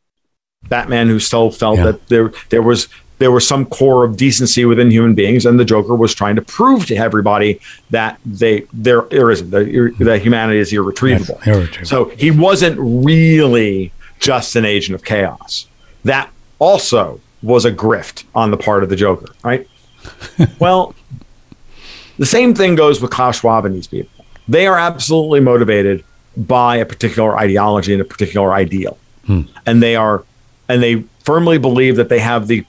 Batman 0.68 1.08
who 1.08 1.18
still 1.18 1.50
felt 1.50 1.78
Yeah. 1.78 1.84
that 1.86 2.08
there 2.08 2.32
there 2.50 2.62
was 2.62 2.88
there 3.18 3.30
was 3.30 3.46
some 3.46 3.66
core 3.66 4.04
of 4.04 4.16
decency 4.16 4.64
within 4.64 4.90
human 4.90 5.14
beings, 5.14 5.44
and 5.46 5.58
the 5.60 5.64
Joker 5.64 5.94
was 5.94 6.14
trying 6.14 6.36
to 6.36 6.42
prove 6.42 6.86
to 6.86 6.96
everybody 6.96 7.60
that 7.90 8.18
they 8.26 8.64
there 8.72 9.02
there 9.10 9.30
isn't 9.30 9.50
that, 9.50 9.94
that 10.00 10.20
humanity 10.22 10.58
is 10.58 10.72
irretrievable. 10.72 11.34
That's 11.36 11.46
irretrievable. 11.46 11.86
So 11.86 12.04
he 12.16 12.30
wasn't 12.30 12.76
really 12.78 13.92
just 14.18 14.56
an 14.56 14.64
agent 14.66 14.94
of 14.94 15.04
chaos. 15.04 15.66
That 16.04 16.30
also 16.58 17.20
was 17.42 17.64
a 17.64 17.72
grift 17.72 18.24
on 18.34 18.50
the 18.50 18.56
part 18.56 18.82
of 18.82 18.90
the 18.90 18.96
Joker, 18.96 19.28
right? 19.42 19.66
well, 20.58 20.94
the 22.18 22.26
same 22.26 22.54
thing 22.54 22.74
goes 22.74 23.00
with 23.00 23.10
Klaus 23.10 23.40
Schwab 23.40 23.64
and 23.64 23.74
these 23.74 23.86
people. 23.86 24.24
They 24.48 24.66
are 24.66 24.78
absolutely 24.78 25.40
motivated 25.40 26.04
by 26.36 26.76
a 26.76 26.84
particular 26.86 27.38
ideology 27.38 27.92
and 27.92 28.02
a 28.02 28.04
particular 28.04 28.52
ideal, 28.52 28.98
Hmm. 29.26 29.42
and 29.66 29.82
they 29.82 29.96
are, 29.96 30.24
and 30.68 30.82
they 30.82 31.04
firmly 31.24 31.58
believe 31.58 31.96
that 31.96 32.08
they 32.08 32.20
have 32.20 32.46
the 32.46 32.64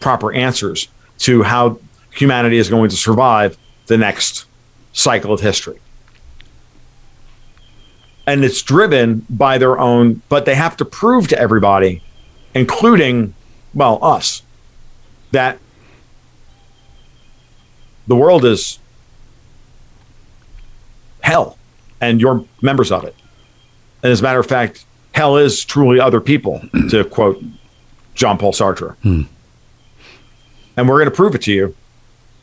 proper 0.00 0.32
answers 0.32 0.88
to 1.20 1.42
how 1.42 1.78
humanity 2.12 2.58
is 2.58 2.68
going 2.68 2.90
to 2.90 2.96
survive 2.96 3.56
the 3.86 3.96
next 3.96 4.46
cycle 4.92 5.32
of 5.32 5.40
history. 5.40 5.78
And 8.26 8.44
it's 8.44 8.62
driven 8.62 9.26
by 9.28 9.58
their 9.58 9.78
own, 9.78 10.22
but 10.28 10.44
they 10.44 10.54
have 10.54 10.76
to 10.78 10.84
prove 10.84 11.28
to 11.28 11.38
everybody, 11.38 12.02
including, 12.54 13.34
well, 13.74 13.98
us, 14.02 14.42
that 15.32 15.58
the 18.06 18.14
world 18.14 18.44
is 18.44 18.78
hell 21.22 21.58
and 22.00 22.20
you're 22.20 22.44
members 22.62 22.92
of 22.92 23.04
it. 23.04 23.14
And 24.02 24.12
as 24.12 24.20
a 24.20 24.22
matter 24.22 24.38
of 24.38 24.46
fact, 24.46 24.84
hell 25.14 25.36
is 25.36 25.64
truly 25.64 26.00
other 26.00 26.20
people, 26.20 26.60
to 26.90 27.04
quote 27.04 27.42
Jean 28.14 28.36
Paul 28.36 28.52
Sartre. 28.52 28.96
Hmm. 28.96 29.22
And 30.76 30.88
we're 30.88 30.98
going 30.98 31.10
to 31.10 31.14
prove 31.14 31.36
it 31.36 31.42
to 31.42 31.52
you 31.52 31.74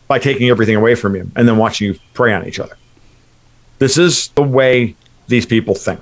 by 0.07 0.19
taking 0.19 0.49
everything 0.49 0.77
away 0.77 0.95
from 0.95 1.15
you 1.15 1.29
and 1.35 1.47
then 1.47 1.57
watching 1.57 1.87
you 1.87 1.99
prey 2.13 2.33
on 2.33 2.47
each 2.47 2.59
other. 2.59 2.77
This 3.79 3.97
is 3.97 4.29
the 4.29 4.43
way 4.43 4.95
these 5.27 5.45
people 5.45 5.75
think. 5.75 5.99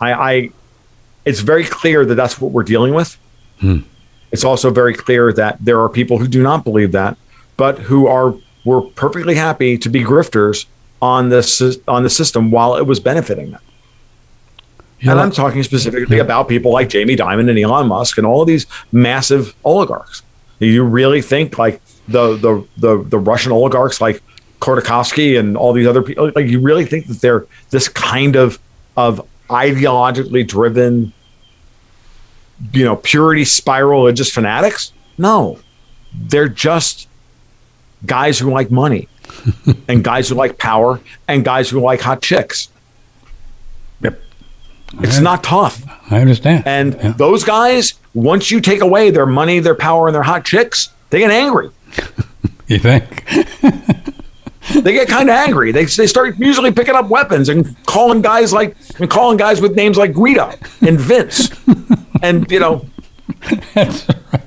I, 0.00 0.12
I 0.12 0.50
it's 1.24 1.40
very 1.40 1.64
clear 1.64 2.04
that 2.04 2.14
that's 2.14 2.40
what 2.40 2.52
we're 2.52 2.62
dealing 2.62 2.94
with. 2.94 3.18
Hmm. 3.60 3.80
It's 4.30 4.44
also 4.44 4.70
very 4.70 4.94
clear 4.94 5.32
that 5.32 5.58
there 5.60 5.80
are 5.80 5.88
people 5.88 6.18
who 6.18 6.28
do 6.28 6.42
not 6.42 6.62
believe 6.62 6.92
that, 6.92 7.16
but 7.56 7.80
who 7.80 8.06
are 8.06 8.32
were 8.64 8.82
perfectly 8.82 9.34
happy 9.34 9.76
to 9.78 9.88
be 9.88 10.04
grifters 10.04 10.66
on 11.02 11.30
this 11.30 11.60
on 11.88 12.04
the 12.04 12.10
system 12.10 12.52
while 12.52 12.76
it 12.76 12.86
was 12.86 13.00
benefiting 13.00 13.50
them. 13.50 13.60
You 15.00 15.10
and 15.10 15.20
I'm 15.20 15.30
talking 15.30 15.62
specifically 15.62 16.18
about 16.18 16.48
people 16.48 16.72
like 16.72 16.88
Jamie 16.88 17.16
Dimon 17.16 17.48
and 17.48 17.58
Elon 17.58 17.86
Musk 17.86 18.18
and 18.18 18.26
all 18.26 18.40
of 18.42 18.48
these 18.48 18.66
massive 18.90 19.54
oligarchs. 19.64 20.22
Do 20.58 20.66
you 20.66 20.82
really 20.82 21.22
think 21.22 21.56
like 21.58 21.80
the 22.08 22.36
the 22.36 22.66
the, 22.78 23.04
the 23.04 23.18
Russian 23.18 23.52
oligarchs 23.52 24.00
like 24.00 24.22
Khodorkovsky 24.60 25.38
and 25.38 25.56
all 25.56 25.72
these 25.72 25.86
other 25.86 26.02
people 26.02 26.32
like 26.34 26.46
you 26.46 26.60
really 26.60 26.84
think 26.84 27.06
that 27.06 27.20
they're 27.20 27.46
this 27.70 27.88
kind 27.88 28.34
of 28.34 28.58
of 28.96 29.24
ideologically 29.48 30.46
driven 30.46 31.12
you 32.72 32.84
know 32.84 32.96
purity 32.96 33.44
spiral 33.44 34.00
religious 34.00 34.32
fanatics? 34.32 34.92
No. 35.16 35.58
They're 36.12 36.48
just 36.48 37.08
guys 38.06 38.38
who 38.38 38.50
like 38.50 38.70
money 38.70 39.08
and 39.88 40.02
guys 40.02 40.28
who 40.28 40.34
like 40.34 40.58
power 40.58 41.00
and 41.26 41.44
guys 41.44 41.70
who 41.70 41.80
like 41.80 42.00
hot 42.00 42.22
chicks. 42.22 42.68
Yep. 44.00 44.20
It's 45.00 45.20
not 45.20 45.44
tough. 45.44 45.82
I 46.10 46.20
understand. 46.20 46.64
And 46.66 46.94
Yeah. 47.02 47.12
those 47.16 47.44
guys, 47.44 47.94
once 48.14 48.50
you 48.50 48.60
take 48.60 48.80
away 48.80 49.10
their 49.10 49.26
money, 49.26 49.58
their 49.60 49.74
power, 49.74 50.08
and 50.08 50.14
their 50.14 50.22
hot 50.22 50.44
chicks, 50.44 50.88
they 51.10 51.18
get 51.20 51.30
angry. 51.30 51.70
you 52.66 52.78
think? 52.78 53.24
They 54.74 54.92
get 54.92 55.08
kind 55.08 55.30
of 55.30 55.34
angry. 55.34 55.72
They, 55.72 55.86
they 55.86 56.06
start 56.06 56.36
usually 56.38 56.70
picking 56.70 56.94
up 56.94 57.08
weapons 57.08 57.48
and 57.48 57.74
calling 57.86 58.20
guys 58.20 58.52
like 58.52 58.76
and 58.98 59.08
calling 59.08 59.38
guys 59.38 59.62
with 59.62 59.74
names 59.74 59.96
like 59.96 60.12
Guido 60.12 60.52
and 60.86 61.00
Vince, 61.00 61.48
and 62.22 62.48
you 62.50 62.60
know, 62.60 62.84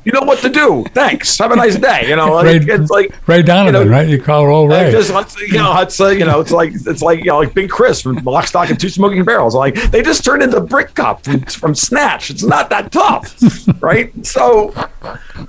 you 0.04 0.12
know 0.12 0.22
what 0.22 0.40
to 0.40 0.50
do. 0.50 0.84
Thanks. 0.94 1.38
Have 1.38 1.52
a 1.52 1.56
nice 1.56 1.76
day. 1.76 2.10
You 2.10 2.16
know, 2.16 2.42
Ray, 2.42 2.58
it's 2.58 2.90
like 2.90 3.16
Ray 3.28 3.42
Donovan, 3.42 3.82
you 3.82 3.86
know, 3.86 3.92
right? 3.92 4.08
You 4.08 4.22
call 4.22 4.44
her 4.44 4.50
old 4.50 4.72
Ray. 4.72 4.92
just 4.92 5.10
you 5.40 5.54
know, 5.54 5.80
it's 5.80 6.00
like 6.00 6.18
you 6.18 6.26
know, 6.26 6.40
it's 6.40 6.52
like 6.52 6.72
it's 6.74 7.02
like 7.02 7.20
you 7.20 7.26
know, 7.26 7.40
like 7.40 7.54
Big 7.54 7.70
Chris 7.70 8.02
from 8.02 8.16
Lock, 8.18 8.48
Stock, 8.48 8.70
and 8.70 8.80
Two 8.80 8.90
Smoking 8.90 9.24
Barrels. 9.24 9.56
Like 9.56 9.76
they 9.92 10.02
just 10.02 10.26
turned 10.26 10.42
into 10.44 10.60
Brick 10.62 10.94
Top 10.94 11.24
from, 11.24 11.42
from 11.42 11.76
Snatch. 11.76 12.30
It's 12.30 12.44
not 12.44 12.70
that 12.70 12.92
tough, 12.92 13.36
right? 13.82 14.12
So, 14.26 14.74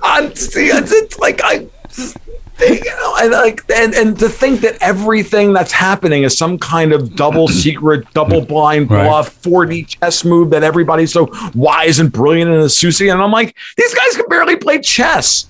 I'm 0.01 0.35
see, 0.35 0.67
it's, 0.67 0.91
it's 0.91 1.17
like 1.17 1.41
I, 1.43 1.67
you 2.67 2.83
know, 2.85 3.15
and 3.21 3.31
like 3.31 3.61
and 3.73 3.93
and 3.93 4.19
to 4.19 4.29
think 4.29 4.61
that 4.61 4.77
everything 4.81 5.53
that's 5.53 5.71
happening 5.71 6.23
is 6.23 6.37
some 6.37 6.57
kind 6.57 6.93
of 6.93 7.15
double 7.15 7.47
secret, 7.63 8.11
double 8.13 8.45
blind 8.45 8.89
Right. 8.91 9.05
bluff, 9.07 9.41
4D 9.41 9.87
chess 9.87 10.23
move 10.25 10.49
that 10.51 10.63
everybody's 10.63 11.11
so 11.13 11.29
wise 11.53 11.99
and 11.99 12.11
brilliant 12.11 12.51
and 12.51 12.71
Susie. 12.71 13.09
And 13.09 13.21
I'm 13.21 13.31
like, 13.31 13.55
these 13.77 13.93
guys 13.93 14.15
can 14.15 14.25
barely 14.29 14.55
play 14.55 14.79
chess 14.79 15.45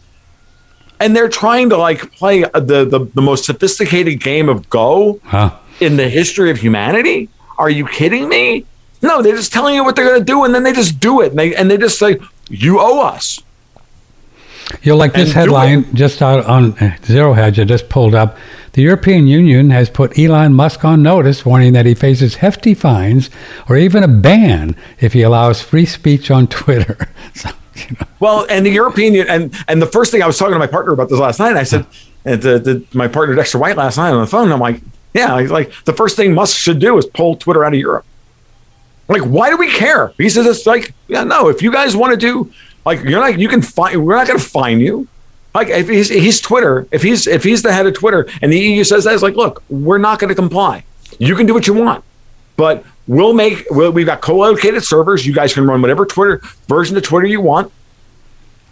and 0.99 1.15
they're 1.15 1.29
trying 1.29 1.69
to 1.69 1.77
like 1.77 2.11
play 2.13 2.43
uh, 2.43 2.59
the, 2.59 2.85
the 2.85 3.09
the 3.13 3.21
most 3.21 3.45
sophisticated 3.45 4.21
game 4.21 4.49
of 4.49 4.69
Go 4.69 5.19
Huh? 5.23 5.57
in 5.79 5.97
the 5.97 6.07
history 6.09 6.51
of 6.51 6.57
humanity. 6.57 7.29
Are 7.57 7.69
you 7.69 7.87
kidding 7.87 8.29
me? 8.29 8.65
No, 9.01 9.21
they're 9.21 9.35
just 9.35 9.51
telling 9.51 9.75
you 9.75 9.83
what 9.83 9.95
they're 9.95 10.05
going 10.07 10.19
to 10.19 10.25
do, 10.25 10.45
and 10.45 10.55
then 10.55 10.63
they 10.63 10.71
just 10.71 10.99
do 10.99 11.21
it, 11.21 11.31
and 11.31 11.39
they 11.39 11.53
and 11.55 11.69
they 11.69 11.77
just 11.77 11.99
say, 11.99 12.17
"You 12.49 12.79
owe 12.79 13.01
us." 13.01 13.41
You'll 14.81 14.97
like 14.97 15.13
this 15.13 15.33
headline 15.33 15.93
just 15.95 16.21
out 16.21 16.45
on 16.45 16.77
uh, 16.79 16.95
Zero 17.03 17.33
Hedge. 17.33 17.59
I 17.59 17.63
just 17.63 17.89
pulled 17.89 18.15
up. 18.15 18.37
The 18.73 18.81
European 18.81 19.27
Union 19.27 19.69
has 19.69 19.89
put 19.89 20.17
Elon 20.17 20.53
Musk 20.53 20.83
on 20.83 21.03
notice, 21.03 21.45
warning 21.45 21.73
that 21.73 21.85
he 21.85 21.93
faces 21.93 22.35
hefty 22.35 22.73
fines 22.73 23.29
or 23.69 23.77
even 23.77 24.01
a 24.03 24.07
ban 24.07 24.75
if 24.99 25.13
he 25.13 25.21
allows 25.21 25.61
free 25.61 25.85
speech 25.85 26.31
on 26.31 26.47
Twitter. 26.47 27.07
So, 27.35 27.49
you 27.75 27.95
know, 27.99 28.05
Well, 28.19 28.45
and 28.49 28.63
the 28.63 28.69
European 28.69 29.13
Union, 29.15 29.27
and 29.29 29.55
and 29.67 29.81
the 29.81 29.87
first 29.87 30.11
thing 30.11 30.21
I 30.21 30.27
was 30.27 30.37
talking 30.37 30.53
to 30.53 30.59
my 30.59 30.67
partner 30.67 30.93
about 30.93 31.09
this 31.09 31.17
last 31.19 31.39
night, 31.39 31.55
I 31.57 31.63
said, 31.63 31.87
and 32.25 32.39
to, 32.43 32.59
to 32.59 32.85
my 32.93 33.07
partner 33.07 33.33
Dexter 33.33 33.57
White 33.57 33.75
last 33.75 33.97
night 33.97 34.11
on 34.11 34.21
the 34.21 34.27
phone, 34.27 34.51
I'm 34.51 34.59
like, 34.59 34.81
yeah, 35.15 35.39
he's 35.41 35.49
like 35.49 35.71
the 35.85 35.93
first 35.93 36.15
thing 36.15 36.33
Musk 36.35 36.55
should 36.55 36.77
do 36.79 36.97
is 36.99 37.05
pull 37.07 37.35
Twitter 37.35 37.65
out 37.65 37.73
of 37.73 37.79
Europe. 37.79 38.05
Like, 39.07 39.23
why 39.23 39.49
do 39.49 39.57
we 39.57 39.71
care? 39.71 40.13
He 40.17 40.29
says 40.29 40.45
it's 40.45 40.65
like, 40.67 40.93
yeah, 41.07 41.23
no, 41.23 41.49
if 41.49 41.61
you 41.63 41.71
guys 41.71 41.95
want 41.95 42.11
to 42.11 42.17
do, 42.17 42.51
like, 42.85 43.03
you're 43.03 43.19
like, 43.19 43.37
you 43.37 43.47
can 43.47 43.61
find, 43.61 44.05
we're 44.05 44.15
not 44.15 44.27
going 44.27 44.39
to 44.39 44.45
fine 44.45 44.79
you. 44.79 45.07
Like, 45.53 45.69
if 45.69 45.87
he's, 45.87 46.09
he's 46.09 46.41
Twitter, 46.41 46.87
if 46.91 47.03
he's 47.03 47.27
if 47.27 47.43
he's 47.43 47.61
the 47.61 47.71
head 47.71 47.85
of 47.85 47.93
Twitter, 47.93 48.27
and 48.41 48.51
the 48.51 48.59
EU 48.59 48.83
says 48.83 49.03
that, 49.03 49.13
it's 49.13 49.21
like, 49.21 49.35
look, 49.35 49.63
we're 49.69 49.99
not 49.99 50.17
going 50.17 50.29
to 50.29 50.35
comply. 50.35 50.83
You 51.19 51.35
can 51.35 51.45
do 51.45 51.53
what 51.53 51.67
you 51.67 51.75
want, 51.75 52.03
but 52.57 52.83
we'll 53.07 53.33
make 53.33 53.65
we'll, 53.69 53.91
we've 53.91 54.07
got 54.07 54.21
co-located 54.21 54.83
servers. 54.83 55.27
You 55.27 55.33
guys 55.33 55.53
can 55.53 55.67
run 55.67 55.79
whatever 55.81 56.07
Twitter 56.07 56.41
version 56.67 56.97
of 56.97 57.03
Twitter 57.03 57.27
you 57.27 57.39
want 57.39 57.71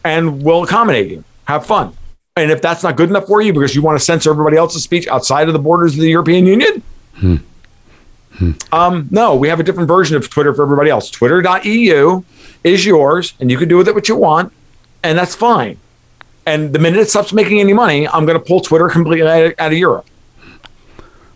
and 0.03 0.43
we'll 0.43 0.63
accommodate 0.63 1.11
you. 1.11 1.23
Have 1.45 1.65
fun. 1.65 1.95
And 2.35 2.51
if 2.51 2.61
that's 2.61 2.83
not 2.83 2.95
good 2.95 3.09
enough 3.09 3.27
for 3.27 3.41
you 3.41 3.53
because 3.53 3.75
you 3.75 3.81
want 3.81 3.99
to 3.99 4.03
censor 4.03 4.31
everybody 4.31 4.57
else's 4.57 4.83
speech 4.83 5.07
outside 5.07 5.47
of 5.47 5.53
the 5.53 5.59
borders 5.59 5.93
of 5.93 5.99
the 5.99 6.09
European 6.09 6.45
Union, 6.45 6.81
hmm. 7.15 7.35
Um, 8.71 9.07
no, 9.11 9.35
we 9.35 9.47
have 9.49 9.59
a 9.59 9.63
different 9.63 9.87
version 9.87 10.17
of 10.17 10.29
Twitter 10.29 10.53
for 10.53 10.63
everybody 10.63 10.89
else. 10.89 11.09
Twitter.eu 11.09 12.23
is 12.63 12.85
yours, 12.85 13.33
and 13.39 13.49
you 13.51 13.57
can 13.57 13.67
do 13.67 13.77
with 13.77 13.87
it 13.87 13.95
what 13.95 14.07
you 14.07 14.15
want, 14.15 14.51
and 15.03 15.17
that's 15.17 15.35
fine. 15.35 15.77
And 16.45 16.73
the 16.73 16.79
minute 16.79 16.99
it 16.99 17.09
stops 17.09 17.33
making 17.33 17.59
any 17.59 17.73
money, 17.73 18.07
I'm 18.07 18.25
going 18.25 18.39
to 18.39 18.43
pull 18.43 18.61
Twitter 18.61 18.89
completely 18.89 19.27
out 19.27 19.45
of, 19.45 19.53
out 19.59 19.71
of 19.71 19.77
Europe. 19.77 20.05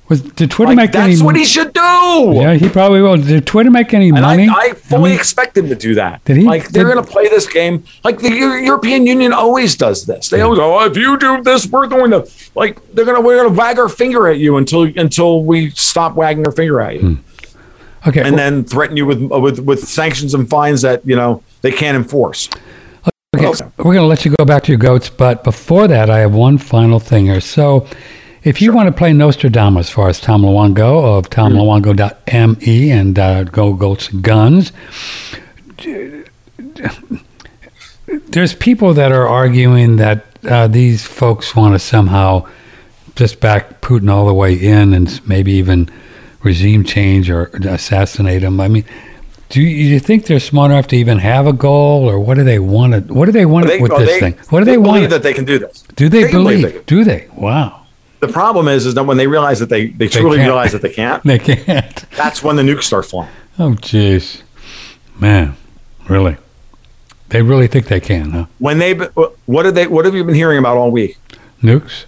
Was 0.07 0.21
did 0.21 0.51
Twitter 0.51 0.69
Like, 0.69 0.77
make 0.77 0.91
that's 0.91 1.15
any? 1.15 1.21
what 1.23 1.35
he 1.35 1.45
should 1.45 1.73
do. 1.73 1.81
yeah, 2.35 2.53
he 2.53 2.69
probably 2.69 3.01
will. 3.01 3.17
Did 3.17 3.47
Twitter 3.47 3.71
make 3.71 3.93
any 3.93 4.09
And 4.09 4.21
money? 4.21 4.47
I, 4.47 4.53
I 4.53 4.73
fully 4.73 5.09
mean, 5.11 5.19
expect 5.19 5.57
him 5.57 5.67
to 5.69 5.75
do 5.75 5.95
that. 5.95 6.23
Did 6.25 6.37
he- 6.37 6.43
Like 6.43 6.69
they're 6.69 6.83
going 6.91 7.03
to 7.03 7.11
play 7.11 7.27
this 7.27 7.47
game. 7.47 7.83
Like 8.03 8.19
the 8.19 8.29
Eu- 8.29 8.63
European 8.63 9.07
Union 9.07 9.33
always 9.33 9.75
does 9.75 10.05
this. 10.05 10.29
They 10.29 10.41
always 10.41 10.59
go, 10.59 10.77
oh, 10.79 10.85
if 10.85 10.95
you 10.95 11.17
do 11.17 11.41
this, 11.41 11.65
we're 11.67 11.87
going 11.87 12.11
to 12.11 12.27
like 12.53 12.79
they're 12.93 13.05
going 13.05 13.15
to 13.17 13.21
we're 13.21 13.37
going 13.37 13.49
to 13.49 13.57
wag 13.57 13.79
our 13.79 13.89
finger 13.89 14.27
at 14.27 14.37
you 14.37 14.57
until 14.57 14.83
until 14.83 15.43
we 15.43 15.71
stop 15.71 16.13
wagging 16.15 16.45
our 16.45 16.51
finger 16.51 16.81
at 16.81 16.95
you, 16.95 17.15
hmm. 17.15 18.07
okay, 18.09 18.21
and 18.21 18.37
then 18.37 18.63
threaten 18.63 18.95
you 18.97 19.05
with 19.07 19.21
with 19.23 19.59
with 19.59 19.87
sanctions 19.87 20.33
and 20.35 20.47
fines 20.49 20.81
that 20.83 21.05
you 21.05 21.15
know 21.15 21.41
they 21.61 21.71
can't 21.71 21.97
enforce. 21.97 22.47
Okay, 23.35 23.47
Okay. 23.47 23.65
we're 23.79 23.83
going 23.95 23.97
to 23.97 24.05
let 24.05 24.23
you 24.23 24.33
go 24.37 24.45
back 24.45 24.63
to 24.63 24.71
your 24.71 24.77
goats, 24.79 25.09
but 25.09 25.43
before 25.43 25.89
that, 25.89 26.09
I 26.09 26.19
have 26.19 26.33
one 26.33 26.57
final 26.57 27.01
thing 27.01 27.25
here. 27.25 27.41
So, 27.41 27.85
if 28.45 28.61
you 28.61 28.71
want 28.71 28.87
to 28.87 28.93
play 28.93 29.11
Nostradamus 29.11 29.89
for 29.89 30.07
us, 30.07 30.19
Tom 30.21 30.43
Luongo 30.43 31.17
of 31.17 31.29
tomluongo.me 31.29 32.91
and 32.91 33.19
uh, 33.19 33.43
Gold 33.45 33.79
Goats 33.79 34.07
Guns, 34.07 34.71
there's 38.27 38.53
people 38.53 38.93
that 38.93 39.11
are 39.11 39.27
arguing 39.27 39.95
that 39.97 40.25
uh, 40.47 40.67
these 40.67 41.05
folks 41.05 41.55
want 41.55 41.73
to 41.73 41.79
somehow 41.79 42.47
just 43.15 43.39
back 43.39 43.81
Putin 43.81 44.09
all 44.11 44.27
the 44.27 44.33
way 44.33 44.53
in 44.53 44.93
and 44.93 45.27
maybe 45.27 45.53
even 45.53 45.89
regime 46.43 46.83
change 46.83 47.29
or 47.29 47.45
assassinate 47.67 48.43
him. 48.43 48.59
I 48.61 48.67
mean, 48.67 48.85
Do 49.49 49.61
you, 49.61 49.99
think 49.99 50.25
they're 50.25 50.39
smart 50.39 50.71
enough 50.71 50.87
to 50.87 50.95
even 50.95 51.17
have 51.19 51.47
a 51.47 51.53
goal, 51.53 52.07
or 52.09 52.19
what 52.19 52.35
do 52.35 52.43
they 52.43 52.59
want 52.59 52.93
to? 52.93 53.13
What 53.13 53.25
do 53.25 53.31
they 53.31 53.45
want 53.45 53.67
They- 53.67 53.79
with 53.79 53.91
this 53.97 54.09
they- 54.09 54.19
thing? 54.19 54.35
What 54.49 54.59
do 54.59 54.65
they, 54.65 54.75
believe 54.75 55.01
want? 55.03 55.09
that 55.11 55.23
they 55.23 55.33
can 55.33 55.45
do 55.45 55.57
this. 55.57 55.83
do 55.95 56.09
they, 56.09 56.23
they 56.25 56.31
believe 56.31 56.61
believe? 56.61 56.73
they 56.75 56.83
do 56.85 57.03
they? 57.03 57.27
Wow, 57.35 57.84
The 58.25 58.33
problem 58.33 58.67
is, 58.67 58.85
is 58.85 58.93
that 58.95 59.03
when 59.03 59.17
they 59.17 59.27
realize 59.27 59.59
that 59.59 59.69
they, 59.69 59.87
they 59.87 60.07
truly 60.07 60.37
can't. 60.37 60.47
realize 60.47 60.71
that 60.71 60.81
they 60.81 60.93
can't, 60.93 61.23
they 61.25 61.39
can't. 61.39 62.05
that's 62.11 62.43
when 62.43 62.55
the 62.55 62.63
nukes 62.63 62.83
start 62.83 63.05
flying. 63.05 63.31
Oh, 63.59 63.71
jeez, 63.71 64.41
man, 65.19 65.55
really? 66.09 66.37
They 67.29 67.41
really 67.41 67.67
think 67.67 67.87
they 67.87 67.99
can, 67.99 68.31
huh? 68.31 68.45
When 68.59 68.77
they, 68.79 68.93
what 68.93 69.63
did 69.63 69.75
they, 69.75 69.87
what 69.87 70.05
have 70.05 70.15
you 70.15 70.23
been 70.23 70.35
hearing 70.35 70.59
about 70.59 70.77
all 70.77 70.91
week? 70.91 71.17
Nukes? 71.61 72.05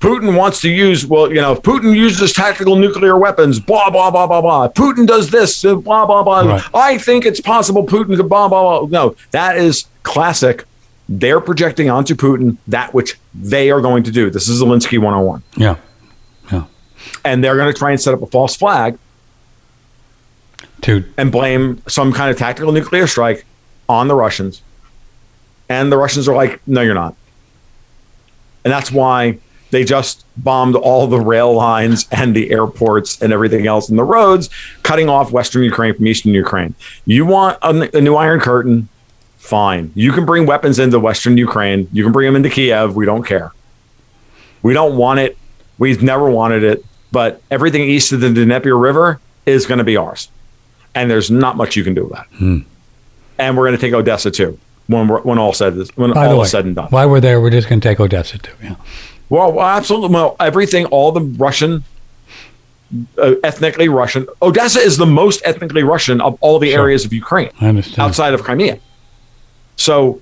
Putin 0.00 0.36
wants 0.36 0.60
to 0.60 0.68
use, 0.68 1.06
well, 1.06 1.28
you 1.28 1.40
know, 1.40 1.52
if 1.52 1.62
Putin 1.62 1.94
uses 1.94 2.32
tactical 2.32 2.74
nuclear 2.74 3.16
weapons, 3.16 3.60
blah, 3.60 3.88
blah, 3.88 4.10
blah, 4.10 4.26
blah, 4.26 4.40
blah. 4.40 4.68
Putin 4.68 5.06
does 5.06 5.30
this, 5.30 5.62
blah, 5.62 6.06
blah, 6.06 6.24
blah. 6.24 6.40
Right. 6.40 6.62
I 6.74 6.98
think 6.98 7.24
it's 7.24 7.40
possible 7.40 7.86
Putin 7.86 8.16
could 8.16 8.28
blah, 8.28 8.48
blah, 8.48 8.80
blah. 8.80 8.88
No, 8.88 9.14
that 9.30 9.56
is 9.56 9.86
classic. 10.02 10.64
They're 11.18 11.40
projecting 11.40 11.90
onto 11.90 12.14
Putin 12.14 12.56
that 12.68 12.94
which 12.94 13.18
they 13.34 13.70
are 13.70 13.82
going 13.82 14.02
to 14.04 14.10
do. 14.10 14.30
This 14.30 14.48
is 14.48 14.62
Zelensky 14.62 14.98
101. 14.98 15.42
Yeah, 15.56 15.76
Yeah. 16.50 16.64
And 17.22 17.44
they're 17.44 17.56
going 17.56 17.70
to 17.70 17.78
try 17.78 17.90
and 17.90 18.00
set 18.00 18.14
up 18.14 18.22
a 18.22 18.26
false 18.26 18.56
flag 18.56 18.98
to 20.82 21.04
and 21.18 21.30
blame 21.30 21.82
some 21.86 22.12
kind 22.12 22.30
of 22.30 22.38
tactical 22.38 22.72
nuclear 22.72 23.06
strike 23.06 23.44
on 23.90 24.08
the 24.08 24.14
Russians. 24.14 24.62
And 25.68 25.92
the 25.92 25.98
Russians 25.98 26.28
are 26.28 26.34
like, 26.34 26.66
no, 26.66 26.80
you're 26.80 26.94
not. 26.94 27.14
And 28.64 28.72
that's 28.72 28.90
why 28.90 29.38
they 29.70 29.84
just 29.84 30.24
bombed 30.36 30.76
all 30.76 31.06
the 31.06 31.20
rail 31.20 31.52
lines 31.52 32.06
and 32.10 32.34
the 32.34 32.50
airports 32.52 33.20
and 33.20 33.32
everything 33.32 33.66
else 33.66 33.88
and 33.88 33.98
the 33.98 34.04
roads, 34.04 34.48
cutting 34.82 35.08
off 35.10 35.30
Western 35.30 35.62
Ukraine 35.62 35.94
from 35.94 36.06
Eastern 36.06 36.32
Ukraine. 36.32 36.74
You 37.04 37.26
want 37.26 37.58
a, 37.62 37.96
a 37.96 38.00
new 38.00 38.14
Iron 38.14 38.40
Curtain? 38.40 38.88
Fine. 39.42 39.90
You 39.96 40.12
can 40.12 40.24
bring 40.24 40.46
weapons 40.46 40.78
into 40.78 41.00
Western 41.00 41.36
Ukraine. 41.36 41.88
You 41.92 42.04
can 42.04 42.12
bring 42.12 42.26
them 42.26 42.36
into 42.36 42.48
Kiev. 42.48 42.94
We 42.94 43.04
don't 43.04 43.24
care. 43.24 43.50
We 44.62 44.72
don't 44.72 44.96
want 44.96 45.18
it. 45.18 45.36
We've 45.78 46.00
never 46.00 46.30
wanted 46.30 46.62
it. 46.62 46.84
But 47.10 47.42
everything 47.50 47.82
east 47.82 48.12
of 48.12 48.20
the 48.20 48.30
Dnieper 48.32 48.78
River 48.78 49.20
is 49.44 49.66
going 49.66 49.78
to 49.78 49.84
be 49.84 49.96
ours 49.96 50.28
and 50.94 51.10
there's 51.10 51.28
not 51.30 51.56
much 51.56 51.74
you 51.74 51.82
can 51.82 51.92
do 51.92 52.06
about 52.06 52.26
it. 52.32 52.36
Hmm. 52.36 52.58
And 53.36 53.56
we're 53.56 53.66
going 53.66 53.76
to 53.76 53.80
take 53.80 53.92
Odessa 53.92 54.30
too 54.30 54.58
when 54.86 55.08
we're, 55.08 55.20
when 55.22 55.38
all 55.38 55.52
said 55.52 55.74
when 55.96 56.12
By 56.12 56.26
all 56.28 56.38
way, 56.38 56.44
is 56.44 56.50
said 56.52 56.64
and 56.64 56.76
done. 56.76 56.86
while 56.90 57.10
we're 57.10 57.20
there, 57.20 57.40
we're 57.40 57.50
just 57.50 57.68
going 57.68 57.80
to 57.80 57.88
take 57.88 57.98
Odessa 57.98 58.38
too. 58.38 58.52
Yeah. 58.62 58.76
Well, 59.28 59.52
well, 59.52 59.66
absolutely. 59.66 60.14
Well, 60.14 60.36
everything, 60.38 60.86
all 60.86 61.10
the 61.10 61.22
Russian, 61.22 61.82
uh, 63.18 63.34
ethnically 63.42 63.88
Russian. 63.88 64.26
Odessa 64.40 64.78
is 64.78 64.98
the 64.98 65.06
most 65.06 65.42
ethnically 65.44 65.82
Russian 65.82 66.20
of 66.20 66.38
all 66.40 66.58
the 66.60 66.70
Sure. 66.70 66.82
areas 66.82 67.04
of 67.04 67.12
Ukraine 67.12 67.50
I 67.60 67.66
understand. 67.68 67.98
outside 67.98 68.34
of 68.34 68.42
Crimea. 68.44 68.78
So, 69.82 70.20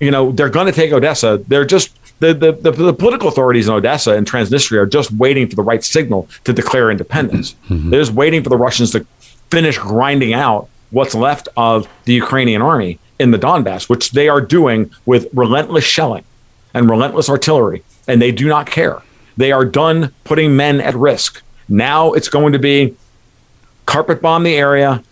you 0.00 0.10
know, 0.10 0.32
they're 0.32 0.48
going 0.48 0.66
to 0.66 0.72
take 0.72 0.92
Odessa. 0.92 1.40
They're 1.46 1.64
just 1.64 1.96
the, 2.18 2.34
the, 2.34 2.52
the, 2.52 2.70
the 2.72 2.92
political 2.92 3.28
authorities 3.28 3.68
in 3.68 3.74
Odessa 3.74 4.12
and 4.12 4.26
Transnistria 4.26 4.80
are 4.80 4.86
just 4.86 5.12
waiting 5.12 5.48
for 5.48 5.54
the 5.54 5.62
right 5.62 5.84
signal 5.84 6.28
to 6.44 6.52
declare 6.52 6.90
independence. 6.90 7.54
Mm-hmm. 7.68 7.90
They're 7.90 8.00
just 8.00 8.12
waiting 8.12 8.42
for 8.42 8.48
the 8.48 8.56
Russians 8.56 8.90
to 8.92 9.06
finish 9.50 9.78
grinding 9.78 10.34
out 10.34 10.68
what's 10.90 11.14
left 11.14 11.48
of 11.56 11.88
the 12.04 12.12
Ukrainian 12.12 12.60
army 12.60 12.98
in 13.20 13.30
the 13.30 13.38
Donbass, 13.38 13.88
which 13.88 14.10
they 14.10 14.28
are 14.28 14.40
doing 14.40 14.90
with 15.06 15.28
relentless 15.32 15.84
shelling 15.84 16.24
and 16.74 16.90
relentless 16.90 17.28
artillery, 17.28 17.84
and 18.08 18.20
they 18.20 18.32
do 18.32 18.48
not 18.48 18.66
care. 18.66 19.00
They 19.36 19.52
are 19.52 19.64
done 19.64 20.12
putting 20.24 20.56
men 20.56 20.80
at 20.80 20.94
risk. 20.94 21.42
Now 21.68 22.12
it's 22.12 22.28
going 22.28 22.52
to 22.52 22.58
be 22.58 22.96
carpet 23.86 24.20
bomb 24.20 24.42
the 24.42 24.54
area, 24.54 25.02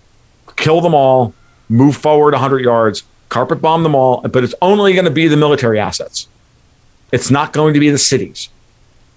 kill 0.57 0.81
them 0.81 0.95
all, 0.95 1.35
move 1.69 1.97
forward 1.97 2.35
100 2.35 2.65
yards, 2.65 3.05
carpet 3.31 3.63
bomb 3.63 3.83
them 3.83 3.95
all, 3.95 4.21
but 4.21 4.45
it's 4.45 4.55
only 4.61 4.93
going 4.93 5.07
to 5.07 5.11
be 5.11 5.27
the 5.27 5.37
military 5.37 5.79
assets. 5.79 6.29
It's 7.13 7.31
not 7.31 7.55
going 7.55 7.73
to 7.75 7.81
be 7.81 7.89
the 7.89 7.99
cities. 7.99 8.51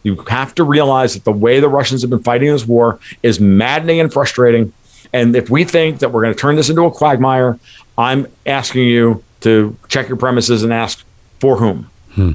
You 0.04 0.16
have 0.28 0.56
to 0.56 0.64
realize 0.64 1.14
that 1.14 1.26
the 1.26 1.32
way 1.32 1.60
the 1.60 1.70
Russians 1.70 2.02
have 2.02 2.10
been 2.10 2.24
fighting 2.24 2.52
this 2.52 2.66
war 2.66 3.00
is 3.22 3.40
maddening 3.40 4.00
and 4.00 4.12
frustrating. 4.12 4.72
And 5.12 5.36
if 5.36 5.50
we 5.50 5.64
think 5.64 6.00
that 6.00 6.12
we're 6.12 6.22
going 6.22 6.34
to 6.34 6.40
turn 6.40 6.56
this 6.56 6.70
into 6.70 6.84
a 6.84 6.92
quagmire, 6.92 7.60
I'm 7.98 8.28
asking 8.46 8.88
you 8.88 9.24
to 9.42 9.78
check 9.88 10.08
your 10.08 10.18
premises 10.18 10.64
and 10.64 10.74
ask 10.74 11.04
for 11.40 11.58
whom. 11.58 11.90
Hmm. 12.14 12.32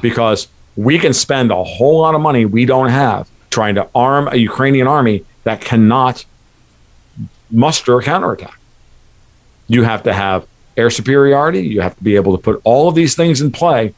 Because 0.00 0.48
we 0.76 0.98
can 0.98 1.12
spend 1.12 1.50
a 1.50 1.62
whole 1.62 2.00
lot 2.00 2.14
of 2.14 2.20
money 2.20 2.44
we 2.44 2.64
don't 2.64 2.88
have 2.88 3.28
trying 3.50 3.76
to 3.76 3.88
arm 3.94 4.28
a 4.28 4.36
Ukrainian 4.36 4.86
army 4.86 5.24
that 5.44 5.60
cannot 5.60 6.24
muster 7.50 7.98
a 7.98 8.02
counterattack. 8.02 8.58
You 9.68 9.84
have 9.84 10.02
to 10.02 10.12
have 10.12 10.46
air 10.76 10.90
superiority. 10.90 11.60
You 11.60 11.80
have 11.80 11.96
to 11.96 12.04
be 12.04 12.16
able 12.16 12.36
to 12.36 12.42
put 12.42 12.60
all 12.64 12.88
of 12.88 12.94
these 12.94 13.14
things 13.14 13.40
in 13.40 13.52
play 13.52 13.94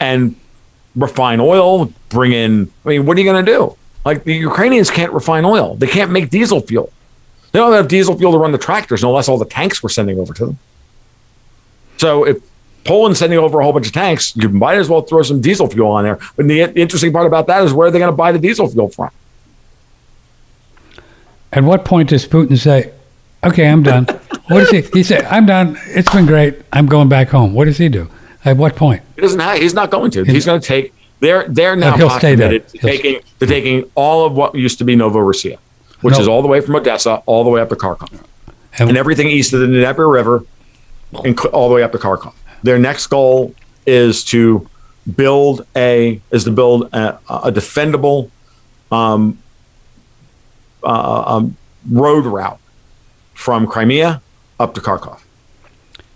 and 0.00 0.36
refine 0.96 1.40
oil, 1.40 1.92
bring 2.08 2.32
in. 2.32 2.70
I 2.84 2.88
mean, 2.88 3.06
what 3.06 3.16
are 3.16 3.20
you 3.20 3.30
going 3.30 3.44
to 3.44 3.52
do? 3.52 3.76
Like 4.04 4.24
the 4.24 4.34
Ukrainians 4.34 4.90
can't 4.90 5.12
refine 5.12 5.44
oil, 5.44 5.76
they 5.76 5.86
can't 5.86 6.10
make 6.10 6.30
diesel 6.30 6.60
fuel. 6.60 6.92
They 7.52 7.60
don't 7.60 7.72
have 7.72 7.88
diesel 7.88 8.18
fuel 8.18 8.32
to 8.32 8.38
run 8.38 8.52
the 8.52 8.58
tractors, 8.58 9.02
no 9.02 9.12
less 9.12 9.28
all 9.28 9.38
the 9.38 9.44
tanks 9.44 9.82
we're 9.82 9.88
sending 9.88 10.18
over 10.18 10.34
to 10.34 10.46
them. 10.46 10.58
So 11.98 12.24
if 12.24 12.42
Poland's 12.84 13.18
sending 13.20 13.38
over 13.38 13.60
a 13.60 13.64
whole 13.64 13.72
bunch 13.72 13.86
of 13.86 13.92
tanks, 13.92 14.36
you 14.36 14.48
might 14.48 14.76
as 14.76 14.88
well 14.88 15.02
throw 15.02 15.22
some 15.22 15.40
diesel 15.40 15.68
fuel 15.68 15.90
on 15.90 16.04
there. 16.04 16.18
But 16.36 16.48
the 16.48 16.62
interesting 16.62 17.12
part 17.12 17.26
about 17.26 17.46
that 17.46 17.62
is 17.62 17.72
where 17.72 17.88
are 17.88 17.90
they 17.90 17.98
going 17.98 18.10
to 18.10 18.16
buy 18.16 18.32
the 18.32 18.38
diesel 18.38 18.68
fuel 18.68 18.88
from? 18.88 19.10
At 21.52 21.62
what 21.62 21.84
point 21.84 22.08
does 22.08 22.26
Putin 22.26 22.58
say, 22.58 22.92
"Okay, 23.44 23.68
I'm 23.68 23.84
done"? 23.84 24.06
what 24.48 24.60
does 24.60 24.70
he? 24.70 24.80
He 24.82 25.02
said, 25.02 25.24
"I'm 25.24 25.46
done. 25.46 25.78
It's 25.86 26.10
been 26.12 26.26
great. 26.26 26.60
I'm 26.72 26.86
going 26.86 27.08
back 27.08 27.28
home." 27.28 27.54
What 27.54 27.64
does 27.66 27.78
he 27.78 27.88
do? 27.88 28.08
At 28.44 28.56
what 28.56 28.76
point? 28.76 29.02
He 29.16 29.22
doesn't 29.22 29.40
have. 29.40 29.58
He's 29.58 29.74
not 29.74 29.90
going 29.90 30.10
to. 30.12 30.24
He's 30.24 30.44
going 30.44 30.60
to 30.60 30.66
take. 30.66 30.92
They're 31.20 31.48
they're 31.48 31.76
now 31.76 31.96
he'll 31.96 32.10
stay 32.10 32.34
there. 32.34 32.58
to 32.58 32.78
He'll- 32.78 32.90
taking 32.90 33.20
to 33.40 33.46
taking 33.46 33.90
all 33.94 34.26
of 34.26 34.32
what 34.34 34.54
used 34.54 34.78
to 34.78 34.84
be 34.84 34.94
Novorossiya, 34.96 35.56
which 36.02 36.14
No. 36.14 36.20
is 36.20 36.28
all 36.28 36.42
the 36.42 36.48
way 36.48 36.60
from 36.60 36.76
Odessa 36.76 37.22
all 37.26 37.44
the 37.44 37.50
way 37.50 37.60
up 37.62 37.70
to 37.70 37.76
Kharkov, 37.76 38.10
And- 38.78 38.90
and 38.90 38.98
everything 38.98 39.28
east 39.28 39.52
of 39.54 39.60
the 39.60 39.66
Dnieper 39.66 40.06
River, 40.08 40.44
and 41.24 41.38
all 41.46 41.68
the 41.68 41.74
way 41.76 41.82
up 41.82 41.92
to 41.92 41.98
Kharkov. 41.98 42.32
Their 42.62 42.78
next 42.78 43.06
goal 43.06 43.54
is 43.86 44.24
to 44.24 44.68
build 45.16 45.64
a 45.76 46.20
is 46.30 46.44
to 46.44 46.50
build 46.50 46.90
a, 46.92 47.18
a 47.30 47.50
defendable 47.52 48.28
um, 48.92 49.38
uh, 50.82 51.22
um, 51.36 51.56
road 51.90 52.26
route 52.26 52.58
from 53.34 53.66
Crimea 53.66 54.20
up 54.60 54.74
to 54.74 54.80
Kharkov. 54.80 55.20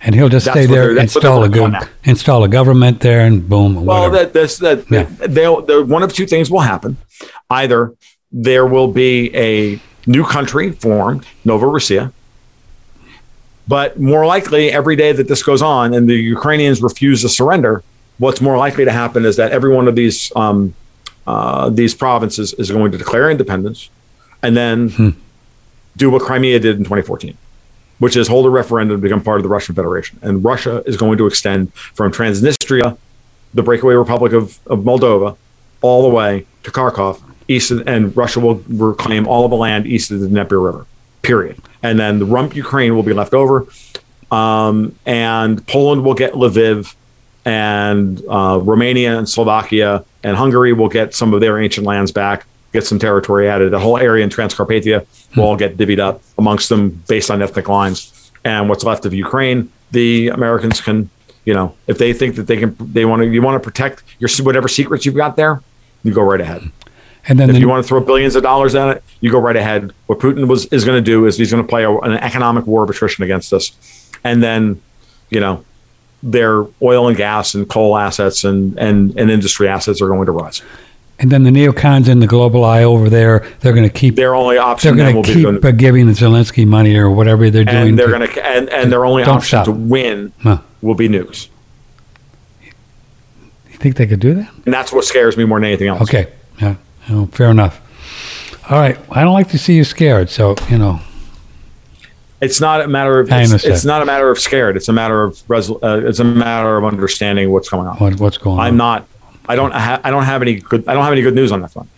And 0.00 0.14
he'll 0.14 0.28
just 0.28 0.46
That's 0.46 0.56
stay 0.56 0.66
there, 0.66 0.94
that's 0.94 1.16
install 1.16 1.42
a 1.42 1.48
good, 1.48 1.74
install 2.04 2.44
a 2.44 2.48
government 2.48 3.00
there, 3.00 3.20
and 3.20 3.48
boom. 3.48 3.74
Well, 3.84 4.02
whatever. 4.10 4.16
that 4.16 4.32
this 4.32 4.58
that 4.58 4.88
Yeah. 4.90 5.04
they'll, 5.26 5.60
they'll 5.62 5.84
one 5.84 6.02
of 6.04 6.12
two 6.12 6.26
things 6.26 6.50
will 6.50 6.60
happen. 6.60 6.96
Either 7.50 7.92
there 8.30 8.64
will 8.64 8.88
be 8.88 9.34
a 9.36 9.80
new 10.06 10.24
country 10.24 10.70
formed, 10.70 11.26
Novorossiya, 11.44 12.12
but 13.66 13.98
more 14.00 14.24
likely 14.24 14.70
every 14.70 14.94
day 14.96 15.12
that 15.12 15.26
this 15.28 15.42
goes 15.42 15.62
on 15.62 15.92
and 15.94 16.08
the 16.08 16.14
Ukrainians 16.14 16.80
refuse 16.80 17.22
to 17.22 17.28
surrender, 17.28 17.82
what's 18.18 18.40
more 18.40 18.56
likely 18.56 18.84
to 18.84 18.92
happen 18.92 19.24
is 19.24 19.36
that 19.36 19.50
every 19.52 19.74
one 19.74 19.88
of 19.88 19.96
these 19.96 20.32
um, 20.36 20.74
uh, 21.26 21.68
these 21.70 21.92
provinces 21.94 22.54
is 22.54 22.70
going 22.70 22.90
to 22.92 22.98
declare 22.98 23.30
independence, 23.30 23.90
and 24.44 24.56
then 24.56 25.14
do 25.96 26.08
what 26.08 26.22
Crimea 26.22 26.60
did 26.60 26.76
in 26.78 26.84
2014 26.84 27.36
which 27.98 28.16
is 28.16 28.28
hold 28.28 28.46
a 28.46 28.50
referendum 28.50 28.96
to 28.96 29.02
become 29.02 29.22
part 29.22 29.38
of 29.38 29.42
the 29.42 29.48
Russian 29.48 29.74
Federation. 29.74 30.18
And 30.22 30.44
Russia 30.44 30.82
is 30.86 30.96
going 30.96 31.18
to 31.18 31.26
extend 31.26 31.72
from 31.74 32.12
Transnistria, 32.12 32.96
the 33.54 33.62
breakaway 33.62 33.94
republic 33.94 34.32
of, 34.32 34.58
of 34.66 34.80
Moldova, 34.80 35.36
all 35.80 36.02
the 36.02 36.14
way 36.14 36.46
to 36.62 36.70
Kharkov, 36.70 37.20
east 37.48 37.70
of, 37.70 37.86
and 37.88 38.16
Russia 38.16 38.40
will 38.40 38.62
reclaim 38.68 39.26
all 39.26 39.44
of 39.44 39.50
the 39.50 39.56
land 39.56 39.86
east 39.86 40.10
of 40.10 40.20
the 40.20 40.28
Dnieper 40.28 40.60
River, 40.60 40.86
period. 41.22 41.60
And 41.82 41.98
then 41.98 42.18
the 42.18 42.26
rump 42.26 42.54
Ukraine 42.54 42.94
will 42.94 43.02
be 43.02 43.12
left 43.12 43.34
over. 43.34 43.66
Um, 44.30 44.94
and 45.06 45.66
Poland 45.66 46.04
will 46.04 46.14
get 46.14 46.34
Lviv, 46.34 46.94
and 47.44 48.22
uh, 48.28 48.60
Romania 48.62 49.16
and 49.16 49.28
Slovakia 49.28 50.04
and 50.22 50.36
Hungary 50.36 50.74
will 50.74 50.90
get 50.90 51.14
some 51.14 51.32
of 51.32 51.40
their 51.40 51.58
ancient 51.58 51.86
lands 51.86 52.12
back, 52.12 52.44
get 52.72 52.86
some 52.86 52.98
territory 52.98 53.48
added. 53.48 53.72
The 53.72 53.78
whole 53.78 53.98
area 53.98 54.24
in 54.24 54.30
Transcarpathia 54.30 55.06
will 55.36 55.44
all 55.44 55.56
get 55.56 55.76
divvied 55.76 55.98
up 55.98 56.22
amongst 56.36 56.68
them 56.68 57.02
based 57.08 57.30
on 57.30 57.42
ethnic 57.42 57.68
lines. 57.68 58.30
And 58.44 58.68
what's 58.68 58.84
left 58.84 59.04
of 59.06 59.14
Ukraine, 59.14 59.70
the 59.90 60.28
Americans 60.28 60.80
can, 60.80 61.10
you 61.44 61.54
know, 61.54 61.74
if 61.86 61.98
they 61.98 62.12
think 62.12 62.36
that 62.36 62.46
they 62.46 62.56
can, 62.56 62.76
they 62.78 63.04
want 63.04 63.22
to, 63.22 63.28
you 63.28 63.42
want 63.42 63.62
to 63.62 63.70
protect 63.70 64.02
your 64.18 64.30
whatever 64.42 64.68
secrets 64.68 65.06
you've 65.06 65.16
got 65.16 65.36
there, 65.36 65.62
you 66.04 66.12
go 66.12 66.22
right 66.22 66.40
ahead. 66.40 66.62
and 67.26 67.38
then 67.38 67.50
If 67.50 67.54
the, 67.54 67.60
you 67.60 67.68
want 67.68 67.84
to 67.84 67.88
throw 67.88 68.00
billions 68.00 68.36
of 68.36 68.42
dollars 68.42 68.74
at 68.74 68.96
it, 68.96 69.02
you 69.20 69.30
go 69.30 69.38
right 69.38 69.56
ahead. 69.56 69.92
What 70.06 70.18
Putin 70.18 70.46
was 70.46 70.66
is 70.66 70.84
going 70.84 70.96
to 70.96 71.04
do 71.04 71.26
is 71.26 71.36
he's 71.36 71.50
going 71.50 71.62
to 71.62 71.68
play 71.68 71.84
a, 71.84 71.90
an 71.90 72.12
economic 72.12 72.66
war 72.66 72.84
of 72.84 72.90
attrition 72.90 73.24
against 73.24 73.52
us, 73.52 73.72
and 74.24 74.42
then, 74.42 74.80
you 75.30 75.40
know, 75.40 75.64
their 76.22 76.66
oil 76.82 77.08
and 77.08 77.16
gas 77.16 77.54
and 77.54 77.68
coal 77.68 77.96
assets 77.96 78.44
and 78.44 78.78
and, 78.78 79.16
and 79.18 79.30
industry 79.30 79.68
assets 79.68 80.00
are 80.02 80.08
going 80.08 80.26
to 80.26 80.32
rise. 80.32 80.62
And 81.20 81.32
then 81.32 81.42
the 81.42 81.50
neocons 81.50 82.08
in 82.08 82.20
the 82.20 82.28
global 82.28 82.64
eye 82.64 82.84
over 82.84 83.08
there, 83.10 83.44
they're 83.60 83.72
going 83.72 83.88
to 83.88 83.92
keep. 83.92 84.14
Their 84.14 84.34
only 84.36 84.56
option. 84.56 84.96
They're 84.96 85.12
going 85.12 85.22
to 85.24 85.32
keep 85.32 85.42
to, 85.62 85.68
uh, 85.68 85.72
giving 85.72 86.06
Zelensky 86.08 86.64
money 86.66 86.94
or 86.96 87.10
whatever 87.10 87.50
they're 87.50 87.64
doing. 87.64 87.88
and 87.88 87.98
they're 87.98 88.06
to- 88.06 88.18
going 88.18 88.28
to 88.30 88.46
and, 88.46 88.68
and 88.68 88.92
their 88.92 89.04
only 89.04 89.24
option 89.24 89.48
stop. 89.48 89.64
to 89.64 89.72
win 89.72 90.32
Huh. 90.42 90.58
will 90.80 90.94
be 90.94 91.08
nukes. 91.08 91.48
You 92.62 93.76
think 93.78 93.96
they 93.96 94.06
could 94.06 94.20
do 94.20 94.34
that? 94.34 94.48
And 94.64 94.72
that's 94.72 94.92
what 94.92 95.04
scares 95.04 95.36
me 95.36 95.44
more 95.44 95.58
than 95.58 95.64
anything 95.66 95.88
else. 95.88 96.02
Okay. 96.02 96.28
Yeah. 96.60 96.76
Oh, 97.10 97.26
fair 97.26 97.50
enough. 97.50 97.80
All 98.70 98.78
right. 98.78 98.98
I 99.10 99.22
don't 99.24 99.32
like 99.34 99.48
to 99.50 99.58
see 99.58 99.74
you 99.74 99.84
scared, 99.84 100.30
so 100.30 100.54
you 100.70 100.78
know. 100.78 101.00
It's 102.40 102.60
not 102.60 102.80
a 102.82 102.86
matter 102.86 103.18
of 103.18 103.28
it's, 103.32 103.64
it's 103.64 103.84
not 103.84 104.02
a 104.02 104.04
matter 104.04 104.30
of 104.30 104.38
scared. 104.38 104.76
It's 104.76 104.88
a 104.88 104.92
matter 104.92 105.24
of 105.24 105.34
resol- 105.48 105.82
uh, 105.82 106.06
it's 106.06 106.20
a 106.20 106.24
matter 106.24 106.76
of 106.76 106.84
understanding 106.84 107.50
what's 107.50 107.68
going 107.68 107.88
on. 107.88 107.96
What, 107.96 108.20
what's 108.20 108.38
going 108.38 108.60
on? 108.60 108.64
I'm 108.66 108.76
not. 108.76 109.08
I 109.48 109.56
don't. 109.56 109.72
Ha- 109.72 110.00
I 110.04 110.10
don't 110.10 110.24
have 110.24 110.42
any 110.42 110.54
good. 110.60 110.86
I 110.86 110.94
don't 110.94 111.02
have 111.04 111.12
any 111.12 111.22
good 111.22 111.34
news 111.34 111.50
on 111.52 111.60
that 111.62 111.72
front. 111.72 111.88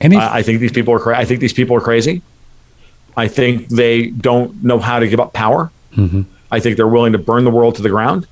Any, 0.00 0.16
I, 0.16 0.38
I 0.38 0.42
think 0.42 0.60
these 0.60 0.72
people 0.72 0.92
are. 0.94 0.98
Cra- 1.00 1.18
I 1.18 1.24
think 1.24 1.40
these 1.40 1.52
people 1.52 1.76
are 1.76 1.80
crazy. 1.80 2.20
I 3.16 3.28
think 3.28 3.68
they 3.68 4.08
don't 4.08 4.62
know 4.64 4.78
how 4.80 4.98
to 4.98 5.06
give 5.08 5.20
up 5.20 5.32
power. 5.32 5.70
Mhm. 5.96 6.24
I 6.50 6.60
think 6.60 6.76
they're 6.76 6.88
willing 6.88 7.12
to 7.12 7.18
burn 7.18 7.44
the 7.44 7.50
world 7.50 7.76
to 7.76 7.82
the 7.82 7.88
ground. 7.88 8.26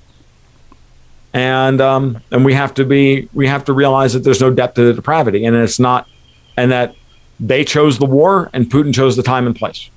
And 1.32 1.80
um, 1.80 2.18
and 2.30 2.44
we 2.44 2.52
have 2.54 2.74
to 2.74 2.84
be. 2.84 3.28
We 3.32 3.46
have 3.46 3.64
to 3.66 3.72
realize 3.72 4.12
that 4.12 4.20
there's 4.20 4.40
no 4.40 4.50
depth 4.50 4.74
to 4.74 4.82
the 4.84 4.92
depravity, 4.92 5.44
and 5.46 5.56
it's 5.56 5.78
not, 5.78 6.06
and 6.56 6.70
that 6.72 6.94
they 7.40 7.64
chose 7.64 7.98
the 7.98 8.06
war, 8.06 8.50
and 8.52 8.66
Putin 8.66 8.92
chose 8.94 9.16
the 9.16 9.22
time 9.22 9.46
and 9.46 9.56
place. 9.56 9.88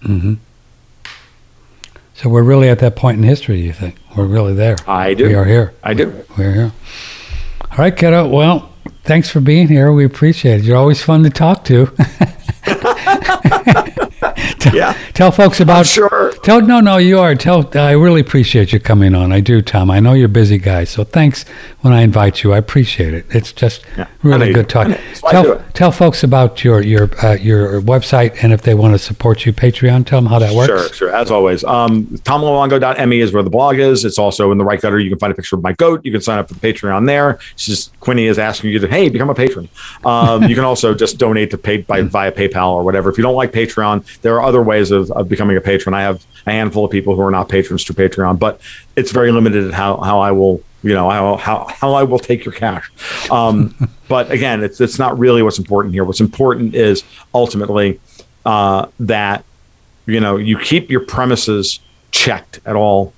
so 2.13 2.29
we're 2.29 2.43
really 2.43 2.69
at 2.69 2.79
that 2.79 2.95
point 2.95 3.17
in 3.17 3.23
history. 3.23 3.59
You 3.61 3.73
think 3.73 3.95
we're 4.15 4.25
really 4.25 4.53
there? 4.53 4.77
I 4.87 5.13
do. 5.13 5.27
We 5.27 5.33
are 5.35 5.45
here. 5.45 5.73
I 5.83 5.93
do. 5.93 6.23
We're 6.37 6.53
here. 6.53 6.71
All 7.77 7.83
right, 7.83 7.93
kiddo. 7.93 8.29
Well, 8.29 8.71
thanks 9.03 9.29
for 9.29 9.41
being 9.41 9.67
here. 9.67 9.91
We 9.91 10.05
appreciate 10.05 10.61
it. 10.61 10.63
You're 10.63 10.77
always 10.77 11.03
fun 11.03 11.23
to 11.23 11.29
talk 11.29 11.65
to. 11.65 11.93
Yeah. 14.73 14.97
Tell 15.13 15.31
folks 15.31 15.59
about. 15.59 15.85
Sure. 15.85 16.33
Tell 16.43 16.59
no, 16.59 16.79
no, 16.79 16.97
you 16.97 17.19
are. 17.19 17.35
Tell. 17.35 17.69
I 17.77 17.91
really 17.91 18.19
appreciate 18.21 18.73
you 18.73 18.79
coming 18.79 19.13
on. 19.13 19.31
I 19.31 19.39
do, 19.39 19.61
Tom. 19.61 19.91
I 19.91 19.99
know 19.99 20.13
you're 20.13 20.25
a 20.25 20.29
busy 20.29 20.57
guy, 20.57 20.83
so 20.85 21.03
thanks 21.03 21.43
when 21.81 21.93
I 21.93 22.01
invite 22.01 22.43
you. 22.43 22.51
I 22.51 22.57
appreciate 22.57 23.13
it. 23.13 23.25
It's 23.29 23.53
just 23.53 23.85
Yeah, 23.95 24.07
really 24.23 24.51
good 24.51 24.67
do. 24.67 24.73
talk. 24.73 24.87
I 24.87 24.89
know. 24.89 24.95
That's 24.97 25.21
why 25.21 25.29
I 25.29 25.43
do 25.43 25.47
Tell 25.53 25.65
tell 25.73 25.91
folks 25.91 26.23
about 26.23 26.63
your 26.63 26.81
your 26.81 27.09
uh, 27.23 27.33
your 27.33 27.79
website 27.81 28.43
and 28.43 28.51
if 28.51 28.63
they 28.63 28.73
want 28.73 28.93
to 28.95 28.99
support 28.99 29.45
you, 29.45 29.53
Patreon. 29.53 30.05
Tell 30.07 30.19
them 30.19 30.29
how 30.29 30.39
that 30.39 30.53
works. 30.53 30.67
Sure, 30.67 30.93
sure. 30.93 31.15
As 31.15 31.29
always, 31.31 31.63
um, 31.63 32.07
is 32.15 33.31
where 33.31 33.43
the 33.43 33.49
blog 33.49 33.77
is. 33.77 34.03
It's 34.03 34.17
also 34.17 34.51
in 34.51 34.57
the 34.57 34.65
right 34.65 34.81
gutter. 34.81 34.99
You 34.99 35.09
can 35.09 35.19
find 35.19 35.31
a 35.31 35.35
picture 35.35 35.55
of 35.55 35.63
my 35.63 35.73
goat. 35.73 36.01
You 36.03 36.11
can 36.11 36.21
sign 36.21 36.39
up 36.39 36.47
for 36.47 36.55
the 36.55 36.59
Patreon 36.59 37.05
there. 37.05 37.39
It's 37.53 37.65
just 37.65 37.97
Quinny 37.99 38.25
is 38.25 38.39
asking 38.39 38.71
you 38.71 38.79
to, 38.79 38.87
hey, 38.87 39.09
become 39.09 39.29
a 39.29 39.35
patron. 39.35 39.69
Um, 40.03 40.43
you 40.43 40.55
can 40.55 40.63
also 40.63 40.93
just 40.93 41.17
donate 41.17 41.51
to 41.51 41.57
pay 41.57 41.77
by 41.77 42.01
via 42.15 42.31
PayPal 42.31 42.71
or 42.73 42.83
whatever. 42.83 43.09
If 43.09 43.17
you 43.17 43.23
don't 43.23 43.35
like 43.35 43.51
Patreon, 43.51 44.21
there 44.21 44.34
are 44.35 44.43
other 44.43 44.61
ways 44.61 44.91
of, 44.91 45.11
of 45.11 45.29
becoming 45.29 45.57
a 45.57 45.61
patron. 45.61 45.93
I 45.93 46.01
have 46.01 46.25
a 46.45 46.51
handful 46.51 46.85
of 46.85 46.91
people 46.91 47.15
who 47.15 47.21
are 47.21 47.31
not 47.31 47.49
patrons 47.49 47.83
to 47.85 47.93
Patreon, 47.93 48.39
but 48.39 48.61
it's 48.95 49.11
very 49.11 49.31
limited 49.31 49.73
how 49.73 49.97
how 49.97 50.19
I 50.19 50.31
will 50.31 50.61
you 50.83 50.93
know 50.93 51.09
how 51.09 51.37
how, 51.37 51.67
how 51.69 51.93
I 51.93 52.03
will 52.03 52.19
take 52.19 52.45
your 52.45 52.53
cash. 52.53 52.89
Um, 53.31 53.75
but 54.07 54.31
again, 54.31 54.63
it's 54.63 54.79
it's 54.79 54.99
not 54.99 55.17
really 55.17 55.41
what's 55.41 55.59
important 55.59 55.93
here. 55.93 56.03
What's 56.03 56.21
important 56.21 56.75
is 56.75 57.03
ultimately 57.33 57.99
uh, 58.45 58.87
that 58.99 59.43
you 60.05 60.19
know 60.19 60.37
you 60.37 60.57
keep 60.57 60.89
your 60.89 61.01
premises 61.01 61.79
checked 62.11 62.59
at 62.65 62.75
all 62.75 63.13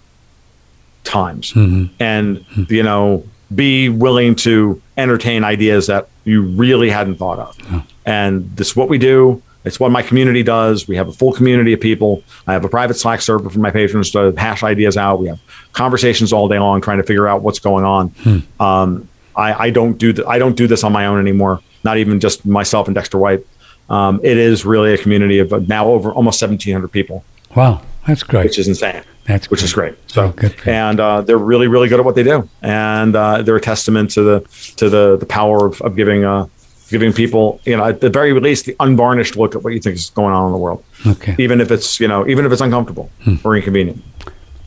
times 1.03 1.53
and 1.99 2.45
you 2.69 2.84
know 2.84 3.23
be 3.53 3.89
willing 3.89 4.35
to 4.35 4.81
entertain 4.98 5.44
ideas 5.44 5.88
that 5.88 6.10
you 6.26 6.41
really 6.41 6.89
hadn't 6.89 7.15
thought 7.15 7.39
of 7.39 7.85
and 8.06 8.49
this 8.57 8.69
is 8.72 8.76
what 8.76 8.89
we 8.89 8.98
do 8.98 9.41
it's 9.68 9.80
what 9.80 9.91
my 9.91 10.02
community 10.02 10.41
does. 10.41 10.88
We 10.88 10.95
have 10.95 11.07
a 11.07 11.14
full 11.14 11.34
community 11.34 11.73
of 11.73 11.80
people. 11.80 12.23
I 12.48 12.53
have 12.53 12.65
a 12.65 12.69
private 12.69 12.95
slack 12.95 13.22
server 13.22 13.49
for 13.49 13.60
my 13.60 13.72
patrons 13.72 14.11
to 14.11 14.34
hash 14.38 14.64
ideas 14.64 14.98
out. 14.98 15.19
We 15.19 15.27
have 15.27 15.39
conversations 15.73 16.34
all 16.34 16.48
day 16.48 16.57
long 16.60 16.81
trying 16.81 16.98
to 16.98 17.03
figure 17.03 17.27
out 17.27 17.41
what's 17.44 17.60
going 17.60 17.85
on. 17.85 18.44
Um, 18.60 19.07
I, 19.35 19.68
I 19.68 19.69
don't 19.69 19.99
do 19.99 20.14
th- 20.14 20.27
i 20.27 20.39
don't 20.39 20.57
do 20.57 20.65
this 20.65 20.84
on 20.84 20.91
my 20.91 21.06
own 21.06 21.19
anymore 21.19 21.61
not 21.84 21.98
even 21.98 22.19
just 22.19 22.45
myself 22.45 22.88
and 22.88 22.95
dexter 22.95 23.18
white. 23.18 23.45
Um, 23.89 24.19
it 24.23 24.38
is 24.38 24.65
really 24.65 24.94
a 24.94 24.98
community 24.98 25.39
of 25.39 25.53
uh, 25.53 25.60
now 25.68 25.88
over 25.88 26.11
almost 26.11 26.41
1700 26.41 26.89
people. 26.89 27.23
Wow, 27.56 27.81
that's 28.06 28.23
great. 28.23 28.44
which 28.45 28.60
is 28.60 28.68
insane. 28.68 29.03
That's 29.26 29.49
which 29.49 29.64
is 29.64 29.73
great. 29.73 29.95
So, 30.07 30.26
Oh, 30.26 30.31
good 30.31 30.53
and 30.65 30.99
uh, 30.99 31.22
they're 31.22 31.38
really, 31.38 31.68
really 31.68 31.88
good 31.88 31.99
at 31.99 32.06
what 32.06 32.15
they 32.15 32.23
do, 32.23 32.49
and 32.61 33.15
uh, 33.15 33.41
they're 33.41 33.56
a 33.56 33.61
testament 33.61 34.11
to 34.11 34.23
the 34.23 34.39
to 34.77 34.89
the 34.89 35.18
the 35.18 35.26
power 35.26 35.65
of, 35.65 35.81
of 35.81 35.95
giving 35.95 36.26
uh, 36.26 36.48
giving 36.89 37.11
people, 37.14 37.59
you 37.65 37.76
know, 37.77 37.85
at 37.85 38.01
the 38.01 38.09
very 38.09 38.34
least, 38.39 38.65
the 38.65 38.76
unvarnished 38.80 39.35
look 39.35 39.55
at 39.55 39.64
what 39.64 39.73
you 39.73 39.80
think 39.80 39.95
is 39.95 40.09
going 40.11 40.34
on 40.34 40.45
in 40.47 40.51
the 40.51 40.57
world, 40.57 40.84
Okay. 41.05 41.35
even 41.38 41.59
if 41.61 41.72
it's 41.72 41.99
you 41.99 42.07
know, 42.07 42.27
even 42.27 42.45
if 42.45 42.51
it's 42.51 42.61
uncomfortable 42.61 43.09
Hmm. 43.23 43.35
or 43.43 43.55
inconvenient, 43.55 44.01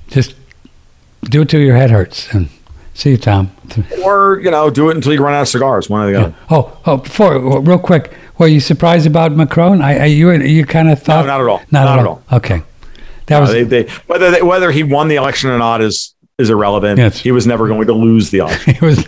Just 0.08 0.34
do 1.24 1.42
it 1.42 1.48
till 1.48 1.60
your 1.60 1.76
head 1.76 1.90
hurts. 1.90 2.28
And 2.32 2.48
see 2.94 3.10
you, 3.10 3.16
Tom. 3.16 3.50
or 4.04 4.40
you 4.42 4.50
know, 4.50 4.70
do 4.70 4.90
it 4.90 4.96
until 4.96 5.12
you 5.12 5.22
run 5.22 5.34
out 5.34 5.42
of 5.42 5.48
cigars. 5.48 5.88
One 5.90 6.02
or 6.06 6.10
the 6.12 6.18
other. 6.20 6.34
Oh, 6.50 6.76
oh, 6.86 6.96
before 6.98 7.38
real 7.60 7.78
quick, 7.78 8.12
were 8.38 8.48
you 8.48 8.60
surprised 8.60 9.06
about 9.06 9.32
Macron? 9.32 9.80
I, 9.82 9.98
I 9.98 10.04
you 10.06 10.30
you 10.32 10.64
kind 10.66 10.90
of 10.90 11.00
thought 11.02 11.26
not 11.26 11.40
at 11.40 11.46
all. 11.46 11.58
Not, 11.70 11.84
Not 11.84 11.98
at 11.98 11.98
at 12.00 12.06
all. 12.06 12.22
Okay, 12.32 12.62
that 13.26 13.36
Uh, 13.38 13.40
was 13.42 13.50
they, 13.52 13.62
they, 13.64 13.82
whether 14.06 14.30
they, 14.30 14.42
whether 14.42 14.70
he 14.72 14.82
won 14.82 15.08
the 15.08 15.16
election 15.16 15.50
or 15.50 15.58
not 15.58 15.80
is 15.80 16.14
is 16.38 16.48
irrelevant. 16.50 16.98
Yes. 16.98 17.18
He 17.20 17.32
was 17.32 17.46
never 17.46 17.68
going 17.68 17.86
to 17.86 17.92
lose 17.92 18.30
the 18.30 18.38
election. 18.38 18.74
he 18.78 18.84
was. 18.84 19.06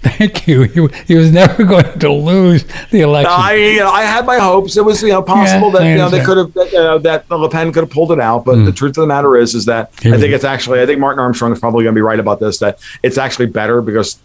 Thank 0.00 0.46
you. 0.46 0.62
He, 0.62 0.88
he 1.06 1.14
was 1.14 1.30
never 1.32 1.64
going 1.72 1.98
to 1.98 2.12
lose 2.12 2.64
the 2.90 3.00
election. 3.00 3.32
I, 3.32 3.54
you 3.54 3.78
know, 3.80 3.90
I 3.90 4.02
had 4.02 4.26
my 4.26 4.38
hopes. 4.38 4.76
It 4.76 4.84
was, 4.84 5.02
you 5.02 5.08
know, 5.08 5.22
possible 5.22 5.72
Yeah, 5.72 5.78
that 5.78 5.90
you 5.90 5.96
know 5.96 6.08
they 6.08 6.24
could 6.24 6.36
have 6.38 6.52
that, 6.54 6.74
uh, 6.74 6.98
that 6.98 7.30
Le 7.30 7.48
Pen 7.50 7.72
could 7.72 7.84
have 7.84 7.90
pulled 7.90 8.12
it 8.12 8.20
out. 8.20 8.44
But 8.44 8.64
the 8.64 8.72
truth 8.72 8.96
of 8.96 9.02
the 9.02 9.06
matter 9.06 9.36
is, 9.36 9.54
is 9.54 9.64
that 9.66 9.92
He 10.02 10.12
I 10.12 10.18
think 10.18 10.32
it's 10.32 10.44
actually 10.44 10.80
I 10.80 10.86
think 10.86 11.00
Martin 11.00 11.20
Armstrong 11.20 11.52
is 11.52 11.58
probably 11.58 11.84
going 11.84 11.94
to 11.94 11.98
be 11.98 12.02
right 12.02 12.20
about 12.20 12.40
this. 12.40 12.58
That 12.58 12.78
it's 13.02 13.18
actually 13.18 13.46
better 13.46 13.80
because 13.82 14.18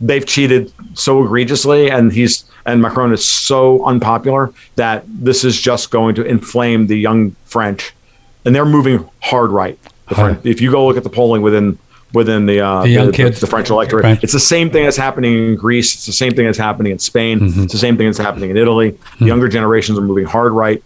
they've 0.00 0.26
cheated 0.26 0.72
so 0.94 1.24
egregiously, 1.24 1.90
and 1.90 2.12
he's 2.12 2.44
and 2.66 2.80
Macron 2.80 3.12
is 3.12 3.24
so 3.24 3.84
unpopular 3.84 4.52
that 4.76 5.04
this 5.06 5.44
is 5.44 5.60
just 5.60 5.90
going 5.90 6.14
to 6.16 6.24
inflame 6.24 6.86
the 6.86 6.98
young 6.98 7.36
French, 7.44 7.92
and 8.44 8.54
they're 8.54 8.64
moving 8.64 9.08
hard 9.20 9.50
right. 9.50 9.78
The 10.08 10.14
French, 10.16 10.44
if 10.46 10.60
you 10.60 10.70
go 10.70 10.86
look 10.86 10.96
at 10.96 11.02
the 11.04 11.10
polling 11.10 11.40
within 11.42 11.78
within 12.14 12.46
the 12.46 12.60
uh, 12.60 12.82
The 12.82 12.88
young 12.88 13.12
kids. 13.12 13.40
the 13.40 13.46
French 13.46 13.68
electorate, 13.70 14.02
French. 14.04 14.22
it's 14.24 14.32
the 14.32 14.40
same 14.40 14.70
thing 14.70 14.84
that's 14.84 14.96
happening 14.96 15.32
in 15.48 15.56
Greece. 15.56 15.94
It's 15.94 16.06
the 16.06 16.12
same 16.12 16.32
thing 16.32 16.46
that's 16.46 16.58
happening 16.58 16.92
in 16.92 16.98
Spain. 16.98 17.40
Mm-hmm. 17.40 17.62
It's 17.64 17.72
the 17.72 17.78
same 17.78 17.96
thing 17.96 18.06
that's 18.06 18.18
happening 18.18 18.50
in 18.50 18.56
Italy. 18.56 18.96
The 19.18 19.26
younger 19.26 19.48
generations 19.48 19.98
are 19.98 20.02
moving 20.02 20.24
hard 20.24 20.52
right 20.52 20.82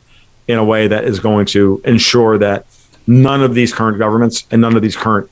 in 0.48 0.58
a 0.58 0.64
way 0.64 0.88
that 0.88 1.04
is 1.04 1.20
going 1.20 1.46
to 1.46 1.80
ensure 1.84 2.38
that 2.38 2.66
none 3.06 3.42
of 3.42 3.54
these 3.54 3.72
current 3.72 3.98
governments 3.98 4.46
and 4.50 4.60
none 4.60 4.74
of 4.76 4.82
these 4.82 4.96
current 4.96 5.30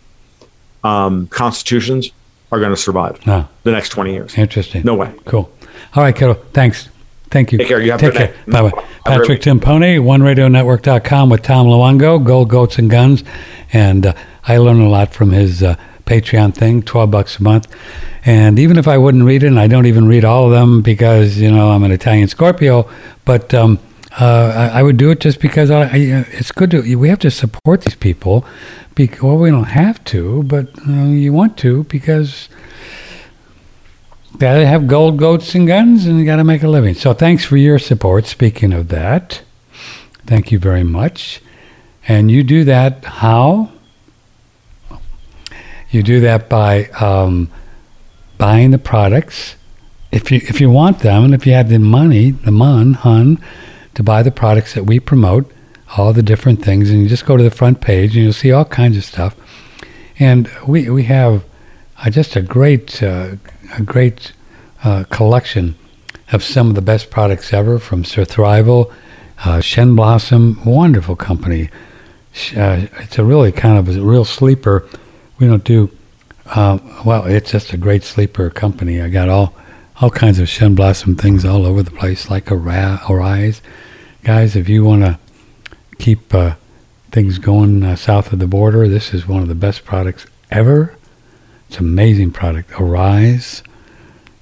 um, 0.84 1.26
constitutions 1.28 2.10
are 2.52 2.60
going 2.60 2.70
to 2.70 2.76
survive 2.76 3.26
No. 3.26 3.48
the 3.64 3.72
next 3.72 3.88
20 3.90 4.12
years. 4.12 4.36
Interesting. 4.38 4.82
No 4.84 4.94
way. 4.94 5.12
Cool. 5.24 5.50
All 5.94 6.02
right, 6.02 6.14
kiddo. 6.14 6.34
Thanks. 6.52 6.88
Thank 7.30 7.52
you. 7.52 7.58
Take 7.58 7.68
care. 7.68 7.80
You 7.80 7.90
have 7.92 8.02
a 8.02 8.10
Take 8.10 8.12
good 8.12 8.34
care. 8.34 8.44
Bye 8.46 8.70
bye. 8.70 8.82
Have 9.06 9.22
a 9.22 9.26
great 9.26 9.42
Patrick. 9.42 9.60
Timpone, 9.60 9.98
OneRadioNetwork.com 10.00 11.30
with 11.30 11.42
Tom 11.42 11.66
Luongo, 11.66 12.24
Gold 12.24 12.48
Goats 12.48 12.78
and 12.78 12.90
Guns, 12.90 13.24
and 13.72 14.06
uh, 14.06 14.14
I 14.44 14.58
learned 14.58 14.82
a 14.82 14.88
lot 14.88 15.12
from 15.12 15.30
his 15.32 15.62
uh, 15.62 15.76
Patreon 16.06 16.54
thing, 16.54 16.82
twelve 16.82 17.10
bucks 17.10 17.38
a 17.38 17.42
month. 17.42 17.66
And 18.24 18.58
even 18.58 18.76
if 18.78 18.88
I 18.88 18.98
wouldn't 18.98 19.24
read 19.24 19.42
it, 19.42 19.48
and 19.48 19.60
I 19.60 19.66
don't 19.66 19.86
even 19.86 20.06
read 20.08 20.24
all 20.24 20.46
of 20.46 20.52
them 20.52 20.82
because 20.82 21.38
you 21.38 21.50
know 21.50 21.70
I'm 21.70 21.82
an 21.82 21.92
Italian 21.92 22.28
Scorpio, 22.28 22.88
but 23.24 23.52
um, 23.54 23.78
uh, 24.18 24.70
I, 24.72 24.80
I 24.80 24.82
would 24.82 24.96
do 24.96 25.10
it 25.10 25.20
just 25.20 25.40
because 25.40 25.70
I, 25.70 25.82
I, 25.82 25.84
uh, 25.84 26.24
it's 26.32 26.52
good 26.52 26.70
to. 26.70 26.96
We 26.96 27.08
have 27.08 27.18
to 27.20 27.30
support 27.30 27.82
these 27.82 27.96
people. 27.96 28.44
Because, 28.94 29.20
well, 29.20 29.36
we 29.36 29.50
don't 29.50 29.64
have 29.64 30.02
to, 30.04 30.42
but 30.44 30.68
uh, 30.88 31.04
you 31.04 31.30
want 31.30 31.58
to 31.58 31.84
because 31.84 32.48
gotta 34.38 34.66
have 34.66 34.86
gold 34.86 35.18
goats 35.18 35.54
and 35.54 35.66
guns 35.66 36.06
and 36.06 36.18
you 36.18 36.24
gotta 36.24 36.44
make 36.44 36.62
a 36.62 36.68
living. 36.68 36.94
So 36.94 37.12
thanks 37.12 37.44
for 37.44 37.56
your 37.56 37.78
support. 37.78 38.26
Speaking 38.26 38.72
of 38.72 38.88
that 38.88 39.42
thank 40.26 40.52
you 40.52 40.58
very 40.58 40.84
much. 40.84 41.40
And 42.08 42.30
you 42.30 42.42
do 42.42 42.64
that 42.64 43.04
how? 43.04 43.70
You 45.90 46.02
do 46.02 46.20
that 46.20 46.48
by 46.48 46.86
um, 47.00 47.50
buying 48.38 48.70
the 48.70 48.78
products. 48.78 49.56
If 50.12 50.30
you 50.30 50.40
if 50.44 50.60
you 50.60 50.70
want 50.70 51.00
them 51.00 51.24
and 51.24 51.34
if 51.34 51.46
you 51.46 51.52
have 51.52 51.68
the 51.68 51.78
money 51.78 52.30
the 52.30 52.50
mon 52.50 52.94
hun 52.94 53.38
to 53.94 54.02
buy 54.02 54.22
the 54.22 54.30
products 54.30 54.74
that 54.74 54.84
we 54.84 55.00
promote 55.00 55.50
all 55.96 56.12
the 56.12 56.22
different 56.22 56.62
things 56.62 56.90
and 56.90 57.02
you 57.02 57.08
just 57.08 57.26
go 57.26 57.36
to 57.36 57.42
the 57.42 57.50
front 57.50 57.80
page 57.80 58.14
and 58.14 58.24
you'll 58.24 58.32
see 58.32 58.52
all 58.52 58.64
kinds 58.64 58.96
of 58.96 59.04
stuff. 59.04 59.34
And 60.18 60.50
we 60.66 60.88
we 60.90 61.04
have 61.04 61.44
uh, 61.98 62.10
just 62.10 62.36
a 62.36 62.42
great 62.42 63.02
uh, 63.02 63.36
a 63.78 63.82
great 63.82 64.32
uh, 64.84 65.04
collection 65.10 65.76
of 66.32 66.42
some 66.42 66.68
of 66.68 66.74
the 66.74 66.82
best 66.82 67.10
products 67.10 67.52
ever 67.52 67.78
from 67.78 68.02
Surthrival, 68.02 68.92
uh, 69.44 69.60
Shen 69.60 69.94
Blossom, 69.94 70.62
wonderful 70.64 71.16
company. 71.16 71.70
Uh, 72.56 72.86
it's 72.98 73.18
a 73.18 73.24
really 73.24 73.52
kind 73.52 73.78
of 73.78 73.96
a 73.96 74.00
real 74.00 74.24
sleeper. 74.24 74.88
We 75.38 75.46
don't 75.46 75.64
do 75.64 75.90
uh, 76.46 76.78
well. 77.04 77.26
It's 77.26 77.50
just 77.50 77.72
a 77.72 77.76
great 77.76 78.04
sleeper 78.04 78.50
company. 78.50 79.00
I 79.00 79.08
got 79.08 79.28
all 79.28 79.54
all 80.00 80.10
kinds 80.10 80.38
of 80.38 80.48
shen 80.48 80.74
blossom 80.74 81.16
things 81.16 81.44
all 81.44 81.64
over 81.64 81.82
the 81.82 81.90
place, 81.90 82.28
like 82.28 82.50
a 82.50 82.54
Arise. 82.54 83.62
Guys, 84.24 84.54
if 84.54 84.68
you 84.68 84.84
want 84.84 85.02
to 85.02 85.18
keep 85.98 86.34
uh, 86.34 86.56
things 87.10 87.38
going 87.38 87.82
uh, 87.82 87.96
south 87.96 88.32
of 88.32 88.38
the 88.38 88.46
border, 88.46 88.88
this 88.88 89.14
is 89.14 89.26
one 89.26 89.40
of 89.40 89.48
the 89.48 89.54
best 89.54 89.84
products 89.84 90.26
ever. 90.50 90.95
It's 91.76 91.82
amazing 91.82 92.30
product, 92.30 92.72
Arise. 92.80 93.62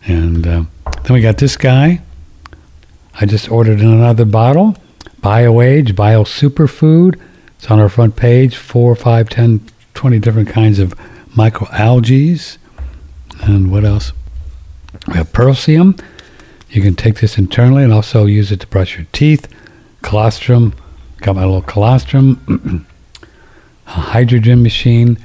And 0.06 0.46
uh, 0.46 0.64
then 1.02 1.14
we 1.14 1.20
got 1.20 1.38
this 1.38 1.56
guy. 1.56 2.00
I 3.20 3.26
just 3.26 3.50
ordered 3.50 3.80
another 3.80 4.24
bottle. 4.24 4.76
BioAge, 5.20 5.96
Bio 5.96 6.22
Superfood. 6.22 7.20
It's 7.58 7.68
on 7.72 7.80
our 7.80 7.88
front 7.88 8.14
page. 8.14 8.54
Four, 8.56 8.94
five, 8.94 9.28
ten, 9.30 9.66
twenty 9.94 10.20
different 10.20 10.48
kinds 10.48 10.78
of 10.78 10.94
microalgae. 11.34 12.56
And 13.40 13.72
what 13.72 13.84
else? 13.84 14.12
We 15.08 15.14
have 15.14 15.32
Perlsium. 15.32 16.00
You 16.70 16.82
can 16.82 16.94
take 16.94 17.18
this 17.18 17.36
internally 17.36 17.82
and 17.82 17.92
also 17.92 18.26
use 18.26 18.52
it 18.52 18.60
to 18.60 18.68
brush 18.68 18.96
your 18.96 19.08
teeth. 19.10 19.48
Colostrum. 20.02 20.72
Got 21.16 21.34
my 21.34 21.44
little 21.44 21.62
colostrum. 21.62 22.86
hydrogen 23.86 24.62
machine. 24.62 25.18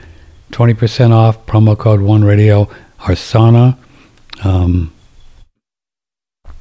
20% 0.52 1.12
off. 1.12 1.46
Promo 1.46 1.78
code 1.78 2.02
One 2.02 2.24
Radio. 2.24 2.70
Arsana. 3.00 3.78
Um, 4.44 4.94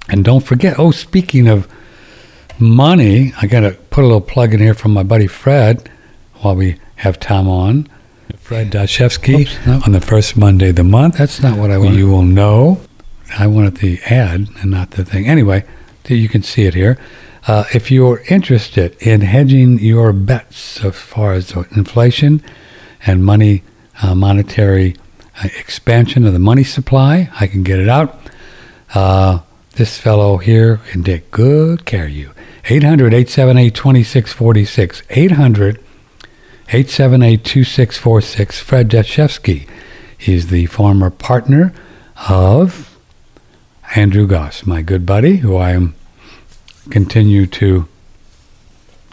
and 0.08 0.24
don't 0.24 0.44
forget, 0.44 0.78
oh, 0.78 0.90
speaking 0.90 1.48
of 1.48 1.68
money, 2.58 3.32
I 3.40 3.46
got 3.46 3.60
to 3.60 3.72
put 3.90 4.04
a 4.04 4.06
little 4.06 4.20
plug 4.20 4.54
in 4.54 4.60
here 4.60 4.74
from 4.74 4.92
my 4.92 5.02
buddy 5.02 5.26
Fred 5.26 5.90
while 6.40 6.56
we 6.56 6.78
have 6.96 7.20
Tom 7.20 7.48
on. 7.48 7.88
Fred 8.36 8.70
Dashevsky 8.70 9.84
on 9.86 9.92
the 9.92 10.00
first 10.00 10.36
Monday 10.36 10.70
of 10.70 10.76
the 10.76 10.84
month. 10.84 11.18
That's 11.18 11.42
not 11.42 11.58
what 11.58 11.70
I 11.70 11.78
want. 11.78 11.96
You 11.96 12.08
will 12.08 12.22
know. 12.22 12.80
I 13.38 13.46
wanted 13.46 13.76
the 13.78 14.00
ad 14.06 14.48
and 14.60 14.70
not 14.70 14.92
the 14.92 15.04
thing. 15.04 15.28
Anyway, 15.28 15.64
you 16.06 16.28
can 16.28 16.42
see 16.42 16.62
it 16.62 16.74
here. 16.74 16.98
Uh, 17.46 17.64
if 17.74 17.90
you're 17.90 18.22
interested 18.28 18.96
in 19.00 19.20
hedging 19.20 19.78
your 19.78 20.12
bets 20.12 20.82
as 20.82 20.96
far 20.96 21.32
as 21.34 21.52
inflation 21.76 22.42
and 23.06 23.24
money, 23.24 23.62
uh, 24.02 24.14
monetary 24.14 24.96
uh, 25.42 25.48
expansion 25.58 26.24
of 26.24 26.32
the 26.32 26.38
money 26.38 26.64
supply, 26.64 27.30
I 27.38 27.46
can 27.46 27.62
get 27.62 27.78
it 27.78 27.88
out. 27.88 28.18
Uh, 28.94 29.40
this 29.72 29.98
fellow 29.98 30.38
here 30.38 30.78
can 30.90 31.04
take 31.04 31.30
good 31.30 31.84
care 31.84 32.06
of 32.06 32.10
you. 32.10 32.32
800 32.64 33.14
878 33.14 33.74
2646. 33.74 35.02
800 35.10 35.76
878 36.68 37.44
2646. 37.44 38.60
Fred 38.60 38.88
Dashevsky. 38.88 39.68
He's 40.16 40.48
the 40.48 40.66
former 40.66 41.10
partner 41.10 41.72
of 42.28 42.98
Andrew 43.94 44.26
Gause, 44.26 44.66
my 44.66 44.82
good 44.82 45.06
buddy, 45.06 45.36
who 45.36 45.56
I 45.56 45.70
am 45.70 45.94
continue 46.90 47.46
to 47.46 47.86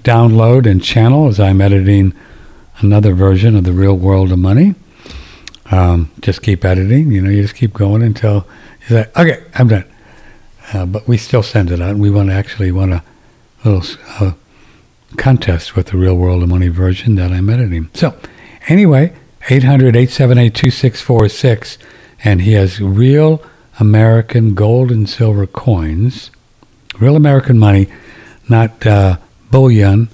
download 0.03 0.69
and 0.69 0.83
channel 0.83 1.27
as 1.27 1.39
I'm 1.39 1.61
editing 1.61 2.13
another 2.79 3.13
version 3.13 3.55
of 3.55 3.63
the 3.63 3.73
Real 3.73 3.95
World 3.95 4.31
of 4.31 4.39
Money. 4.39 4.75
Um, 5.71 6.11
just 6.21 6.41
keep 6.41 6.63
editing, 6.63 7.11
you 7.11 7.21
know, 7.21 7.29
you 7.29 7.41
just 7.41 7.55
keep 7.55 7.73
going 7.73 8.01
until 8.03 8.47
you 8.81 8.87
say, 8.87 9.09
okay, 9.15 9.43
I'm 9.55 9.67
done. 9.67 9.85
Uh, 10.73 10.85
but 10.85 11.07
we 11.07 11.17
still 11.17 11.43
send 11.43 11.71
it 11.71 11.81
out. 11.81 11.95
We 11.95 12.09
want 12.09 12.29
to 12.29 12.35
actually 12.35 12.71
want 12.71 12.93
a 12.93 13.03
little 13.63 13.83
uh, 14.19 14.33
contest 15.17 15.75
with 15.75 15.87
the 15.87 15.97
Real 15.97 16.15
World 16.15 16.43
of 16.43 16.49
Money 16.49 16.67
version 16.67 17.15
that 17.15 17.31
I'm 17.31 17.49
editing. 17.49 17.89
So, 17.93 18.15
anyway, 18.67 19.13
800 19.49 19.95
878 19.95 20.53
2646, 20.53 21.77
and 22.23 22.41
he 22.41 22.53
has 22.53 22.79
real 22.79 23.43
American 23.79 24.53
gold 24.55 24.91
and 24.91 25.09
silver 25.09 25.45
coins, 25.45 26.31
real 26.99 27.15
American 27.15 27.59
money, 27.59 27.87
not 28.49 28.85
uh, 28.85 29.17
bullion, 29.51 30.09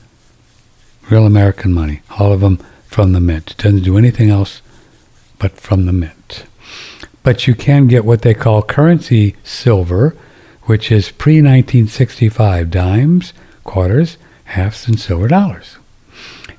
real 1.12 1.26
American 1.26 1.74
money. 1.74 2.02
All 2.18 2.32
of 2.32 2.42
them 2.42 2.58
from 2.88 3.12
the 3.12 3.20
mint. 3.20 3.56
Doesn't 3.58 3.84
do 3.84 3.98
anything 3.98 4.30
else 4.30 4.62
but 5.38 5.52
from 5.54 5.86
the 5.86 5.94
mint. 5.94 6.46
But 7.24 7.46
you 7.48 7.56
can 7.56 7.88
get 7.88 8.06
what 8.06 8.22
they 8.22 8.34
call 8.34 8.64
currency 8.64 9.36
silver 9.44 10.16
which 10.64 10.92
is 10.92 11.12
pre 11.12 11.42
1965 11.42 12.70
dimes, 12.70 13.34
quarters, 13.64 14.18
halves, 14.46 14.88
and 14.88 15.00
silver 15.00 15.28
dollars. 15.28 15.78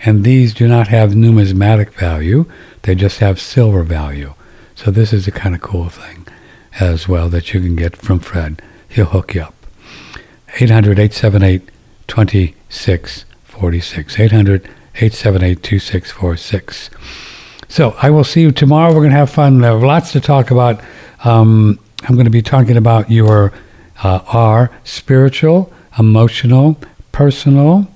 And 0.05 0.25
these 0.25 0.53
do 0.53 0.67
not 0.67 0.89
have 0.89 1.15
numismatic 1.15 1.95
value, 1.95 2.47
they 2.83 2.95
just 2.95 3.21
have 3.21 3.41
silver 3.41 3.83
value. 3.83 4.35
So 4.75 4.91
this 4.91 5.13
is 5.13 5.29
a 5.29 5.33
kind 5.33 5.55
of 5.55 5.61
cool 5.61 5.89
thing 5.89 6.27
as 6.81 7.07
well 7.07 7.29
that 7.29 7.55
you 7.55 7.61
can 7.61 7.77
get 7.77 7.97
from 7.97 8.19
Fred. 8.19 8.61
He'll 8.89 9.07
hook 9.07 9.35
you 9.35 9.43
up. 9.43 9.55
800 10.61 10.99
878 10.99 11.71
2646. 13.63 14.19
800 14.19 14.65
878 14.97 15.63
2646. 15.63 16.91
So 17.69 17.95
I 18.03 18.11
will 18.11 18.25
see 18.25 18.43
you 18.43 18.51
tomorrow. 18.51 18.89
We're 18.89 19.01
going 19.01 19.11
to 19.11 19.17
have 19.17 19.31
fun. 19.31 19.61
There 19.61 19.73
lots 19.75 20.13
to 20.13 20.21
talk 20.21 20.51
about. 20.51 20.81
Um, 21.25 21.79
I'm 22.03 22.17
going 22.17 22.25
to 22.25 22.31
be 22.31 22.43
talking 22.43 22.77
about 22.77 23.11
your 23.11 23.53
uh, 24.03 24.21
are 24.27 24.73
spiritual, 24.83 25.73
emotional, 25.99 26.77
personal 27.13 27.87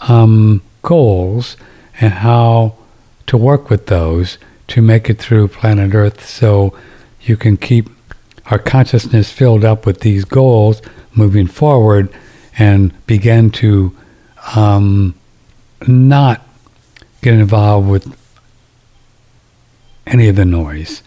um, 0.00 0.62
goals 0.82 1.56
and 2.00 2.12
how 2.12 2.74
to 3.26 3.36
work 3.36 3.70
with 3.70 3.86
those 3.86 4.38
to 4.68 4.82
make 4.82 5.08
it 5.08 5.18
through 5.18 5.48
planet 5.48 5.94
Earth 5.94 6.26
so 6.26 6.76
you 7.22 7.36
can 7.36 7.56
keep 7.56 7.88
our 8.46 8.58
consciousness 8.58 9.30
filled 9.30 9.64
up 9.64 9.86
with 9.86 10.00
these 10.00 10.24
goals 10.24 10.82
moving 11.14 11.46
forward 11.46 12.12
and 12.58 12.92
begin 13.06 13.50
to 13.50 13.96
um, 14.56 15.14
not 15.86 16.46
get 17.22 17.34
involved 17.34 17.88
with 17.88 18.16
any 20.06 20.28
of 20.28 20.36
the 20.36 20.44
noise. 20.44 21.02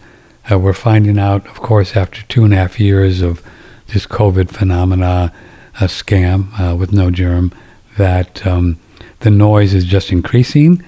Uh, 0.50 0.58
we're 0.58 0.72
finding 0.72 1.18
out, 1.18 1.46
of 1.46 1.60
course, 1.60 1.96
after 1.96 2.22
two 2.22 2.44
and 2.44 2.52
a 2.52 2.56
half 2.56 2.80
years 2.80 3.20
of 3.20 3.42
this 3.88 4.06
COVID 4.06 4.50
phenomena, 4.50 5.32
a 5.80 5.84
scam 5.84 6.58
uh, 6.58 6.76
with 6.76 6.92
no 6.92 7.10
germ, 7.10 7.52
that 7.96 8.46
um, 8.46 8.78
the 9.20 9.30
noise 9.30 9.74
is 9.74 9.84
just 9.84 10.10
increasing 10.10 10.82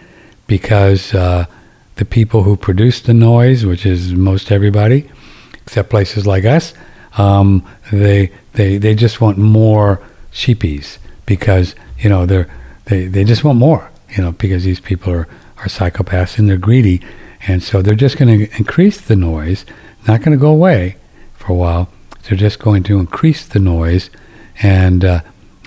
because 0.47 1.15
uh, 1.15 1.47
the 1.97 2.05
people 2.05 2.43
who 2.43 2.57
produce 2.57 3.01
the 3.01 3.15
noise, 3.15 3.65
which 3.65 3.87
is 3.87 4.13
most 4.13 4.51
everybody, 4.51 5.09
except 5.55 5.91
places 5.91 6.27
like 6.27 6.45
us, 6.45 6.75
um, 7.17 7.67
they 7.93 8.33
they 8.55 8.77
they 8.79 8.95
just 8.95 9.21
want 9.21 9.39
more 9.39 10.01
sheepies 10.33 10.99
because 11.27 11.75
you 11.99 12.09
know 12.09 12.27
they're 12.27 12.49
they, 12.87 13.07
they 13.07 13.25
just 13.25 13.45
want 13.45 13.59
more 13.59 13.91
you 14.11 14.23
know 14.23 14.33
because 14.33 14.65
these 14.65 14.81
people 14.81 15.13
are 15.13 15.29
are 15.59 15.67
psychopaths 15.67 16.39
and 16.39 16.49
they're 16.49 16.57
greedy 16.57 17.01
and 17.47 17.63
so 17.63 17.83
they're 17.83 17.95
just 17.95 18.19
going 18.19 18.39
to 18.39 18.57
increase 18.57 19.01
the 19.01 19.17
noise 19.17 19.65
not 20.07 20.21
going 20.21 20.33
to 20.33 20.41
go 20.41 20.51
away 20.51 20.97
for 21.35 21.53
a 21.53 21.57
while 21.57 21.89
they're 22.25 22.39
just 22.39 22.59
going 22.59 22.83
to 22.83 22.99
increase 22.99 23.47
the 23.47 23.59
noise 23.59 24.11
and 24.63 25.05
uh, 25.05 25.21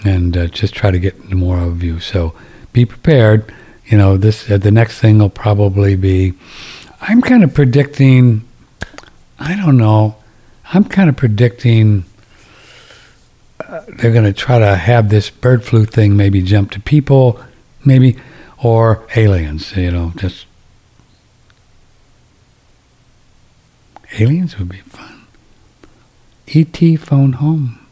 and 0.04 0.38
uh, 0.38 0.48
just 0.48 0.74
try 0.74 0.92
to 0.92 1.00
get 1.00 1.32
more 1.32 1.60
of 1.60 1.84
you. 1.84 2.00
So 2.00 2.34
be 2.74 2.86
prepared. 2.86 3.54
You 3.86 3.98
know, 3.98 4.18
this 4.18 4.50
uh, 4.50 4.58
the 4.58 4.72
next 4.72 5.00
thing 5.00 5.20
will 5.20 5.30
probably 5.30 5.96
be. 5.96 6.34
I'm 7.02 7.22
kind 7.22 7.44
of 7.44 7.54
predicting. 7.54 8.48
I 9.40 9.56
don't 9.56 9.78
know. 9.78 10.16
I'm 10.74 10.84
kind 10.86 11.10
of 11.10 11.16
predicting. 11.16 12.06
They're 13.88 14.14
going 14.14 14.24
to 14.24 14.34
try 14.34 14.60
to 14.60 14.76
have 14.76 15.10
this 15.10 15.30
bird 15.30 15.64
flu 15.64 15.86
thing 15.86 16.16
maybe 16.16 16.42
jump 16.42 16.72
to 16.72 16.80
people, 16.80 17.44
maybe, 17.84 18.18
or 18.64 19.06
aliens. 19.16 19.76
You 19.76 19.92
know, 19.92 20.14
just 20.16 20.46
aliens 24.20 24.58
would 24.58 24.70
be 24.70 24.80
fun. 24.80 25.28
ET 26.48 26.78
phone 27.00 27.34
home. 27.34 27.86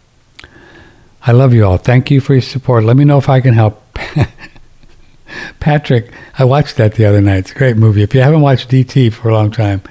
I 1.23 1.31
love 1.31 1.53
you 1.53 1.65
all. 1.65 1.77
Thank 1.77 2.11
you 2.11 2.22
for 2.22 2.34
your 2.34 2.41
support. 2.41 2.84
Let 2.84 2.95
me 2.95 3.03
know 3.03 3.18
if 3.18 3.27
I 3.27 3.41
can 3.41 3.53
help. 3.53 3.81
Patrick, 5.60 6.11
I 6.38 6.45
watched 6.45 6.77
that 6.77 6.93
the 6.93 7.06
other 7.06 7.19
night. 7.19 7.38
It's 7.38 7.52
a 7.52 7.56
great 7.56 7.77
movie. 7.77 8.03
If 8.03 8.14
you 8.14 8.22
haven't 8.22 8.41
watched 8.41 8.73
ET 8.73 9.14
for 9.14 9.30
a 9.30 9.34
long 9.34 9.52
time, 9.52 9.81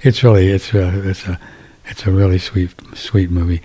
it's 0.00 0.22
really 0.22 0.50
it's 0.50 0.72
a, 0.72 1.08
it's 1.08 1.26
a 1.26 1.40
it's 1.86 2.06
a 2.06 2.10
really 2.10 2.38
sweet 2.38 2.70
sweet 2.94 3.30
movie. 3.30 3.60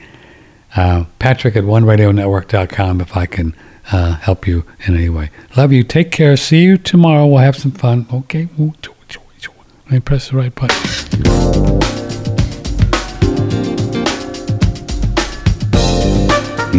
Uh, 0.76 1.06
Patrick 1.18 1.56
at 1.56 1.64
OneRadioNetwork.com 1.64 3.02
if 3.02 3.18
I 3.18 3.26
can 3.26 3.56
uh, 3.92 4.16
help 4.16 4.48
you 4.48 4.66
in 4.86 4.96
any 4.96 5.10
way. 5.10 5.32
Love 5.58 5.72
you. 5.72 5.84
Take 5.84 6.12
care. 6.12 6.38
See 6.38 6.64
you 6.64 6.78
tomorrow. 6.78 7.26
We'll 7.26 7.40
have 7.40 7.56
some 7.56 7.72
fun. 7.72 8.06
Okay. 8.12 8.48
Let 8.58 9.92
me 9.92 10.00
press 10.00 10.30
the 10.30 10.38
right 10.38 10.54
button. 10.54 10.78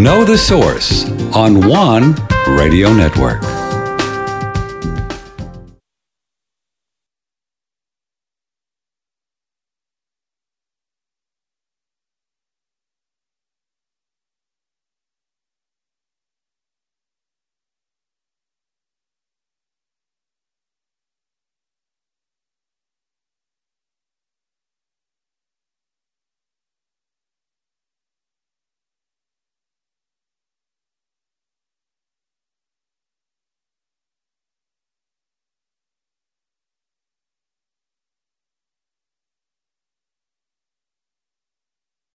Know 0.00 0.24
the 0.24 0.38
Source 0.38 1.04
on 1.34 1.68
One 1.68 2.14
Radio 2.46 2.92
Network. 2.92 3.59